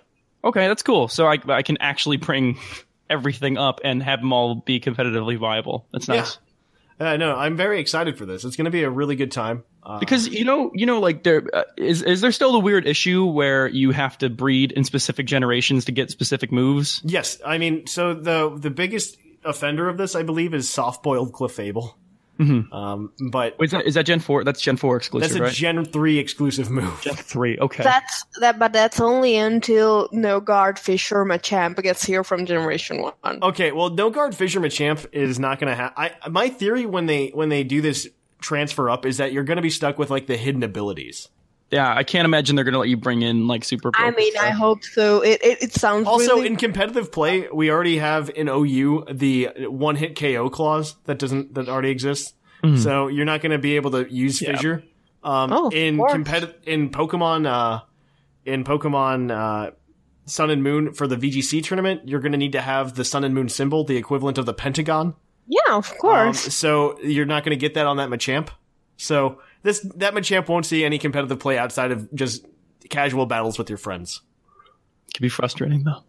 Okay, 0.45 0.69
that's 0.69 0.83
cool. 0.83 1.09
So 1.09 1.27
I 1.27 1.39
I 1.49 1.63
can 1.63 1.77
actually 1.81 2.17
bring 2.19 2.59
everything 3.11 3.57
up 3.59 3.81
and 3.85 4.03
have 4.03 4.21
them 4.21 4.33
all 4.33 4.57
be 4.57 4.81
competitively 4.81 5.39
viable. 5.39 5.87
That's 5.93 6.09
nice. 6.09 6.39
uh, 7.01 7.17
no, 7.17 7.35
I'm 7.37 7.57
very 7.57 7.81
excited 7.81 8.17
for 8.19 8.27
this. 8.27 8.45
It's 8.45 8.57
going 8.57 8.65
to 8.67 8.71
be 8.71 8.83
a 8.83 8.91
really 8.91 9.17
good 9.17 9.31
time. 9.33 9.65
Uh, 9.83 9.99
Because 10.01 10.29
you 10.29 10.45
know, 10.45 10.71
you 10.75 10.85
know, 10.87 10.99
like 11.01 11.23
there 11.23 11.43
uh, 11.53 11.63
is 11.77 12.03
is 12.03 12.21
there 12.21 12.33
still 12.33 12.53
the 12.53 12.59
weird 12.59 12.87
issue 12.87 13.25
where 13.25 13.69
you 13.69 13.93
have 13.93 14.19
to 14.19 14.29
breed 14.29 14.73
in 14.73 14.85
specific 14.85 15.27
generations 15.27 15.85
to 15.87 15.93
get 15.93 16.11
specific 16.11 16.51
moves? 16.53 17.01
yes, 17.05 17.39
I 17.47 17.59
mean, 17.59 17.87
so 17.87 18.13
the 18.15 18.51
the 18.57 18.71
biggest 18.71 19.17
offender 19.45 19.89
of 19.89 19.97
this, 19.97 20.15
I 20.17 20.23
believe, 20.25 20.53
is 20.55 20.69
soft 20.69 21.03
boiled 21.05 21.33
Clefable. 21.33 21.95
Um, 22.39 23.13
but 23.31 23.59
Wait, 23.59 23.67
is 23.67 23.71
that 23.73 23.87
is 23.87 23.95
that 23.95 24.05
Gen 24.05 24.21
four? 24.21 24.45
That's 24.45 24.61
Gen 24.61 24.77
four 24.77 24.97
exclusive, 24.97 25.31
right? 25.31 25.41
that's 25.41 25.41
a 25.41 25.67
right? 25.67 25.75
Gen 25.77 25.85
three 25.85 26.19
exclusive 26.19 26.71
move. 26.71 27.01
Gen 27.01 27.15
three. 27.15 27.59
Okay. 27.59 27.83
That's 27.83 28.25
that, 28.41 28.59
but 28.59 28.73
that's 28.73 29.01
only 29.01 29.37
until 29.37 30.09
No 30.13 30.41
Guard 30.41 30.79
Fissure 30.79 31.25
Machamp 31.25 31.83
gets 31.83 32.05
here 32.05 32.25
from 32.25 32.47
Generation 32.47 33.03
One. 33.03 33.43
Okay, 33.43 33.73
well, 33.73 33.91
No 33.91 34.11
Guard 34.11 34.35
Fissure 34.35 34.61
Machamp 34.61 35.07
is 35.13 35.39
not 35.39 35.59
going 35.59 35.71
to 35.71 35.77
have. 35.77 35.93
I 35.97 36.13
my 36.29 36.49
theory 36.49 36.87
when 36.87 37.07
they 37.07 37.29
when 37.29 37.49
they 37.49 37.65
do 37.65 37.81
this 37.81 38.09
transfer 38.41 38.91
up 38.91 39.07
is 39.07 39.17
that 39.17 39.33
you're 39.33 39.45
going 39.45 39.57
to 39.57 39.63
be 39.63 39.71
stuck 39.71 39.99
with 39.99 40.11
like 40.11 40.27
the 40.27 40.37
hidden 40.37 40.63
abilities. 40.63 41.29
Yeah, 41.71 41.93
I 41.95 42.03
can't 42.05 42.25
imagine 42.25 42.55
they're 42.57 42.65
gonna 42.65 42.79
let 42.79 42.89
you 42.89 42.97
bring 42.97 43.23
in 43.23 43.47
like 43.49 43.65
super. 43.65 43.91
I 43.95 44.11
Pokes. 44.11 44.17
mean, 44.17 44.33
I 44.39 44.51
hope 44.51 44.85
so. 44.85 45.21
It 45.23 45.41
it, 45.45 45.63
it 45.63 45.73
sounds 45.75 46.07
Also, 46.07 46.37
really 46.37 46.47
in 46.49 46.57
competitive 46.57 47.11
play, 47.13 47.49
we 47.53 47.71
already 47.71 47.99
have 47.99 48.31
in 48.35 48.49
OU 48.49 49.07
the 49.13 49.49
one 49.69 49.97
hit 49.97 50.19
KO 50.19 50.49
clause 50.51 50.97
that 51.05 51.19
doesn't 51.19 51.55
that 51.55 51.69
already 51.69 51.91
exists. 51.91 52.33
So 52.83 53.07
you're 53.07 53.25
not 53.27 53.43
going 53.43 53.53
to 53.53 53.59
be 53.59 53.77
able 53.77 53.93
to 53.93 54.13
use 54.13 54.43
Yeah. 54.43 54.51
Fissure. 54.57 54.83
Um, 55.23 55.53
Oh, 55.53 55.67
of 55.69 55.73
in 55.73 56.01
competitive 56.09 56.57
in 56.65 56.91
Pokemon 56.91 57.47
uh, 57.47 57.83
in 58.45 58.65
Pokemon 58.65 59.31
uh, 59.31 59.71
Sun 60.25 60.51
and 60.51 60.65
Moon 60.65 60.93
for 60.93 61.07
the 61.07 61.17
VGC 61.17 61.63
tournament, 61.63 62.09
you're 62.09 62.19
going 62.19 62.33
to 62.33 62.39
need 62.39 62.53
to 62.53 62.61
have 62.61 62.95
the 62.97 63.05
Sun 63.05 63.23
and 63.23 63.35
Moon 63.37 63.49
symbol, 63.49 63.85
the 63.85 63.97
equivalent 63.97 64.37
of 64.39 64.47
the 64.47 64.55
pentagon. 64.55 65.15
yeah, 65.47 65.77
of 65.77 65.91
Um, 65.93 65.99
course. 65.99 66.41
so 66.55 66.99
you're 67.03 67.25
not 67.25 67.45
going 67.45 67.51
to 67.57 67.61
get 67.61 67.75
that 67.75 67.87
on 67.87 67.99
that 67.99 68.09
Machamp. 68.09 68.49
So 68.97 69.39
this 69.63 69.81
that 69.97 70.15
Machamp 70.15 70.49
won't 70.49 70.67
see 70.67 70.85
any 70.85 70.99
competitive 70.99 71.39
play 71.39 71.59
outside 71.59 71.91
of 71.93 72.13
just 72.15 72.45
casual 72.89 73.27
battles 73.27 73.59
with 73.59 73.69
your 73.69 73.79
friends. 73.79 74.21
It 75.09 75.15
can 75.15 75.23
be 75.23 75.29
frustrating 75.29 75.85
though. 75.85 76.03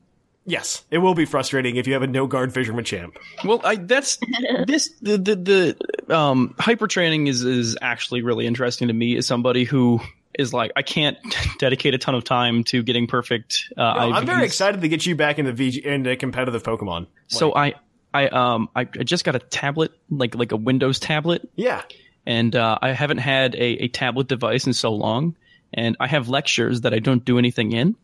Yes, 0.45 0.85
it 0.89 0.99
will 0.99 1.13
be 1.13 1.25
frustrating 1.25 1.75
if 1.75 1.87
you 1.87 1.93
have 1.93 2.03
a 2.03 2.07
no 2.07 2.25
guard 2.25 2.53
Fissure 2.53 2.73
Machamp. 2.73 3.17
Well, 3.43 3.59
I 3.65 3.75
that's 3.75 4.17
this 4.65 4.89
the 5.01 5.17
the, 5.17 5.75
the 6.07 6.15
um 6.15 6.55
hyper 6.57 6.87
training 6.87 7.27
is 7.27 7.43
is 7.43 7.77
actually 7.81 8.21
really 8.21 8.47
interesting 8.47 8.87
to 8.87 8.93
me 8.93 9.17
as 9.17 9.27
somebody 9.27 9.65
who 9.65 9.99
is 10.39 10.53
like 10.53 10.71
I 10.77 10.83
can't 10.83 11.17
dedicate 11.59 11.95
a 11.95 11.97
ton 11.97 12.15
of 12.15 12.23
time 12.23 12.63
to 12.65 12.81
getting 12.81 13.07
perfect. 13.07 13.73
Uh, 13.75 13.81
No, 13.81 14.13
I'm 14.13 14.25
very 14.25 14.45
excited 14.45 14.79
to 14.81 14.87
get 14.87 15.05
you 15.05 15.15
back 15.15 15.37
into 15.37 15.51
VG 15.51 15.81
into 15.81 16.15
competitive 16.15 16.63
Pokemon. 16.63 17.07
So 17.27 17.53
I 17.53 17.73
I 18.13 18.27
um 18.29 18.69
I, 18.73 18.81
I 18.81 19.03
just 19.03 19.25
got 19.25 19.35
a 19.35 19.39
tablet 19.39 19.91
like 20.09 20.33
like 20.33 20.53
a 20.53 20.57
Windows 20.57 20.97
tablet, 20.99 21.49
Yeah, 21.55 21.81
and 22.28 22.55
uh, 22.55 22.78
I 22.82 22.91
haven't 22.91 23.19
had 23.19 23.55
a, 23.55 23.86
a 23.86 23.88
tablet 23.88 24.28
device 24.28 24.67
in 24.67 24.73
so 24.73 24.93
long, 24.93 25.36
and 25.73 25.95
I 25.99 26.07
have 26.07 26.28
lectures 26.30 26.82
that 26.82 26.93
I 26.93 26.99
don't 26.99 27.23
do 27.25 27.39
anything 27.39 27.71
in. 27.71 27.95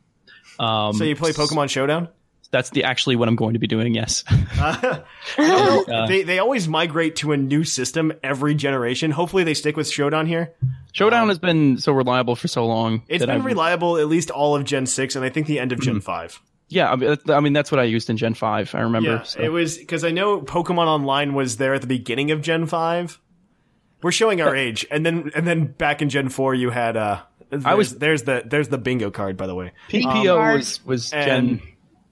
Um, 0.57 0.93
so 0.93 1.03
you 1.03 1.15
play 1.15 1.32
Pokemon 1.32 1.69
Showdown. 1.69 2.07
that's 2.51 2.69
the 2.69 2.86
actually 2.86 3.15
what 3.17 3.28
I'm 3.28 3.36
going 3.36 3.53
to 3.53 3.59
be 3.59 3.67
doing. 3.67 3.93
Yes. 3.93 4.24
Uh, 5.38 6.05
they 6.07 6.21
they 6.24 6.39
always 6.39 6.67
migrate 6.67 7.15
to 7.17 7.32
a 7.32 7.38
new 7.38 7.63
system 7.63 8.13
every 8.24 8.53
generation. 8.55 9.09
Hopefully, 9.11 9.43
they 9.43 9.53
stick 9.53 9.76
with 9.76 9.89
Showdown 9.89 10.26
here. 10.28 10.53
Showdown 10.91 11.28
has 11.30 11.39
been 11.39 11.78
so 11.78 11.91
reliable 11.91 12.36
for 12.36 12.47
so 12.47 12.65
long. 12.67 13.03
It's 13.07 13.26
been 13.26 13.38
I've- 13.38 13.45
reliable 13.45 13.97
at 13.97 14.07
least 14.07 14.30
all 14.32 14.55
of 14.55 14.63
Gen 14.63 14.86
six, 14.86 15.15
and 15.15 15.26
I 15.26 15.30
think 15.30 15.47
the 15.47 15.59
end 15.59 15.71
of 15.71 15.80
Gen 15.80 16.01
five. 16.01 16.39
Yeah, 16.69 16.91
I 16.91 16.95
mean, 16.95 17.09
that's- 17.09 17.30
I 17.36 17.39
mean 17.39 17.53
that's 17.53 17.71
what 17.71 17.80
I 17.80 17.84
used 17.84 18.09
in 18.09 18.17
Gen 18.17 18.34
Five. 18.36 18.74
I 18.76 18.82
remember. 18.82 19.09
Yeah, 19.09 19.24
so. 19.24 19.41
it 19.41 19.49
was 19.49 19.78
because 19.78 20.03
I 20.03 20.11
know 20.11 20.41
Pokemon 20.41 20.88
Online 20.88 21.34
was 21.34 21.57
there 21.57 21.74
at 21.74 21.82
the 21.82 21.88
beginning 21.88 22.32
of 22.32 22.41
Gen 22.41 22.65
five. 22.67 23.19
We're 24.03 24.11
showing 24.11 24.41
our 24.41 24.55
age, 24.55 24.85
and 24.91 25.05
then 25.05 25.31
and 25.35 25.47
then 25.47 25.65
back 25.65 26.01
in 26.01 26.09
Gen 26.09 26.29
four, 26.29 26.53
you 26.53 26.69
had 26.69 26.97
uh. 26.97 27.21
I 27.65 27.75
was- 27.75 27.95
there's 27.97 28.23
the 28.23 28.43
there's 28.45 28.67
the 28.69 28.77
bingo 28.79 29.11
card 29.11 29.37
by 29.37 29.47
the 29.47 29.55
way. 29.55 29.71
PPO 29.89 30.37
Um, 30.39 30.55
was 30.57 30.83
was 30.85 31.09
Gen. 31.11 31.61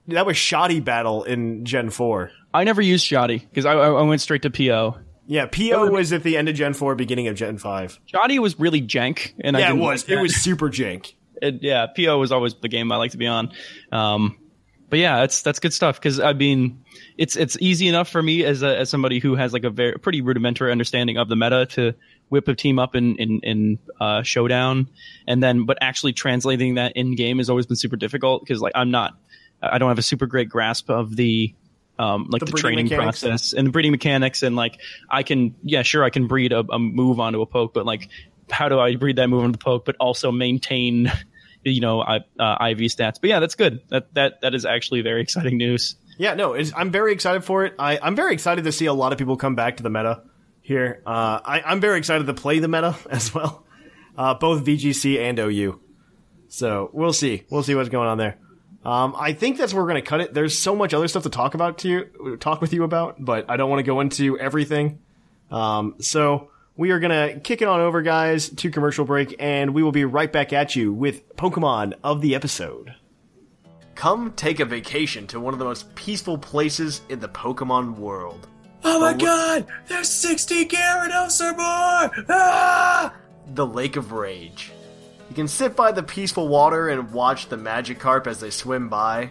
that 0.08 0.24
was 0.24 0.36
shoddy 0.36 0.80
battle 0.80 1.24
in 1.24 1.64
Gen 1.64 1.90
four. 1.90 2.30
I 2.54 2.64
never 2.64 2.80
used 2.82 3.04
Shoddy 3.04 3.38
because 3.38 3.66
I, 3.66 3.72
I 3.72 3.88
I 3.90 4.02
went 4.02 4.20
straight 4.20 4.42
to 4.42 4.50
PO. 4.50 4.96
Yeah, 5.26 5.46
PO 5.46 5.90
was 5.90 6.12
at 6.12 6.22
the 6.22 6.36
end 6.36 6.48
of 6.48 6.54
Gen 6.54 6.74
four, 6.74 6.94
beginning 6.94 7.28
of 7.28 7.34
Gen 7.36 7.58
five. 7.58 7.98
Shoddy 8.06 8.38
was 8.38 8.58
really 8.58 8.82
jank, 8.82 9.32
and 9.40 9.56
I 9.56 9.60
Yeah, 9.60 9.66
it 9.66 9.68
didn't 9.70 9.82
was. 9.82 10.08
like 10.08 10.18
It 10.18 10.22
was 10.22 10.36
super 10.36 10.68
jank. 10.70 11.12
It- 11.42 11.58
yeah, 11.62 11.86
PO 11.86 12.18
was 12.20 12.30
always 12.30 12.54
the 12.54 12.68
game 12.68 12.92
I 12.92 12.96
like 12.96 13.10
to 13.12 13.18
be 13.18 13.26
on. 13.26 13.50
Um, 13.90 14.38
but 14.92 14.98
yeah, 14.98 15.20
that's 15.20 15.40
that's 15.40 15.58
good 15.58 15.72
stuff. 15.72 15.98
Because 15.98 16.20
I 16.20 16.34
mean, 16.34 16.84
it's 17.16 17.34
it's 17.34 17.56
easy 17.62 17.88
enough 17.88 18.10
for 18.10 18.22
me 18.22 18.44
as 18.44 18.62
a, 18.62 18.76
as 18.80 18.90
somebody 18.90 19.20
who 19.20 19.34
has 19.36 19.54
like 19.54 19.64
a 19.64 19.70
very 19.70 19.98
pretty 19.98 20.20
rudimentary 20.20 20.70
understanding 20.70 21.16
of 21.16 21.30
the 21.30 21.34
meta 21.34 21.64
to 21.70 21.94
whip 22.28 22.46
a 22.46 22.54
team 22.54 22.78
up 22.78 22.94
in 22.94 23.16
in, 23.16 23.40
in 23.42 23.78
uh, 23.98 24.22
showdown, 24.22 24.90
and 25.26 25.42
then 25.42 25.64
but 25.64 25.78
actually 25.80 26.12
translating 26.12 26.74
that 26.74 26.92
in 26.94 27.16
game 27.16 27.38
has 27.38 27.48
always 27.48 27.64
been 27.64 27.76
super 27.76 27.96
difficult 27.96 28.42
because 28.42 28.60
like 28.60 28.72
I'm 28.74 28.90
not 28.90 29.16
I 29.62 29.78
don't 29.78 29.88
have 29.88 29.98
a 29.98 30.02
super 30.02 30.26
great 30.26 30.50
grasp 30.50 30.90
of 30.90 31.16
the 31.16 31.54
um, 31.98 32.26
like 32.28 32.40
The 32.40 32.52
the, 32.52 32.58
training 32.58 32.84
mechanics. 32.84 33.22
process 33.22 33.52
and 33.54 33.68
the 33.68 33.70
breeding 33.70 33.92
mechanics. 33.92 34.42
And 34.42 34.56
like 34.56 34.78
I 35.08 35.22
can 35.22 35.54
yeah 35.62 35.84
sure 35.84 36.04
I 36.04 36.10
can 36.10 36.26
breed 36.26 36.52
a, 36.52 36.66
a 36.70 36.78
move 36.78 37.18
onto 37.18 37.40
a 37.40 37.46
poke 37.46 37.72
but 37.72 37.86
like 37.86 38.10
how 38.50 38.68
do 38.68 38.78
I 38.78 38.94
breed 38.96 39.16
that 39.16 39.28
move 39.30 39.42
onto 39.44 39.52
the 39.52 39.64
poke 39.64 39.86
but 39.86 39.96
also 39.98 40.30
maintain 40.30 41.10
you 41.64 41.80
know 41.80 42.02
I, 42.02 42.18
uh, 42.38 42.68
IV 42.70 42.78
stats. 42.90 43.20
But 43.20 43.30
yeah, 43.30 43.40
that's 43.40 43.54
good. 43.54 43.80
That 43.88 44.12
that 44.14 44.40
that 44.42 44.54
is 44.54 44.64
actually 44.64 45.02
very 45.02 45.22
exciting 45.22 45.56
news. 45.56 45.96
Yeah, 46.18 46.34
no, 46.34 46.56
I'm 46.76 46.90
very 46.90 47.12
excited 47.12 47.42
for 47.42 47.64
it. 47.64 47.74
I, 47.78 47.98
I'm 48.00 48.14
very 48.14 48.34
excited 48.34 48.64
to 48.64 48.72
see 48.72 48.86
a 48.86 48.92
lot 48.92 49.12
of 49.12 49.18
people 49.18 49.36
come 49.36 49.54
back 49.54 49.78
to 49.78 49.82
the 49.82 49.90
meta 49.90 50.22
here. 50.60 51.02
Uh, 51.06 51.40
I, 51.44 51.62
I'm 51.64 51.80
very 51.80 51.98
excited 51.98 52.26
to 52.26 52.34
play 52.34 52.58
the 52.58 52.68
meta 52.68 52.96
as 53.10 53.34
well, 53.34 53.64
uh, 54.16 54.34
both 54.34 54.64
VGC 54.64 55.18
and 55.18 55.38
OU. 55.38 55.80
So 56.48 56.90
we'll 56.92 57.14
see. 57.14 57.44
We'll 57.50 57.62
see 57.62 57.74
what's 57.74 57.88
going 57.88 58.08
on 58.08 58.18
there. 58.18 58.38
Um, 58.84 59.14
I 59.16 59.32
think 59.32 59.58
that's 59.58 59.72
where 59.72 59.82
we're 59.82 59.88
going 59.88 60.02
to 60.02 60.08
cut 60.08 60.20
it. 60.20 60.34
There's 60.34 60.58
so 60.58 60.76
much 60.76 60.92
other 60.92 61.08
stuff 61.08 61.22
to 61.22 61.30
talk 61.30 61.54
about 61.54 61.78
to 61.78 61.88
you, 61.88 62.36
talk 62.36 62.60
with 62.60 62.72
you 62.72 62.82
about, 62.84 63.16
but 63.18 63.48
I 63.48 63.56
don't 63.56 63.70
want 63.70 63.78
to 63.78 63.84
go 63.84 64.00
into 64.00 64.38
everything. 64.38 64.98
Um, 65.50 65.96
so 66.00 66.50
we 66.82 66.90
are 66.90 66.98
going 66.98 67.12
to 67.12 67.38
kick 67.38 67.62
it 67.62 67.68
on 67.68 67.78
over, 67.78 68.02
guys, 68.02 68.48
to 68.48 68.68
commercial 68.68 69.04
break, 69.04 69.36
and 69.38 69.72
we 69.72 69.84
will 69.84 69.92
be 69.92 70.04
right 70.04 70.32
back 70.32 70.52
at 70.52 70.74
you 70.74 70.92
with 70.92 71.36
Pokemon 71.36 71.92
of 72.02 72.20
the 72.20 72.34
episode. 72.34 72.92
Come 73.94 74.32
take 74.32 74.58
a 74.58 74.64
vacation 74.64 75.28
to 75.28 75.38
one 75.38 75.52
of 75.52 75.60
the 75.60 75.64
most 75.64 75.94
peaceful 75.94 76.36
places 76.36 77.02
in 77.08 77.20
the 77.20 77.28
Pokemon 77.28 77.94
world. 77.98 78.48
Oh 78.82 78.98
my 78.98 79.14
god! 79.14 79.64
There's 79.86 80.08
60 80.08 80.66
Gyarados 80.66 81.40
or 81.40 81.52
more! 81.56 82.10
Ah! 82.28 83.14
the 83.54 83.64
Lake 83.64 83.94
of 83.94 84.10
Rage. 84.10 84.72
You 85.28 85.36
can 85.36 85.46
sit 85.46 85.76
by 85.76 85.92
the 85.92 86.02
peaceful 86.02 86.48
water 86.48 86.88
and 86.88 87.12
watch 87.12 87.48
the 87.48 87.54
Magikarp 87.54 88.26
as 88.26 88.40
they 88.40 88.50
swim 88.50 88.88
by. 88.88 89.30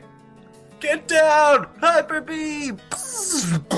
Get 0.80 1.06
down! 1.10 1.68
Hyper 1.82 2.22
Beam! 2.22 2.80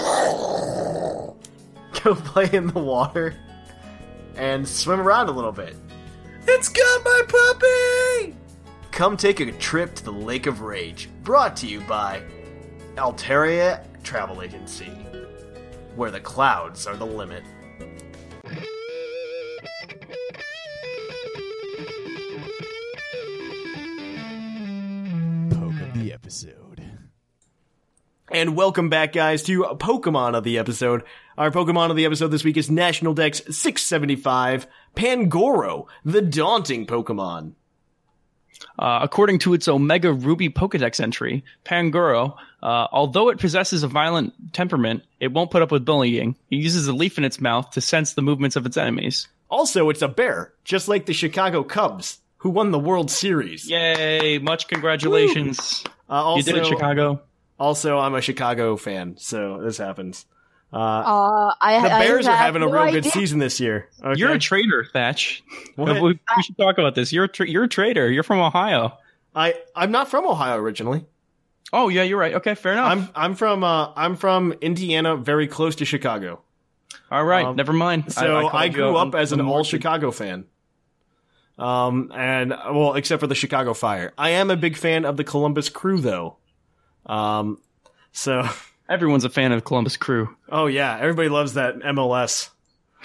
Go 2.03 2.13
play 2.13 2.51
in 2.53 2.67
the 2.67 2.79
water 2.79 3.35
and 4.35 4.67
swim 4.67 4.99
around 4.99 5.29
a 5.29 5.31
little 5.31 5.51
bit. 5.51 5.75
It's 6.47 6.69
got 6.69 7.03
my 7.03 7.21
puppy! 7.27 8.35
Come 8.91 9.17
take 9.17 9.39
a 9.39 9.51
trip 9.53 9.95
to 9.95 10.03
the 10.03 10.11
Lake 10.11 10.45
of 10.45 10.61
Rage, 10.61 11.09
brought 11.23 11.55
to 11.57 11.67
you 11.67 11.81
by 11.81 12.21
Altaria 12.95 13.85
Travel 14.03 14.41
Agency, 14.41 14.91
where 15.95 16.11
the 16.11 16.19
clouds 16.19 16.85
are 16.85 16.95
the 16.95 17.05
limit. 17.05 17.43
Poke 25.49 25.81
of 25.81 25.93
the 25.93 26.11
episode. 26.13 26.83
And 28.31 28.55
welcome 28.55 28.89
back, 28.89 29.13
guys, 29.13 29.43
to 29.43 29.63
Pokemon 29.79 30.35
of 30.35 30.43
the 30.43 30.57
episode. 30.57 31.03
Our 31.35 31.49
Pokemon 31.49 31.89
of 31.89 31.95
the 31.95 32.05
episode 32.05 32.27
this 32.27 32.43
week 32.43 32.57
is 32.57 32.69
National 32.69 33.15
Dex 33.15 33.39
675, 33.39 34.67
Pangoro, 34.95 35.87
the 36.05 36.21
daunting 36.21 36.85
Pokemon. 36.85 37.53
Uh, 38.77 38.99
according 39.01 39.39
to 39.39 39.55
its 39.55 39.67
Omega 39.67 40.13
Ruby 40.13 40.49
Pokedex 40.49 40.99
entry, 40.99 41.43
Pangoro, 41.65 42.35
uh, 42.61 42.87
although 42.91 43.29
it 43.29 43.39
possesses 43.39 43.81
a 43.81 43.87
violent 43.87 44.53
temperament, 44.53 45.03
it 45.19 45.31
won't 45.31 45.49
put 45.49 45.63
up 45.63 45.71
with 45.71 45.83
bullying. 45.83 46.35
It 46.51 46.57
uses 46.57 46.87
a 46.87 46.93
leaf 46.93 47.17
in 47.17 47.23
its 47.23 47.41
mouth 47.41 47.71
to 47.71 47.81
sense 47.81 48.13
the 48.13 48.21
movements 48.21 48.55
of 48.55 48.67
its 48.67 48.77
enemies. 48.77 49.27
Also, 49.49 49.89
it's 49.89 50.03
a 50.03 50.07
bear, 50.07 50.53
just 50.63 50.87
like 50.87 51.07
the 51.07 51.13
Chicago 51.13 51.63
Cubs, 51.63 52.19
who 52.37 52.51
won 52.51 52.69
the 52.69 52.79
World 52.79 53.09
Series. 53.09 53.67
Yay! 53.67 54.37
Much 54.37 54.67
congratulations. 54.67 55.83
Uh, 56.07 56.13
also, 56.13 56.37
you 56.37 56.43
did 56.43 56.63
it, 56.63 56.67
Chicago. 56.67 57.21
Also, 57.59 57.97
I'm 57.97 58.13
a 58.13 58.21
Chicago 58.21 58.77
fan, 58.77 59.15
so 59.17 59.61
this 59.63 59.77
happens. 59.77 60.25
Uh, 60.73 60.77
Uh, 60.77 61.53
I, 61.61 61.81
the 61.81 61.93
I 61.93 61.99
Bears 61.99 62.27
are 62.27 62.35
having 62.35 62.63
a 62.63 62.65
no 62.65 62.71
real 62.71 62.85
good 62.91 62.97
idea. 63.05 63.11
season 63.11 63.39
this 63.39 63.59
year. 63.59 63.89
Okay? 64.03 64.19
You're 64.19 64.31
a 64.33 64.39
traitor, 64.39 64.83
Thatch. 64.91 65.43
What? 65.75 66.01
We, 66.01 66.19
we 66.35 66.43
should 66.43 66.57
talk 66.57 66.77
about 66.77 66.95
this. 66.95 67.13
You're 67.13 67.25
a 67.25 67.27
tra- 67.27 67.47
you're 67.47 67.65
a 67.65 67.69
traitor. 67.69 68.09
You're 68.11 68.23
from 68.23 68.39
Ohio. 68.39 68.97
I 69.35 69.55
I'm 69.75 69.91
not 69.91 70.09
from 70.09 70.25
Ohio 70.25 70.57
originally. 70.57 71.05
Oh 71.71 71.89
yeah, 71.89 72.03
you're 72.03 72.19
right. 72.19 72.33
Okay, 72.35 72.55
fair 72.55 72.73
enough. 72.73 72.91
I'm 72.91 73.09
I'm 73.15 73.35
from 73.35 73.63
uh 73.63 73.91
I'm 73.95 74.15
from 74.15 74.53
Indiana, 74.61 75.15
very 75.15 75.47
close 75.47 75.75
to 75.77 75.85
Chicago. 75.85 76.41
All 77.11 77.23
right, 77.23 77.45
um, 77.45 77.55
never 77.55 77.73
mind. 77.73 78.11
So 78.13 78.37
I, 78.37 78.49
called 78.49 78.63
you 78.65 78.69
grew 78.71 78.95
up 78.95 79.13
on- 79.13 79.19
as 79.21 79.31
an 79.31 79.41
all 79.41 79.63
Chicago 79.63 80.11
fan. 80.11 80.45
Um 81.57 82.11
and 82.15 82.49
well, 82.51 82.93
except 82.95 83.19
for 83.19 83.27
the 83.27 83.35
Chicago 83.35 83.73
Fire. 83.73 84.13
I 84.17 84.31
am 84.31 84.49
a 84.49 84.55
big 84.57 84.75
fan 84.75 85.05
of 85.05 85.17
the 85.17 85.23
Columbus 85.23 85.69
Crew 85.69 85.99
though. 86.01 86.37
Um 87.05 87.59
so 88.11 88.47
Everyone's 88.93 89.23
a 89.25 89.29
fan 89.29 89.51
of 89.51 89.63
Columbus 89.65 89.97
Crew. 89.97 90.29
oh 90.49 90.67
yeah, 90.67 90.97
everybody 90.99 91.29
loves 91.29 91.55
that 91.55 91.75
MLS. 91.79 92.49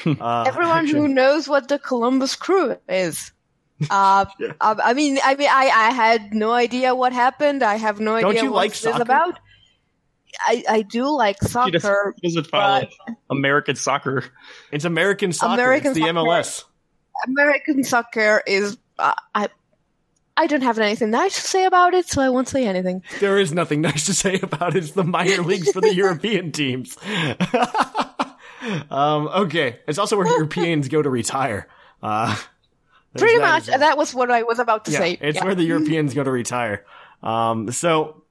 Uh, 0.07 0.45
Everyone 0.47 0.87
who 0.87 1.09
knows 1.09 1.49
what 1.49 1.67
the 1.67 1.77
Columbus 1.79 2.37
Crew 2.37 2.77
is. 2.89 3.33
Uh, 3.91 4.27
uh, 4.61 4.77
I 4.81 4.93
mean, 4.95 5.19
I 5.25 5.35
mean, 5.35 5.49
I, 5.51 5.65
I 5.75 5.91
had 5.93 6.33
no 6.33 6.53
idea 6.53 6.95
what 6.95 7.13
happened. 7.13 7.65
I 7.65 7.75
have 7.77 7.99
no 7.99 8.21
Don't 8.21 8.31
idea 8.31 8.45
you 8.45 8.51
what 8.53 8.57
like 8.59 8.71
this 8.71 8.81
soccer? 8.83 8.95
is 8.97 9.01
about. 9.01 9.39
I, 10.47 10.63
I 10.69 10.83
do 10.83 11.11
like 11.11 11.39
She 11.43 11.49
just 11.73 11.83
soccer. 11.85 12.15
doesn't 12.23 12.47
follow 12.47 12.83
but- 13.09 13.15
American 13.29 13.75
soccer. 13.75 14.23
it's 14.71 14.85
American 14.85 15.33
soccer. 15.33 15.55
American 15.55 15.91
it's 15.91 15.99
the 15.99 16.07
soccer. 16.07 16.19
MLS. 16.21 16.65
American 17.27 17.83
soccer 17.83 18.43
is. 18.47 18.79
Uh, 19.01 19.15
I 19.35 19.49
I 20.39 20.47
don't 20.47 20.63
have 20.63 20.79
anything 20.79 21.11
nice 21.11 21.35
to 21.35 21.41
say 21.41 21.65
about 21.65 21.95
it, 21.95 22.07
so 22.09 22.23
I 22.23 22.29
won't 22.29 22.47
say 22.49 22.65
anything. 22.65 23.03
There 23.19 23.39
is 23.39 23.53
nothing 23.53 23.81
nice 23.81 24.07
to 24.07 24.15
say 24.15 24.39
about 24.41 24.77
it. 24.77 24.85
It's 24.85 24.93
the 24.93 25.03
minor 25.03 25.43
leagues 25.43 25.73
for 25.73 25.81
the 25.81 25.93
European 26.05 26.53
teams. 26.53 26.97
um, 28.91 29.29
okay, 29.29 29.81
it's 29.89 29.99
also 29.99 30.17
where 30.17 30.27
Europeans 30.29 30.87
go 30.89 31.03
to 31.03 31.11
retire. 31.11 31.67
Uh, 32.03 32.37
Pretty 33.17 33.39
that 33.39 33.43
much, 33.43 33.69
well. 33.69 33.79
that 33.81 33.97
was 33.99 34.15
what 34.15 34.31
I 34.31 34.45
was 34.45 34.61
about 34.61 34.85
to 34.85 34.93
yeah, 34.93 34.99
say. 34.99 35.19
it's 35.21 35.37
Yeah. 35.39 35.45
where 35.45 35.55
the 35.57 35.65
Europeans 35.75 36.15
go 36.15 36.23
to 36.23 36.31
retire. 36.31 36.85
Um, 37.23 37.73
so 37.73 38.23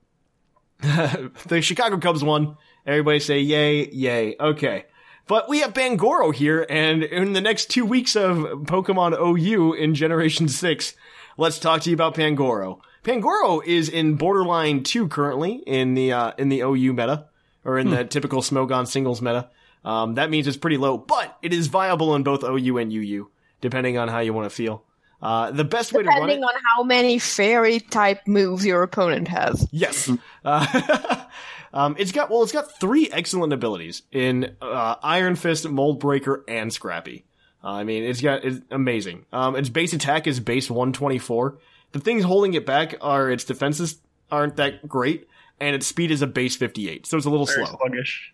the 0.79 1.59
Chicago 1.61 1.97
Cubs 1.97 2.23
won. 2.23 2.55
Everybody 2.85 3.19
say 3.19 3.39
yay, 3.39 3.89
yay. 3.89 4.35
Okay. 4.39 4.85
But 5.27 5.49
we 5.49 5.59
have 5.59 5.73
Pangoro 5.73 6.33
here, 6.33 6.65
and 6.69 7.03
in 7.03 7.33
the 7.33 7.41
next 7.41 7.65
two 7.69 7.83
weeks 7.85 8.15
of 8.15 8.37
Pokemon 8.63 9.11
OU 9.19 9.73
in 9.73 9.93
Generation 9.93 10.47
6, 10.47 10.93
let's 11.37 11.59
talk 11.59 11.81
to 11.81 11.89
you 11.89 11.93
about 11.93 12.15
Pangoro. 12.15 12.79
Pangoro 13.03 13.63
is 13.65 13.87
in 13.87 14.15
Borderline 14.15 14.83
2 14.83 15.07
currently 15.07 15.63
in 15.65 15.93
the, 15.93 16.11
uh, 16.11 16.31
in 16.37 16.49
the 16.49 16.61
OU 16.61 16.93
meta, 16.93 17.27
or 17.63 17.77
in 17.77 17.89
the 17.89 18.03
typical 18.03 18.41
Smogon 18.41 18.87
singles 18.87 19.21
meta. 19.21 19.49
Um, 19.85 20.15
that 20.15 20.29
means 20.29 20.47
it's 20.47 20.57
pretty 20.57 20.77
low, 20.77 20.97
but 20.97 21.37
it 21.41 21.53
is 21.53 21.67
viable 21.67 22.15
in 22.15 22.23
both 22.23 22.43
OU 22.43 22.77
and 22.77 22.91
UU, 22.91 23.29
depending 23.61 23.97
on 23.97 24.09
how 24.09 24.19
you 24.19 24.33
want 24.33 24.49
to 24.49 24.53
feel. 24.53 24.83
Uh, 25.21 25.51
the 25.51 25.63
best 25.63 25.93
way 25.93 26.03
to 26.03 26.09
run 26.09 26.17
it. 26.17 26.21
Depending 26.21 26.43
on 26.43 26.53
how 26.75 26.83
many 26.83 27.19
fairy 27.19 27.79
type 27.79 28.27
moves 28.27 28.65
your 28.65 28.83
opponent 28.83 29.27
has. 29.29 29.67
Yes. 29.71 30.11
Uh, 30.43 31.25
um, 31.73 31.95
it's 31.97 32.11
got 32.11 32.29
well, 32.29 32.43
it's 32.43 32.51
got 32.51 32.79
three 32.79 33.09
excellent 33.11 33.53
abilities 33.53 34.03
in 34.11 34.55
uh, 34.61 34.95
Iron 35.01 35.35
Fist, 35.35 35.67
Mold 35.67 35.99
Breaker, 35.99 36.43
and 36.47 36.71
Scrappy. 36.71 37.25
Uh, 37.63 37.71
I 37.71 37.83
mean, 37.83 38.03
it's 38.03 38.21
got 38.21 38.43
it's 38.45 38.61
amazing. 38.71 39.25
Um, 39.33 39.55
its 39.55 39.69
base 39.69 39.93
attack 39.93 40.27
is 40.27 40.39
base 40.39 40.69
124. 40.69 41.57
The 41.91 41.99
things 41.99 42.23
holding 42.23 42.53
it 42.53 42.65
back 42.65 42.95
are 43.01 43.29
its 43.29 43.43
defenses 43.43 43.99
aren't 44.31 44.57
that 44.57 44.87
great, 44.87 45.27
and 45.59 45.75
its 45.75 45.87
speed 45.87 46.11
is 46.11 46.21
a 46.21 46.27
base 46.27 46.55
58, 46.55 47.05
so 47.07 47.17
it's 47.17 47.25
a 47.25 47.29
little 47.29 47.45
Very 47.45 47.65
slow. 47.65 47.77
sluggish. 47.77 48.33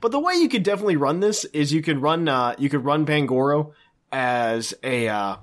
But 0.00 0.12
the 0.12 0.20
way 0.20 0.34
you 0.34 0.48
could 0.48 0.62
definitely 0.62 0.96
run 0.96 1.20
this 1.20 1.44
is 1.46 1.72
you 1.72 1.82
could 1.82 2.00
run 2.00 2.28
uh, 2.28 2.54
you 2.58 2.68
could 2.68 2.84
run 2.84 3.04
Pangoro 3.04 3.72
as 4.12 4.74
a 4.82 5.08
uh, 5.08 5.36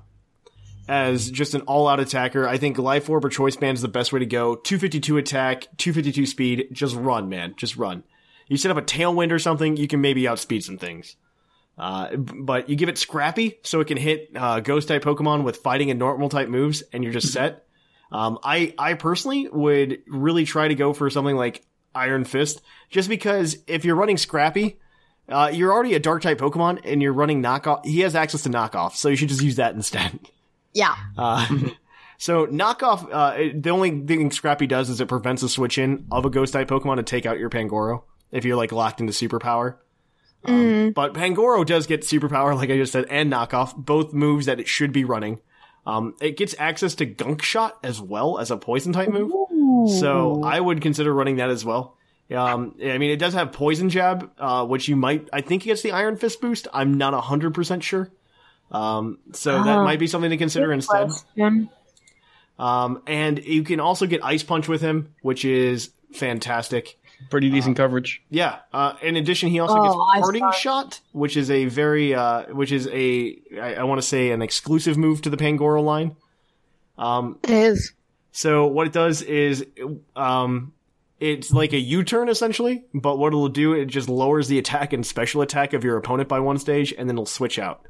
as 0.88 1.30
just 1.30 1.54
an 1.54 1.62
all 1.62 1.88
out 1.88 2.00
attacker. 2.00 2.48
I 2.48 2.56
think 2.58 2.78
Life 2.78 3.08
Orb 3.10 3.24
or 3.24 3.28
Choice 3.28 3.56
Band 3.56 3.76
is 3.76 3.82
the 3.82 3.88
best 3.88 4.12
way 4.12 4.20
to 4.20 4.26
go. 4.26 4.56
252 4.56 5.18
attack, 5.18 5.68
252 5.76 6.26
speed. 6.26 6.68
Just 6.72 6.96
run, 6.96 7.28
man. 7.28 7.54
Just 7.56 7.76
run. 7.76 8.02
You 8.48 8.56
set 8.56 8.70
up 8.70 8.76
a 8.76 8.82
Tailwind 8.82 9.32
or 9.32 9.38
something, 9.38 9.76
you 9.76 9.88
can 9.88 10.00
maybe 10.00 10.26
outspeed 10.28 10.62
some 10.64 10.78
things. 10.78 11.16
Uh, 11.78 12.16
but 12.16 12.68
you 12.68 12.76
give 12.76 12.88
it 12.88 12.96
Scrappy 12.98 13.58
so 13.62 13.80
it 13.80 13.86
can 13.86 13.98
hit 13.98 14.30
uh, 14.34 14.60
Ghost 14.60 14.88
type 14.88 15.02
Pokemon 15.04 15.44
with 15.44 15.58
fighting 15.58 15.90
and 15.90 15.98
normal 15.98 16.28
type 16.28 16.48
moves, 16.48 16.82
and 16.92 17.04
you're 17.04 17.12
just 17.12 17.32
set. 17.32 17.66
Um, 18.10 18.38
I 18.42 18.74
I 18.78 18.94
personally 18.94 19.48
would 19.48 20.02
really 20.06 20.44
try 20.44 20.68
to 20.68 20.74
go 20.74 20.92
for 20.92 21.10
something 21.10 21.36
like 21.36 21.64
Iron 21.94 22.24
Fist, 22.24 22.62
just 22.88 23.08
because 23.08 23.58
if 23.66 23.84
you're 23.84 23.96
running 23.96 24.16
Scrappy, 24.16 24.78
uh, 25.28 25.50
you're 25.52 25.72
already 25.72 25.94
a 25.94 25.98
Dark 25.98 26.22
type 26.22 26.38
Pokemon, 26.38 26.80
and 26.84 27.02
you're 27.02 27.12
running 27.12 27.42
knockoff. 27.42 27.84
He 27.84 28.00
has 28.00 28.14
access 28.14 28.42
to 28.44 28.48
knockoff, 28.48 28.94
so 28.94 29.08
you 29.08 29.16
should 29.16 29.28
just 29.28 29.42
use 29.42 29.56
that 29.56 29.74
instead. 29.74 30.18
Yeah. 30.76 30.94
Uh, 31.16 31.46
so 32.18 32.46
knockoff, 32.48 33.08
uh, 33.10 33.58
the 33.58 33.70
only 33.70 33.98
thing 34.02 34.30
Scrappy 34.30 34.66
does 34.66 34.90
is 34.90 35.00
it 35.00 35.08
prevents 35.08 35.42
a 35.42 35.48
switch 35.48 35.78
in 35.78 36.06
of 36.12 36.26
a 36.26 36.28
Ghost 36.28 36.52
type 36.52 36.68
Pokemon 36.68 36.96
to 36.96 37.02
take 37.02 37.24
out 37.24 37.38
your 37.38 37.48
Pangoro 37.48 38.02
if 38.30 38.44
you're 38.44 38.58
like 38.58 38.72
locked 38.72 39.00
into 39.00 39.14
Superpower. 39.14 39.76
Um, 40.48 40.92
But 40.92 41.14
Pangoro 41.14 41.64
does 41.66 41.86
get 41.86 42.02
Superpower, 42.02 42.54
like 42.54 42.70
I 42.70 42.76
just 42.76 42.92
said, 42.92 43.06
and 43.10 43.32
knockoff, 43.32 43.74
both 43.76 44.12
moves 44.12 44.46
that 44.46 44.60
it 44.60 44.68
should 44.68 44.92
be 44.92 45.04
running. 45.04 45.40
Um, 45.86 46.14
it 46.20 46.36
gets 46.36 46.54
access 46.58 46.94
to 46.96 47.06
Gunk 47.06 47.42
Shot 47.42 47.78
as 47.84 48.00
well 48.00 48.38
as 48.38 48.50
a 48.50 48.56
Poison 48.56 48.92
type 48.92 49.08
move. 49.08 49.32
So 49.90 50.42
I 50.42 50.58
would 50.60 50.80
consider 50.80 51.12
running 51.14 51.36
that 51.36 51.48
as 51.50 51.64
well. 51.64 51.96
Um, 52.34 52.74
I 52.84 52.98
mean, 52.98 53.10
it 53.12 53.18
does 53.20 53.34
have 53.34 53.52
Poison 53.52 53.88
Jab, 53.88 54.30
uh, 54.38 54.66
which 54.66 54.88
you 54.88 54.96
might, 54.96 55.28
I 55.32 55.42
think 55.42 55.62
it 55.64 55.66
gets 55.66 55.82
the 55.82 55.92
Iron 55.92 56.16
Fist 56.16 56.40
boost. 56.40 56.66
I'm 56.72 56.94
not 56.98 57.14
100% 57.14 57.82
sure. 57.82 58.10
Um, 58.72 59.18
so 59.32 59.62
that 59.62 59.78
Ah. 59.78 59.84
might 59.84 60.00
be 60.00 60.08
something 60.08 60.30
to 60.30 60.36
consider 60.36 60.72
instead. 60.72 61.08
Question. 61.10 61.70
Um, 62.58 63.02
and 63.06 63.38
you 63.44 63.62
can 63.62 63.78
also 63.78 64.06
get 64.06 64.24
Ice 64.24 64.42
Punch 64.42 64.66
with 64.66 64.80
him, 64.80 65.14
which 65.22 65.44
is 65.44 65.90
fantastic. 66.14 66.98
Pretty 67.30 67.50
decent 67.50 67.76
coverage. 67.76 68.22
Yeah. 68.30 68.58
Uh, 68.72 68.94
in 69.02 69.16
addition, 69.16 69.48
he 69.48 69.58
also 69.60 69.74
Oh, 69.76 69.82
gets 69.82 69.96
Ice 70.16 70.20
Parting 70.22 70.52
Shot, 70.52 71.00
which 71.12 71.36
is 71.36 71.50
a 71.50 71.64
very, 71.64 72.14
uh, 72.14 72.52
which 72.54 72.72
is 72.72 72.86
a, 72.88 73.38
I, 73.60 73.74
I 73.76 73.82
want 73.84 74.00
to 74.00 74.06
say, 74.06 74.30
an 74.30 74.42
exclusive 74.42 74.96
move 74.98 75.22
to 75.22 75.30
the 75.30 75.36
Pangoro 75.36 75.82
line. 75.82 76.16
Um, 76.98 77.38
It 77.42 77.50
is. 77.50 77.92
So 78.32 78.66
what 78.66 78.86
it 78.86 78.92
does 78.92 79.22
is, 79.22 79.64
um, 80.14 80.72
it's 81.18 81.50
like 81.50 81.72
a 81.72 81.78
U-turn 81.78 82.28
essentially, 82.28 82.84
but 82.92 83.16
what 83.18 83.28
it'll 83.28 83.48
do, 83.48 83.72
it 83.72 83.86
just 83.86 84.08
lowers 84.10 84.48
the 84.48 84.58
attack 84.58 84.92
and 84.92 85.04
special 85.06 85.40
attack 85.40 85.72
of 85.72 85.82
your 85.84 85.96
opponent 85.96 86.28
by 86.28 86.40
one 86.40 86.58
stage, 86.58 86.92
and 86.96 87.08
then 87.08 87.14
it'll 87.16 87.24
switch 87.24 87.58
out. 87.58 87.86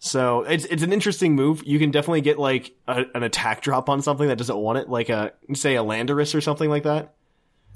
So 0.00 0.40
it's 0.42 0.64
it's 0.64 0.82
an 0.82 0.92
interesting 0.92 1.36
move. 1.36 1.62
You 1.64 1.78
can 1.78 1.92
definitely 1.92 2.22
get 2.22 2.40
like 2.40 2.72
a, 2.88 3.04
an 3.14 3.22
attack 3.22 3.60
drop 3.60 3.88
on 3.88 4.02
something 4.02 4.26
that 4.26 4.36
doesn't 4.36 4.56
want 4.56 4.78
it, 4.78 4.88
like 4.88 5.10
a 5.10 5.32
say 5.52 5.76
a 5.76 5.84
Landorus 5.84 6.34
or 6.34 6.40
something 6.40 6.68
like 6.68 6.82
that. 6.82 7.14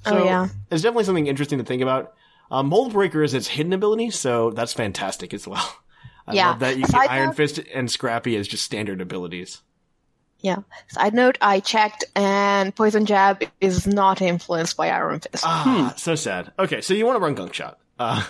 So 0.06 0.18
Oh, 0.18 0.24
yeah. 0.24 0.48
it's 0.70 0.82
definitely 0.82 1.04
something 1.04 1.26
interesting 1.26 1.58
to 1.58 1.64
think 1.64 1.82
about. 1.82 2.14
Um, 2.50 2.68
Mold 2.68 2.92
Breaker 2.92 3.22
is 3.22 3.34
its 3.34 3.46
hidden 3.48 3.72
ability, 3.72 4.10
so 4.10 4.50
that's 4.50 4.72
fantastic 4.72 5.34
as 5.34 5.46
well. 5.46 5.76
I 6.26 6.34
Yeah. 6.34 6.48
love 6.50 6.58
that 6.60 6.76
you 6.76 6.82
get 6.82 6.90
Side 6.90 7.08
Iron 7.10 7.26
note- 7.28 7.36
Fist 7.36 7.60
and 7.74 7.90
Scrappy 7.90 8.36
as 8.36 8.46
just 8.48 8.64
standard 8.64 9.00
abilities. 9.00 9.62
Yeah. 10.40 10.58
Side 10.88 11.14
note, 11.14 11.36
I 11.40 11.60
checked 11.60 12.04
and 12.14 12.74
Poison 12.74 13.06
Jab 13.06 13.42
is 13.60 13.86
not 13.86 14.22
influenced 14.22 14.76
by 14.76 14.88
Iron 14.90 15.20
Fist. 15.20 15.44
Ah, 15.44 15.92
so 15.96 16.14
sad. 16.14 16.52
Okay, 16.58 16.80
so 16.80 16.94
you 16.94 17.04
want 17.06 17.16
to 17.16 17.20
run 17.22 17.34
Gunk 17.34 17.52
Shot. 17.54 17.78
Uh, 17.98 18.24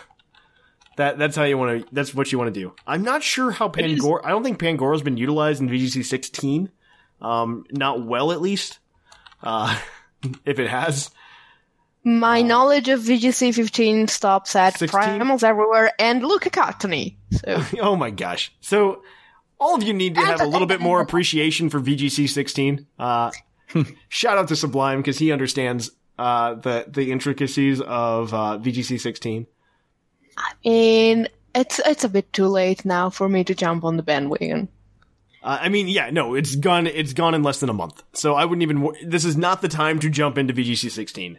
that 0.96 1.18
that's 1.18 1.36
how 1.36 1.44
you 1.44 1.58
want 1.58 1.82
to. 1.86 1.94
That's 1.94 2.14
what 2.14 2.32
you 2.32 2.38
want 2.38 2.52
to 2.54 2.60
do. 2.60 2.72
I'm 2.86 3.02
not 3.02 3.22
sure 3.22 3.50
how 3.50 3.68
Pangor. 3.68 4.24
I 4.24 4.30
don't 4.30 4.42
think 4.42 4.58
Pangoro's 4.58 5.02
been 5.02 5.16
utilized 5.18 5.60
in 5.60 5.68
VGC 5.68 6.04
16. 6.04 6.70
Um, 7.20 7.64
not 7.70 8.04
well, 8.04 8.32
at 8.32 8.40
least. 8.40 8.78
Uh, 9.42 9.78
if 10.46 10.58
it 10.58 10.68
has, 10.68 11.10
My 12.08 12.40
knowledge 12.40 12.88
of 12.88 13.00
VGC 13.00 13.54
15 13.54 14.08
stops 14.08 14.56
at 14.56 14.78
16? 14.78 14.98
primals 14.98 15.42
everywhere 15.42 15.92
and 15.98 16.22
Luca 16.22 16.48
Cottony. 16.48 17.18
So 17.32 17.62
oh 17.82 17.96
my 17.96 18.08
gosh. 18.08 18.50
So 18.60 19.02
all 19.60 19.74
of 19.74 19.82
you 19.82 19.92
need 19.92 20.14
to 20.14 20.22
have 20.22 20.40
a 20.40 20.46
little 20.46 20.66
bit 20.66 20.80
more 20.80 21.02
appreciation 21.02 21.68
for 21.68 21.80
VGC 21.80 22.30
16. 22.30 22.86
Uh, 22.98 23.30
shout 24.08 24.38
out 24.38 24.48
to 24.48 24.56
Sublime 24.56 25.00
because 25.00 25.18
he 25.18 25.32
understands 25.32 25.90
uh, 26.18 26.54
the 26.54 26.86
the 26.88 27.12
intricacies 27.12 27.82
of 27.82 28.32
uh, 28.32 28.58
VGC 28.58 28.98
16. 28.98 29.46
I 30.38 30.52
mean, 30.64 31.28
it's 31.54 31.78
it's 31.80 32.04
a 32.04 32.08
bit 32.08 32.32
too 32.32 32.46
late 32.46 32.86
now 32.86 33.10
for 33.10 33.28
me 33.28 33.44
to 33.44 33.54
jump 33.54 33.84
on 33.84 33.98
the 33.98 34.02
bandwagon. 34.02 34.68
Uh, 35.42 35.58
I 35.60 35.68
mean, 35.68 35.88
yeah, 35.88 36.08
no, 36.08 36.34
it's 36.34 36.56
gone. 36.56 36.86
It's 36.86 37.12
gone 37.12 37.34
in 37.34 37.42
less 37.42 37.60
than 37.60 37.68
a 37.68 37.74
month. 37.74 38.02
So 38.14 38.34
I 38.34 38.46
wouldn't 38.46 38.62
even. 38.62 38.94
This 39.04 39.26
is 39.26 39.36
not 39.36 39.60
the 39.60 39.68
time 39.68 39.98
to 39.98 40.08
jump 40.08 40.38
into 40.38 40.54
VGC 40.54 40.90
16. 40.90 41.38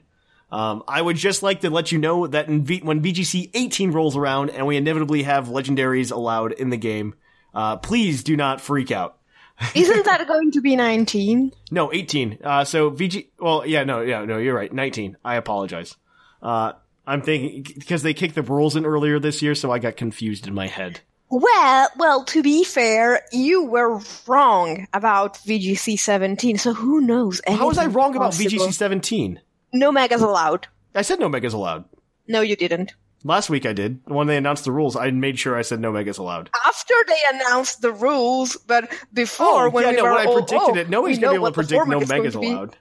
Um, 0.52 0.84
I 0.88 1.02
would 1.02 1.16
just 1.16 1.44
like 1.44 1.62
to 1.62 1.70
let 1.70 1.92
you 1.92 2.00
know 2.00 2.26
that 2.28 2.48
in 2.48 2.64
v- 2.64 2.82
when 2.82 3.02
VGC 3.02 3.52
18 3.54 3.92
rolls 3.92 4.18
around 4.18 4.50
and 4.50 4.66
we 4.66 4.78
inevitably 4.78 5.24
have 5.24 5.48
legendaries 5.48 6.12
allowed 6.12 6.54
in 6.54 6.70
the 6.70 6.78
game, 6.78 7.16
uh, 7.54 7.78
please 7.78 8.24
do 8.24 8.36
not 8.36 8.60
freak 8.60 8.92
out. 8.92 9.18
Isn't 9.76 10.06
that 10.06 10.28
going 10.28 10.52
to 10.52 10.62
be 10.62 10.76
19? 10.76 11.52
No, 11.70 11.94
18. 11.94 12.40
Uh, 12.44 12.64
so 12.64 12.90
VG. 12.92 13.28
Well, 13.40 13.66
yeah, 13.66 13.84
no, 13.84 14.02
yeah, 14.02 14.26
no, 14.26 14.38
you're 14.38 14.56
right. 14.56 14.72
19. 14.72 15.18
I 15.24 15.36
apologize. 15.36 15.96
Uh, 16.42 16.74
I'm 17.06 17.22
thinking 17.22 17.64
because 17.78 18.04
they 18.04 18.14
kicked 18.14 18.36
the 18.36 18.42
rules 18.42 18.76
in 18.76 18.86
earlier 18.86 19.20
this 19.20 19.42
year, 19.42 19.56
so 19.56 19.72
I 19.72 19.80
got 19.80 19.98
confused 19.98 20.48
in 20.48 20.54
my 20.54 20.68
head. 20.68 21.02
Well, 21.30 21.90
well, 21.98 22.24
to 22.26 22.42
be 22.42 22.64
fair, 22.64 23.22
you 23.32 23.66
were 23.66 24.00
wrong 24.26 24.88
about 24.94 25.36
VGC 25.36 26.00
17, 26.00 26.58
so 26.58 26.74
who 26.74 27.02
knows? 27.02 27.40
How 27.48 27.68
was 27.68 27.78
I 27.78 27.86
wrong 27.86 28.16
about. 28.16 28.34
VGC 28.34 28.74
17? 28.74 29.40
No 29.74 29.92
megas 29.92 30.22
allowed. 30.22 30.68
I 30.96 31.02
said 31.02 31.20
no 31.20 31.30
megas 31.30 31.54
allowed. 31.54 31.86
No, 32.28 32.42
you 32.42 32.56
didn't. 32.56 32.94
Last 33.24 33.50
week 33.50 33.66
I 33.66 33.74
did. 33.74 34.00
When 34.06 34.28
they 34.28 34.38
announced 34.38 34.64
the 34.64 34.72
rules, 34.72 34.96
I 34.96 35.12
made 35.12 35.38
sure 35.38 35.58
I 35.58 35.62
said 35.62 35.80
no 35.80 35.92
megas 35.92 36.18
allowed. 36.18 36.50
After 36.66 36.94
they 37.08 37.18
announced 37.38 37.82
the 37.82 37.92
rules, 37.92 38.56
but 38.56 38.90
before 39.14 39.68
Oh, 39.68 39.70
when 39.70 39.84
yeah, 39.84 39.92
we 39.92 39.98
no, 39.98 40.04
were 40.04 40.14
when 40.14 40.28
I 40.28 40.34
predicted 40.34 40.60
oh, 40.62 40.76
it, 40.76 40.90
nobody's 40.90 41.18
we 41.18 41.22
gonna 41.22 41.34
be 41.34 41.36
able 41.38 41.48
to 41.48 41.54
predict 41.54 41.72
no 41.88 42.00
format 42.00 42.02
is 42.02 42.10
going 42.10 42.22
megas 42.22 42.36
allowed. 42.36 42.78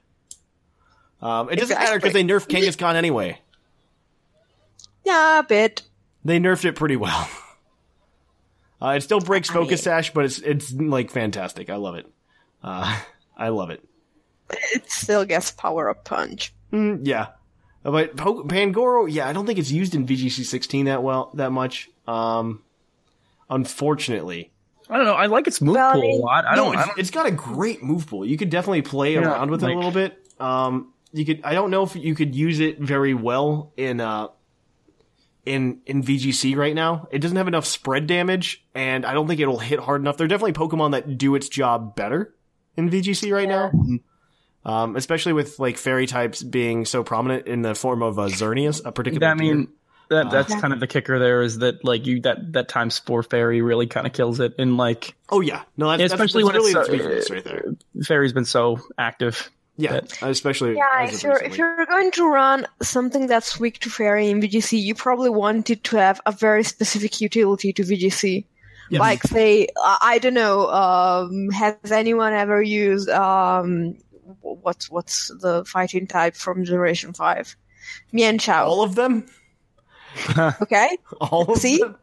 Um, 1.20 1.50
it 1.50 1.56
doesn't 1.56 1.76
matter 1.76 1.96
because 1.98 2.12
they 2.12 2.22
nerfed 2.22 2.46
Kangaskhan 2.46 2.94
anyway. 2.94 3.40
Yeah, 5.04 5.40
a 5.40 5.42
bit. 5.42 5.82
They 6.24 6.38
nerfed 6.38 6.64
it 6.64 6.76
pretty 6.76 6.96
well. 6.96 7.28
Uh, 8.80 8.90
it 8.90 9.00
still 9.00 9.18
breaks 9.18 9.50
Focus 9.50 9.82
Sash, 9.82 10.12
but 10.12 10.24
it's 10.24 10.38
it's 10.38 10.72
like 10.72 11.10
fantastic. 11.10 11.68
I 11.68 11.74
love 11.74 11.96
it. 11.96 12.06
Uh, 12.62 12.96
I 13.36 13.48
love 13.48 13.70
it. 13.70 13.84
It 14.50 14.88
still 14.88 15.24
gets 15.24 15.50
power 15.50 15.90
up 15.90 16.04
punch. 16.04 16.54
Mm, 16.72 17.00
yeah, 17.04 17.28
but 17.82 18.16
po- 18.16 18.44
Pangoro, 18.44 19.06
yeah, 19.10 19.28
I 19.28 19.32
don't 19.32 19.46
think 19.46 19.58
it's 19.58 19.70
used 19.70 19.94
in 19.94 20.06
VGC 20.06 20.44
16 20.44 20.86
that 20.86 21.02
well 21.02 21.30
that 21.34 21.50
much. 21.50 21.88
Um, 22.06 22.62
unfortunately, 23.50 24.50
I 24.90 24.96
don't 24.96 25.06
know. 25.06 25.14
I 25.14 25.26
like 25.26 25.46
its 25.46 25.60
move 25.60 25.74
Well, 25.76 25.90
I 25.90 25.92
pool 25.94 26.02
mean- 26.02 26.20
a 26.20 26.24
lot. 26.24 26.44
I 26.46 26.54
no, 26.56 26.64
don't. 26.64 26.76
I 26.76 26.80
it's, 26.80 26.88
don't 26.88 26.98
it's 26.98 27.10
got 27.10 27.26
a 27.26 27.30
great 27.30 27.82
move 27.82 28.06
pool. 28.06 28.24
You 28.26 28.36
could 28.36 28.50
definitely 28.50 28.82
play 28.82 29.14
Yeah, 29.14 29.20
around 29.20 29.50
with 29.50 29.62
it 29.62 29.70
a 29.70 29.74
little 29.74 29.90
bit. 29.90 30.18
Um, 30.40 30.92
you 31.12 31.24
could. 31.24 31.40
I 31.44 31.54
don't 31.54 31.70
know 31.70 31.82
if 31.84 31.96
you 31.96 32.14
could 32.14 32.34
use 32.34 32.60
it 32.60 32.78
very 32.78 33.14
well 33.14 33.72
in 33.76 34.00
uh 34.00 34.28
in 35.46 35.80
in 35.86 36.02
VGC 36.02 36.56
right 36.56 36.74
now. 36.74 37.08
It 37.10 37.20
doesn't 37.20 37.36
have 37.36 37.48
enough 37.48 37.64
spread 37.66 38.06
damage, 38.06 38.64
and 38.74 39.06
I 39.06 39.14
don't 39.14 39.26
think 39.26 39.40
it'll 39.40 39.58
hit 39.58 39.80
hard 39.80 40.00
enough. 40.02 40.16
There 40.18 40.26
are 40.26 40.28
definitely 40.28 40.52
Pokemon 40.52 40.92
that 40.92 41.16
do 41.18 41.34
its 41.34 41.48
job 41.48 41.96
better 41.96 42.34
in 42.76 42.90
VGC 42.90 43.32
right 43.32 43.48
now. 43.48 43.70
Um, 44.64 44.96
especially 44.96 45.32
with 45.32 45.58
like 45.58 45.78
fairy 45.78 46.06
types 46.06 46.42
being 46.42 46.84
so 46.84 47.02
prominent 47.02 47.46
in 47.46 47.62
the 47.62 47.74
form 47.74 48.02
of 48.02 48.18
a 48.18 48.26
Xerneas, 48.26 48.84
a 48.84 48.92
particular. 48.92 49.26
I 49.28 49.34
mean, 49.34 49.56
deer. 50.10 50.24
that 50.24 50.30
that's 50.30 50.54
kind 50.60 50.72
of 50.72 50.80
the 50.80 50.86
kicker. 50.86 51.18
There 51.18 51.42
is 51.42 51.58
that 51.58 51.84
like 51.84 52.06
you 52.06 52.20
that 52.22 52.52
that 52.52 52.68
time 52.68 52.90
Spore 52.90 53.22
Fairy 53.22 53.62
really 53.62 53.86
kind 53.86 54.06
of 54.06 54.12
kills 54.12 54.40
it. 54.40 54.54
And 54.58 54.76
like 54.76 55.14
oh 55.30 55.40
yeah, 55.40 55.62
no, 55.76 55.96
that's, 55.96 56.12
especially 56.12 56.42
that's, 56.42 56.64
when 56.64 56.72
that's 56.74 56.88
really 56.88 57.16
it's 57.16 57.28
so- 57.28 57.34
right 57.34 57.44
there. 57.44 57.64
Fairy's 58.04 58.32
been 58.32 58.44
so 58.44 58.80
active. 58.98 59.50
Yeah, 59.76 59.92
that- 59.92 60.22
especially 60.22 60.76
Yeah, 60.76 61.04
if 61.04 61.22
you're 61.22 61.40
if 61.42 61.56
you're 61.56 61.86
going 61.86 62.10
to 62.12 62.28
run 62.28 62.66
something 62.82 63.28
that's 63.28 63.60
weak 63.60 63.78
to 63.80 63.90
fairy 63.90 64.28
in 64.28 64.40
VGC, 64.40 64.82
you 64.82 64.94
probably 64.94 65.30
want 65.30 65.70
it 65.70 65.84
to 65.84 65.96
have 65.96 66.20
a 66.26 66.32
very 66.32 66.64
specific 66.64 67.20
utility 67.20 67.72
to 67.72 67.84
VGC. 67.84 68.44
Yes. 68.90 69.00
Like 69.00 69.22
say, 69.22 69.68
uh, 69.84 69.98
I 70.00 70.18
don't 70.18 70.34
know, 70.34 70.66
um, 70.68 71.50
has 71.50 71.76
anyone 71.92 72.32
ever 72.32 72.60
used 72.62 73.10
um, 73.10 73.98
what's 74.40 74.90
what's 74.90 75.28
the 75.40 75.64
fighting 75.66 76.06
type 76.06 76.34
from 76.34 76.64
Generation 76.64 77.12
Five? 77.12 77.56
Mienshao. 78.12 78.64
all 78.66 78.82
of 78.82 78.94
them, 78.94 79.26
Okay, 80.62 80.88
all 81.20 81.50
of 81.52 81.58
See? 81.58 81.78
them. 81.78 81.96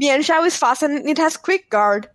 Mienshao 0.00 0.46
is 0.46 0.56
fast 0.56 0.82
and 0.82 1.08
it 1.08 1.18
has 1.18 1.36
quick 1.36 1.68
guard. 1.70 2.08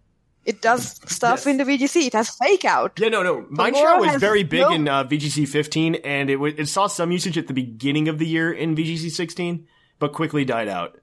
It 0.46 0.62
does 0.62 1.00
stuff 1.10 1.40
Yes. 1.40 1.48
in 1.48 1.58
the 1.58 1.64
VGC. 1.64 2.08
It 2.08 2.14
has 2.14 2.30
fake 2.30 2.66
out. 2.66 3.00
Yeah, 3.00 3.10
no, 3.10 3.24
no. 3.24 3.44
Mienshao 3.44 4.00
was 4.00 4.16
very 4.20 4.44
big 4.44 4.62
no- 4.62 4.72
in 4.72 4.88
uh, 4.90 5.04
VGC 5.06 5.48
15, 5.48 5.96
and 6.04 6.30
it 6.30 6.34
w- 6.36 6.54
it 6.58 6.68
saw 6.68 6.88
some 6.88 7.12
usage 7.12 7.38
at 7.38 7.48
the 7.48 7.54
beginning 7.54 8.10
of 8.10 8.18
the 8.20 8.26
year 8.28 8.52
in 8.52 8.76
VGC 8.76 9.10
16, 9.12 9.68
but 10.00 10.12
quickly 10.12 10.44
died 10.44 10.68
out. 10.68 11.00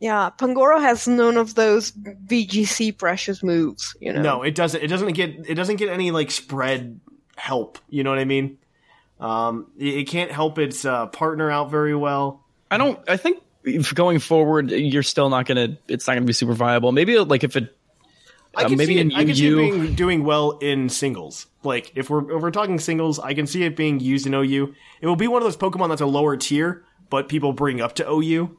Yeah, 0.00 0.30
Pangoro 0.38 0.80
has 0.80 1.06
none 1.08 1.36
of 1.36 1.54
those 1.54 1.90
VGC 1.92 2.96
precious 2.96 3.42
moves. 3.42 3.94
You 4.00 4.12
know. 4.14 4.22
No, 4.22 4.42
it 4.42 4.54
doesn't. 4.54 4.82
It 4.82 4.86
doesn't 4.88 5.12
get. 5.14 5.30
It 5.48 5.54
doesn't 5.54 5.76
get 5.76 5.88
any 5.90 6.10
like 6.10 6.30
spread 6.30 7.00
help. 7.38 7.78
You 7.88 8.04
know 8.04 8.10
what 8.10 8.18
I 8.18 8.24
mean? 8.24 8.58
Um, 9.20 9.68
it, 9.78 9.94
it 9.94 10.08
can't 10.08 10.30
help 10.30 10.58
its 10.58 10.84
uh, 10.84 11.06
partner 11.06 11.50
out 11.50 11.70
very 11.70 11.94
well. 11.94 12.44
I 12.70 12.76
don't. 12.78 12.98
I 13.08 13.16
think 13.16 13.42
if 13.64 13.94
going 13.94 14.18
forward, 14.18 14.70
you're 14.70 15.02
still 15.02 15.30
not 15.30 15.46
gonna. 15.46 15.78
It's 15.88 16.06
not 16.06 16.14
gonna 16.14 16.26
be 16.26 16.32
super 16.32 16.52
viable. 16.54 16.92
Maybe 16.92 17.18
like 17.18 17.44
if 17.44 17.56
it. 17.56 17.74
I 18.56 18.62
Uh, 18.64 18.68
can 18.68 18.78
maybe 18.78 18.94
see 18.94 19.00
in 19.00 19.10
it, 19.10 19.16
I 19.16 19.24
can 19.24 19.34
see 19.34 19.48
it 19.48 19.56
being 19.56 19.94
doing 19.94 20.24
well 20.24 20.52
in 20.58 20.88
singles. 20.88 21.46
Like 21.62 21.92
if 21.96 22.10
we're 22.10 22.36
if 22.36 22.42
we're 22.42 22.50
talking 22.50 22.78
singles, 22.78 23.18
I 23.18 23.34
can 23.34 23.46
see 23.46 23.62
it 23.64 23.76
being 23.76 24.00
used 24.00 24.26
in 24.26 24.34
OU. 24.34 24.74
It 25.00 25.06
will 25.06 25.16
be 25.16 25.28
one 25.28 25.42
of 25.42 25.46
those 25.46 25.56
Pokemon 25.56 25.90
that's 25.90 26.00
a 26.00 26.06
lower 26.06 26.36
tier, 26.36 26.84
but 27.10 27.28
people 27.28 27.52
bring 27.52 27.80
up 27.80 27.94
to 27.96 28.08
OU. 28.10 28.56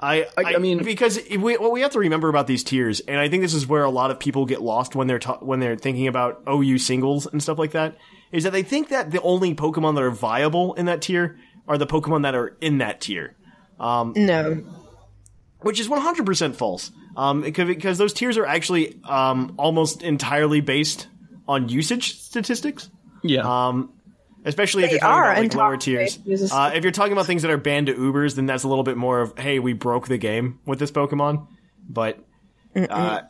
I, 0.00 0.26
I, 0.36 0.54
I 0.54 0.58
mean- 0.58 0.82
because 0.82 1.16
if 1.16 1.40
we, 1.40 1.56
what 1.56 1.72
we 1.72 1.80
have 1.82 1.92
to 1.92 1.98
remember 1.98 2.28
about 2.28 2.46
these 2.46 2.64
tiers, 2.64 3.00
and 3.00 3.18
I 3.18 3.28
think 3.28 3.42
this 3.42 3.54
is 3.54 3.66
where 3.66 3.84
a 3.84 3.90
lot 3.90 4.10
of 4.10 4.18
people 4.18 4.46
get 4.46 4.60
lost 4.62 4.94
when 4.94 5.06
they're 5.06 5.18
ta- 5.18 5.38
when 5.40 5.60
they're 5.60 5.76
thinking 5.76 6.06
about 6.08 6.42
OU 6.48 6.78
singles 6.78 7.26
and 7.26 7.42
stuff 7.42 7.58
like 7.58 7.72
that, 7.72 7.96
is 8.32 8.44
that 8.44 8.52
they 8.52 8.62
think 8.62 8.88
that 8.90 9.10
the 9.10 9.20
only 9.22 9.54
Pokemon 9.54 9.94
that 9.94 10.02
are 10.02 10.10
viable 10.10 10.74
in 10.74 10.86
that 10.86 11.02
tier 11.02 11.38
are 11.66 11.78
the 11.78 11.86
Pokemon 11.86 12.22
that 12.22 12.34
are 12.34 12.56
in 12.60 12.78
that 12.78 13.00
tier 13.00 13.34
No. 14.16 14.64
which 15.60 15.80
is 15.80 15.88
100% 15.88 16.54
false. 16.56 16.90
Um, 17.16 17.42
because, 17.42 17.66
because 17.66 17.98
those 17.98 18.12
tiers 18.12 18.36
are 18.38 18.46
actually 18.46 19.00
um, 19.04 19.54
almost 19.58 20.02
entirely 20.02 20.60
based 20.60 21.08
on 21.48 21.68
usage 21.68 22.16
statistics. 22.20 22.90
Yeah. 23.24 23.40
Um, 23.68 23.92
especially 24.44 24.84
if 24.84 24.90
They 24.90 24.94
you're 24.94 25.00
talking 25.00 25.14
are 25.14 25.30
about 25.32 25.42
like 25.42 25.54
lower 25.54 25.76
tiers. 25.76 26.16
based 26.16 26.20
on 26.26 26.30
usage 26.30 26.50
Uh, 26.52 26.70
if 26.74 26.82
you're 26.84 26.92
talking 26.92 27.12
about 27.12 27.26
things 27.26 27.42
that 27.42 27.50
are 27.50 27.56
banned 27.58 27.86
to 27.88 27.94
Ubers, 27.94 28.34
then 28.36 28.46
that's 28.46 28.64
a 28.64 28.68
little 28.68 28.84
bit 28.84 28.96
more 28.96 29.20
of 29.20 29.38
hey, 29.38 29.58
we 29.58 29.72
broke 29.72 30.08
the 30.08 30.18
game 30.18 30.58
with 30.66 30.78
this 30.78 30.90
Pokemon. 30.90 31.46
But 31.88 32.18
Uh, 32.76 33.22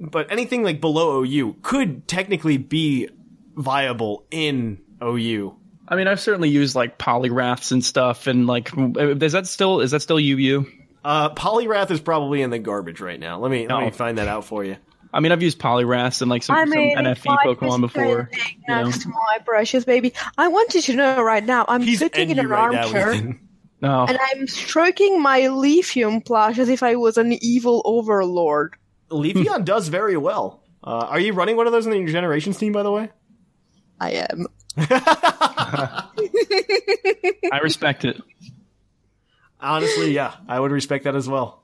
but 0.00 0.30
anything 0.30 0.62
like 0.62 0.80
below 0.80 1.22
OU 1.24 1.56
could 1.62 2.06
technically 2.06 2.56
be 2.58 3.08
viable 3.56 4.26
in 4.30 4.78
OU. 5.02 5.56
I 5.88 5.96
mean, 5.96 6.08
I've 6.08 6.20
certainly 6.20 6.48
used 6.50 6.74
like 6.74 6.98
Poliwraths 6.98 7.72
and 7.72 7.84
stuff, 7.84 8.26
and 8.26 8.46
like, 8.46 8.70
is 8.76 9.32
that 9.32 9.46
still 9.46 9.80
is 9.80 9.92
that 9.92 10.02
still 10.02 10.18
UU? 10.18 10.66
Uh, 11.04 11.32
Poliwrath 11.34 11.90
is 11.92 12.00
probably 12.00 12.42
in 12.42 12.50
the 12.50 12.58
garbage 12.58 13.00
right 13.00 13.18
now. 13.20 13.38
Let 13.38 13.50
me 13.50 13.66
let 13.68 13.84
me 13.84 13.90
find 13.90 14.18
that 14.18 14.26
out 14.28 14.44
for 14.44 14.64
you. 14.64 14.76
I 15.12 15.20
mean, 15.20 15.32
I've 15.32 15.42
used 15.42 15.58
Poliwraths 15.58 16.22
and 16.22 16.30
like 16.30 16.42
some, 16.42 16.56
I 16.56 16.64
some 16.64 16.72
NFE 16.72 17.38
Pokemon 17.44 17.80
before. 17.80 18.28
standing 18.32 18.62
You 18.68 18.74
know? 18.74 18.90
to 18.90 19.08
my 19.08 19.38
precious 19.44 19.84
baby. 19.84 20.12
I 20.36 20.48
wanted 20.48 20.82
to 20.82 20.94
know 20.94 21.22
right 21.22 21.44
now, 21.44 21.64
I'm 21.68 21.82
He's 21.82 22.00
sitting 22.00 22.30
in 22.30 22.36
NU 22.36 22.42
an 22.42 22.48
right 22.48 22.74
armchair 22.74 23.14
No, 23.80 24.06
and 24.06 24.18
I'm 24.20 24.46
stroking 24.46 25.22
my 25.22 25.40
Leafeon 25.42 26.24
plush 26.24 26.58
as 26.58 26.68
if 26.68 26.82
I 26.82 26.96
was 26.96 27.18
an 27.18 27.32
evil 27.42 27.82
overlord. 27.84 28.74
Leafeon 29.10 29.64
does 29.64 29.88
very 29.88 30.16
well. 30.16 30.62
Uh, 30.82 31.06
are 31.10 31.20
you 31.20 31.32
running 31.32 31.56
one 31.56 31.66
of 31.66 31.72
those 31.72 31.86
in 31.86 31.92
your 31.92 32.08
generations 32.08 32.58
team, 32.58 32.72
by 32.72 32.82
the 32.82 32.90
way? 32.90 33.10
I 34.00 34.26
am. 34.30 34.46
I 34.78 36.08
respect 37.62 38.04
it. 38.04 38.20
Honestly, 39.60 40.12
yeah, 40.12 40.34
I 40.48 40.60
would 40.60 40.70
respect 40.70 41.04
that 41.04 41.16
as 41.16 41.28
well. 41.28 41.62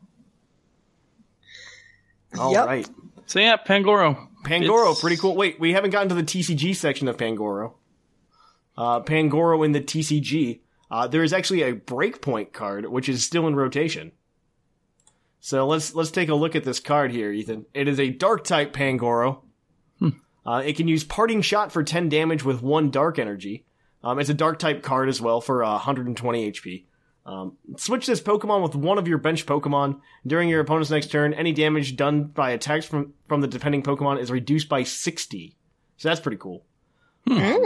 All 2.39 2.55
right, 2.55 2.87
Yep. 2.87 2.97
So 3.27 3.41
yeah, 3.41 3.57
Pangoro. 3.57 4.29
Pangoro, 4.45 4.83
It's- 4.91 5.01
pretty 5.01 5.17
cool. 5.17 5.37
Wait, 5.37 5.59
we 5.61 5.73
haven't 5.73 5.91
gotten 5.91 6.09
to 6.09 6.15
the 6.15 6.23
TCG 6.25 6.75
section 6.75 7.09
of 7.09 7.17
Pangoro. 7.17 7.75
Uh, 8.77 9.01
Pangoro 9.01 9.65
in 9.65 9.73
the 9.73 9.81
TCG. 9.81 10.61
Uh, 10.91 11.07
there 11.07 11.23
is 11.23 11.33
actually 11.33 11.63
a 11.63 11.75
breakpoint 11.75 12.53
card, 12.53 12.87
which 12.87 13.09
is 13.09 13.25
still 13.25 13.47
in 13.47 13.55
rotation. 13.57 14.13
So 15.41 15.67
let's 15.67 15.95
let's 15.95 16.11
take 16.11 16.29
a 16.29 16.35
look 16.35 16.55
at 16.55 16.65
this 16.65 16.81
card 16.81 17.11
here, 17.11 17.33
Ethan. 17.33 17.67
It 17.75 17.89
is 17.89 17.99
a 17.99 18.11
dark 18.11 18.45
type 18.45 18.73
Pangoro. 18.73 19.43
Uh, 20.45 20.61
it 20.67 20.77
can 20.77 20.89
use 20.89 21.05
parting 21.05 21.41
shot 21.41 21.71
for 21.71 21.85
10 21.85 22.09
damage 22.09 22.43
with 22.45 22.63
one 22.63 22.91
dark 22.91 23.21
energy. 23.21 23.65
Um, 24.03 24.19
it's 24.19 24.29
a 24.29 24.35
dark 24.35 24.59
type 24.59 24.83
card 24.83 25.09
as 25.09 25.21
well 25.21 25.41
for 25.41 25.63
uh, 25.63 25.71
120 25.75 26.51
HP. 26.51 26.87
Um, 27.25 27.57
switch 27.77 28.07
this 28.07 28.21
Pokemon 28.21 28.63
with 28.63 28.75
one 28.75 28.99
of 28.99 29.07
your 29.07 29.19
bench 29.19 29.47
Pokemon. 29.47 30.01
During 30.27 30.49
your 30.49 30.61
opponent's 30.61 30.91
next 30.91 31.11
turn, 31.11 31.35
any 31.35 31.53
damage 31.53 31.97
done 31.97 32.25
by 32.25 32.51
attacks 32.51 32.87
from, 32.87 33.15
from 33.29 33.41
the 33.41 33.47
defending 33.47 33.83
Pokemon 33.83 34.21
is 34.21 34.31
reduced 34.31 34.69
by 34.69 34.83
60. 34.83 35.57
So 35.97 36.09
that's 36.09 36.21
pretty 36.21 36.39
cool. 36.39 36.65
Hmm. 37.27 37.65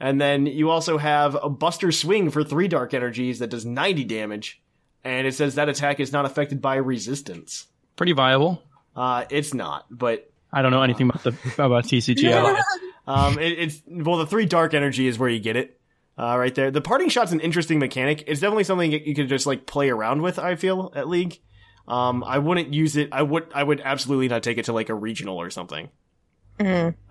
And 0.00 0.20
then 0.20 0.46
you 0.46 0.70
also 0.70 0.98
have 0.98 1.36
a 1.40 1.48
Buster 1.48 1.92
Swing 1.92 2.30
for 2.30 2.42
three 2.42 2.68
Dark 2.68 2.94
Energies 2.94 3.38
that 3.38 3.50
does 3.50 3.64
90 3.64 4.04
damage. 4.04 4.62
And 5.04 5.26
it 5.26 5.34
says 5.34 5.54
that 5.54 5.68
attack 5.68 6.00
is 6.00 6.12
not 6.12 6.24
affected 6.24 6.62
by 6.62 6.76
resistance. 6.76 7.66
Pretty 7.96 8.12
viable. 8.12 8.62
Uh, 8.96 9.24
it's 9.28 9.52
not, 9.52 9.86
but 9.90 10.30
I 10.52 10.62
don't 10.62 10.70
know 10.70 10.82
anything 10.82 11.10
about 11.10 11.22
the 11.24 11.34
about 11.62 11.84
TCG. 11.84 12.60
Um, 13.06 13.38
it, 13.38 13.58
it's 13.58 13.82
well, 13.86 14.16
the 14.16 14.26
three 14.26 14.46
dark 14.46 14.72
energy 14.72 15.06
is 15.06 15.18
where 15.18 15.28
you 15.28 15.38
get 15.38 15.56
it. 15.56 15.78
Uh, 16.16 16.36
right 16.38 16.54
there. 16.54 16.70
The 16.70 16.80
parting 16.80 17.08
shot's 17.08 17.32
an 17.32 17.40
interesting 17.40 17.78
mechanic. 17.78 18.24
It's 18.26 18.40
definitely 18.40 18.64
something 18.64 18.92
that 18.92 19.06
you 19.06 19.14
could 19.14 19.28
just 19.28 19.46
like 19.46 19.66
play 19.66 19.90
around 19.90 20.22
with. 20.22 20.38
I 20.38 20.54
feel 20.54 20.92
at 20.94 21.08
league. 21.08 21.40
Um, 21.88 22.22
I 22.24 22.38
wouldn't 22.38 22.72
use 22.72 22.96
it. 22.96 23.08
I 23.12 23.22
would. 23.22 23.46
I 23.54 23.62
would 23.62 23.80
absolutely 23.80 24.28
not 24.28 24.42
take 24.42 24.58
it 24.58 24.66
to 24.66 24.72
like 24.72 24.88
a 24.88 24.94
regional 24.94 25.36
or 25.36 25.50
something. 25.50 25.88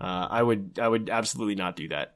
Uh, 0.00 0.28
I 0.30 0.42
would. 0.42 0.78
I 0.80 0.88
would 0.88 1.10
absolutely 1.10 1.54
not 1.54 1.76
do 1.76 1.88
that. 1.88 2.14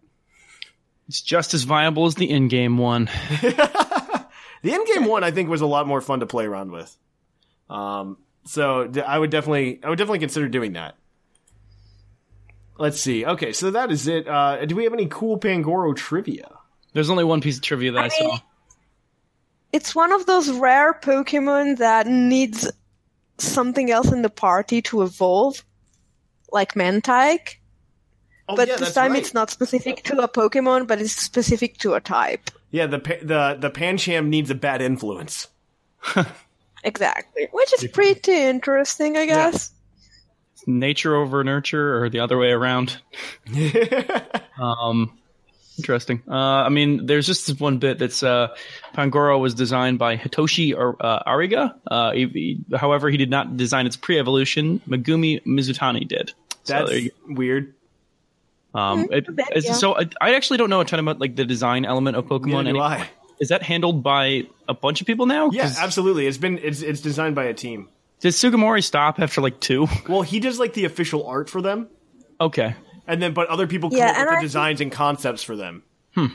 It's 1.09 1.21
just 1.21 1.55
as 1.55 1.65
viable 1.65 2.07
as 2.07 2.15
the 2.15 2.29
in-game 2.29 2.79
one. 2.79 3.09
The 4.63 4.73
end 4.73 4.87
game 4.87 5.05
one, 5.05 5.25
I 5.25 5.31
think, 5.31 5.49
was 5.49 5.61
a 5.61 5.67
lot 5.67 5.87
more 5.87 6.01
fun 6.01 6.21
to 6.21 6.27
play 6.27 6.45
around 6.45 6.73
with. 6.73 6.97
Um, 7.71 8.19
so 8.45 8.87
d- 8.87 9.01
I 9.01 9.19
would 9.19 9.31
definitely, 9.31 9.81
I 9.85 9.89
would 9.89 9.99
definitely 9.99 10.19
consider 10.21 10.49
doing 10.49 10.73
that. 10.73 10.97
Let's 12.79 13.01
see. 13.01 13.25
Okay, 13.25 13.53
so 13.53 13.71
that 13.73 13.91
is 13.91 14.07
it. 14.07 14.29
Uh, 14.29 14.65
do 14.65 14.77
we 14.77 14.85
have 14.85 14.93
any 14.93 15.07
cool 15.07 15.39
Pangoro 15.39 15.95
trivia? 15.95 16.58
There's 16.93 17.11
only 17.11 17.25
one 17.25 17.41
piece 17.41 17.57
of 17.57 17.63
trivia 17.63 17.93
that 17.93 18.01
I, 18.01 18.05
I 18.07 18.09
saw. 18.09 18.25
mean- 18.29 18.41
It's 19.73 19.95
one 19.95 20.13
of 20.13 20.27
those 20.27 20.51
rare 20.51 20.95
Pokemon 20.95 21.79
that 21.79 22.07
needs 22.07 22.71
something 23.39 23.91
else 23.91 24.11
in 24.11 24.23
the 24.23 24.31
party 24.31 24.83
to 24.83 25.03
evolve, 25.03 25.65
like 26.53 26.75
Mantyke. 26.75 27.57
Oh, 28.49 28.57
But 28.57 28.69
yeah, 28.69 28.77
this 28.77 28.95
time 28.95 29.13
right. 29.13 29.21
it's 29.21 29.35
not 29.35 29.51
specific 29.51 30.03
to 30.05 30.21
a 30.21 30.29
Pokemon, 30.29 30.87
but 30.87 31.01
it's 31.01 31.13
specific 31.13 31.77
to 31.79 31.95
a 31.95 32.01
type. 32.01 32.51
Yeah, 32.71 32.87
the 32.87 32.99
pa- 32.99 33.21
the 33.23 33.57
the 33.61 33.71
Pancham 33.71 34.29
needs 34.29 34.51
a 34.51 34.55
bad 34.55 34.81
influence. 34.83 35.49
Exactly. 36.85 37.49
Which 37.51 37.73
is 37.75 37.91
pretty 37.91 38.33
interesting, 38.33 39.17
I 39.17 39.27
guess. 39.27 39.73
Nature 40.65 41.17
over 41.17 41.43
nurture, 41.43 42.01
or 42.03 42.09
the 42.09 42.21
other 42.21 42.39
way 42.39 42.53
around. 42.53 43.03
um, 44.61 45.19
interesting. 45.79 46.23
Uh, 46.29 46.35
I 46.35 46.69
mean, 46.69 47.07
there's 47.07 47.27
just 47.27 47.47
this 47.47 47.59
one 47.59 47.79
bit 47.79 47.99
that's 47.99 48.23
uh, 48.23 48.49
Pangoro 48.95 49.41
was 49.41 49.55
designed 49.55 49.99
by 49.99 50.17
Hitoshi 50.17 50.75
uh, 50.75 51.23
Ariga. 51.27 51.75
Uh, 51.87 52.13
he- 52.13 52.27
he- 52.69 52.77
however, 52.77 53.09
he 53.11 53.17
did 53.17 53.31
not 53.31 53.57
design 53.57 53.87
its 53.87 53.97
pre-evolution. 53.97 54.81
Megumi 54.89 55.43
Mizutani 55.47 56.07
did. 56.07 56.33
That's 56.67 56.91
there 56.91 56.99
you 56.99 57.11
weird. 57.27 57.75
go. 58.75 58.81
Um, 58.81 59.09
it- 59.11 59.25
too 59.27 59.33
bad, 59.33 59.49
it's- 59.51 59.65
yeah. 59.67 59.73
So 59.73 59.97
I, 59.99 60.09
I 60.21 60.35
actually 60.35 60.59
don't 60.59 60.71
know 60.71 60.81
a 60.81 60.85
ton 60.85 61.01
about 61.01 61.19
like 61.21 61.37
the 61.37 61.45
design 61.45 61.85
element 61.85 62.17
of 62.17 62.27
Pokemon. 62.27 62.47
Neither 62.65 62.73
do 62.73 62.81
anymore. 62.81 63.07
Is 63.41 63.49
that 63.51 63.63
handled 63.63 64.03
by 64.03 64.49
a 64.69 64.75
bunch 64.75 65.01
of 65.01 65.07
people 65.07 65.27
now? 65.27 65.51
Yeah, 65.53 65.63
'Cause 65.63 65.79
absolutely. 65.79 66.27
It's 66.27 66.39
been 66.39 66.59
it's 66.59 66.83
it's 66.83 67.01
designed 67.01 67.35
by 67.37 67.45
a 67.45 67.55
team. 67.55 67.89
Did 68.21 68.33
Sugimori 68.33 68.83
stop 68.83 69.21
after 69.21 69.41
like 69.41 69.61
two? 69.61 69.87
Well, 70.09 70.23
he 70.23 70.41
does 70.41 70.59
like 70.59 70.73
the 70.75 70.85
official 70.87 71.25
art 71.25 71.49
for 71.49 71.63
them, 71.63 71.87
okay. 72.41 72.75
And 73.09 73.21
then 73.21 73.33
but 73.35 73.49
other 73.49 73.67
people 73.67 73.91
come 73.91 73.99
Yeah, 73.99 74.11
up 74.13 74.19
with 74.19 74.29
the 74.29 74.37
I- 74.37 74.41
designs 74.43 74.81
and 74.81 74.93
concepts 74.93 75.43
for 75.43 75.57
them. 75.57 75.83
Hmm. 76.15 76.27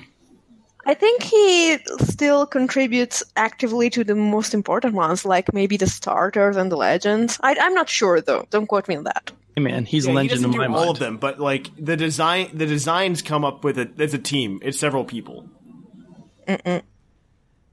I 0.86 0.94
think 0.96 1.24
he 1.24 1.78
still 2.00 2.46
contributes 2.46 3.24
actively 3.38 3.90
to 3.92 4.04
the 4.04 4.16
most 4.16 4.54
important 4.54 4.96
ones, 4.96 5.24
like 5.24 5.54
maybe 5.54 5.78
the 5.78 5.88
starters 5.88 6.58
and 6.58 6.70
the 6.70 6.76
legends. 6.76 7.40
I, 7.42 7.56
I'm 7.62 7.74
not 7.74 7.88
sure 7.88 8.20
though. 8.20 8.46
Don't 8.50 8.68
quote 8.68 8.90
me 8.90 8.98
on 8.98 9.06
that. 9.06 9.32
Hey 9.56 9.62
man, 9.62 9.86
he's 9.86 10.06
Yeah, 10.06 10.12
a 10.12 10.16
legend 10.16 10.30
doesn't 10.32 10.46
in 10.48 10.52
do 10.52 10.58
my 10.58 10.66
all 10.66 10.72
mind. 10.86 10.90
of 10.90 11.00
them, 11.00 11.18
but 11.18 11.40
like 11.40 11.70
the 11.78 11.96
design, 11.96 12.50
the 12.54 12.66
designs 12.66 13.22
come 13.22 13.46
up 13.46 13.64
with 13.64 13.78
it. 13.80 13.92
It's 13.98 14.14
a 14.14 14.18
team. 14.18 14.60
It's 14.62 14.78
several 14.78 15.06
people. 15.06 15.48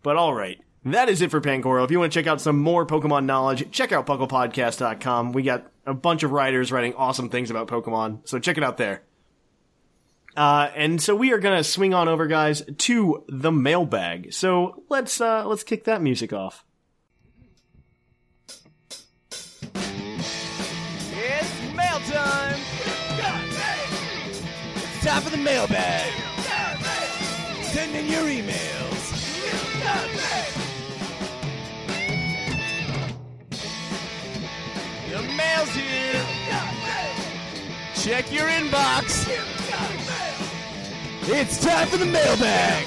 But 0.03 0.17
all 0.17 0.33
right, 0.35 0.59
that 0.85 1.09
is 1.09 1.21
it 1.21 1.31
for 1.31 1.41
Pangoro. 1.41 1.85
If 1.85 1.91
you 1.91 1.99
want 1.99 2.13
to 2.13 2.19
check 2.19 2.27
out 2.27 2.41
some 2.41 2.59
more 2.59 2.87
Pokemon 2.87 3.25
knowledge, 3.25 3.71
check 3.71 3.93
out 3.93 4.07
PucklePodcast.com. 4.07 5.33
We 5.33 5.43
got 5.43 5.67
a 5.91 5.95
bunch 5.95 6.23
of 6.23 6.33
writers 6.33 6.73
writing 6.73 6.95
awesome 6.95 7.29
things 7.29 7.51
about 7.51 7.69
Pokemon, 7.69 8.27
so 8.29 8.39
check 8.39 8.57
it 8.57 8.65
out 8.65 8.77
there. 8.77 9.03
Uh, 10.37 10.71
and 10.77 11.03
so 11.03 11.15
we 11.15 11.33
are 11.33 11.39
gonna 11.39 11.65
swing 11.65 11.93
on 11.93 12.09
over, 12.09 12.27
guys, 12.27 12.63
to 12.79 13.25
the 13.29 13.51
mailbag. 13.51 14.33
So 14.33 14.85
let's 14.89 15.21
uh, 15.21 15.47
let's 15.47 15.65
kick 15.65 15.85
that 15.85 16.03
music 16.03 16.33
off. 16.33 16.65
It's 19.75 21.75
mail 21.75 21.99
time! 22.09 22.61
It's 24.85 25.05
time 25.05 25.23
for 25.23 25.31
the 25.31 25.37
mailbag! 25.37 26.13
Send 27.65 27.97
in 27.97 28.07
your 28.07 28.23
emails! 28.23 28.61
Mail's 35.61 35.75
here! 35.75 36.27
Check 37.95 38.33
your 38.33 38.47
inbox! 38.47 39.29
It's 41.25 41.63
time 41.63 41.87
for 41.87 41.99
the 41.99 42.07
mailbag! 42.07 42.87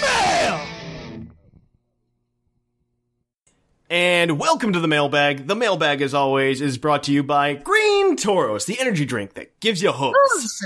Mail! 0.00 0.60
And 3.90 4.38
welcome 4.38 4.72
to 4.72 4.78
the 4.78 4.86
mailbag. 4.86 5.48
The 5.48 5.56
mailbag, 5.56 6.02
as 6.02 6.14
always, 6.14 6.60
is 6.60 6.78
brought 6.78 7.02
to 7.04 7.12
you 7.12 7.24
by 7.24 7.54
Green 7.54 8.16
Tauros, 8.16 8.66
the 8.66 8.78
energy 8.78 9.04
drink 9.04 9.34
that 9.34 9.58
gives 9.58 9.82
you 9.82 9.90
hooks. 9.90 10.64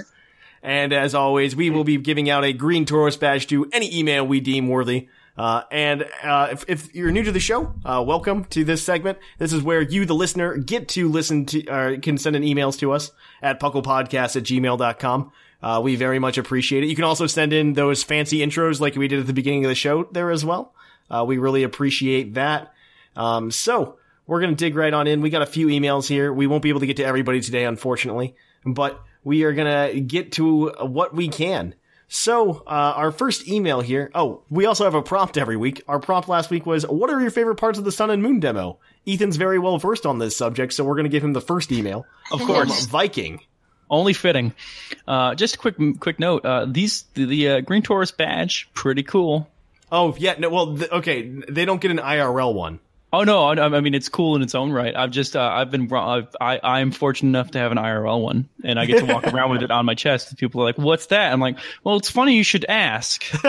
And 0.62 0.93
as 0.93 1.15
always, 1.15 1.57
we 1.57 1.70
will 1.70 1.85
be 1.85 1.97
giving 1.97 2.28
out 2.28 2.45
a 2.45 2.53
Green 2.53 2.85
Tauros 2.85 3.19
badge 3.19 3.47
to 3.47 3.70
any 3.73 3.99
email 3.99 4.27
we 4.27 4.41
deem 4.41 4.69
worthy. 4.69 5.09
Uh, 5.41 5.65
and 5.71 6.07
uh, 6.23 6.49
if, 6.53 6.67
if 6.69 6.95
you're 6.95 7.11
new 7.11 7.23
to 7.23 7.33
the 7.33 7.41
show, 7.41 7.73
uh, 7.83 8.05
welcome 8.07 8.45
to 8.45 8.62
this 8.62 8.85
segment. 8.85 9.17
This 9.39 9.55
is 9.55 9.62
where 9.62 9.81
you, 9.81 10.05
the 10.05 10.15
listener, 10.15 10.59
get 10.59 10.89
to 10.89 11.09
listen 11.09 11.47
to, 11.47 11.67
or 11.67 11.97
can 11.97 12.19
send 12.19 12.37
in 12.37 12.43
emails 12.43 12.79
to 12.81 12.93
us 12.93 13.11
at 13.41 13.59
pucklepodcast 13.59 14.37
at 14.37 14.43
gmail.com. 14.43 15.33
Uh, 15.62 15.81
we 15.83 15.97
very 15.97 16.19
much 16.19 16.37
appreciate 16.37 16.85
it. 16.85 16.89
You 16.89 16.95
can 16.95 17.07
also 17.07 17.27
send 17.27 17.55
in 17.55 17.73
those 17.73 18.03
fancy 18.03 18.41
intros 18.41 18.81
like 18.81 18.97
we 18.97 19.09
did 19.09 19.19
at 19.19 19.27
the 19.27 19.33
beginning 19.33 19.65
of 19.65 19.71
the 19.71 19.75
show 19.75 20.07
there 20.12 20.31
as 20.31 20.45
well. 20.45 20.75
Uh, 21.11 21.25
we 21.27 21.39
really 21.39 21.62
appreciate 21.62 22.35
that. 22.35 22.75
Um, 23.17 23.51
so 23.51 23.97
we're 24.27 24.41
going 24.41 24.55
to 24.55 24.62
dig 24.62 24.77
right 24.77 24.93
on 24.93 25.07
in. 25.07 25.23
We 25.23 25.31
got 25.31 25.41
a 25.41 25.47
few 25.47 25.69
emails 25.69 26.07
here. 26.07 26.35
We 26.35 26.49
won't 26.49 26.62
be 26.62 26.69
able 26.69 26.81
to 26.81 26.87
get 26.87 26.99
to 26.99 27.05
everybody 27.07 27.41
today, 27.41 27.65
unfortunately, 27.65 28.37
but 28.67 29.03
we 29.25 29.45
are 29.45 29.55
going 29.55 29.89
to 29.95 30.01
get 30.01 30.33
to 30.33 30.69
what 30.81 31.15
we 31.15 31.29
can. 31.29 31.77
So, 32.12 32.65
uh, 32.66 32.95
our 32.97 33.12
first 33.12 33.47
email 33.49 33.81
here. 33.81 34.11
Oh, 34.16 34.43
we 34.51 34.66
also 34.66 34.82
have 34.82 34.95
a 34.95 35.03
prompt 35.03 35.39
every 35.39 35.57
week. 35.57 35.81
Our 35.87 36.01
prompt 36.01 36.28
last 36.28 36.51
week 36.51 36.66
was, 36.66 36.82
"What 36.82 37.09
are 37.09 37.20
your 37.20 37.31
favorite 37.31 37.55
parts 37.55 37.78
of 37.78 37.85
the 37.85 37.93
Sun 37.93 38.11
and 38.11 38.20
Moon 38.20 38.41
demo?" 38.41 38.78
Ethan's 39.07 39.37
very 39.37 39.61
well 39.61 39.78
versed 39.78 40.05
on 40.05 40.19
this 40.19 40.37
subject, 40.37 40.73
so 40.73 40.82
we're 40.82 40.97
going 40.97 41.05
to 41.05 41.11
give 41.11 41.23
him 41.23 41.35
the 41.35 41.41
first 41.41 41.70
email. 41.70 42.05
Of 42.32 42.41
course. 42.41 42.87
Viking. 42.87 43.41
Only 43.89 44.12
fitting. 44.12 44.53
Uh, 45.07 45.37
just 45.37 45.55
a 45.55 45.59
quick 45.59 45.77
quick 46.01 46.19
note. 46.19 46.45
Uh, 46.45 46.66
these 46.69 47.05
the, 47.15 47.27
the 47.27 47.49
uh, 47.49 47.61
Green 47.61 47.82
Tauros 47.82 48.16
badge, 48.16 48.69
pretty 48.74 49.05
cool. 49.05 49.49
Oh 49.93 50.15
yeah, 50.19 50.35
no, 50.37 50.51
well, 50.51 50.77
th- 50.77 50.91
okay, 50.91 51.23
they 51.49 51.65
don't 51.65 51.81
get 51.81 51.93
an 51.93 51.99
IRL 51.99 52.53
one. 52.55 52.81
Oh 53.12 53.24
no, 53.24 53.45
I, 53.45 53.55
I 53.55 53.81
mean 53.81 53.95
it's 53.95 54.09
cool 54.09 54.37
in 54.37 54.43
its 54.43 54.55
own 54.55 54.70
right. 54.70 54.95
I've 54.95 55.11
just 55.11 55.35
uh, 55.35 55.43
I've 55.43 55.70
been 55.70 55.93
I've, 55.93 56.28
I 56.41 56.61
I'm 56.62 56.93
fortunate 56.93 57.31
enough 57.31 57.51
to 57.53 57.59
have 57.59 57.73
an 57.73 57.78
IRL 57.78 58.23
one, 58.23 58.49
and 58.62 58.78
I 58.78 58.87
get 58.87 59.05
to 59.05 59.12
walk 59.12 59.27
around 59.32 59.51
with 59.51 59.62
it 59.62 59.70
on 59.70 59.85
my 59.85 59.95
chest. 59.95 60.37
People 60.37 60.61
are 60.61 60.65
like, 60.65 60.78
"What's 60.78 61.07
that?" 61.07 61.32
I'm 61.32 61.41
like, 61.41 61.59
"Well, 61.82 61.97
it's 61.97 62.11
funny 62.11 62.37
you 62.37 62.45
should 62.45 62.65
ask." 62.66 63.24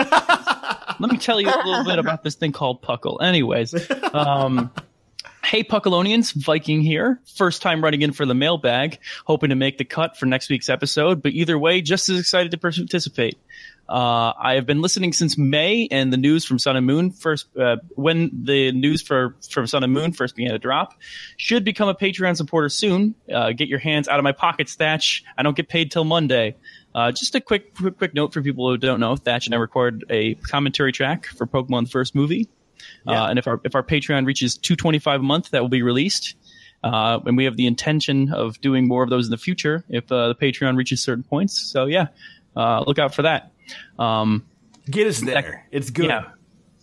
Let 1.00 1.10
me 1.10 1.16
tell 1.16 1.40
you 1.40 1.48
a 1.48 1.62
little 1.64 1.84
bit 1.84 1.98
about 1.98 2.24
this 2.24 2.34
thing 2.34 2.52
called 2.52 2.82
Puckle. 2.82 3.22
Anyways, 3.22 3.74
um, 4.12 4.70
hey 5.44 5.64
Puckalonians, 5.64 6.32
Viking 6.34 6.80
here. 6.80 7.20
First 7.36 7.62
time 7.62 7.82
running 7.82 8.02
in 8.02 8.12
for 8.12 8.24
the 8.24 8.34
mailbag, 8.34 8.98
hoping 9.26 9.50
to 9.50 9.56
make 9.56 9.78
the 9.78 9.84
cut 9.84 10.16
for 10.16 10.26
next 10.26 10.48
week's 10.48 10.68
episode. 10.68 11.22
But 11.22 11.32
either 11.32 11.58
way, 11.58 11.80
just 11.80 12.08
as 12.08 12.18
excited 12.18 12.52
to 12.52 12.58
participate. 12.58 13.38
Uh, 13.88 14.32
I 14.38 14.54
have 14.54 14.64
been 14.64 14.80
listening 14.80 15.12
since 15.12 15.36
May, 15.36 15.88
and 15.90 16.12
the 16.12 16.16
news 16.16 16.44
from 16.44 16.58
Sun 16.58 16.76
and 16.76 16.86
Moon 16.86 17.10
first, 17.10 17.54
uh, 17.58 17.76
when 17.90 18.30
the 18.32 18.72
news 18.72 19.02
for 19.02 19.36
from 19.50 19.66
Sun 19.66 19.84
and 19.84 19.92
Moon 19.92 20.12
first 20.12 20.36
began 20.36 20.52
to 20.52 20.58
drop, 20.58 20.94
should 21.36 21.64
become 21.64 21.88
a 21.88 21.94
Patreon 21.94 22.36
supporter 22.36 22.68
soon. 22.68 23.14
Uh, 23.30 23.52
get 23.52 23.68
your 23.68 23.80
hands 23.80 24.08
out 24.08 24.18
of 24.18 24.24
my 24.24 24.32
pocket, 24.32 24.68
Thatch. 24.70 25.24
I 25.36 25.42
don't 25.42 25.56
get 25.56 25.68
paid 25.68 25.90
till 25.90 26.04
Monday. 26.04 26.56
Uh, 26.94 27.10
just 27.10 27.34
a 27.34 27.40
quick, 27.40 27.74
quick, 27.74 27.98
quick 27.98 28.14
note 28.14 28.32
for 28.32 28.40
people 28.40 28.70
who 28.70 28.78
don't 28.78 29.00
know: 29.00 29.16
Thatch 29.16 29.46
and 29.46 29.54
I 29.54 29.58
recorded 29.58 30.04
a 30.08 30.36
commentary 30.36 30.92
track 30.92 31.26
for 31.26 31.46
Pokemon: 31.46 31.84
The 31.84 31.90
First 31.90 32.14
Movie, 32.14 32.48
Yeah. 33.06 33.24
uh, 33.24 33.28
and 33.28 33.38
if 33.38 33.46
our 33.46 33.60
if 33.64 33.74
our 33.74 33.82
Patreon 33.82 34.26
reaches 34.26 34.56
two 34.56 34.76
twenty 34.76 34.98
five 34.98 35.20
a 35.20 35.22
month, 35.22 35.50
that 35.50 35.62
will 35.62 35.68
be 35.68 35.82
released. 35.82 36.34
Uh, 36.84 37.20
and 37.26 37.36
we 37.36 37.44
have 37.44 37.56
the 37.56 37.66
intention 37.66 38.32
of 38.32 38.60
doing 38.60 38.88
more 38.88 39.04
of 39.04 39.10
those 39.10 39.26
in 39.26 39.30
the 39.30 39.38
future 39.38 39.84
if 39.88 40.10
uh, 40.10 40.28
the 40.28 40.34
Patreon 40.34 40.76
reaches 40.76 41.00
certain 41.02 41.22
points. 41.22 41.56
So 41.60 41.86
yeah, 41.86 42.08
uh, 42.56 42.82
look 42.86 42.98
out 42.98 43.14
for 43.14 43.22
that. 43.22 43.52
Um, 43.98 44.44
Get 44.90 45.06
us 45.06 45.20
there. 45.20 45.64
It's 45.70 45.90
good. 45.90 46.06
yeah. 46.06 46.30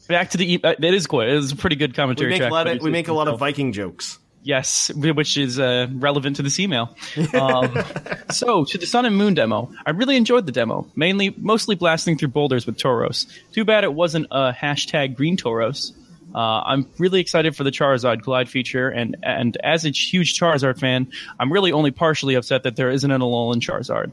Back 0.07 0.29
to 0.29 0.37
the. 0.37 0.53
E- 0.53 0.61
uh, 0.63 0.75
that 0.79 0.93
is 0.93 1.05
good. 1.07 1.27
It 1.27 1.35
is 1.35 1.51
a 1.51 1.55
pretty 1.57 1.75
good 1.75 1.91
We 1.91 1.95
commentary 1.95 2.29
make 2.29 2.37
a 2.39 2.43
track. 2.43 2.51
lot 2.51 2.67
of 2.67 2.81
we 2.81 2.91
make 2.91 3.09
a 3.09 3.13
lot 3.13 3.27
of 3.27 3.39
Viking 3.39 3.73
jokes. 3.73 4.18
Yes, 4.41 4.89
which 4.95 5.37
is 5.37 5.59
uh, 5.59 5.87
relevant 5.91 6.37
to 6.37 6.41
this 6.43 6.59
email. 6.59 6.95
Um, 7.33 7.77
so, 8.31 8.63
to 8.63 8.77
the 8.77 8.85
Sun 8.85 9.05
and 9.05 9.17
Moon 9.17 9.33
demo, 9.33 9.71
I 9.85 9.91
really 9.91 10.15
enjoyed 10.15 10.45
the 10.45 10.51
demo. 10.51 10.87
Mainly, 10.95 11.35
mostly 11.37 11.75
blasting 11.75 12.17
through 12.17 12.29
boulders 12.29 12.65
with 12.65 12.77
Tauros. 12.77 13.27
Too 13.51 13.65
bad 13.65 13.83
it 13.83 13.93
wasn't 13.93 14.27
a 14.31 14.53
hashtag 14.53 15.15
Green 15.15 15.35
Tauros. 15.35 15.91
Uh, 16.33 16.61
I'm 16.65 16.87
really 16.99 17.19
excited 17.19 17.55
for 17.55 17.63
the 17.63 17.71
Charizard 17.71 18.21
glide 18.21 18.49
feature, 18.49 18.87
and 18.87 19.17
and 19.23 19.57
as 19.63 19.85
a 19.85 19.89
huge 19.89 20.39
Charizard 20.39 20.79
fan, 20.79 21.11
I'm 21.39 21.51
really 21.51 21.71
only 21.71 21.91
partially 21.91 22.35
upset 22.35 22.63
that 22.63 22.75
there 22.75 22.89
isn't 22.89 23.09
an 23.09 23.21
Alolan 23.21 23.61
Charizard. 23.61 24.11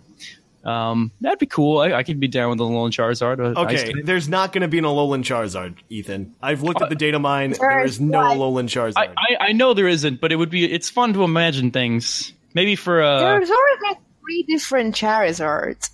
Um, 0.66 1.12
that'd 1.20 1.38
be 1.38 1.47
cool. 1.47 1.78
I, 1.78 1.93
I 1.93 2.02
could 2.02 2.18
be 2.18 2.26
down 2.28 2.51
with 2.51 2.60
an 2.60 2.66
Alolan 2.66 2.90
Charizard. 2.90 3.56
Okay, 3.56 3.93
there's 4.02 4.28
not 4.28 4.52
going 4.52 4.62
to 4.62 4.68
be 4.68 4.78
an 4.78 4.84
Alolan 4.84 5.22
Charizard, 5.22 5.76
Ethan. 5.88 6.34
I've 6.43 6.62
looked 6.62 6.82
at 6.82 6.88
the 6.88 6.97
data 6.97 7.18
mine. 7.20 7.55
There 7.59 7.84
is 7.84 8.01
no 8.01 8.18
right. 8.20 8.36
Alolan 8.36 8.64
Charizard. 8.64 8.94
I, 8.97 9.06
I, 9.16 9.36
I 9.48 9.52
know 9.52 9.74
there 9.74 9.86
isn't, 9.88 10.20
but 10.20 10.32
it 10.32 10.36
would 10.36 10.51
be. 10.51 10.64
It's 10.70 10.90
fun 10.90 11.12
to 11.12 11.22
imagine 11.22 11.70
things. 11.70 12.32
Maybe 12.52 12.74
for 12.74 13.01
uh, 13.02 13.20
There's 13.20 13.48
already 13.51 13.82
like 13.82 13.98
three 14.20 14.43
different 14.43 14.94
Charizards. 14.97 15.90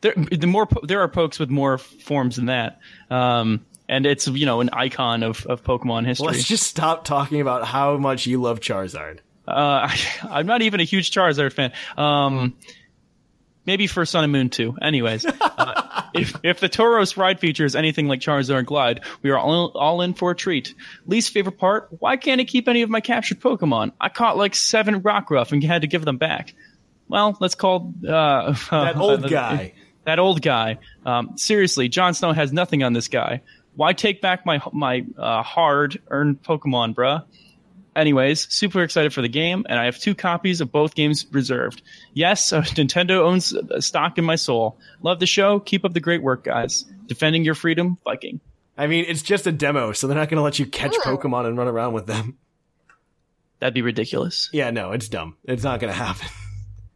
there 0.00 0.14
the 0.16 0.46
more 0.46 0.66
there 0.82 1.00
are 1.00 1.08
pokes 1.08 1.38
with 1.38 1.50
more 1.50 1.78
forms 1.78 2.36
than 2.36 2.46
that 2.46 2.80
um 3.10 3.64
and 3.88 4.06
it's 4.06 4.26
you 4.26 4.46
know 4.46 4.60
an 4.60 4.70
icon 4.72 5.22
of, 5.22 5.44
of 5.46 5.62
pokemon 5.62 6.06
history 6.06 6.26
Let's 6.26 6.44
just 6.44 6.66
stop 6.66 7.04
talking 7.04 7.40
about 7.40 7.66
how 7.66 7.96
much 7.98 8.26
you 8.26 8.40
love 8.40 8.60
Charizard. 8.60 9.18
uh 9.46 9.52
I, 9.88 9.98
i'm 10.30 10.46
not 10.46 10.62
even 10.62 10.80
a 10.80 10.84
huge 10.84 11.10
charizard 11.10 11.52
fan 11.52 11.72
um 11.98 12.54
maybe 13.70 13.86
for 13.86 14.04
sun 14.04 14.24
and 14.24 14.32
moon 14.32 14.50
too 14.50 14.76
anyways 14.82 15.24
uh, 15.24 16.02
if 16.14 16.34
if 16.42 16.58
the 16.58 16.68
tauros 16.68 17.16
ride 17.16 17.38
feature 17.38 17.64
is 17.64 17.76
anything 17.76 18.08
like 18.08 18.18
charizard 18.18 18.66
glide 18.66 19.00
we 19.22 19.30
are 19.30 19.38
all, 19.38 19.68
all 19.76 20.00
in 20.00 20.12
for 20.12 20.32
a 20.32 20.34
treat 20.34 20.74
least 21.06 21.32
favorite 21.32 21.56
part 21.56 21.88
why 22.00 22.16
can't 22.16 22.40
i 22.40 22.44
keep 22.44 22.66
any 22.68 22.82
of 22.82 22.90
my 22.90 23.00
captured 23.00 23.38
pokemon 23.38 23.92
i 24.00 24.08
caught 24.08 24.36
like 24.36 24.56
seven 24.56 25.02
rockruff 25.02 25.52
and 25.52 25.62
had 25.62 25.82
to 25.82 25.86
give 25.86 26.04
them 26.04 26.16
back 26.16 26.52
well 27.06 27.36
let's 27.38 27.54
call 27.54 27.94
uh 28.08 28.52
That 28.70 28.96
old 28.96 29.30
guy. 29.38 29.74
that 30.04 30.18
old 30.18 30.42
guy. 30.42 30.78
Um, 31.06 31.36
seriously, 31.36 31.88
Jon 31.88 32.14
Snow 32.14 32.32
has 32.32 32.52
nothing 32.52 32.82
on 32.82 32.92
this 32.92 33.06
guy. 33.06 33.42
Why 33.76 33.92
take 33.92 34.20
back 34.20 34.44
my 34.44 34.60
my 34.72 35.04
uh, 35.16 35.42
hard 35.44 36.00
earned 36.08 36.42
Pokemon, 36.42 36.94
bruh? 36.94 37.22
Anyways, 38.00 38.50
super 38.50 38.82
excited 38.82 39.12
for 39.12 39.20
the 39.20 39.28
game, 39.28 39.66
and 39.68 39.78
I 39.78 39.84
have 39.84 39.98
two 39.98 40.14
copies 40.14 40.62
of 40.62 40.72
both 40.72 40.94
games 40.94 41.26
reserved. 41.32 41.82
Yes, 42.14 42.50
uh, 42.50 42.62
Nintendo 42.62 43.20
owns 43.20 43.54
uh, 43.54 43.78
stock 43.82 44.16
in 44.16 44.24
my 44.24 44.36
soul. 44.36 44.78
Love 45.02 45.20
the 45.20 45.26
show. 45.26 45.60
Keep 45.60 45.84
up 45.84 45.92
the 45.92 46.00
great 46.00 46.22
work, 46.22 46.42
guys. 46.42 46.86
Defending 47.06 47.44
your 47.44 47.54
freedom, 47.54 47.98
Viking. 48.02 48.40
I 48.78 48.86
mean, 48.86 49.04
it's 49.06 49.20
just 49.20 49.46
a 49.46 49.52
demo, 49.52 49.92
so 49.92 50.06
they're 50.06 50.16
not 50.16 50.30
going 50.30 50.38
to 50.38 50.42
let 50.42 50.58
you 50.58 50.64
catch 50.64 50.94
Pokemon 50.94 51.44
and 51.44 51.58
run 51.58 51.68
around 51.68 51.92
with 51.92 52.06
them. 52.06 52.38
That'd 53.58 53.74
be 53.74 53.82
ridiculous. 53.82 54.48
Yeah, 54.50 54.70
no, 54.70 54.92
it's 54.92 55.10
dumb. 55.10 55.36
It's 55.44 55.62
not 55.62 55.78
going 55.78 55.92
to 55.92 55.98
happen. 55.98 56.26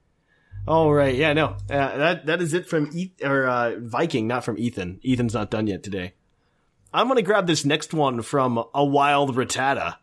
All 0.66 0.90
right, 0.90 1.14
yeah, 1.14 1.34
no, 1.34 1.48
uh, 1.68 1.96
that 1.98 2.24
that 2.24 2.40
is 2.40 2.54
it 2.54 2.66
from 2.66 2.88
e- 2.94 3.12
or 3.22 3.46
uh, 3.46 3.74
Viking, 3.78 4.26
not 4.26 4.42
from 4.42 4.56
Ethan. 4.56 5.00
Ethan's 5.06 5.34
not 5.34 5.50
done 5.50 5.66
yet 5.66 5.82
today. 5.82 6.14
I'm 6.94 7.08
going 7.08 7.16
to 7.16 7.22
grab 7.22 7.46
this 7.46 7.66
next 7.66 7.92
one 7.92 8.22
from 8.22 8.64
a 8.72 8.82
wild 8.82 9.36
Rattata. 9.36 9.96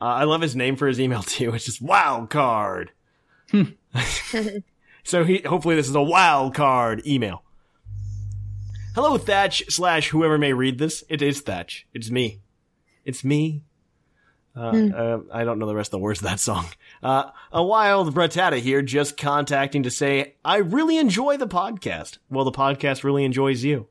Uh, 0.00 0.04
I 0.04 0.24
love 0.24 0.42
his 0.42 0.54
name 0.56 0.76
for 0.76 0.86
his 0.86 1.00
email 1.00 1.22
too. 1.22 1.54
It's 1.54 1.64
just 1.64 1.82
wild 1.82 2.30
card. 2.30 2.92
so 5.04 5.24
he 5.24 5.38
hopefully 5.38 5.76
this 5.76 5.88
is 5.88 5.94
a 5.94 6.02
wild 6.02 6.54
card 6.54 7.06
email. 7.06 7.42
Hello, 8.94 9.18
Thatch 9.18 9.64
slash 9.68 10.08
whoever 10.08 10.38
may 10.38 10.52
read 10.52 10.78
this. 10.78 11.04
It 11.08 11.20
is 11.22 11.40
Thatch. 11.42 11.86
It's 11.92 12.10
me. 12.10 12.40
It's 13.04 13.22
me. 13.24 13.62
Uh, 14.56 14.88
uh, 14.88 15.18
I 15.30 15.44
don't 15.44 15.58
know 15.58 15.66
the 15.66 15.74
rest 15.74 15.88
of 15.88 15.92
the 15.92 15.98
words 15.98 16.20
of 16.20 16.24
that 16.24 16.40
song. 16.40 16.64
Uh, 17.02 17.30
a 17.52 17.62
wild 17.62 18.14
Rattata 18.14 18.58
here, 18.58 18.80
just 18.80 19.18
contacting 19.18 19.82
to 19.82 19.90
say 19.90 20.36
I 20.42 20.56
really 20.56 20.96
enjoy 20.96 21.36
the 21.36 21.46
podcast. 21.46 22.16
Well, 22.30 22.46
the 22.46 22.52
podcast 22.52 23.04
really 23.04 23.24
enjoys 23.24 23.62
you. 23.62 23.86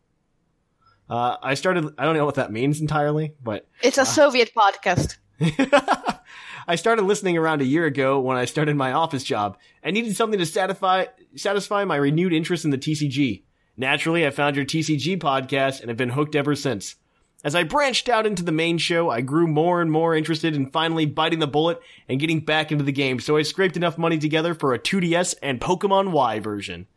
Uh, 1.08 1.38
I 1.42 1.54
started. 1.54 1.94
I 2.00 2.06
don't 2.06 2.16
know 2.16 2.26
what 2.26 2.36
that 2.36 2.52
means 2.52 2.82
entirely, 2.82 3.36
but 3.44 3.68
It's 3.84 4.00
a 4.00 4.06
Soviet 4.06 4.52
podcast. 4.58 5.18
I 6.68 6.76
started 6.76 7.04
listening 7.04 7.38
around 7.38 7.62
a 7.62 7.66
year 7.66 7.86
ago 7.86 8.20
when 8.20 8.38
I 8.38 8.46
started 8.46 8.76
my 8.76 8.92
office 8.92 9.24
job. 9.24 9.58
I 9.84 9.92
needed 9.92 10.16
something 10.16 10.40
to 10.40 10.46
satisfy 10.46 11.06
satisfy 11.36 11.84
my 11.84 11.98
renewed 11.98 12.34
interest 12.34 12.66
in 12.66 12.72
the 12.72 12.78
TCG. 12.78 13.44
Naturally, 13.78 14.26
I 14.26 14.30
found 14.30 14.56
your 14.56 14.66
TCG 14.66 15.20
podcast 15.20 15.82
and 15.82 15.90
have 15.90 15.98
been 15.98 16.12
hooked 16.12 16.36
ever 16.36 16.56
since. 16.56 16.96
As 17.44 17.54
I 17.54 17.64
branched 17.64 18.10
out 18.10 18.26
into 18.26 18.42
the 18.42 18.52
main 18.52 18.78
show, 18.78 19.10
I 19.10 19.22
grew 19.22 19.46
more 19.46 19.82
and 19.82 19.92
more 19.92 20.16
interested 20.16 20.56
in 20.56 20.72
finally 20.72 21.06
biting 21.06 21.40
the 21.40 21.46
bullet 21.46 21.80
and 22.10 22.20
getting 22.20 22.40
back 22.40 22.72
into 22.72 22.84
the 22.84 22.92
game, 22.92 23.20
so 23.20 23.38
I 23.38 23.44
scraped 23.44 23.78
enough 23.78 24.00
money 24.00 24.18
together 24.18 24.56
for 24.56 24.74
a 24.74 24.80
2DS 24.80 25.36
and 25.44 25.62
Pokemon 25.62 26.12
Y 26.12 26.40
version. 26.40 26.88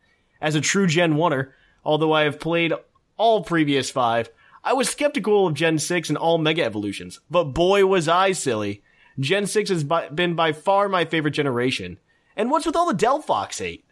As 0.41 0.55
a 0.55 0.61
true 0.61 0.87
Gen 0.87 1.13
1er, 1.13 1.51
although 1.83 2.13
I 2.13 2.23
have 2.23 2.39
played 2.39 2.73
all 3.17 3.43
previous 3.43 3.91
five, 3.91 4.31
I 4.63 4.73
was 4.73 4.89
skeptical 4.89 5.47
of 5.47 5.53
Gen 5.53 5.79
6 5.79 6.09
and 6.09 6.17
all 6.17 6.37
Mega 6.37 6.63
Evolutions, 6.63 7.19
but 7.29 7.45
boy 7.45 7.85
was 7.85 8.07
I 8.07 8.33
silly. 8.33 8.83
Gen 9.19 9.47
6 9.47 9.69
has 9.69 9.83
by, 9.83 10.09
been 10.09 10.35
by 10.35 10.51
far 10.53 10.89
my 10.89 11.05
favorite 11.05 11.31
generation. 11.31 11.99
And 12.35 12.49
what's 12.49 12.65
with 12.65 12.75
all 12.75 12.87
the 12.91 12.97
Delphox 12.97 13.59
hate? 13.59 13.85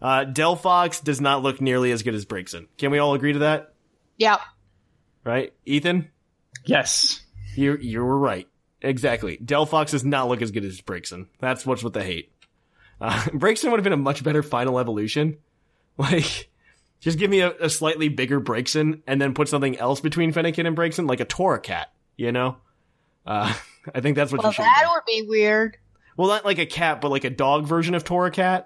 Uh, 0.00 0.24
Delphox 0.24 1.02
does 1.02 1.20
not 1.20 1.42
look 1.42 1.60
nearly 1.60 1.92
as 1.92 2.02
good 2.02 2.14
as 2.14 2.24
Braixen. 2.24 2.66
Can 2.78 2.90
we 2.90 2.98
all 2.98 3.14
agree 3.14 3.32
to 3.32 3.40
that? 3.40 3.74
Yeah. 4.16 4.38
Right? 5.24 5.52
Ethan? 5.66 6.08
Yes. 6.64 7.20
You 7.54 7.76
you 7.76 8.02
were 8.04 8.18
right. 8.18 8.46
Exactly. 8.82 9.36
Delphox 9.38 9.90
does 9.90 10.04
not 10.04 10.28
look 10.28 10.40
as 10.40 10.50
good 10.50 10.64
as 10.64 10.80
Braixen. 10.80 11.26
That's 11.38 11.66
what's 11.66 11.82
with 11.82 11.92
the 11.92 12.02
hate. 12.02 12.32
Uh, 13.00 13.12
Braixen 13.32 13.70
would 13.70 13.78
have 13.78 13.84
been 13.84 13.92
a 13.92 13.98
much 13.98 14.24
better 14.24 14.42
final 14.42 14.78
evolution. 14.78 15.38
Like, 15.98 16.48
just 17.00 17.18
give 17.18 17.30
me 17.30 17.40
a, 17.40 17.52
a 17.60 17.68
slightly 17.70 18.08
bigger 18.08 18.40
Braixen 18.40 19.00
and 19.06 19.20
then 19.20 19.34
put 19.34 19.48
something 19.48 19.76
else 19.78 20.00
between 20.00 20.32
Fennekin 20.32 20.66
and 20.66 20.76
Braixen, 20.76 21.08
like 21.08 21.20
a 21.20 21.26
Torracat, 21.26 21.86
you 22.16 22.30
know? 22.32 22.56
Uh, 23.26 23.52
I 23.94 24.00
think 24.00 24.16
that's 24.16 24.30
what 24.32 24.42
Well, 24.42 24.50
you 24.50 24.54
should 24.54 24.64
that 24.64 24.82
do. 24.84 24.90
would 24.92 25.04
be 25.06 25.26
weird. 25.28 25.76
Well, 26.16 26.28
not 26.28 26.44
like 26.44 26.58
a 26.58 26.66
cat, 26.66 27.00
but 27.00 27.10
like 27.10 27.24
a 27.24 27.30
dog 27.30 27.66
version 27.66 27.94
of 27.94 28.04
Torracat. 28.04 28.64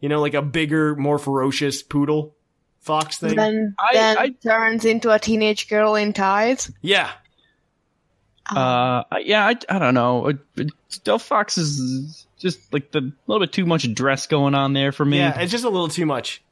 You 0.00 0.08
know, 0.08 0.20
like 0.20 0.34
a 0.34 0.42
bigger, 0.42 0.96
more 0.96 1.18
ferocious 1.18 1.82
poodle 1.82 2.34
fox 2.80 3.18
thing. 3.18 3.36
Then, 3.36 3.74
I- 3.78 3.92
then 3.94 4.18
I- 4.18 4.28
turns 4.30 4.84
into 4.84 5.10
a 5.10 5.18
teenage 5.18 5.68
girl 5.68 5.94
in 5.94 6.12
ties. 6.12 6.72
yeah. 6.80 7.10
Uh, 8.50 9.04
yeah, 9.20 9.46
I, 9.46 9.54
I 9.68 9.78
don't 9.78 9.94
know. 9.94 10.28
Uh, 10.30 10.64
Delphox 11.04 11.56
is 11.58 12.26
just 12.38 12.72
like 12.72 12.90
the 12.90 13.12
little 13.26 13.40
bit 13.40 13.52
too 13.52 13.64
much 13.64 13.92
dress 13.94 14.26
going 14.26 14.54
on 14.54 14.72
there 14.72 14.90
for 14.92 15.04
me. 15.04 15.18
Yeah, 15.18 15.38
it's 15.40 15.52
just 15.52 15.64
a 15.64 15.68
little 15.70 15.88
too 15.88 16.06
much. 16.06 16.42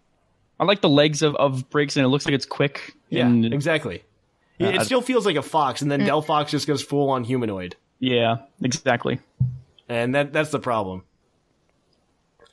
I 0.61 0.65
like 0.65 0.83
the 0.83 0.91
legs 0.91 1.23
of, 1.23 1.35
of 1.37 1.71
Braixen, 1.71 1.97
and 1.97 2.05
it 2.05 2.09
looks 2.09 2.27
like 2.27 2.35
it's 2.35 2.45
quick. 2.45 2.95
Yeah, 3.09 3.27
and, 3.27 3.53
exactly. 3.53 4.05
it 4.59 4.79
I- 4.79 4.83
still 4.85 5.01
feels 5.01 5.25
like 5.25 5.37
a 5.37 5.43
fox, 5.43 5.81
and 5.81 5.91
then 5.91 6.01
Delphox 6.03 6.51
just 6.51 6.67
goes 6.67 6.83
full 6.83 7.09
on 7.11 7.25
humanoid. 7.25 7.77
Yeah, 7.99 8.39
exactly. 8.63 9.21
and 9.89 10.15
that 10.15 10.33
that's 10.33 10.51
the 10.51 10.59
problem. 10.61 11.03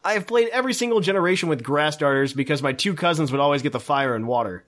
I 0.03 0.13
have 0.13 0.25
played 0.25 0.47
every 0.49 0.73
single 0.73 1.01
generation 1.01 1.49
with 1.49 1.63
grass 1.63 1.97
darters 1.97 2.33
because 2.33 2.63
my 2.63 2.71
two 2.71 2.93
cousins 2.93 3.31
would 3.31 3.41
always 3.41 3.61
get 3.61 3.73
the 3.73 3.79
fire 3.79 4.15
and 4.15 4.25
water. 4.25 4.63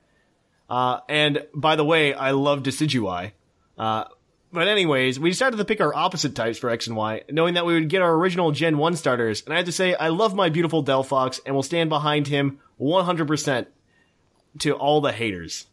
Uh, 0.70 0.99
and 1.07 1.45
by 1.53 1.78
the 1.78 1.86
way, 1.86 2.14
I 2.14 2.32
love 2.32 2.61
Decidueye. 2.61 3.32
Uh, 3.78 4.03
but 4.52 4.68
anyways, 4.68 5.18
we 5.18 5.30
decided 5.30 5.56
to 5.57 5.66
pick 5.66 5.80
our 5.80 5.95
opposite 5.95 6.36
types 6.36 6.57
for 6.57 6.70
X 6.70 6.88
and 6.88 6.98
Y, 6.98 7.24
knowing 7.30 7.53
that 7.53 7.66
we 7.66 7.74
would 7.74 7.88
get 7.88 8.02
our 8.02 8.14
original 8.16 8.52
Gen 8.52 8.78
1 8.78 8.95
starters. 8.98 9.41
And 9.45 9.53
I 9.53 9.57
have 9.57 9.66
to 9.68 9.72
say, 9.72 9.95
I 9.95 10.10
love 10.10 10.36
my 10.36 10.49
beautiful 10.49 10.84
Delphox 10.84 11.40
and 11.45 11.56
will 11.56 11.64
stand 11.64 11.90
behind 11.90 12.28
him 12.28 12.60
100% 12.80 13.65
to 14.60 14.73
all 14.73 15.01
the 15.01 15.11
haters. 15.11 15.68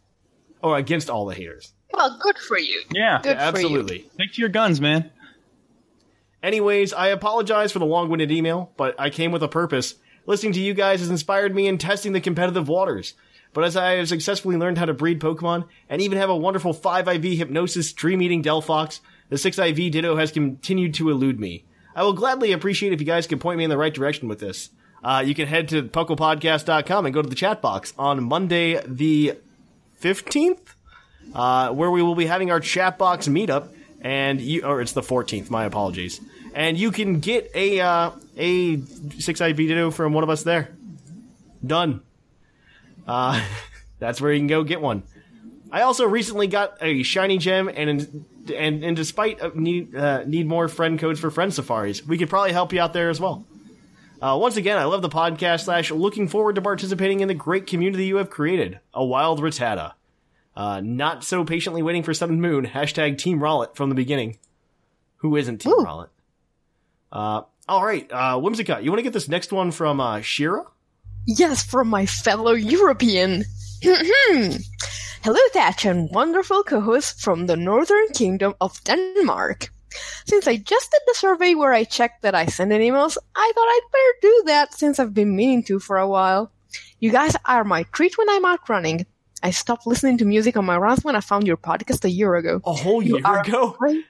Or 0.63 0.77
against 0.79 1.11
all 1.11 1.27
the 1.27 1.35
haters. 1.35 1.73
Well, 1.93 2.19
good 2.21 2.39
for 2.39 2.59
you. 2.59 2.83
Yeah, 2.91 3.21
Good 3.23 3.37
for 3.37 3.43
you. 3.43 3.49
Absolutely. 3.49 4.11
stick 4.15 4.33
to 4.35 4.41
your 4.41 4.49
guns, 4.49 4.81
man. 4.81 5.11
Anyways, 6.43 6.93
I 6.93 7.09
apologize 7.09 7.73
for 7.73 7.79
the 7.79 7.87
long-winded 7.87 8.31
email, 8.31 8.73
but 8.77 8.95
I 8.99 9.11
came 9.11 9.33
with 9.33 9.43
a 9.43 9.49
purpose. 9.49 9.95
Listening 10.27 10.53
to 10.53 10.61
you 10.61 10.75
guys 10.75 11.01
has 11.01 11.11
inspired 11.11 11.55
me 11.55 11.67
in 11.67 11.79
testing 11.79 12.13
the 12.13 12.21
competitive 12.21 12.69
waters. 12.69 13.15
But 13.53 13.65
as 13.65 13.77
I 13.77 13.93
have 13.93 14.09
successfully 14.09 14.57
learned 14.57 14.77
how 14.79 14.85
to 14.85 14.95
breed 14.95 15.21
Pokemon, 15.21 15.67
and 15.89 16.03
even 16.03 16.19
have 16.19 16.29
a 16.29 16.37
wonderful 16.37 16.75
5IV 16.75 17.37
Hypnosis 17.39 17.93
Dream-Eating 17.93 18.43
Delphox, 18.43 19.01
the 19.31 19.37
6IV 19.37 19.93
Ditto 19.93 20.17
has 20.17 20.31
continued 20.31 20.95
to 20.95 21.11
elude 21.11 21.41
me. 21.41 21.65
I 21.95 22.03
will 22.03 22.13
gladly 22.13 22.53
appreciate 22.53 22.93
if 22.93 23.01
you 23.01 23.07
guys 23.07 23.27
can 23.27 23.39
point 23.39 23.59
me 23.59 23.65
in 23.65 23.71
the 23.71 23.79
right 23.79 23.95
direction 23.95 24.29
with 24.29 24.39
this. 24.39 24.71
Uh, 25.07 25.21
you 25.21 25.37
can 25.37 25.47
head 25.47 25.69
to 25.69 25.85
pucklepodcast.com 25.85 27.07
and 27.07 27.15
go 27.15 27.23
to 27.23 27.29
the 27.29 27.37
chat 27.37 27.63
box 27.63 27.95
on 27.97 28.25
Monday 28.25 28.81
the 28.85 29.39
15th, 30.03 30.59
uh, 31.33 31.71
where 31.71 31.93
we 31.93 32.03
will 32.03 32.17
be 32.17 32.27
having 32.27 32.51
our 32.51 32.59
chat 32.59 32.99
box 32.99 33.29
meetup, 33.29 33.69
and 34.01 34.41
you, 34.41 34.65
or 34.65 34.81
it's 34.81 34.95
the 34.95 35.03
14th. 35.03 35.49
My 35.49 35.65
apologies. 35.65 36.21
And 36.55 36.77
you 36.77 36.91
can 36.91 37.21
get 37.21 37.53
a 37.55 37.79
uh, 37.79 38.11
a 38.37 38.81
six 39.21 39.41
IV 39.41 39.57
Ditto 39.57 39.93
from 39.93 40.13
one 40.13 40.25
of 40.25 40.31
us 40.31 40.43
there. 40.43 40.75
Done. 41.65 42.01
Uh, 43.07 43.47
that's 44.01 44.21
where 44.21 44.33
you 44.33 44.41
can 44.41 44.49
go 44.49 44.65
get 44.65 44.81
one. 44.81 45.05
I 45.71 45.83
also 45.83 46.05
recently 46.05 46.49
got 46.49 46.79
a 46.81 47.05
shiny 47.05 47.39
gem, 47.39 47.69
and 47.69 48.27
and 48.53 48.83
and 48.83 48.97
despite 48.97 49.41
uh, 49.41 49.53
need 49.55 49.95
uh, 49.95 50.25
need 50.25 50.49
more 50.49 50.67
friend 50.67 50.99
codes 50.99 51.21
for 51.21 51.31
friend 51.31 51.55
safaris, 51.55 52.05
we 52.05 52.19
could 52.19 52.29
probably 52.29 52.51
help 52.51 52.73
you 52.73 52.81
out 52.81 52.93
there 52.93 53.09
as 53.09 53.21
well. 53.21 53.47
Uh, 54.21 54.37
once 54.41 54.57
again, 54.57 54.79
I 54.79 54.85
love 54.85 55.03
the 55.03 55.09
podcast. 55.09 55.65
Slash, 55.65 55.91
looking 55.91 56.29
forward 56.29 56.55
to 56.55 56.63
participating 56.63 57.21
in 57.21 57.29
the 57.29 57.35
great 57.35 57.67
community 57.67 58.07
you 58.07 58.17
have 58.17 58.31
created. 58.31 58.81
A 58.95 59.05
wild 59.05 59.41
Rattata. 59.41 59.93
Uh, 60.57 60.81
not 60.81 61.23
so 61.23 61.45
patiently 61.45 61.83
waiting 61.83 62.03
for 62.03 62.15
Sun 62.15 62.31
and 62.31 62.41
Moon. 62.41 62.67
Hashtag 62.67 63.19
Team 63.19 63.41
Rowlet 63.41 63.77
from 63.77 63.91
the 63.91 63.95
beginning. 63.95 64.39
Who 65.17 65.37
isn't 65.37 65.59
Team 65.59 65.73
Ooh. 65.73 65.85
Rowlet? 65.85 66.09
Uh, 67.13 67.43
all 67.69 67.85
right, 67.85 68.11
uh, 68.11 68.37
Whimsicott, 68.37 68.83
you 68.83 68.91
want 68.91 69.01
to 69.01 69.03
get 69.03 69.13
this 69.13 69.29
next 69.29 69.53
one 69.53 69.71
from 69.71 70.01
uh, 70.01 70.21
Shira? 70.21 70.65
Yes, 71.27 71.65
from 71.65 71.89
my 71.89 72.07
fellow 72.07 72.53
European. 72.53 73.45
Hello, 73.83 75.41
Thatch, 75.53 75.85
and 75.85 76.09
wonderful 76.11 76.63
co-host 76.63 77.21
from 77.21 77.47
the 77.47 77.57
Northern 77.57 78.09
Kingdom 78.15 78.55
of 78.61 78.83
Denmark. 78.85 79.71
Since 80.27 80.47
I 80.47 80.57
just 80.57 80.91
did 80.91 81.01
the 81.07 81.15
survey 81.15 81.55
where 81.55 81.73
I 81.73 81.85
checked 81.85 82.23
that 82.23 82.35
I 82.35 82.47
send 82.47 82.73
in 82.73 82.81
emails, 82.81 83.17
I 83.35 83.53
thought 83.55 83.63
I'd 83.63 83.89
better 83.93 84.15
do 84.23 84.43
that 84.47 84.75
since 84.75 84.99
I've 84.99 85.15
been 85.15 85.35
meaning 85.37 85.63
to 85.65 85.79
for 85.79 85.99
a 85.99 86.09
while. 86.09 86.51
You 87.01 87.11
guys 87.13 87.37
are 87.45 87.65
my 87.65 87.85
treat 87.93 88.17
when 88.19 88.29
I'm 88.31 88.45
out 88.45 88.69
running. 88.69 89.07
I 89.43 89.51
stopped 89.51 89.87
listening 89.87 90.19
to 90.19 90.25
music 90.25 90.57
on 90.57 90.65
my 90.65 90.77
runs 90.79 91.05
when 91.05 91.15
I 91.15 91.21
found 91.21 91.47
your 91.47 91.57
podcast 91.59 92.05
a 92.05 92.11
year 92.11 92.35
ago. 92.37 92.61
A 92.65 92.73
whole 92.73 93.03
year 93.03 93.19
ago? 93.19 93.77
great. 93.79 94.05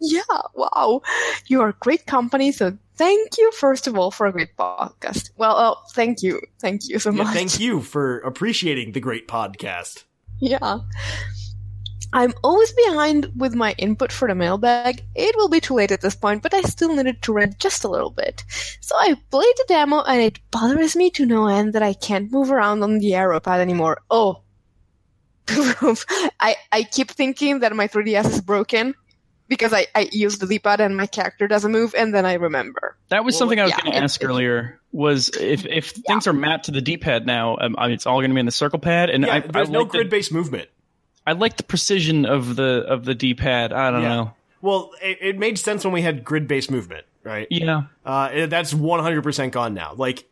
Yeah, 0.00 0.22
wow. 0.54 1.02
You 1.48 1.60
are 1.62 1.72
great 1.80 2.06
company, 2.06 2.52
so 2.52 2.78
thank 2.94 3.36
you, 3.36 3.50
first 3.50 3.88
of 3.88 3.98
all, 3.98 4.12
for 4.12 4.26
a 4.28 4.32
great 4.32 4.56
podcast. 4.56 5.30
Well, 5.36 5.56
oh, 5.58 5.76
thank 5.92 6.22
you. 6.22 6.40
Thank 6.60 6.88
you 6.88 7.00
so 7.00 7.10
Yeah, 7.10 7.24
much. 7.24 7.34
thank 7.34 7.58
you 7.58 7.80
for 7.80 8.20
appreciating 8.20 8.92
the 8.92 9.00
great 9.00 9.26
podcast. 9.28 10.04
Yeah. 10.40 10.78
I'm 12.12 12.32
always 12.42 12.72
behind 12.72 13.30
with 13.36 13.54
my 13.54 13.72
input 13.78 14.12
for 14.12 14.28
the 14.28 14.34
mailbag. 14.34 15.02
It 15.14 15.36
will 15.36 15.48
be 15.48 15.60
too 15.60 15.74
late 15.74 15.92
at 15.92 16.00
this 16.00 16.14
point, 16.16 16.42
but 16.42 16.54
I 16.54 16.62
still 16.62 16.94
needed 16.94 17.20
to 17.22 17.32
rent 17.32 17.58
just 17.58 17.84
a 17.84 17.88
little 17.88 18.10
bit. 18.10 18.44
So 18.80 18.96
I 18.96 19.14
played 19.30 19.54
the 19.56 19.64
demo 19.68 20.00
and 20.02 20.20
it 20.22 20.38
bothers 20.50 20.96
me 20.96 21.10
to 21.10 21.26
no 21.26 21.48
end 21.48 21.74
that 21.74 21.82
I 21.82 21.92
can't 21.92 22.32
move 22.32 22.50
around 22.50 22.82
on 22.82 22.98
the 22.98 23.14
arrow 23.14 23.40
pad 23.40 23.60
anymore. 23.60 24.00
Oh. 24.10 24.42
I, 25.48 26.56
I 26.72 26.82
keep 26.84 27.10
thinking 27.10 27.60
that 27.60 27.74
my 27.74 27.88
3DS 27.88 28.26
is 28.32 28.40
broken 28.40 28.94
because 29.48 29.72
I, 29.72 29.86
I 29.94 30.08
use 30.12 30.38
the 30.38 30.46
D-pad 30.46 30.80
and 30.80 30.96
my 30.96 31.06
character 31.06 31.48
doesn't 31.48 31.72
move 31.72 31.94
and 31.96 32.14
then 32.14 32.26
I 32.26 32.34
remember. 32.34 32.96
That 33.08 33.24
was 33.24 33.34
Well, 33.34 33.38
something 33.40 33.60
I 33.60 33.64
was 33.64 33.72
yeah, 33.72 33.80
going 33.80 33.92
to 33.92 33.98
ask 33.98 34.22
it- 34.22 34.26
earlier. 34.26 34.74
Was 34.90 35.28
if 35.38 35.66
if 35.66 35.90
things 35.90 36.26
are 36.26 36.32
mapped 36.32 36.64
to 36.64 36.70
the 36.70 36.80
D-pad 36.80 37.26
now, 37.26 37.58
um, 37.60 37.74
I 37.76 37.88
mean, 37.88 37.94
it's 37.94 38.06
all 38.06 38.20
going 38.20 38.30
to 38.30 38.34
be 38.34 38.40
in 38.40 38.46
the 38.46 38.52
circle 38.52 38.78
pad, 38.78 39.10
and 39.10 39.22
Yeah, 39.22 39.34
I, 39.34 39.40
there's 39.40 39.68
I 39.68 39.72
no 39.72 39.80
like 39.80 39.90
grid-based 39.90 40.32
movement. 40.32 40.70
I 41.28 41.32
like 41.32 41.56
the 41.56 41.62
precision 41.62 42.24
of 42.26 42.56
the 42.56 42.84
of 42.88 43.04
the 43.04 43.14
D-pad. 43.14 43.72
I 43.72 43.90
don't 43.90 44.02
Yeah. 44.02 44.08
know. 44.08 44.32
Well, 44.60 44.90
it, 45.02 45.18
it 45.20 45.38
made 45.38 45.58
sense 45.58 45.84
when 45.84 45.92
we 45.92 46.02
had 46.02 46.24
grid-based 46.24 46.70
movement, 46.70 47.06
right? 47.22 47.46
Yeah, 47.50 47.82
Uh, 48.04 48.46
that's 48.46 48.72
100% 48.74 49.52
gone 49.52 49.72
now. 49.74 49.94
Like, 49.96 50.24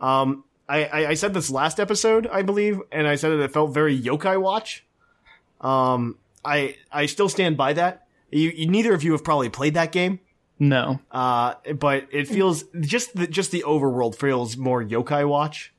um, 0.00 0.44
I, 0.68 0.84
I, 0.84 1.06
I 1.10 1.14
said 1.14 1.32
this 1.32 1.50
last 1.50 1.80
episode, 1.80 2.26
I 2.26 2.42
believe, 2.42 2.80
and 2.92 3.06
I 3.08 3.14
said 3.14 3.30
that 3.30 3.40
it 3.40 3.52
felt 3.52 3.72
very 3.72 3.98
Yokai 3.98 4.38
Watch. 4.40 4.84
Um, 5.62 6.16
I, 6.44 6.76
I 6.92 7.06
still 7.06 7.28
stand 7.28 7.56
by 7.56 7.72
that. 7.74 8.06
You, 8.30 8.50
you, 8.50 8.66
neither 8.66 8.92
of 8.94 9.02
you 9.02 9.12
have 9.12 9.24
probably 9.24 9.48
played 9.48 9.74
that 9.74 9.92
game. 9.92 10.20
no. 10.58 11.00
Uh, 11.10 11.54
but 11.78 12.06
it 12.12 12.28
feels, 12.28 12.64
just 12.80 13.16
the, 13.16 13.26
just 13.26 13.50
the 13.50 13.62
overworld 13.66 14.14
feels 14.14 14.56
more 14.58 14.82
Yokai 14.84 15.26
Watch. 15.28 15.72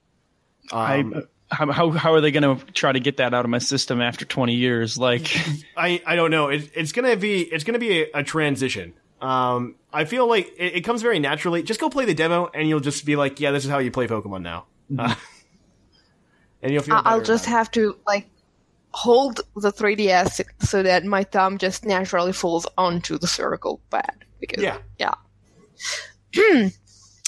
I, 0.71 1.03
how, 1.51 1.71
how 1.71 1.91
how 1.91 2.13
are 2.13 2.21
they 2.21 2.31
going 2.31 2.57
to 2.57 2.65
try 2.73 2.91
to 2.91 2.99
get 2.99 3.17
that 3.17 3.33
out 3.33 3.45
of 3.45 3.51
my 3.51 3.57
system 3.59 4.01
after 4.01 4.25
20 4.25 4.55
years? 4.55 4.97
Like, 4.97 5.29
I, 5.77 6.01
I 6.05 6.15
don't 6.15 6.31
know. 6.31 6.47
It, 6.49 6.71
it's 6.75 6.91
gonna 6.91 7.15
be 7.17 7.41
it's 7.41 7.63
gonna 7.63 7.79
be 7.79 8.03
a, 8.03 8.07
a 8.15 8.23
transition. 8.23 8.93
Um, 9.21 9.75
I 9.93 10.05
feel 10.05 10.27
like 10.27 10.47
it, 10.57 10.75
it 10.77 10.81
comes 10.81 11.01
very 11.01 11.19
naturally. 11.19 11.61
Just 11.63 11.79
go 11.79 11.89
play 11.89 12.05
the 12.05 12.13
demo, 12.15 12.49
and 12.53 12.67
you'll 12.67 12.79
just 12.79 13.05
be 13.05 13.15
like, 13.15 13.39
yeah, 13.39 13.51
this 13.51 13.65
is 13.65 13.69
how 13.69 13.77
you 13.79 13.91
play 13.91 14.07
Pokemon 14.07 14.41
now. 14.41 14.65
Uh, 14.97 15.13
and 16.63 16.71
you'll 16.73 16.83
feel. 16.83 16.95
I- 16.95 17.01
I'll 17.05 17.21
just 17.21 17.45
about 17.45 17.53
it. 17.53 17.57
have 17.57 17.71
to 17.71 17.97
like 18.07 18.27
hold 18.93 19.41
the 19.55 19.71
3DS 19.71 20.41
so 20.59 20.83
that 20.83 21.05
my 21.05 21.23
thumb 21.23 21.57
just 21.57 21.85
naturally 21.85 22.33
falls 22.33 22.67
onto 22.77 23.17
the 23.17 23.27
circle 23.27 23.79
pad. 23.89 24.25
Because 24.39 24.63
Yeah. 24.63 24.77
yeah. 24.99 25.13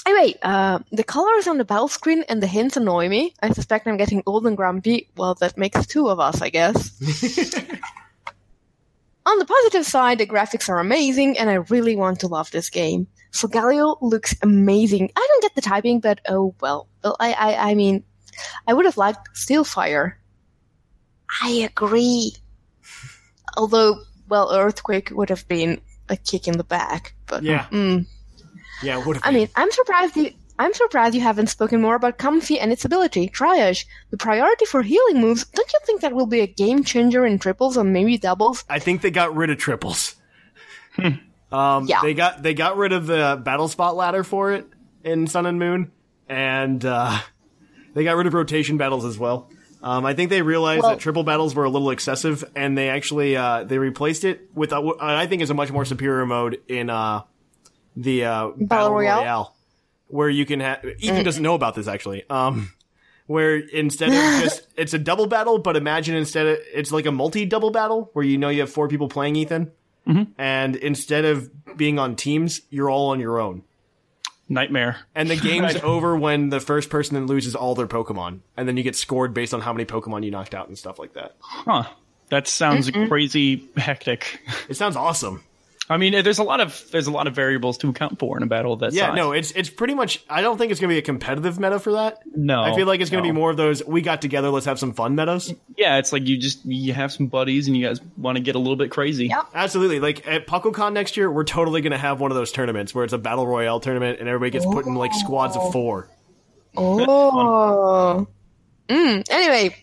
anyway, 0.06 0.34
uh, 0.42 0.78
the 0.92 1.04
colors 1.04 1.46
on 1.46 1.58
the 1.58 1.64
battle 1.64 1.88
screen 1.88 2.24
and 2.28 2.42
the 2.42 2.46
hints 2.46 2.76
annoy 2.76 3.08
me. 3.08 3.34
I 3.42 3.52
suspect 3.52 3.86
I'm 3.86 3.96
getting 3.96 4.22
old 4.26 4.46
and 4.46 4.56
grumpy. 4.56 5.08
Well, 5.16 5.34
that 5.36 5.56
makes 5.58 5.86
two 5.86 6.08
of 6.08 6.20
us, 6.20 6.40
I 6.42 6.50
guess. 6.50 6.90
on 9.26 9.38
the 9.38 9.44
positive 9.46 9.86
side, 9.86 10.18
the 10.18 10.26
graphics 10.26 10.68
are 10.68 10.78
amazing, 10.78 11.38
and 11.38 11.48
I 11.48 11.54
really 11.54 11.96
want 11.96 12.20
to 12.20 12.28
love 12.28 12.50
this 12.50 12.70
game. 12.70 13.06
Solgaleo 13.32 13.96
looks 14.00 14.34
amazing. 14.42 15.10
I 15.16 15.26
don't 15.28 15.42
get 15.42 15.54
the 15.54 15.60
typing, 15.60 16.00
but 16.00 16.20
oh 16.28 16.54
well. 16.60 16.88
Well, 17.02 17.16
I, 17.18 17.32
I, 17.32 17.70
I 17.70 17.74
mean, 17.74 18.04
I 18.66 18.74
would 18.74 18.84
have 18.84 18.96
liked 18.96 19.34
Steelfire. 19.34 20.14
I 21.42 21.50
agree. 21.50 22.32
Although, 23.56 24.02
well, 24.28 24.52
Earthquake 24.52 25.10
would 25.10 25.30
have 25.30 25.48
been 25.48 25.80
a 26.08 26.16
kick 26.16 26.46
in 26.46 26.58
the 26.58 26.64
back. 26.64 27.14
But 27.26 27.42
Yeah. 27.42 27.66
mm. 27.70 28.06
Yeah, 28.84 28.98
what 28.98 29.16
if 29.16 29.26
I 29.26 29.30
mean, 29.32 29.48
I'm 29.56 29.70
surprised 29.70 30.16
you. 30.16 30.32
I'm 30.56 30.72
surprised 30.72 31.16
you 31.16 31.20
haven't 31.20 31.48
spoken 31.48 31.80
more 31.80 31.96
about 31.96 32.16
Comfey 32.16 32.58
and 32.60 32.70
its 32.70 32.84
ability, 32.84 33.28
Triage. 33.28 33.86
The 34.10 34.16
priority 34.16 34.66
for 34.66 34.82
healing 34.82 35.20
moves, 35.20 35.44
don't 35.46 35.72
you 35.72 35.80
think 35.84 36.02
that 36.02 36.12
will 36.12 36.26
be 36.26 36.40
a 36.42 36.46
game 36.46 36.84
changer 36.84 37.26
in 37.26 37.40
triples 37.40 37.76
or 37.76 37.82
maybe 37.82 38.18
doubles? 38.18 38.62
I 38.70 38.78
think 38.78 39.02
they 39.02 39.10
got 39.10 39.34
rid 39.34 39.50
of 39.50 39.58
triples. 39.58 40.14
um, 41.52 41.86
Yeah. 41.86 42.00
they 42.02 42.14
got 42.14 42.42
they 42.42 42.54
got 42.54 42.76
rid 42.76 42.92
of 42.92 43.06
the 43.06 43.40
battle 43.42 43.68
spot 43.68 43.96
ladder 43.96 44.22
for 44.24 44.52
it 44.52 44.66
in 45.02 45.26
Sun 45.26 45.46
and 45.46 45.58
Moon, 45.58 45.90
and 46.28 46.84
uh, 46.84 47.18
they 47.94 48.04
got 48.04 48.16
rid 48.16 48.26
of 48.26 48.34
rotation 48.34 48.76
battles 48.76 49.04
as 49.04 49.18
well. 49.18 49.50
Um, 49.82 50.06
I 50.06 50.14
think 50.14 50.30
they 50.30 50.40
realized 50.40 50.82
Well- 50.82 50.92
that 50.92 51.00
triple 51.00 51.24
battles 51.24 51.54
were 51.54 51.64
a 51.64 51.68
little 51.70 51.90
excessive, 51.90 52.44
and 52.54 52.78
they 52.78 52.88
actually 52.88 53.36
uh, 53.36 53.64
they 53.64 53.78
replaced 53.78 54.24
it 54.24 54.48
with 54.54 54.72
uh, 54.72 54.80
what 54.80 55.02
I 55.02 55.26
think 55.26 55.42
is 55.42 55.50
a 55.50 55.54
much 55.54 55.72
more 55.72 55.84
superior 55.84 56.24
mode 56.26 56.60
in 56.68 56.88
uh, 56.90 57.22
the 57.96 58.24
uh, 58.24 58.50
battle, 58.56 58.90
Royale? 58.90 59.20
royale? 59.20 59.56
where 60.08 60.28
you 60.28 60.46
can 60.46 60.60
have 60.60 60.84
Ethan 60.98 61.24
doesn't 61.24 61.42
know 61.42 61.54
about 61.54 61.74
this 61.74 61.88
actually. 61.88 62.28
Um, 62.30 62.72
where 63.26 63.56
instead 63.56 64.10
of 64.10 64.14
just 64.42 64.66
it's 64.76 64.94
a 64.94 64.98
double 64.98 65.26
battle, 65.26 65.58
but 65.58 65.76
imagine 65.76 66.14
instead 66.14 66.46
of 66.46 66.58
it's 66.72 66.92
like 66.92 67.06
a 67.06 67.12
multi 67.12 67.44
double 67.44 67.70
battle 67.70 68.10
where 68.12 68.24
you 68.24 68.38
know 68.38 68.48
you 68.48 68.60
have 68.60 68.70
four 68.70 68.88
people 68.88 69.08
playing 69.08 69.36
Ethan, 69.36 69.72
and 70.38 70.76
instead 70.76 71.24
of 71.24 71.50
being 71.76 71.98
on 71.98 72.16
teams, 72.16 72.60
you're 72.70 72.90
all 72.90 73.10
on 73.10 73.20
your 73.20 73.40
own. 73.40 73.62
Nightmare. 74.46 74.98
And 75.14 75.30
the 75.30 75.36
game's 75.36 75.76
over 75.82 76.16
when 76.16 76.50
the 76.50 76.60
first 76.60 76.90
person 76.90 77.14
then 77.14 77.26
loses 77.26 77.54
all 77.54 77.74
their 77.74 77.86
Pokemon, 77.86 78.40
and 78.56 78.68
then 78.68 78.76
you 78.76 78.82
get 78.82 78.94
scored 78.94 79.32
based 79.32 79.54
on 79.54 79.62
how 79.62 79.72
many 79.72 79.86
Pokemon 79.86 80.22
you 80.22 80.30
knocked 80.30 80.54
out 80.54 80.68
and 80.68 80.78
stuff 80.78 80.98
like 80.98 81.14
that. 81.14 81.34
Huh. 81.40 81.84
That 82.28 82.46
sounds 82.46 82.90
crazy 82.90 83.68
hectic. 83.76 84.40
It 84.68 84.74
sounds 84.74 84.96
awesome. 84.96 85.42
I 85.88 85.98
mean, 85.98 86.24
there's 86.24 86.38
a 86.38 86.42
lot 86.42 86.60
of 86.60 86.82
there's 86.92 87.06
a 87.06 87.10
lot 87.10 87.26
of 87.26 87.34
variables 87.34 87.76
to 87.78 87.90
account 87.90 88.18
for 88.18 88.38
in 88.38 88.42
a 88.42 88.46
battle 88.46 88.72
of 88.72 88.80
that 88.80 88.94
Yeah, 88.94 89.08
size. 89.08 89.16
no, 89.16 89.32
it's 89.32 89.50
it's 89.50 89.68
pretty 89.68 89.92
much. 89.94 90.24
I 90.30 90.40
don't 90.40 90.56
think 90.56 90.72
it's 90.72 90.80
going 90.80 90.88
to 90.88 90.94
be 90.94 90.98
a 90.98 91.02
competitive 91.02 91.60
meta 91.60 91.78
for 91.78 91.92
that. 91.92 92.20
No, 92.34 92.62
I 92.62 92.74
feel 92.74 92.86
like 92.86 93.02
it's 93.02 93.10
going 93.10 93.22
to 93.22 93.28
no. 93.28 93.34
be 93.34 93.38
more 93.38 93.50
of 93.50 93.58
those. 93.58 93.84
We 93.84 94.00
got 94.00 94.22
together. 94.22 94.48
Let's 94.48 94.64
have 94.64 94.78
some 94.78 94.94
fun 94.94 95.14
metas. 95.14 95.52
Yeah, 95.76 95.98
it's 95.98 96.10
like 96.10 96.26
you 96.26 96.38
just 96.38 96.64
you 96.64 96.94
have 96.94 97.12
some 97.12 97.26
buddies 97.26 97.66
and 97.68 97.76
you 97.76 97.86
guys 97.86 98.00
want 98.16 98.36
to 98.36 98.42
get 98.42 98.54
a 98.54 98.58
little 98.58 98.76
bit 98.76 98.90
crazy. 98.90 99.26
Yep. 99.26 99.46
Absolutely. 99.52 100.00
Like 100.00 100.26
at 100.26 100.46
PuckleCon 100.46 100.94
next 100.94 101.18
year, 101.18 101.30
we're 101.30 101.44
totally 101.44 101.82
going 101.82 101.92
to 101.92 101.98
have 101.98 102.18
one 102.18 102.30
of 102.30 102.36
those 102.36 102.50
tournaments 102.50 102.94
where 102.94 103.04
it's 103.04 103.12
a 103.12 103.18
battle 103.18 103.46
royale 103.46 103.78
tournament 103.80 104.20
and 104.20 104.28
everybody 104.28 104.52
gets 104.52 104.64
put 104.64 104.86
in 104.86 104.94
like 104.94 105.12
squads 105.12 105.54
of 105.54 105.70
four. 105.72 106.08
Oh. 106.76 108.26
Mm, 108.86 109.24
anyway, 109.30 109.74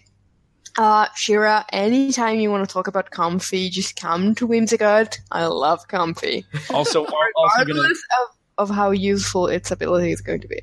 uh, 0.78 1.08
Shira, 1.16 1.66
anytime 1.72 2.40
you 2.40 2.50
want 2.52 2.68
to 2.68 2.72
talk 2.74 2.88
about 2.88 3.12
Comfey, 3.12 3.70
just 3.70 3.96
come 4.00 4.34
to 4.36 4.48
Whimsicott. 4.48 5.20
I 5.32 5.46
love 5.46 5.88
Comfey. 5.88 6.46
Also, 6.74 7.06
also 7.36 7.66
gonna 7.66 7.80
of, 7.82 8.70
of 8.70 8.70
how 8.76 8.92
useful 8.92 9.48
its 9.48 9.72
ability 9.72 10.12
is 10.12 10.22
going 10.22 10.42
to 10.42 10.48
be. 10.48 10.62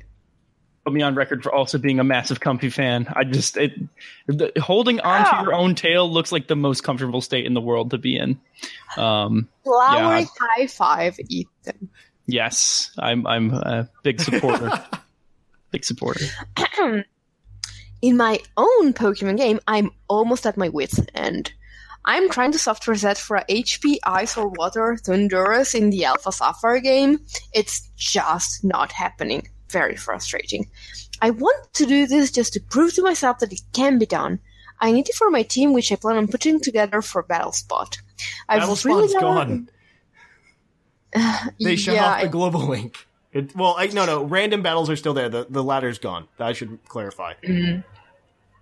put 0.85 0.93
me 0.93 1.01
on 1.01 1.13
record 1.15 1.43
for 1.43 1.53
also 1.53 1.77
being 1.77 1.99
a 1.99 2.03
massive 2.03 2.39
comfey 2.39 2.71
fan. 2.71 3.05
I 3.15 3.23
just 3.23 3.57
it 3.57 3.73
the, 4.27 4.51
holding 4.59 4.99
onto 5.01 5.29
Yeah. 5.35 5.41
your 5.43 5.53
own 5.53 5.75
tail 5.75 6.11
looks 6.11 6.31
like 6.31 6.47
the 6.47 6.55
most 6.55 6.81
comfortable 6.83 7.21
state 7.21 7.45
in 7.45 7.53
the 7.53 7.61
world 7.61 7.91
to 7.91 7.97
be 7.97 8.15
in. 8.15 8.39
Um, 8.97 9.47
Flowering 9.63 10.27
high 10.39 10.67
five, 10.67 11.19
Ethan. 11.29 11.89
yes, 12.25 12.91
I'm 12.97 13.27
I'm 13.27 13.51
a 13.53 13.89
big 14.03 14.19
supporter. 14.21 14.71
big 15.71 15.83
supporter. 15.85 16.25
In 18.01 18.17
my 18.17 18.39
own 18.57 18.93
Pokemon 18.93 19.37
game, 19.37 19.59
I'm 19.67 19.91
almost 20.07 20.45
at 20.45 20.57
my 20.57 20.69
wit's 20.69 20.99
end. 21.13 21.51
I'm 22.05 22.29
trying 22.29 22.53
to 22.53 22.59
soft 22.59 22.87
reset 22.87 23.17
for 23.17 23.37
a 23.37 23.45
HP 23.45 23.97
Ice 24.05 24.37
or 24.37 24.47
Water 24.47 24.97
Thundurus 24.97 25.75
in 25.75 25.89
the 25.89 26.05
Alpha 26.05 26.31
Sapphire 26.31 26.79
game. 26.79 27.19
It's 27.53 27.89
just 27.97 28.63
not 28.63 28.93
happening. 28.93 29.47
Very 29.69 29.97
frustrating. 29.97 30.69
I 31.21 31.31
want 31.31 31.73
to 31.73 31.85
do 31.85 32.07
this 32.07 32.31
just 32.31 32.53
to 32.53 32.61
prove 32.61 32.93
to 32.95 33.03
myself 33.03 33.39
that 33.39 33.51
it 33.51 33.61
can 33.73 33.99
be 33.99 34.05
done. 34.05 34.39
I 34.79 34.93
need 34.93 35.09
it 35.09 35.15
for 35.15 35.29
my 35.29 35.43
team, 35.43 35.73
which 35.73 35.91
I 35.91 35.95
plan 35.97 36.15
on 36.15 36.29
putting 36.29 36.61
together 36.61 37.01
for 37.01 37.21
Battle 37.21 37.51
Spot. 37.51 37.97
I've 38.47 38.61
Battle 38.61 38.77
really 38.85 39.07
Spawn's 39.09 39.21
gotta- 39.21 39.45
gone. 39.49 39.69
They 41.59 41.75
shut 41.75 41.95
Yeah, 41.95 42.05
off 42.13 42.21
the 42.21 42.29
global 42.29 42.61
link. 42.67 43.05
It, 43.31 43.55
well, 43.55 43.75
I, 43.77 43.87
no, 43.87 44.05
no. 44.05 44.23
Random 44.23 44.61
battles 44.61 44.89
are 44.89 44.95
still 44.95 45.13
there. 45.13 45.29
The 45.29 45.45
the 45.49 45.63
ladder's 45.63 45.99
gone. 45.99 46.27
I 46.39 46.53
should 46.53 46.79
clarify. 46.87 47.33
Mm-hmm. 47.43 47.81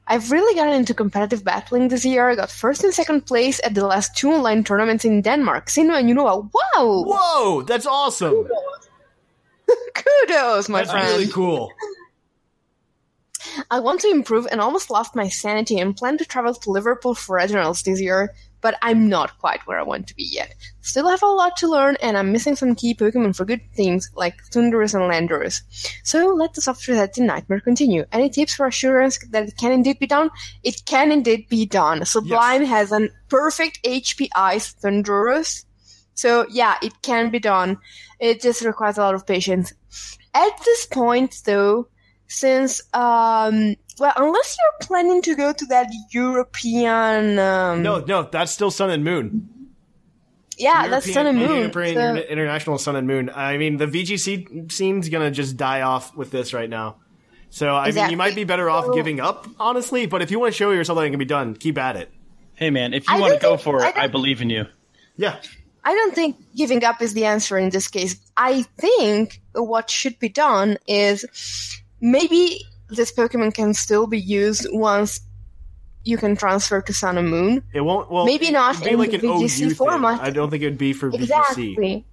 I've 0.10 0.31
really 0.31 0.56
gotten 0.56 0.73
into 0.73 0.94
competitive 0.94 1.44
battling 1.44 1.89
this 1.89 2.06
year. 2.06 2.30
I 2.30 2.35
got 2.35 2.49
first 2.49 2.84
and 2.84 2.94
second 2.94 3.26
place 3.26 3.60
at 3.64 3.76
the 3.76 3.85
last 3.85 4.15
two 4.15 4.30
online 4.31 4.64
tournaments 4.64 5.03
in 5.03 5.22
Denmark. 5.22 5.68
Sinnoh 5.68 5.99
and 5.99 6.10
Unova. 6.10 6.49
Wow! 6.53 7.03
Whoa, 7.07 7.61
that's 7.64 7.85
awesome. 7.85 8.48
Kudos, 9.94 10.69
my 10.69 10.80
That's 10.80 10.91
friend. 10.91 11.07
really 11.10 11.27
cool. 11.27 11.73
I 13.72 13.80
want 13.80 14.02
to 14.02 14.10
improve 14.10 14.48
and 14.52 14.61
almost 14.61 14.89
lost 14.89 15.15
my 15.15 15.30
sanity 15.30 15.80
and 15.80 15.95
plan 15.95 16.18
to 16.18 16.26
travel 16.26 16.53
to 16.53 16.72
Liverpool 16.72 17.15
for 17.15 17.38
regionals 17.38 17.84
this 17.84 17.99
year, 17.99 18.34
but 18.61 18.77
I'm 18.81 19.07
not 19.07 19.38
quite 19.39 19.65
where 19.65 19.79
I 19.79 19.84
want 19.84 20.07
to 20.07 20.15
be 20.15 20.23
yet. 20.23 20.55
Still 20.81 21.09
have 21.09 21.23
a 21.23 21.27
lot 21.27 21.57
to 21.57 21.67
learn, 21.67 21.97
and 22.01 22.17
I'm 22.17 22.31
missing 22.31 22.55
some 22.55 22.75
key 22.75 22.93
Pokemon 22.93 23.35
for 23.35 23.45
good 23.45 23.61
things 23.73 24.09
like 24.15 24.41
Thundurus 24.51 24.93
and 24.93 25.03
Landorus. 25.03 25.61
So 26.03 26.27
let 26.27 26.53
the 26.53 26.61
soft 26.61 26.88
reset 26.88 27.17
in 27.17 27.25
Nightmare 27.25 27.59
continue. 27.59 28.05
Any 28.11 28.29
tips 28.29 28.55
for 28.55 28.67
assurance 28.67 29.19
that 29.31 29.47
it 29.47 29.57
can 29.57 29.71
indeed 29.71 29.99
be 29.99 30.07
done? 30.07 30.29
It 30.63 30.84
can 30.85 31.11
indeed 31.11 31.47
be 31.49 31.65
done. 31.65 32.05
Sublime 32.05 32.65
has 32.65 32.91
a 32.91 33.09
perfect 33.29 33.84
HP 33.84 34.29
Ice 34.35 34.73
Thundurus. 34.73 35.65
So 36.13 36.47
yeah, 36.49 36.77
it 36.81 37.01
can 37.01 37.29
be 37.29 37.39
done. 37.39 37.77
It 38.19 38.41
just 38.41 38.63
requires 38.63 38.97
a 38.97 39.01
lot 39.01 39.15
of 39.15 39.27
patience. 39.27 39.73
At 40.34 40.51
this 40.65 40.85
point, 40.85 41.41
though, 41.45 41.88
since 42.27 42.81
um, 42.93 43.75
well, 43.99 44.13
unless 44.15 44.57
you're 44.57 44.87
planning 44.87 45.21
to 45.23 45.35
go 45.35 45.53
to 45.53 45.65
that 45.67 45.87
European, 46.11 47.39
um, 47.39 47.83
No, 47.83 47.99
no, 47.99 48.23
that's 48.23 48.51
still 48.51 48.71
Sun 48.71 48.89
and 48.89 49.03
Moon. 49.03 49.49
yeah, 50.57 50.87
that's 50.87 51.11
Sun 51.11 51.27
and 51.27 51.37
Moon. 51.37 51.49
European 51.57 51.95
so- 51.95 52.01
Interna- 52.01 52.29
International 52.29 52.77
Sun 52.77 52.95
and 52.95 53.07
Moon. 53.07 53.29
I 53.33 53.57
mean, 53.57 53.77
the 53.77 53.87
VGC 53.87 54.71
scene's 54.71 55.09
gonna 55.09 55.31
just 55.31 55.57
die 55.57 55.81
off 55.81 56.15
with 56.15 56.31
this 56.31 56.53
right 56.53 56.69
now. 56.69 56.97
So 57.49 57.73
I 57.75 57.91
mean, 57.91 58.09
you 58.09 58.17
might 58.17 58.35
be 58.35 58.43
better 58.43 58.69
off 58.69 58.85
So- 58.85 58.93
giving 58.93 59.19
up, 59.19 59.47
honestly. 59.59 60.05
But 60.05 60.21
if 60.21 60.31
you 60.31 60.39
want 60.39 60.51
to 60.53 60.57
show 60.57 60.71
yourself 60.71 60.97
that 60.99 61.05
it 61.05 61.09
can 61.11 61.19
be 61.19 61.25
done, 61.25 61.55
keep 61.55 61.77
at 61.77 61.95
it. 61.95 62.11
Hey 62.55 62.69
man, 62.71 62.93
if 62.93 63.07
you 63.07 63.15
I 63.15 63.19
want 63.19 63.33
to 63.35 63.39
go 63.39 63.51
think- 63.55 63.61
for 63.61 63.83
it, 63.83 63.95
I 63.95 64.01
don't- 64.01 64.11
believe 64.11 64.41
in 64.41 64.49
you. 64.49 64.65
Yeah, 65.15 65.35
I 65.83 65.93
don't 65.93 66.13
think 66.13 66.35
giving 66.55 66.83
up 66.83 67.01
is 67.01 67.13
the 67.13 67.25
answer 67.25 67.57
in 67.57 67.69
this 67.69 67.87
case. 67.87 68.17
I 68.35 68.63
think 68.79 69.41
what 69.53 69.89
should 69.89 70.19
be 70.19 70.29
done 70.29 70.77
is 70.87 71.25
maybe 72.01 72.65
this 72.89 73.11
Pokemon 73.11 73.53
can 73.53 73.73
still 73.73 74.07
be 74.07 74.19
used 74.19 74.68
once 74.72 75.22
you 76.03 76.18
can 76.18 76.35
transfer 76.38 76.81
to 76.81 76.93
Sun 76.93 77.18
and 77.18 77.30
Moon. 77.30 77.64
it 77.73 77.81
won't. 77.81 78.09
Well, 78.09 78.26
Maybe 78.26 78.49
not 78.51 78.81
be 78.81 78.91
in 78.91 78.99
like 78.99 79.11
the 79.11 79.18
an 79.18 79.26
OU 79.26 79.34
VGC 79.43 79.59
thing. 79.59 79.69
format. 79.76 80.22
I 80.22 80.30
don't 80.30 80.49
think 80.49 80.64
it 80.64 80.68
would 80.68 80.77
be 80.77 80.93
for 80.93 81.11
VGC. 81.11 81.22
Exactly. 81.22 82.05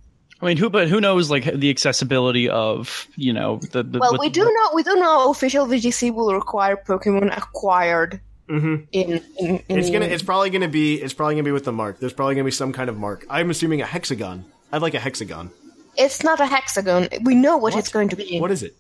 I 0.42 0.46
mean, 0.46 0.56
who 0.56 0.68
but 0.68 0.88
who 0.88 1.00
knows 1.00 1.30
like 1.30 1.44
the 1.44 1.70
accessibility 1.70 2.48
of 2.48 3.06
you 3.16 3.32
know 3.32 3.60
the, 3.70 3.82
the 3.84 3.98
Well, 4.00 4.12
what- 4.12 4.20
we 4.20 4.28
do 4.30 4.44
know 4.44 4.70
we 4.74 4.82
do 4.82 4.94
know 4.96 5.30
official 5.30 5.66
VGC 5.66 6.12
will 6.12 6.34
require 6.34 6.76
Pokemon 6.76 7.36
acquired 7.36 8.20
mm-hmm. 8.48 8.84
in 8.90 9.22
in, 9.38 9.62
in 9.68 9.78
It's 9.78 9.90
gonna. 9.90 10.06
It's 10.06 10.24
probably 10.24 10.50
gonna 10.50 10.68
be. 10.68 11.00
It's 11.00 11.14
probably 11.14 11.34
gonna 11.36 11.44
be 11.44 11.52
with 11.52 11.64
the 11.64 11.72
mark. 11.72 12.00
There's 12.00 12.12
probably 12.12 12.34
gonna 12.34 12.44
be 12.44 12.50
some 12.50 12.72
kind 12.72 12.90
of 12.90 12.98
mark. 12.98 13.24
I'm 13.30 13.48
assuming 13.50 13.80
a 13.80 13.86
hexagon. 13.86 14.44
I'd 14.72 14.82
like 14.82 14.94
a 14.94 15.00
hexagon. 15.00 15.50
It's 15.96 16.24
not 16.24 16.40
a 16.40 16.46
hexagon. 16.46 17.08
We 17.22 17.36
know 17.36 17.56
what, 17.56 17.74
What? 17.74 17.78
it's 17.78 17.88
going 17.90 18.08
to 18.08 18.16
be. 18.16 18.40
What 18.40 18.50
is 18.50 18.64
it? 18.64 18.74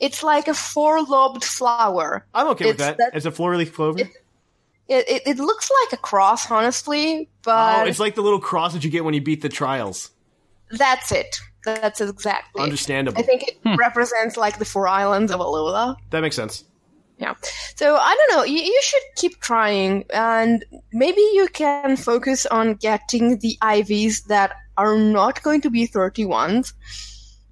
It's 0.00 0.22
like 0.22 0.48
a 0.48 0.54
four-lobed 0.54 1.44
flower. 1.44 2.26
I'm 2.34 2.48
okay 2.48 2.66
with 2.66 2.74
It's 2.74 2.84
that. 2.84 2.98
that- 2.98 3.14
It's 3.14 3.26
a 3.26 3.30
floor 3.30 3.56
leaf 3.56 3.74
clover. 3.74 4.00
It, 4.00 4.10
it, 5.08 5.22
it 5.24 5.38
looks 5.38 5.70
like 5.84 5.98
a 5.98 6.02
cross, 6.02 6.50
honestly, 6.50 7.28
but 7.42 7.86
oh, 7.86 7.88
it's 7.88 8.00
like 8.00 8.16
the 8.16 8.22
little 8.22 8.40
cross 8.40 8.72
that 8.72 8.82
you 8.82 8.90
get 8.90 9.04
when 9.04 9.14
you 9.14 9.20
beat 9.20 9.40
the 9.40 9.48
trials. 9.48 10.10
that's 10.72 11.12
it. 11.12 11.40
That's 11.64 12.00
exactly. 12.00 12.60
it. 12.60 12.64
Understandable. 12.64 13.18
I 13.18 13.22
think 13.22 13.42
it 13.42 13.58
hmm. 13.64 13.76
represents 13.76 14.36
like 14.36 14.58
the 14.58 14.64
four 14.64 14.88
islands 14.88 15.30
of 15.30 15.40
Alola. 15.40 15.96
That 16.10 16.22
makes 16.22 16.36
sense. 16.36 16.64
Yeah. 17.18 17.34
So 17.76 17.96
I 17.96 18.16
don't 18.16 18.36
know. 18.36 18.44
You, 18.44 18.62
you 18.62 18.80
should 18.82 19.02
keep 19.16 19.40
trying, 19.40 20.04
and 20.10 20.64
maybe 20.92 21.20
you 21.20 21.48
can 21.52 21.96
focus 21.96 22.46
on 22.46 22.74
getting 22.74 23.38
the 23.38 23.58
IVs 23.62 24.24
that 24.24 24.54
are 24.78 24.96
not 24.96 25.42
going 25.42 25.60
to 25.60 25.70
be 25.70 25.86
31s, 25.86 26.72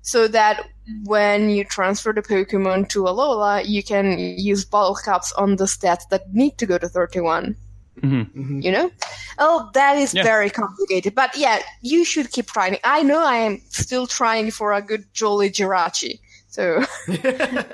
so 0.00 0.26
that 0.28 0.66
when 1.04 1.50
you 1.50 1.64
transfer 1.64 2.12
the 2.12 2.22
Pokemon 2.22 2.88
to 2.90 3.04
Alola, 3.04 3.66
you 3.66 3.82
can 3.82 4.18
use 4.18 4.64
bottle 4.64 4.94
caps 4.96 5.32
on 5.32 5.56
the 5.56 5.64
stats 5.64 6.08
that 6.10 6.32
need 6.32 6.58
to 6.58 6.66
go 6.66 6.78
to 6.78 6.88
31. 6.88 7.56
Mhm. 8.00 8.62
You 8.62 8.70
know? 8.70 8.90
Oh, 9.38 9.70
that 9.74 9.96
is 9.98 10.14
Yeah. 10.14 10.22
very 10.22 10.50
complicated. 10.50 11.14
But 11.14 11.36
yeah, 11.36 11.60
you 11.82 12.04
should 12.04 12.30
keep 12.30 12.46
trying. 12.46 12.78
I 12.84 13.02
know 13.02 13.24
I 13.24 13.36
am 13.38 13.60
still 13.70 14.06
trying 14.06 14.50
for 14.52 14.72
a 14.72 14.80
good 14.82 15.04
Jolly 15.12 15.50
Jirachi. 15.50 16.20
So 16.48 16.84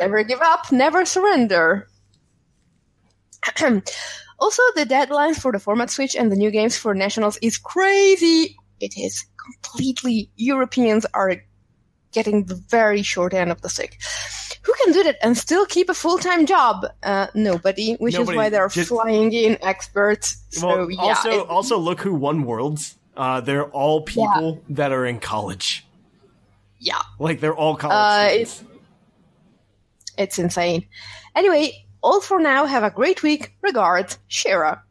never 0.00 0.22
give 0.24 0.40
up, 0.40 0.72
never 0.72 1.04
surrender. 1.04 1.88
also, 4.38 4.62
the 4.74 4.86
deadlines 4.86 5.36
for 5.36 5.52
the 5.52 5.58
format 5.58 5.90
switch 5.90 6.16
and 6.16 6.32
the 6.32 6.36
new 6.36 6.50
games 6.50 6.76
for 6.76 6.94
nationals 6.94 7.38
is 7.42 7.58
crazy. 7.58 8.56
It 8.80 8.94
is 8.96 9.24
completely. 9.36 10.30
Europeans 10.36 11.06
are 11.14 11.36
getting 12.14 12.44
the 12.44 12.54
very 12.54 13.02
short 13.02 13.34
end 13.34 13.50
of 13.52 13.60
the 13.60 13.68
stick. 13.68 13.98
Who 14.62 14.72
can 14.84 14.92
do 14.94 15.02
that 15.02 15.16
and 15.22 15.36
still 15.36 15.66
keep 15.66 15.90
a 15.90 15.94
full 15.94 16.16
time 16.18 16.46
job? 16.46 16.86
Uh, 17.02 17.26
nobody, 17.34 17.94
which 17.96 18.14
Nobody. 18.14 18.32
is 18.32 18.36
why 18.36 18.48
they're 18.48 18.68
Just- 18.68 18.88
flying 18.88 19.32
in 19.32 19.58
experts. 19.62 20.38
So 20.50 20.66
well, 20.68 20.90
yeah, 20.90 21.00
also, 21.02 21.30
it- 21.30 21.48
also 21.48 21.78
look 21.78 22.00
who 22.00 22.14
won 22.14 22.44
worlds. 22.44 22.96
Uh, 23.16 23.40
they're 23.42 23.66
all 23.70 24.02
people 24.02 24.62
that 24.70 24.90
are 24.92 25.04
in 25.06 25.20
college. 25.20 25.86
yeah. 26.80 27.02
Like 27.18 27.40
they're 27.40 27.54
all 27.54 27.76
college. 27.76 27.94
Uh, 27.94 28.28
students. 28.28 28.60
it's 28.60 28.64
it's 30.16 30.38
insane. 30.38 30.86
Anyway, 31.34 31.84
all 32.02 32.20
for 32.20 32.38
now. 32.40 32.66
Have 32.66 32.82
a 32.84 32.90
great 32.90 33.22
week. 33.22 33.54
Regards, 33.62 34.18
Shira. 34.28 34.82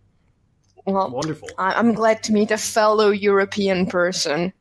Well, 0.86 1.10
wonderful. 1.10 1.50
I- 1.58 1.74
I'm 1.74 1.94
glad 1.94 2.24
to 2.24 2.34
meet 2.34 2.52
a 2.52 2.58
fellow 2.58 3.10
European 3.10 3.86
person. 3.88 4.52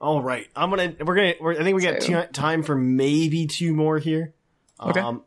All 0.00 0.22
right, 0.22 0.46
I'm 0.56 0.70
gonna. 0.70 0.94
We're 1.04 1.14
gonna. 1.14 1.34
We're, 1.40 1.52
I 1.60 1.62
think 1.62 1.76
we 1.76 1.82
got 1.82 2.02
So- 2.02 2.22
two, 2.22 2.32
time 2.32 2.62
for 2.62 2.74
maybe 2.74 3.46
two 3.46 3.74
more 3.74 3.98
here. 3.98 4.32
Okay. 4.80 5.00
Um, 5.00 5.22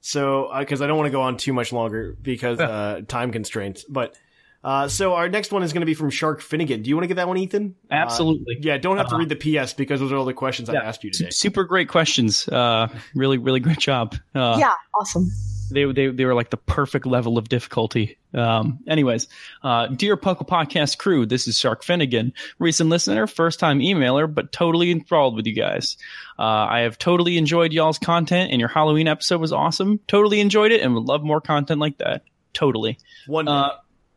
so, 0.00 0.50
because 0.58 0.80
I 0.82 0.86
don't 0.86 0.96
want 0.96 1.06
to 1.08 1.12
go 1.12 1.22
on 1.22 1.36
too 1.36 1.52
much 1.52 1.72
longer 1.72 2.16
because 2.22 2.58
uh, 2.60 3.02
time 3.08 3.32
constraints, 3.32 3.84
but 3.88 4.16
Uh, 4.64 4.86
so 4.86 5.14
our 5.14 5.28
next 5.28 5.50
one 5.50 5.64
is 5.64 5.72
going 5.72 5.80
to 5.80 5.86
be 5.86 5.94
from 5.94 6.08
Shark 6.08 6.40
Finnegan. 6.40 6.82
Do 6.82 6.88
you 6.88 6.94
want 6.94 7.02
to 7.02 7.08
get 7.08 7.16
that 7.16 7.26
one, 7.26 7.36
Ethan? 7.36 7.74
Uh, 7.90 7.94
Absolutely. 7.94 8.58
yeah, 8.60 8.78
don't 8.78 8.96
have 8.96 9.08
to 9.08 9.16
Uh, 9.16 9.18
read 9.18 9.28
the 9.28 9.34
PS 9.34 9.72
because 9.72 9.98
those 9.98 10.12
are 10.12 10.16
all 10.16 10.24
the 10.24 10.32
questions 10.34 10.70
I 10.70 10.74
asked 10.76 11.02
you 11.02 11.10
today. 11.10 11.30
Super 11.30 11.64
great 11.64 11.88
questions. 11.88 12.46
Uh, 12.48 12.86
really, 13.16 13.38
really 13.38 13.58
great 13.58 13.80
job. 13.80 14.14
Uh, 14.36 14.56
yeah, 14.60 14.70
awesome. 15.00 15.28
They, 15.72 15.84
they 15.92 16.08
they 16.08 16.24
were 16.24 16.34
like 16.34 16.50
the 16.50 16.56
perfect 16.56 17.06
level 17.06 17.38
of 17.38 17.48
difficulty. 17.48 18.18
Um, 18.34 18.80
anyways, 18.86 19.28
uh, 19.62 19.88
dear 19.88 20.16
Puckle 20.16 20.46
Podcast 20.46 20.98
crew, 20.98 21.26
this 21.26 21.48
is 21.48 21.58
Shark 21.58 21.82
Finnegan, 21.82 22.32
recent 22.58 22.90
listener, 22.90 23.26
first 23.26 23.58
time 23.58 23.80
emailer, 23.80 24.32
but 24.32 24.52
totally 24.52 24.90
enthralled 24.90 25.36
with 25.36 25.46
you 25.46 25.54
guys. 25.54 25.96
Uh, 26.38 26.42
I 26.42 26.80
have 26.80 26.98
totally 26.98 27.38
enjoyed 27.38 27.72
y'all's 27.72 27.98
content, 27.98 28.50
and 28.52 28.60
your 28.60 28.68
Halloween 28.68 29.08
episode 29.08 29.40
was 29.40 29.52
awesome. 29.52 30.00
Totally 30.06 30.40
enjoyed 30.40 30.72
it, 30.72 30.80
and 30.80 30.94
would 30.94 31.04
love 31.04 31.22
more 31.22 31.40
content 31.40 31.80
like 31.80 31.98
that. 31.98 32.22
Totally. 32.52 32.98
One. 33.26 33.48
Uh, 33.48 33.70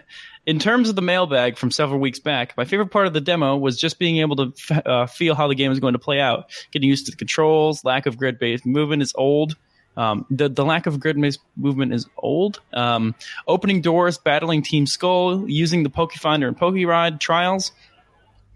in 0.47 0.59
terms 0.59 0.89
of 0.89 0.95
the 0.95 1.01
mailbag 1.01 1.57
from 1.57 1.71
several 1.71 1.99
weeks 1.99 2.19
back, 2.19 2.55
my 2.55 2.63
favorite 2.63 2.87
part 2.87 3.05
of 3.05 3.13
the 3.13 3.21
demo 3.21 3.57
was 3.57 3.77
just 3.77 3.99
being 3.99 4.17
able 4.19 4.37
to 4.37 4.53
f- 4.57 4.85
uh, 4.85 5.05
feel 5.05 5.35
how 5.35 5.47
the 5.47 5.55
game 5.55 5.71
is 5.71 5.79
going 5.79 5.93
to 5.93 5.99
play 5.99 6.21
out. 6.21 6.49
Getting 6.71 6.89
used 6.89 7.05
to 7.05 7.11
the 7.11 7.17
controls, 7.17 7.83
lack 7.83 8.05
of 8.05 8.17
grid 8.17 8.39
based 8.39 8.65
movement 8.65 9.01
is 9.01 9.13
old. 9.15 9.55
Um, 9.97 10.25
the, 10.29 10.47
the 10.47 10.63
lack 10.63 10.85
of 10.85 10.99
grid 10.99 11.19
based 11.19 11.39
movement 11.57 11.93
is 11.93 12.07
old. 12.17 12.61
Um, 12.71 13.15
opening 13.47 13.81
doors, 13.81 14.17
battling 14.19 14.61
Team 14.61 14.85
Skull, 14.85 15.49
using 15.49 15.83
the 15.83 15.89
Pokefinder 15.89 16.47
and 16.47 16.57
Pokeride 16.57 17.19
trials. 17.19 17.71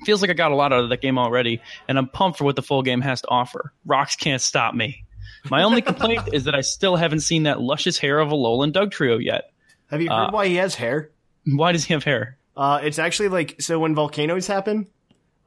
Feels 0.05 0.21
like 0.21 0.31
I 0.31 0.33
got 0.33 0.51
a 0.51 0.55
lot 0.55 0.71
out 0.71 0.83
of 0.83 0.89
that 0.89 1.01
game 1.01 1.17
already, 1.17 1.61
and 1.87 1.97
I'm 1.97 2.07
pumped 2.07 2.37
for 2.37 2.43
what 2.43 2.55
the 2.55 2.61
full 2.61 2.83
game 2.83 3.01
has 3.01 3.21
to 3.21 3.27
offer. 3.29 3.73
Rocks 3.85 4.15
can't 4.15 4.41
stop 4.41 4.73
me. 4.73 5.03
My 5.49 5.63
only 5.63 5.81
complaint 5.81 6.29
is 6.31 6.45
that 6.45 6.55
I 6.55 6.61
still 6.61 6.95
haven't 6.95 7.21
seen 7.21 7.43
that 7.43 7.59
luscious 7.59 7.97
hair 7.97 8.19
of 8.19 8.31
a 8.31 8.35
Alolan 8.35 8.71
Dugtrio 8.71 9.23
yet. 9.23 9.51
have 9.89 10.01
you 10.01 10.09
heard 10.09 10.27
uh, 10.27 10.31
why 10.31 10.47
he 10.47 10.55
has 10.55 10.75
hair? 10.75 11.11
Why 11.45 11.71
does 11.71 11.85
he 11.85 11.93
have 11.93 12.03
hair? 12.03 12.37
Uh, 12.55 12.79
it's 12.83 12.99
actually 12.99 13.29
like 13.29 13.61
so 13.61 13.79
when 13.79 13.95
volcanoes 13.95 14.45
happen. 14.45 14.87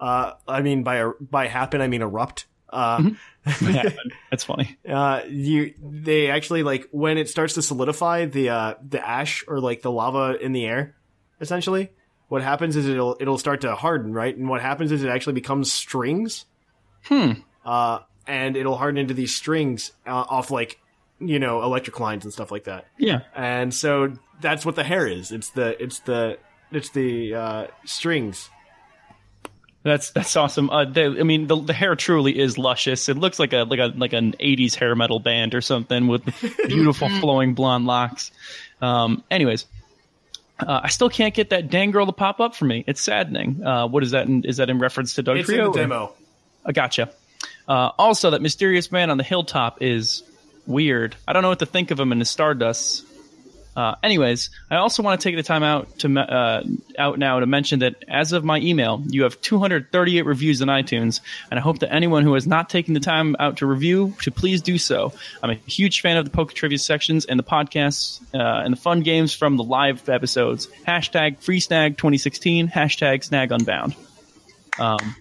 Uh, 0.01 0.33
I 0.49 0.63
mean 0.63 0.83
by 0.83 1.05
by 1.21 1.47
happen 1.47 1.81
I 1.81 1.87
mean 1.87 2.03
erupt. 2.03 2.47
Uh, 2.75 3.11
Yeah, 3.61 3.91
that's 4.31 4.45
funny. 4.45 4.79
uh, 4.89 5.21
you 5.29 5.75
they 5.83 6.31
actually 6.31 6.63
like 6.63 6.89
when 6.93 7.19
it 7.19 7.29
starts 7.29 7.55
to 7.55 7.63
solidify 7.63 8.25
the 8.25 8.49
uh 8.49 8.75
the 8.89 9.07
ash 9.07 9.45
or 9.47 9.61
like 9.61 9.83
the 9.83 9.91
lava 9.91 10.39
in 10.43 10.53
the 10.53 10.65
air, 10.65 10.97
essentially. 11.41 11.91
What 12.29 12.41
happens 12.43 12.75
is 12.75 12.89
it'll 12.89 13.17
it'll 13.21 13.37
start 13.37 13.61
to 13.61 13.75
harden, 13.75 14.15
right? 14.15 14.35
And 14.35 14.49
what 14.49 14.63
happens 14.63 14.93
is 14.93 15.05
it 15.05 15.09
actually 15.11 15.35
becomes 15.35 15.71
strings. 15.71 16.47
Hmm. 17.05 17.33
Uh, 17.67 17.99
and 18.27 18.57
it'll 18.57 18.77
harden 18.77 18.97
into 18.97 19.13
these 19.13 19.35
strings 19.35 19.93
uh, 20.07 20.25
off 20.29 20.51
like 20.51 20.81
you 21.21 21.39
know 21.39 21.63
electric 21.63 22.01
lines 22.01 22.25
and 22.25 22.33
stuff 22.33 22.51
like 22.51 22.65
that. 22.65 22.87
Yeah. 22.99 23.21
And 23.37 23.75
so 23.75 24.15
that's 24.41 24.65
what 24.65 24.75
the 24.75 24.85
hair 24.85 25.07
is. 25.07 25.33
It's 25.33 25.51
the 25.51 25.81
it's 25.83 25.99
the 26.01 26.39
it's 26.73 26.89
the 26.89 27.35
uh, 27.35 27.67
strings. 27.85 28.49
That's 29.85 30.11
that's 30.13 30.35
awesome. 30.35 30.71
Uh, 30.71 30.87
the, 30.87 31.17
I 31.21 31.25
mean, 31.25 31.47
the, 31.47 31.57
the 31.57 31.75
hair 31.75 31.95
truly 31.95 32.39
is 32.39 32.57
luscious. 32.57 33.11
It 33.11 33.19
looks 33.19 33.39
like 33.39 33.53
a 33.53 33.65
like 33.65 33.81
a 33.81 33.93
like 33.95 34.15
an 34.15 34.33
'80s 34.41 34.75
hair 34.75 34.97
metal 34.97 35.21
band 35.21 35.55
or 35.55 35.61
something 35.61 36.07
with 36.07 36.25
beautiful 36.67 37.11
flowing 37.21 37.53
blonde 37.53 37.85
locks. 37.85 38.33
Um, 38.81 39.23
anyways, 39.31 39.67
uh, 40.59 40.81
I 40.85 40.89
still 40.89 41.11
can't 41.11 41.35
get 41.35 41.51
that 41.51 41.69
dang 41.69 41.91
girl 41.91 42.07
to 42.07 42.13
pop 42.13 42.41
up 42.41 42.55
for 42.55 42.65
me. 42.65 42.83
It's 42.87 43.03
saddening. 43.03 43.63
Uh, 43.63 43.87
what 43.87 44.03
is 44.03 44.13
that? 44.13 44.27
In, 44.27 44.45
is 44.45 44.57
that 44.57 44.71
in 44.71 44.79
reference 44.79 45.17
to 45.17 45.23
Doug 45.23 45.37
It's 45.37 45.51
in 45.51 45.63
the 45.63 45.71
demo. 45.71 46.15
I 46.65 46.73
gotcha. 46.73 47.11
Uh, 47.69 47.91
also, 47.99 48.31
that 48.31 48.41
mysterious 48.41 48.91
man 48.91 49.11
on 49.11 49.19
the 49.19 49.25
hilltop 49.25 49.83
is 49.83 50.23
weird. 50.67 51.15
I 51.29 51.35
don't 51.35 51.43
know 51.43 51.51
what 51.51 51.59
to 51.59 51.67
think 51.67 51.91
of 51.91 52.01
him 52.01 52.11
in 52.11 52.21
his 52.21 52.31
Stardust. 52.31 53.05
Uh, 53.77 53.95
anyways, 54.03 54.51
I 54.71 54.77
also 54.77 55.03
want 55.03 55.21
to 55.21 55.29
take 55.29 55.37
the 55.37 55.43
time 55.43 55.63
out 55.65 55.99
to 56.01 56.19
uh, 56.21 56.63
out 56.99 57.19
now 57.19 57.41
to 57.41 57.47
mention 57.47 57.81
that 57.81 57.97
as 58.09 58.33
of 58.33 58.45
my 58.45 58.59
email, 58.59 59.03
you 59.09 59.25
have 59.25 59.41
238 59.41 60.25
reviews 60.25 60.63
on 60.63 60.69
iTunes, 60.69 61.21
and 61.51 61.59
I 61.59 61.63
hope 61.63 61.81
that 61.81 61.93
anyone 61.93 62.23
who 62.23 62.35
has 62.35 62.47
not 62.47 62.71
taken 62.71 62.95
the 62.95 63.01
time 63.01 63.35
out 63.41 63.57
to 63.59 63.67
review 63.67 64.15
to 64.23 64.31
please 64.31 64.63
do 64.63 64.79
so. 64.79 65.13
I'm 65.43 65.51
a 65.51 65.55
huge 65.55 66.03
fan 66.03 66.17
of 66.17 66.25
the 66.25 66.31
poker 66.31 66.55
Trivia 66.55 66.79
sections 66.79 67.25
and 67.25 67.39
the 67.39 67.43
podcasts 67.45 68.21
uh, 68.33 68.63
and 68.65 68.73
the 68.73 68.81
fun 68.81 69.01
games 69.01 69.35
from 69.35 69.57
the 69.57 69.65
live 69.65 70.09
episodes. 70.09 70.69
Hashtag 70.87 71.39
FreeSnag 71.39 71.97
2016. 71.97 72.69
Hashtag 72.69 73.25
Snag 73.25 73.51
Unbound. 73.51 73.97
Um, 74.79 75.17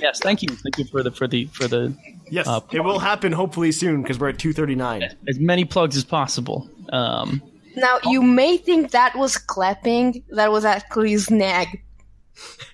yes, 0.00 0.20
thank 0.20 0.42
you, 0.42 0.48
thank 0.48 0.78
you 0.78 0.84
for 0.84 1.02
the 1.02 1.10
for 1.10 1.26
the 1.26 1.46
for 1.46 1.68
the 1.68 1.94
Yes, 2.30 2.46
Uh, 2.46 2.60
it 2.72 2.80
will 2.80 2.98
happen 2.98 3.32
hopefully 3.32 3.72
soon 3.72 4.02
because 4.02 4.18
we're 4.18 4.28
at 4.28 4.38
239. 4.38 5.16
as 5.28 5.38
many 5.38 5.64
plugs 5.64 5.96
as 5.96 6.04
possible. 6.04 6.68
Um, 6.92 7.42
Now, 7.76 7.98
you 8.04 8.22
may 8.22 8.56
think 8.56 8.90
that 8.92 9.16
was 9.16 9.36
clapping. 9.36 10.24
That 10.30 10.50
was 10.52 10.64
actually 10.64 11.16
Snag 11.18 11.82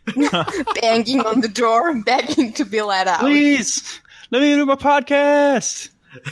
banging 0.80 1.20
on 1.20 1.40
the 1.40 1.48
door, 1.48 1.94
begging 2.02 2.52
to 2.54 2.64
be 2.64 2.80
let 2.82 3.06
out. 3.08 3.20
please 3.20 4.00
let 4.30 4.42
me 4.42 4.54
do 4.54 4.66
my 4.66 4.74
podcast. 4.76 5.90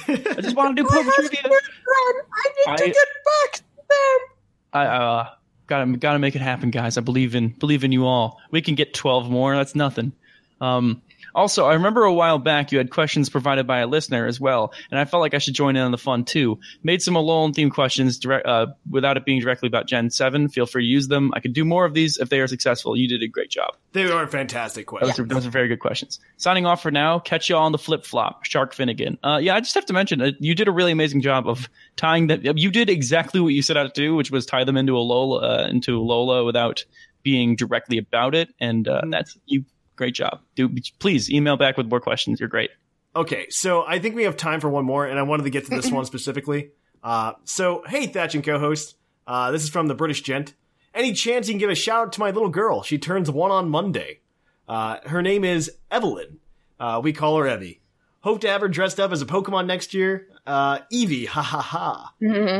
I 0.09 0.17
just 0.41 0.55
want 0.57 0.77
to 0.77 0.83
do 0.83 0.89
husband 0.91 1.15
Trivia. 1.17 1.41
I 1.45 2.69
need 2.69 2.77
to 2.79 2.85
I- 2.85 2.87
get 2.87 2.95
back 2.97 3.53
to 3.55 3.63
them. 3.89 4.29
I 4.75 4.87
uh, 4.87 5.29
gotta 5.67 5.97
gotta 5.99 6.19
make 6.19 6.35
it 6.35 6.41
happen, 6.41 6.71
guys. 6.71 6.97
I 6.97 7.01
believe 7.03 7.35
in 7.35 7.49
believe 7.49 7.85
in 7.85 7.93
you 7.93 8.07
all. 8.07 8.41
We 8.51 8.63
can 8.63 8.75
get 8.75 8.95
twelve 8.95 9.31
more. 9.31 9.55
That's 9.57 9.75
nothing. 9.75 10.13
Um, 10.61 11.03
also, 11.35 11.67
I 11.67 11.75
remember 11.75 12.05
a 12.05 12.13
while 12.13 12.39
back 12.39 12.73
you 12.73 12.79
had 12.79 12.91
questions 12.91 13.29
provided 13.29 13.67
by 13.67 13.81
a 13.81 13.87
listener 13.87 14.27
as 14.27 14.41
well, 14.41 14.73
and 14.91 14.99
I 14.99 15.05
felt 15.05 15.21
like 15.21 15.35
I 15.35 15.39
should 15.39 15.55
join 15.55 15.77
in 15.77 15.83
on 15.83 15.91
the 15.91 15.99
fun 15.99 16.25
too. 16.25 16.59
Made 16.83 17.03
some 17.03 17.15
Alolan 17.15 17.55
themed 17.55 17.73
questions 17.73 18.19
direct, 18.19 18.47
uh, 18.47 18.67
without 18.91 19.17
it 19.17 19.25
being 19.25 19.41
directly 19.41 19.67
about 19.67 19.87
Gen 19.87 20.11
Seven. 20.11 20.49
Feel 20.49 20.67
free 20.67 20.85
to 20.85 20.89
use 20.89 21.09
them. 21.09 21.33
I 21.35 21.41
could 21.41 21.53
do 21.53 21.65
more 21.65 21.85
of 21.85 21.95
these 21.95 22.19
if 22.19 22.29
they 22.29 22.41
are 22.41 22.47
successful. 22.47 22.97
You 22.97 23.09
did 23.09 23.23
a 23.23 23.29
great 23.29 23.51
job. 23.51 23.77
They 23.93 24.11
are 24.11 24.27
fantastic 24.27 24.87
Those, 24.87 24.99
questions. 24.99 25.19
are, 25.21 25.35
those 25.35 25.47
are 25.47 25.51
very 25.51 25.69
good 25.69 25.81
questions. 25.81 26.21
Signing 26.37 26.67
off 26.67 26.83
for 26.83 26.91
now. 26.91 27.19
Catch 27.19 27.49
you 27.49 27.57
all 27.57 27.67
on 27.67 27.73
the 27.73 27.79
flip 27.79 28.05
flop. 28.05 28.45
Shark 28.45 28.75
Finnegan. 28.75 29.19
Uh, 29.23 29.39
yeah, 29.43 29.55
I 29.55 29.61
just 29.61 29.75
have 29.75 29.87
to 29.87 29.93
mention 29.93 30.21
uh, 30.21 30.31
you 30.39 30.55
did 30.55 30.69
a 30.69 30.73
really 30.73 30.93
amazing 30.93 31.21
job 31.21 31.49
of 31.49 31.69
tying 31.97 32.29
that. 32.29 32.59
You 32.59 32.71
did 32.71 32.91
exactly 32.91 33.41
what 33.41 33.53
you 33.53 33.63
set 33.63 33.77
out 33.77 33.95
to 33.95 34.01
do, 34.01 34.15
which 34.15 34.31
was 34.31 34.47
tie 34.47 34.65
them 34.65 34.77
into 34.77 34.93
Alola 34.93 35.43
uh, 35.43 35.69
into 35.69 36.01
Alola 36.01 36.45
without 36.45 36.85
being 37.23 37.57
directly 37.57 37.99
about 37.99 38.35
it. 38.35 38.53
And 38.61 38.89
uh, 38.89 39.03
that's 39.11 39.39
you. 39.47 39.65
Great 39.97 40.15
job. 40.15 40.41
Do 40.55 40.71
please 40.99 41.31
email 41.31 41.57
back 41.57 41.77
with 41.77 41.87
more 41.89 42.01
questions. 42.01 42.41
You're 42.41 42.49
great. 42.49 42.71
Okay, 43.15 43.47
so 43.51 43.85
I 43.87 43.99
think 43.99 44.15
we 44.15 44.25
have 44.25 44.37
time 44.37 44.61
for 44.61 44.71
one 44.71 44.87
more, 44.87 45.05
and 45.07 45.19
I 45.19 45.23
wanted 45.23 45.43
to 45.43 45.51
get 45.51 45.65
to 45.67 45.71
this 45.71 45.91
one 45.91 46.05
specifically. 46.07 46.71
Uh, 47.03 47.33
so, 47.45 47.83
hey, 47.87 48.07
Thatch 48.07 48.35
and 48.35 48.43
co-host, 48.45 48.97
uh, 49.27 49.51
this 49.51 49.63
is 49.63 49.69
from 49.69 49.87
the 49.89 49.95
British 49.95 50.23
Gent. 50.23 50.55
Any 50.95 51.13
chance 51.13 51.47
you 51.49 51.55
can 51.55 51.59
give 51.59 51.71
a 51.71 51.75
shout 51.75 52.07
out 52.07 52.13
to 52.13 52.21
my 52.21 52.31
little 52.31 52.49
girl? 52.49 52.83
She 52.83 52.99
turns 52.99 53.31
one 53.31 53.51
on 53.51 53.69
Monday. 53.69 54.21
Uh, 54.69 54.99
her 55.05 55.21
name 55.21 55.45
is 55.45 55.73
Evelyn. 55.91 56.39
Uh, 56.81 57.01
we 57.03 57.13
call 57.13 57.37
her 57.39 57.47
Evie. 57.49 57.81
Hope 58.21 58.41
to 58.43 58.49
have 58.49 58.61
her 58.61 58.69
dressed 58.69 59.01
up 59.01 59.11
as 59.13 59.21
a 59.21 59.27
Pokemon 59.27 59.67
next 59.67 59.95
year. 59.95 60.29
Uh, 60.47 60.79
Eevee, 60.93 61.27
ha 61.27 61.43
ha 61.43 61.61
ha. 61.61 62.15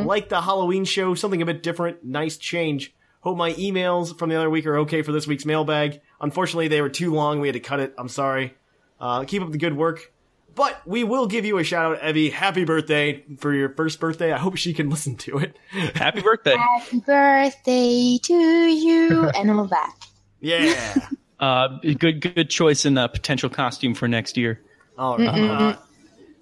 Like 0.05 0.29
the 0.29 0.41
Halloween 0.41 0.83
show, 0.85 1.15
something 1.15 1.41
a 1.41 1.45
bit 1.45 1.63
different, 1.63 2.03
nice 2.03 2.37
change. 2.37 2.93
Hope 3.23 3.37
my 3.37 3.53
emails 3.53 4.17
from 4.19 4.29
the 4.29 4.35
other 4.35 4.49
week 4.49 4.65
are 4.65 4.79
okay 4.79 5.01
for 5.01 5.13
this 5.13 5.25
week's 5.25 5.45
mailbag. 5.45 6.01
Unfortunately, 6.19 6.67
they 6.67 6.81
were 6.81 6.89
too 6.89 7.13
long. 7.13 7.39
We 7.39 7.47
had 7.47 7.53
to 7.53 7.61
cut 7.61 7.79
it. 7.79 7.93
I'm 7.97 8.09
sorry. 8.09 8.53
Uh, 8.99 9.23
keep 9.23 9.41
up 9.41 9.49
the 9.49 9.57
good 9.57 9.77
work. 9.77 10.11
But 10.55 10.85
we 10.85 11.05
will 11.05 11.27
give 11.27 11.45
you 11.45 11.57
a 11.57 11.63
shout 11.63 11.95
out, 11.95 12.09
Evie. 12.09 12.29
Happy 12.29 12.65
birthday 12.65 13.23
for 13.37 13.53
your 13.53 13.69
first 13.69 14.01
birthday. 14.01 14.33
I 14.33 14.37
hope 14.37 14.57
she 14.57 14.73
can 14.73 14.89
listen 14.91 15.15
to 15.19 15.37
it. 15.37 15.57
Happy 15.95 16.19
birthday. 16.19 16.57
Happy 16.57 16.99
birthday 16.99 18.17
to 18.23 18.33
you, 18.33 19.29
and 19.35 19.49
all 19.51 19.67
that. 19.67 19.95
Yeah. 20.41 21.07
Uh, 21.39 21.79
good 21.97 22.19
good 22.19 22.49
choice 22.49 22.85
in 22.85 22.97
a 22.97 23.07
potential 23.07 23.49
costume 23.49 23.95
for 23.95 24.09
next 24.09 24.35
year. 24.35 24.59
All 24.97 25.17
right. 25.17 25.77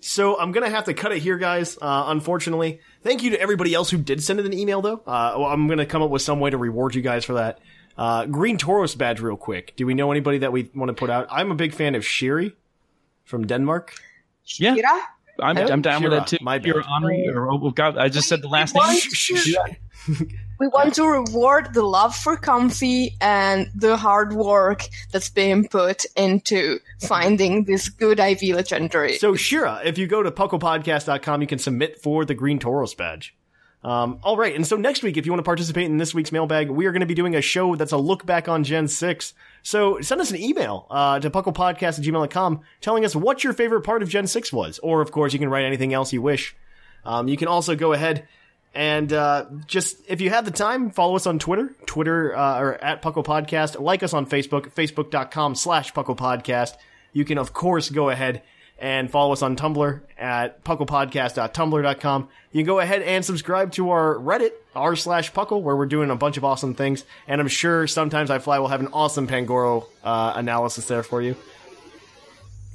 So 0.02 0.40
I'm 0.40 0.52
gonna 0.52 0.70
have 0.70 0.86
to 0.86 0.94
cut 0.94 1.12
it 1.12 1.20
here, 1.20 1.38
guys. 1.38 1.78
Uh, 1.80 2.06
unfortunately, 2.08 2.82
thank 3.04 3.22
you 3.24 3.30
to 3.32 3.40
everybody 3.40 3.74
else 3.74 3.90
who 3.90 3.98
did 3.98 4.22
send 4.24 4.40
in 4.40 4.46
an 4.48 4.54
email, 4.54 4.82
though. 4.82 5.02
Uh, 5.06 5.36
well, 5.38 5.46
I'm 5.46 5.68
gonna 5.68 5.86
come 5.86 6.02
up 6.02 6.10
with 6.10 6.24
some 6.24 6.40
way 6.40 6.50
to 6.50 6.58
reward 6.58 6.96
you 6.96 7.02
guys 7.02 7.24
for 7.24 7.34
that. 7.34 7.60
Uh, 7.98 8.26
Green 8.26 8.58
Tauros 8.58 8.98
badge, 8.98 9.20
real 9.20 9.38
quick. 9.38 9.74
Do 9.76 9.86
we 9.86 9.94
know 9.94 10.12
anybody 10.12 10.40
that 10.40 10.52
we 10.52 10.70
want 10.74 10.90
to 10.90 10.94
put 10.94 11.10
out? 11.10 11.28
I'm 11.30 11.52
a 11.52 11.56
big 11.56 11.74
fan 11.74 11.94
of 11.94 12.04
Shiri 12.04 12.54
from 13.26 13.46
Denmark. 13.46 13.94
Yeah, 14.58 14.76
Kira? 14.76 15.02
I'm, 15.40 15.58
I'm 15.58 15.82
down 15.82 16.04
with 16.04 16.12
that 16.12 16.28
too. 16.28 16.38
my 16.42 16.58
bad. 16.58 16.68
You're 16.68 16.84
or, 17.36 17.52
oh 17.52 17.70
God, 17.72 17.98
I 17.98 18.10
just 18.10 18.28
said 18.28 18.42
the 18.42 18.48
last 18.48 18.76
name. 18.76 20.28
We 20.62 20.68
want 20.68 20.94
to 20.94 21.08
reward 21.08 21.74
the 21.74 21.82
love 21.82 22.16
for 22.16 22.38
Comfey 22.38 23.16
and 23.20 23.72
the 23.74 23.98
hard 23.98 24.34
work 24.34 24.88
that's 25.12 25.32
been 25.32 25.68
put 25.68 26.06
into 26.16 26.78
finding 27.00 27.64
this 27.64 27.90
good 27.90 28.20
IV 28.20 28.44
legendary. 28.56 29.18
So 29.18 29.34
Shira, 29.34 29.82
if 29.84 29.98
you 29.98 30.06
go 30.06 30.22
to 30.22 30.30
pucklepodcast.com, 30.30 31.42
you 31.42 31.48
can 31.48 31.58
submit 31.58 32.00
for 32.04 32.26
the 32.26 32.36
Green 32.36 32.60
Tauros 32.60 32.96
badge. 32.96 33.36
Um, 33.84 34.20
all 34.22 34.38
right, 34.38 34.56
and 34.56 34.68
so 34.68 34.76
next 34.76 35.02
week, 35.02 35.18
if 35.18 35.26
you 35.26 35.32
want 35.32 35.40
to 35.40 35.44
participate 35.44 35.86
in 35.86 35.98
this 35.98 36.14
week's 36.14 36.32
mailbag, 36.32 36.70
we 36.70 36.86
are 36.86 36.92
going 36.92 37.00
to 37.00 37.08
be 37.08 37.16
doing 37.16 37.34
a 37.34 37.42
show 37.42 37.76
that's 37.76 37.92
a 37.92 37.98
look 37.98 38.28
back 38.28 38.48
on 38.48 38.64
Gen 38.64 38.88
6. 38.88 39.34
So 39.64 40.00
send 40.02 40.22
us 40.22 40.30
an 40.30 40.40
email 40.40 40.86
uh, 40.92 41.20
to 41.22 41.32
pucklepodcast 41.32 41.98
at 41.98 42.06
gmail.com 42.06 42.62
telling 42.82 43.04
us 43.04 43.16
what 43.16 43.44
your 43.44 43.54
favorite 43.54 43.82
part 43.82 44.04
of 44.04 44.10
Gen 44.10 44.28
6 44.28 44.54
was. 44.54 44.78
Or, 44.84 45.02
of 45.02 45.12
course, 45.12 45.34
you 45.34 45.40
can 45.40 45.50
write 45.50 45.66
anything 45.66 45.92
else 45.92 46.14
you 46.14 46.22
wish. 46.22 46.56
Um, 47.04 47.28
you 47.28 47.36
can 47.36 47.48
also 47.48 47.76
go 47.76 47.94
ahead 47.94 48.28
and 48.74 49.12
uh, 49.12 49.46
just 49.68 49.98
if 50.08 50.22
you 50.22 50.30
have 50.30 50.46
the 50.46 50.52
time, 50.52 50.92
follow 50.92 51.16
us 51.16 51.28
on 51.28 51.40
Twitter, 51.40 51.76
Twitter 51.86 52.36
uh, 52.36 52.60
or 52.60 52.74
at 52.76 53.02
Puckle 53.02 53.26
Podcast. 53.26 53.80
Like 53.80 54.02
us 54.04 54.14
on 54.14 54.26
Facebook, 54.26 54.74
facebook.com 54.74 55.56
slash 55.56 55.94
Puckle 55.94 56.18
Podcast. 56.18 56.76
You 57.12 57.26
can, 57.26 57.38
of 57.38 57.52
course, 57.52 57.90
go 57.90 58.10
ahead 58.10 58.44
and 58.80 59.12
follow 59.12 59.34
us 59.34 59.42
on 59.42 59.56
Tumblr 59.56 60.02
at 60.18 60.64
pucklepodcast.tumblr.com. 60.64 62.30
You 62.52 62.60
can 62.60 62.66
go 62.66 62.80
ahead 62.80 63.02
and 63.02 63.24
subscribe 63.24 63.74
to 63.74 63.92
our 63.92 64.16
Reddit, 64.16 64.52
r 64.74 64.96
slash 64.96 65.32
Puckle, 65.34 65.62
where 65.62 65.76
we're 65.76 65.86
doing 65.86 66.10
a 66.10 66.16
bunch 66.16 66.38
of 66.38 66.46
awesome 66.46 66.74
things. 66.74 67.04
And 67.28 67.40
I'm 67.40 67.48
sure 67.48 67.86
sometimes 67.88 68.32
I 68.32 68.40
fly 68.40 68.60
will 68.60 68.70
have 68.70 68.80
an 68.80 68.90
awesome 68.94 69.28
Pangoro 69.28 69.86
uh, 70.04 70.34
analysis 70.36 70.88
there 70.88 71.04
for 71.04 71.22
you. 71.22 71.36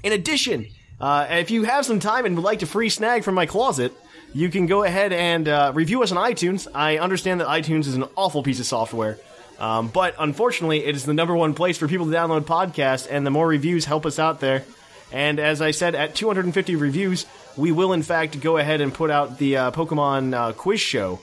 In 0.05 0.13
addition, 0.13 0.69
uh, 1.01 1.27
if 1.31 1.51
you 1.51 1.65
have 1.65 1.85
some 1.85 2.01
time 2.01 2.25
and 2.27 2.37
would 2.37 2.45
like 2.45 2.61
to 2.61 2.67
free 2.67 2.89
snag 2.89 3.25
from 3.25 3.35
my 3.35 3.47
closet, 3.47 3.93
you 4.37 4.51
can 4.51 4.67
go 4.67 4.85
ahead 4.85 5.15
and 5.15 5.49
uh, 5.49 5.73
review 5.75 6.03
us 6.03 6.13
on 6.13 6.19
iTunes. 6.19 6.69
I 6.75 6.99
understand 6.99 7.41
that 7.41 7.47
iTunes 7.47 7.87
is 7.87 7.95
an 7.95 8.05
awful 8.17 8.43
piece 8.43 8.61
of 8.61 8.67
software. 8.67 9.19
Um, 9.59 9.89
but 9.89 10.15
unfortunately, 10.19 10.85
it 10.85 10.95
is 10.95 11.07
the 11.07 11.15
number 11.15 11.35
one 11.35 11.55
place 11.55 11.79
for 11.79 11.89
people 11.89 12.05
to 12.05 12.13
download 12.13 12.43
podcasts, 12.43 13.09
and 13.11 13.27
the 13.27 13.31
more 13.31 13.49
reviews 13.49 13.87
help 13.87 14.05
us 14.05 14.19
out 14.19 14.41
there. 14.41 14.65
And 15.11 15.41
as 15.41 15.63
I 15.63 15.71
said, 15.71 15.95
at 15.95 16.15
250 16.15 16.77
reviews, 16.77 17.25
we 17.57 17.73
will 17.73 17.95
in 17.95 18.03
fact 18.03 18.39
go 18.43 18.59
ahead 18.59 18.83
and 18.83 18.93
put 18.93 19.11
out 19.11 19.39
the 19.39 19.57
uh, 19.57 19.71
Pokemon 19.71 20.35
uh, 20.35 20.53
quiz 20.53 20.81
show, 20.81 21.19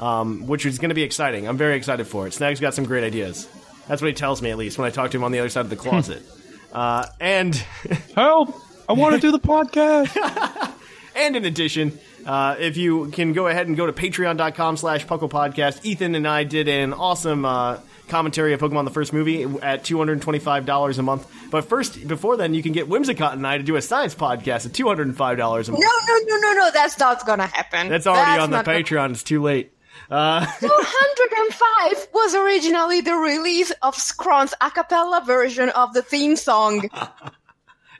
um, 0.00 0.46
which 0.46 0.64
is 0.64 0.78
going 0.78 0.88
to 0.88 0.94
be 0.94 1.02
exciting. 1.02 1.46
I'm 1.46 1.58
very 1.58 1.76
excited 1.76 2.06
for 2.06 2.26
it. 2.26 2.32
Snag's 2.32 2.60
got 2.60 2.72
some 2.72 2.86
great 2.86 3.04
ideas. 3.04 3.46
That's 3.88 4.00
what 4.00 4.08
he 4.08 4.14
tells 4.14 4.40
me, 4.40 4.50
at 4.50 4.56
least, 4.56 4.78
when 4.78 4.86
I 4.86 4.90
talk 4.90 5.10
to 5.10 5.18
him 5.18 5.24
on 5.24 5.32
the 5.32 5.40
other 5.40 5.50
side 5.50 5.66
of 5.66 5.70
the 5.70 5.76
closet. 5.76 6.22
uh, 6.72 7.08
and 7.20 7.54
Help! 8.14 8.54
I 8.88 8.94
want 8.94 9.16
to 9.16 9.20
do 9.20 9.32
the 9.32 9.38
podcast. 9.38 10.76
And 11.18 11.34
in 11.34 11.44
addition, 11.44 11.98
uh, 12.26 12.56
if 12.58 12.76
you 12.76 13.06
can 13.10 13.32
go 13.32 13.46
ahead 13.46 13.66
and 13.68 13.76
go 13.76 13.86
to 13.86 13.92
patreon.com 13.92 14.76
slash 14.76 15.06
Puckle 15.06 15.30
Podcast, 15.30 15.84
Ethan 15.84 16.14
and 16.14 16.26
I 16.26 16.44
did 16.44 16.68
an 16.68 16.92
awesome 16.92 17.44
uh, 17.44 17.78
commentary 18.08 18.52
of 18.54 18.60
Pokemon 18.60 18.84
the 18.84 18.90
first 18.90 19.12
movie 19.12 19.42
at 19.44 19.84
$225 19.84 20.98
a 20.98 21.02
month. 21.02 21.30
But 21.50 21.64
first, 21.68 22.06
before 22.08 22.36
then, 22.36 22.54
you 22.54 22.62
can 22.62 22.72
get 22.72 22.88
Whimsicott 22.88 23.32
and 23.34 23.46
I 23.46 23.58
to 23.58 23.62
do 23.62 23.76
a 23.76 23.82
science 23.82 24.14
podcast 24.14 24.66
at 24.66 24.72
$205 24.72 25.08
a 25.08 25.46
month. 25.48 25.66
No, 25.68 25.74
no, 25.74 26.18
no, 26.26 26.36
no, 26.38 26.52
no. 26.54 26.70
That's 26.72 26.98
not 26.98 27.24
gonna 27.26 27.46
happen. 27.46 27.88
That's 27.88 28.06
already 28.06 28.32
That's 28.32 28.42
on 28.44 28.50
the 28.50 28.56
not 28.58 28.64
gonna- 28.64 28.78
Patreon. 28.78 29.10
It's 29.12 29.22
too 29.22 29.42
late. 29.42 29.72
Uh, 30.10 30.46
205 30.60 32.08
was 32.14 32.34
originally 32.34 33.00
the 33.00 33.14
release 33.14 33.70
of 33.82 33.94
Scron's 33.94 34.54
a 34.60 34.70
cappella 34.70 35.22
version 35.26 35.68
of 35.70 35.92
the 35.92 36.02
theme 36.02 36.36
song. 36.36 36.88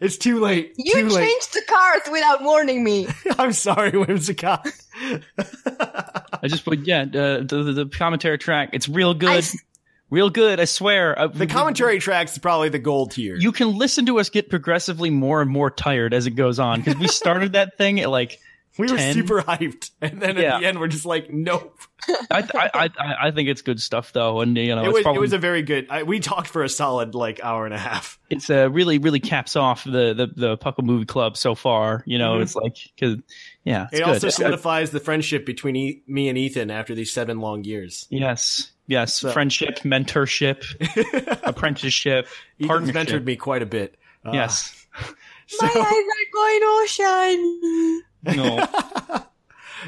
it's 0.00 0.16
too 0.18 0.40
late. 0.40 0.74
You 0.76 0.92
too 0.94 1.08
late. 1.08 1.26
changed 1.28 1.54
the 1.54 1.62
cards 1.68 2.08
without 2.10 2.42
warning 2.42 2.82
me. 2.84 3.08
I'm 3.38 3.52
sorry, 3.52 3.92
Whimsicott. 3.92 4.72
I 6.42 6.48
just 6.48 6.64
put 6.64 6.80
yeah, 6.80 7.02
uh, 7.02 7.38
the, 7.38 7.62
the 7.64 7.84
the 7.84 7.86
commentary 7.86 8.38
track. 8.38 8.70
It's 8.72 8.88
real 8.88 9.14
good, 9.14 9.28
I 9.28 9.36
s- 9.38 9.56
real 10.10 10.30
good. 10.30 10.60
I 10.60 10.64
swear. 10.64 11.18
Uh, 11.18 11.26
The 11.28 11.46
commentary 11.46 11.98
track's 11.98 12.38
probably 12.38 12.68
the 12.68 12.78
gold 12.78 13.12
tier. 13.12 13.36
You 13.36 13.52
can 13.52 13.76
listen 13.76 14.06
to 14.06 14.18
us 14.20 14.30
get 14.30 14.48
progressively 14.50 15.10
more 15.10 15.40
and 15.42 15.50
more 15.50 15.70
tired 15.70 16.14
as 16.14 16.26
it 16.26 16.32
goes 16.32 16.58
on 16.58 16.80
because 16.80 16.96
we 16.96 17.08
started 17.08 17.52
that 17.52 17.76
thing 17.78 18.00
at 18.00 18.10
like. 18.10 18.38
We 18.78 18.90
were 18.90 18.96
10. 18.96 19.14
super 19.14 19.42
hyped. 19.42 19.90
And 20.00 20.20
then 20.20 20.36
Yeah. 20.36 20.54
at 20.56 20.60
the 20.60 20.66
end, 20.66 20.78
we're 20.80 20.88
just 20.88 21.04
like, 21.06 21.30
nope. 21.32 21.76
I, 22.30 22.48
I 22.54 22.70
I 22.98 23.14
I 23.26 23.30
think 23.32 23.48
it's 23.48 23.60
good 23.62 23.80
stuff 23.80 24.12
though, 24.12 24.40
and 24.40 24.56
you 24.56 24.74
know 24.74 24.84
It 24.84 24.92
was, 24.92 25.02
probably 25.02 25.18
it 25.18 25.20
was 25.20 25.32
a 25.32 25.38
very 25.38 25.62
good. 25.62 25.88
I, 25.90 26.04
we 26.04 26.20
talked 26.20 26.46
for 26.48 26.62
a 26.62 26.68
solid 26.68 27.14
like 27.16 27.40
hour 27.42 27.64
and 27.66 27.74
a 27.74 27.78
half. 27.78 28.18
it's 28.30 28.48
uh, 28.48 28.70
really 28.70 28.98
really 28.98 29.18
caps 29.20 29.56
off 29.56 29.82
the 29.84 30.14
the 30.14 30.28
the 30.34 30.56
Puckle 30.58 30.84
Movie 30.84 31.06
Club 31.06 31.36
so 31.36 31.54
far. 31.56 32.04
You 32.06 32.18
know, 32.18 32.38
it's 32.38 32.54
like 32.54 32.76
because 32.94 33.18
yeah, 33.64 33.88
it's 33.90 33.92
Mm-hmm. 33.92 33.94
It 33.94 33.98
good. 33.98 34.02
also 34.04 34.26
It's 34.28 34.36
good. 34.38 34.42
solidifies 34.44 34.90
the 34.92 35.00
friendship 35.00 35.44
between 35.44 35.74
e- 35.76 36.02
me 36.06 36.28
and 36.28 36.38
Ethan 36.38 36.70
after 36.70 36.94
these 36.94 37.10
seven 37.12 37.40
long 37.40 37.64
years. 37.64 38.06
Yes, 38.10 38.70
yes, 38.86 39.18
friendship, 39.20 39.80
mentorship, 39.80 40.62
apprenticeship, 41.46 42.28
Ethan's 42.60 42.92
mentored 42.92 43.24
me 43.24 43.34
quite 43.36 43.62
a 43.62 43.66
bit. 43.66 43.96
Uh, 44.24 44.30
Yes. 44.34 44.86
My 45.60 45.66
eyes 45.66 45.74
are 45.74 46.32
going 46.32 46.60
all 46.64 46.86
shiny. 46.86 48.00
No. 48.22 48.66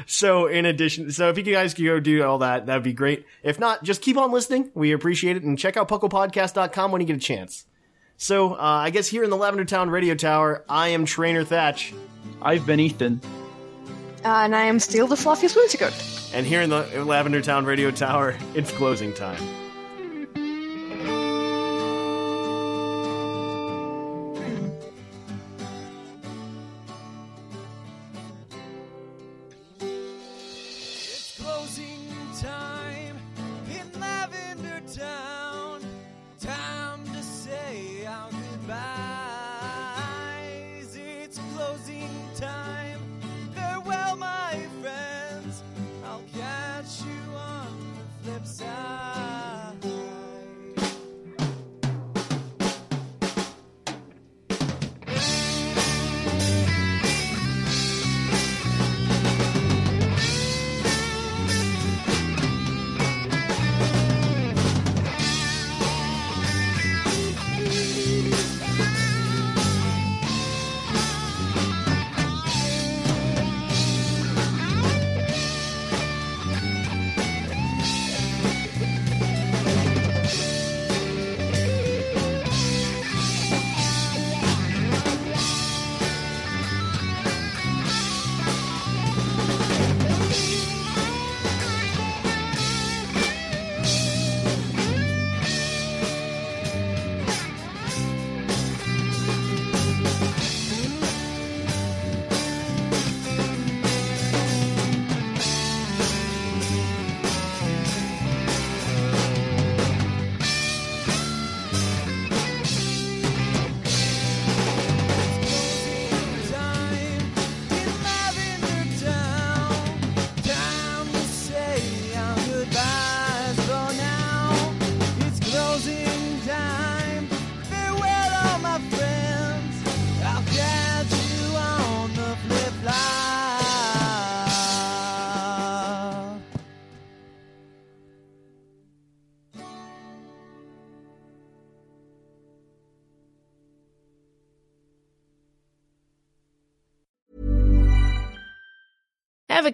So 0.05 0.47
in 0.47 0.65
addition, 0.65 1.11
so 1.11 1.29
if 1.29 1.37
you 1.37 1.43
guys 1.43 1.73
could 1.73 1.85
go 1.85 1.99
do 1.99 2.23
all 2.23 2.39
that, 2.39 2.65
that'd 2.65 2.83
be 2.83 2.93
great. 2.93 3.25
If 3.43 3.59
not, 3.59 3.83
just 3.83 4.01
keep 4.01 4.17
on 4.17 4.31
listening. 4.31 4.71
We 4.73 4.93
appreciate 4.93 5.37
it. 5.37 5.43
And 5.43 5.57
check 5.57 5.77
out 5.77 5.89
pucklepodcast.com 5.89 6.91
when 6.91 7.01
you 7.01 7.07
get 7.07 7.17
a 7.17 7.19
chance. 7.19 7.65
So 8.17 8.53
uh, 8.53 8.57
I 8.57 8.89
guess 8.89 9.07
here 9.07 9.23
in 9.23 9.29
the 9.29 9.37
Lavender 9.37 9.65
Town 9.65 9.89
Radio 9.89 10.15
Tower, 10.15 10.63
I 10.69 10.89
am 10.89 11.05
Trainer 11.05 11.43
Thatch. 11.43 11.93
I've 12.41 12.65
been 12.65 12.79
Ethan. 12.79 13.21
And 14.23 14.55
I 14.55 14.63
am 14.63 14.79
still 14.79 15.07
the 15.07 15.15
fluffiest 15.15 15.55
whimsicott. 15.55 16.33
And 16.33 16.45
here 16.45 16.61
in 16.61 16.69
the 16.69 17.03
Lavender 17.03 17.41
Town 17.41 17.65
Radio 17.65 17.91
Tower, 17.91 18.37
it's 18.53 18.71
closing 18.71 19.13
time. 19.13 19.41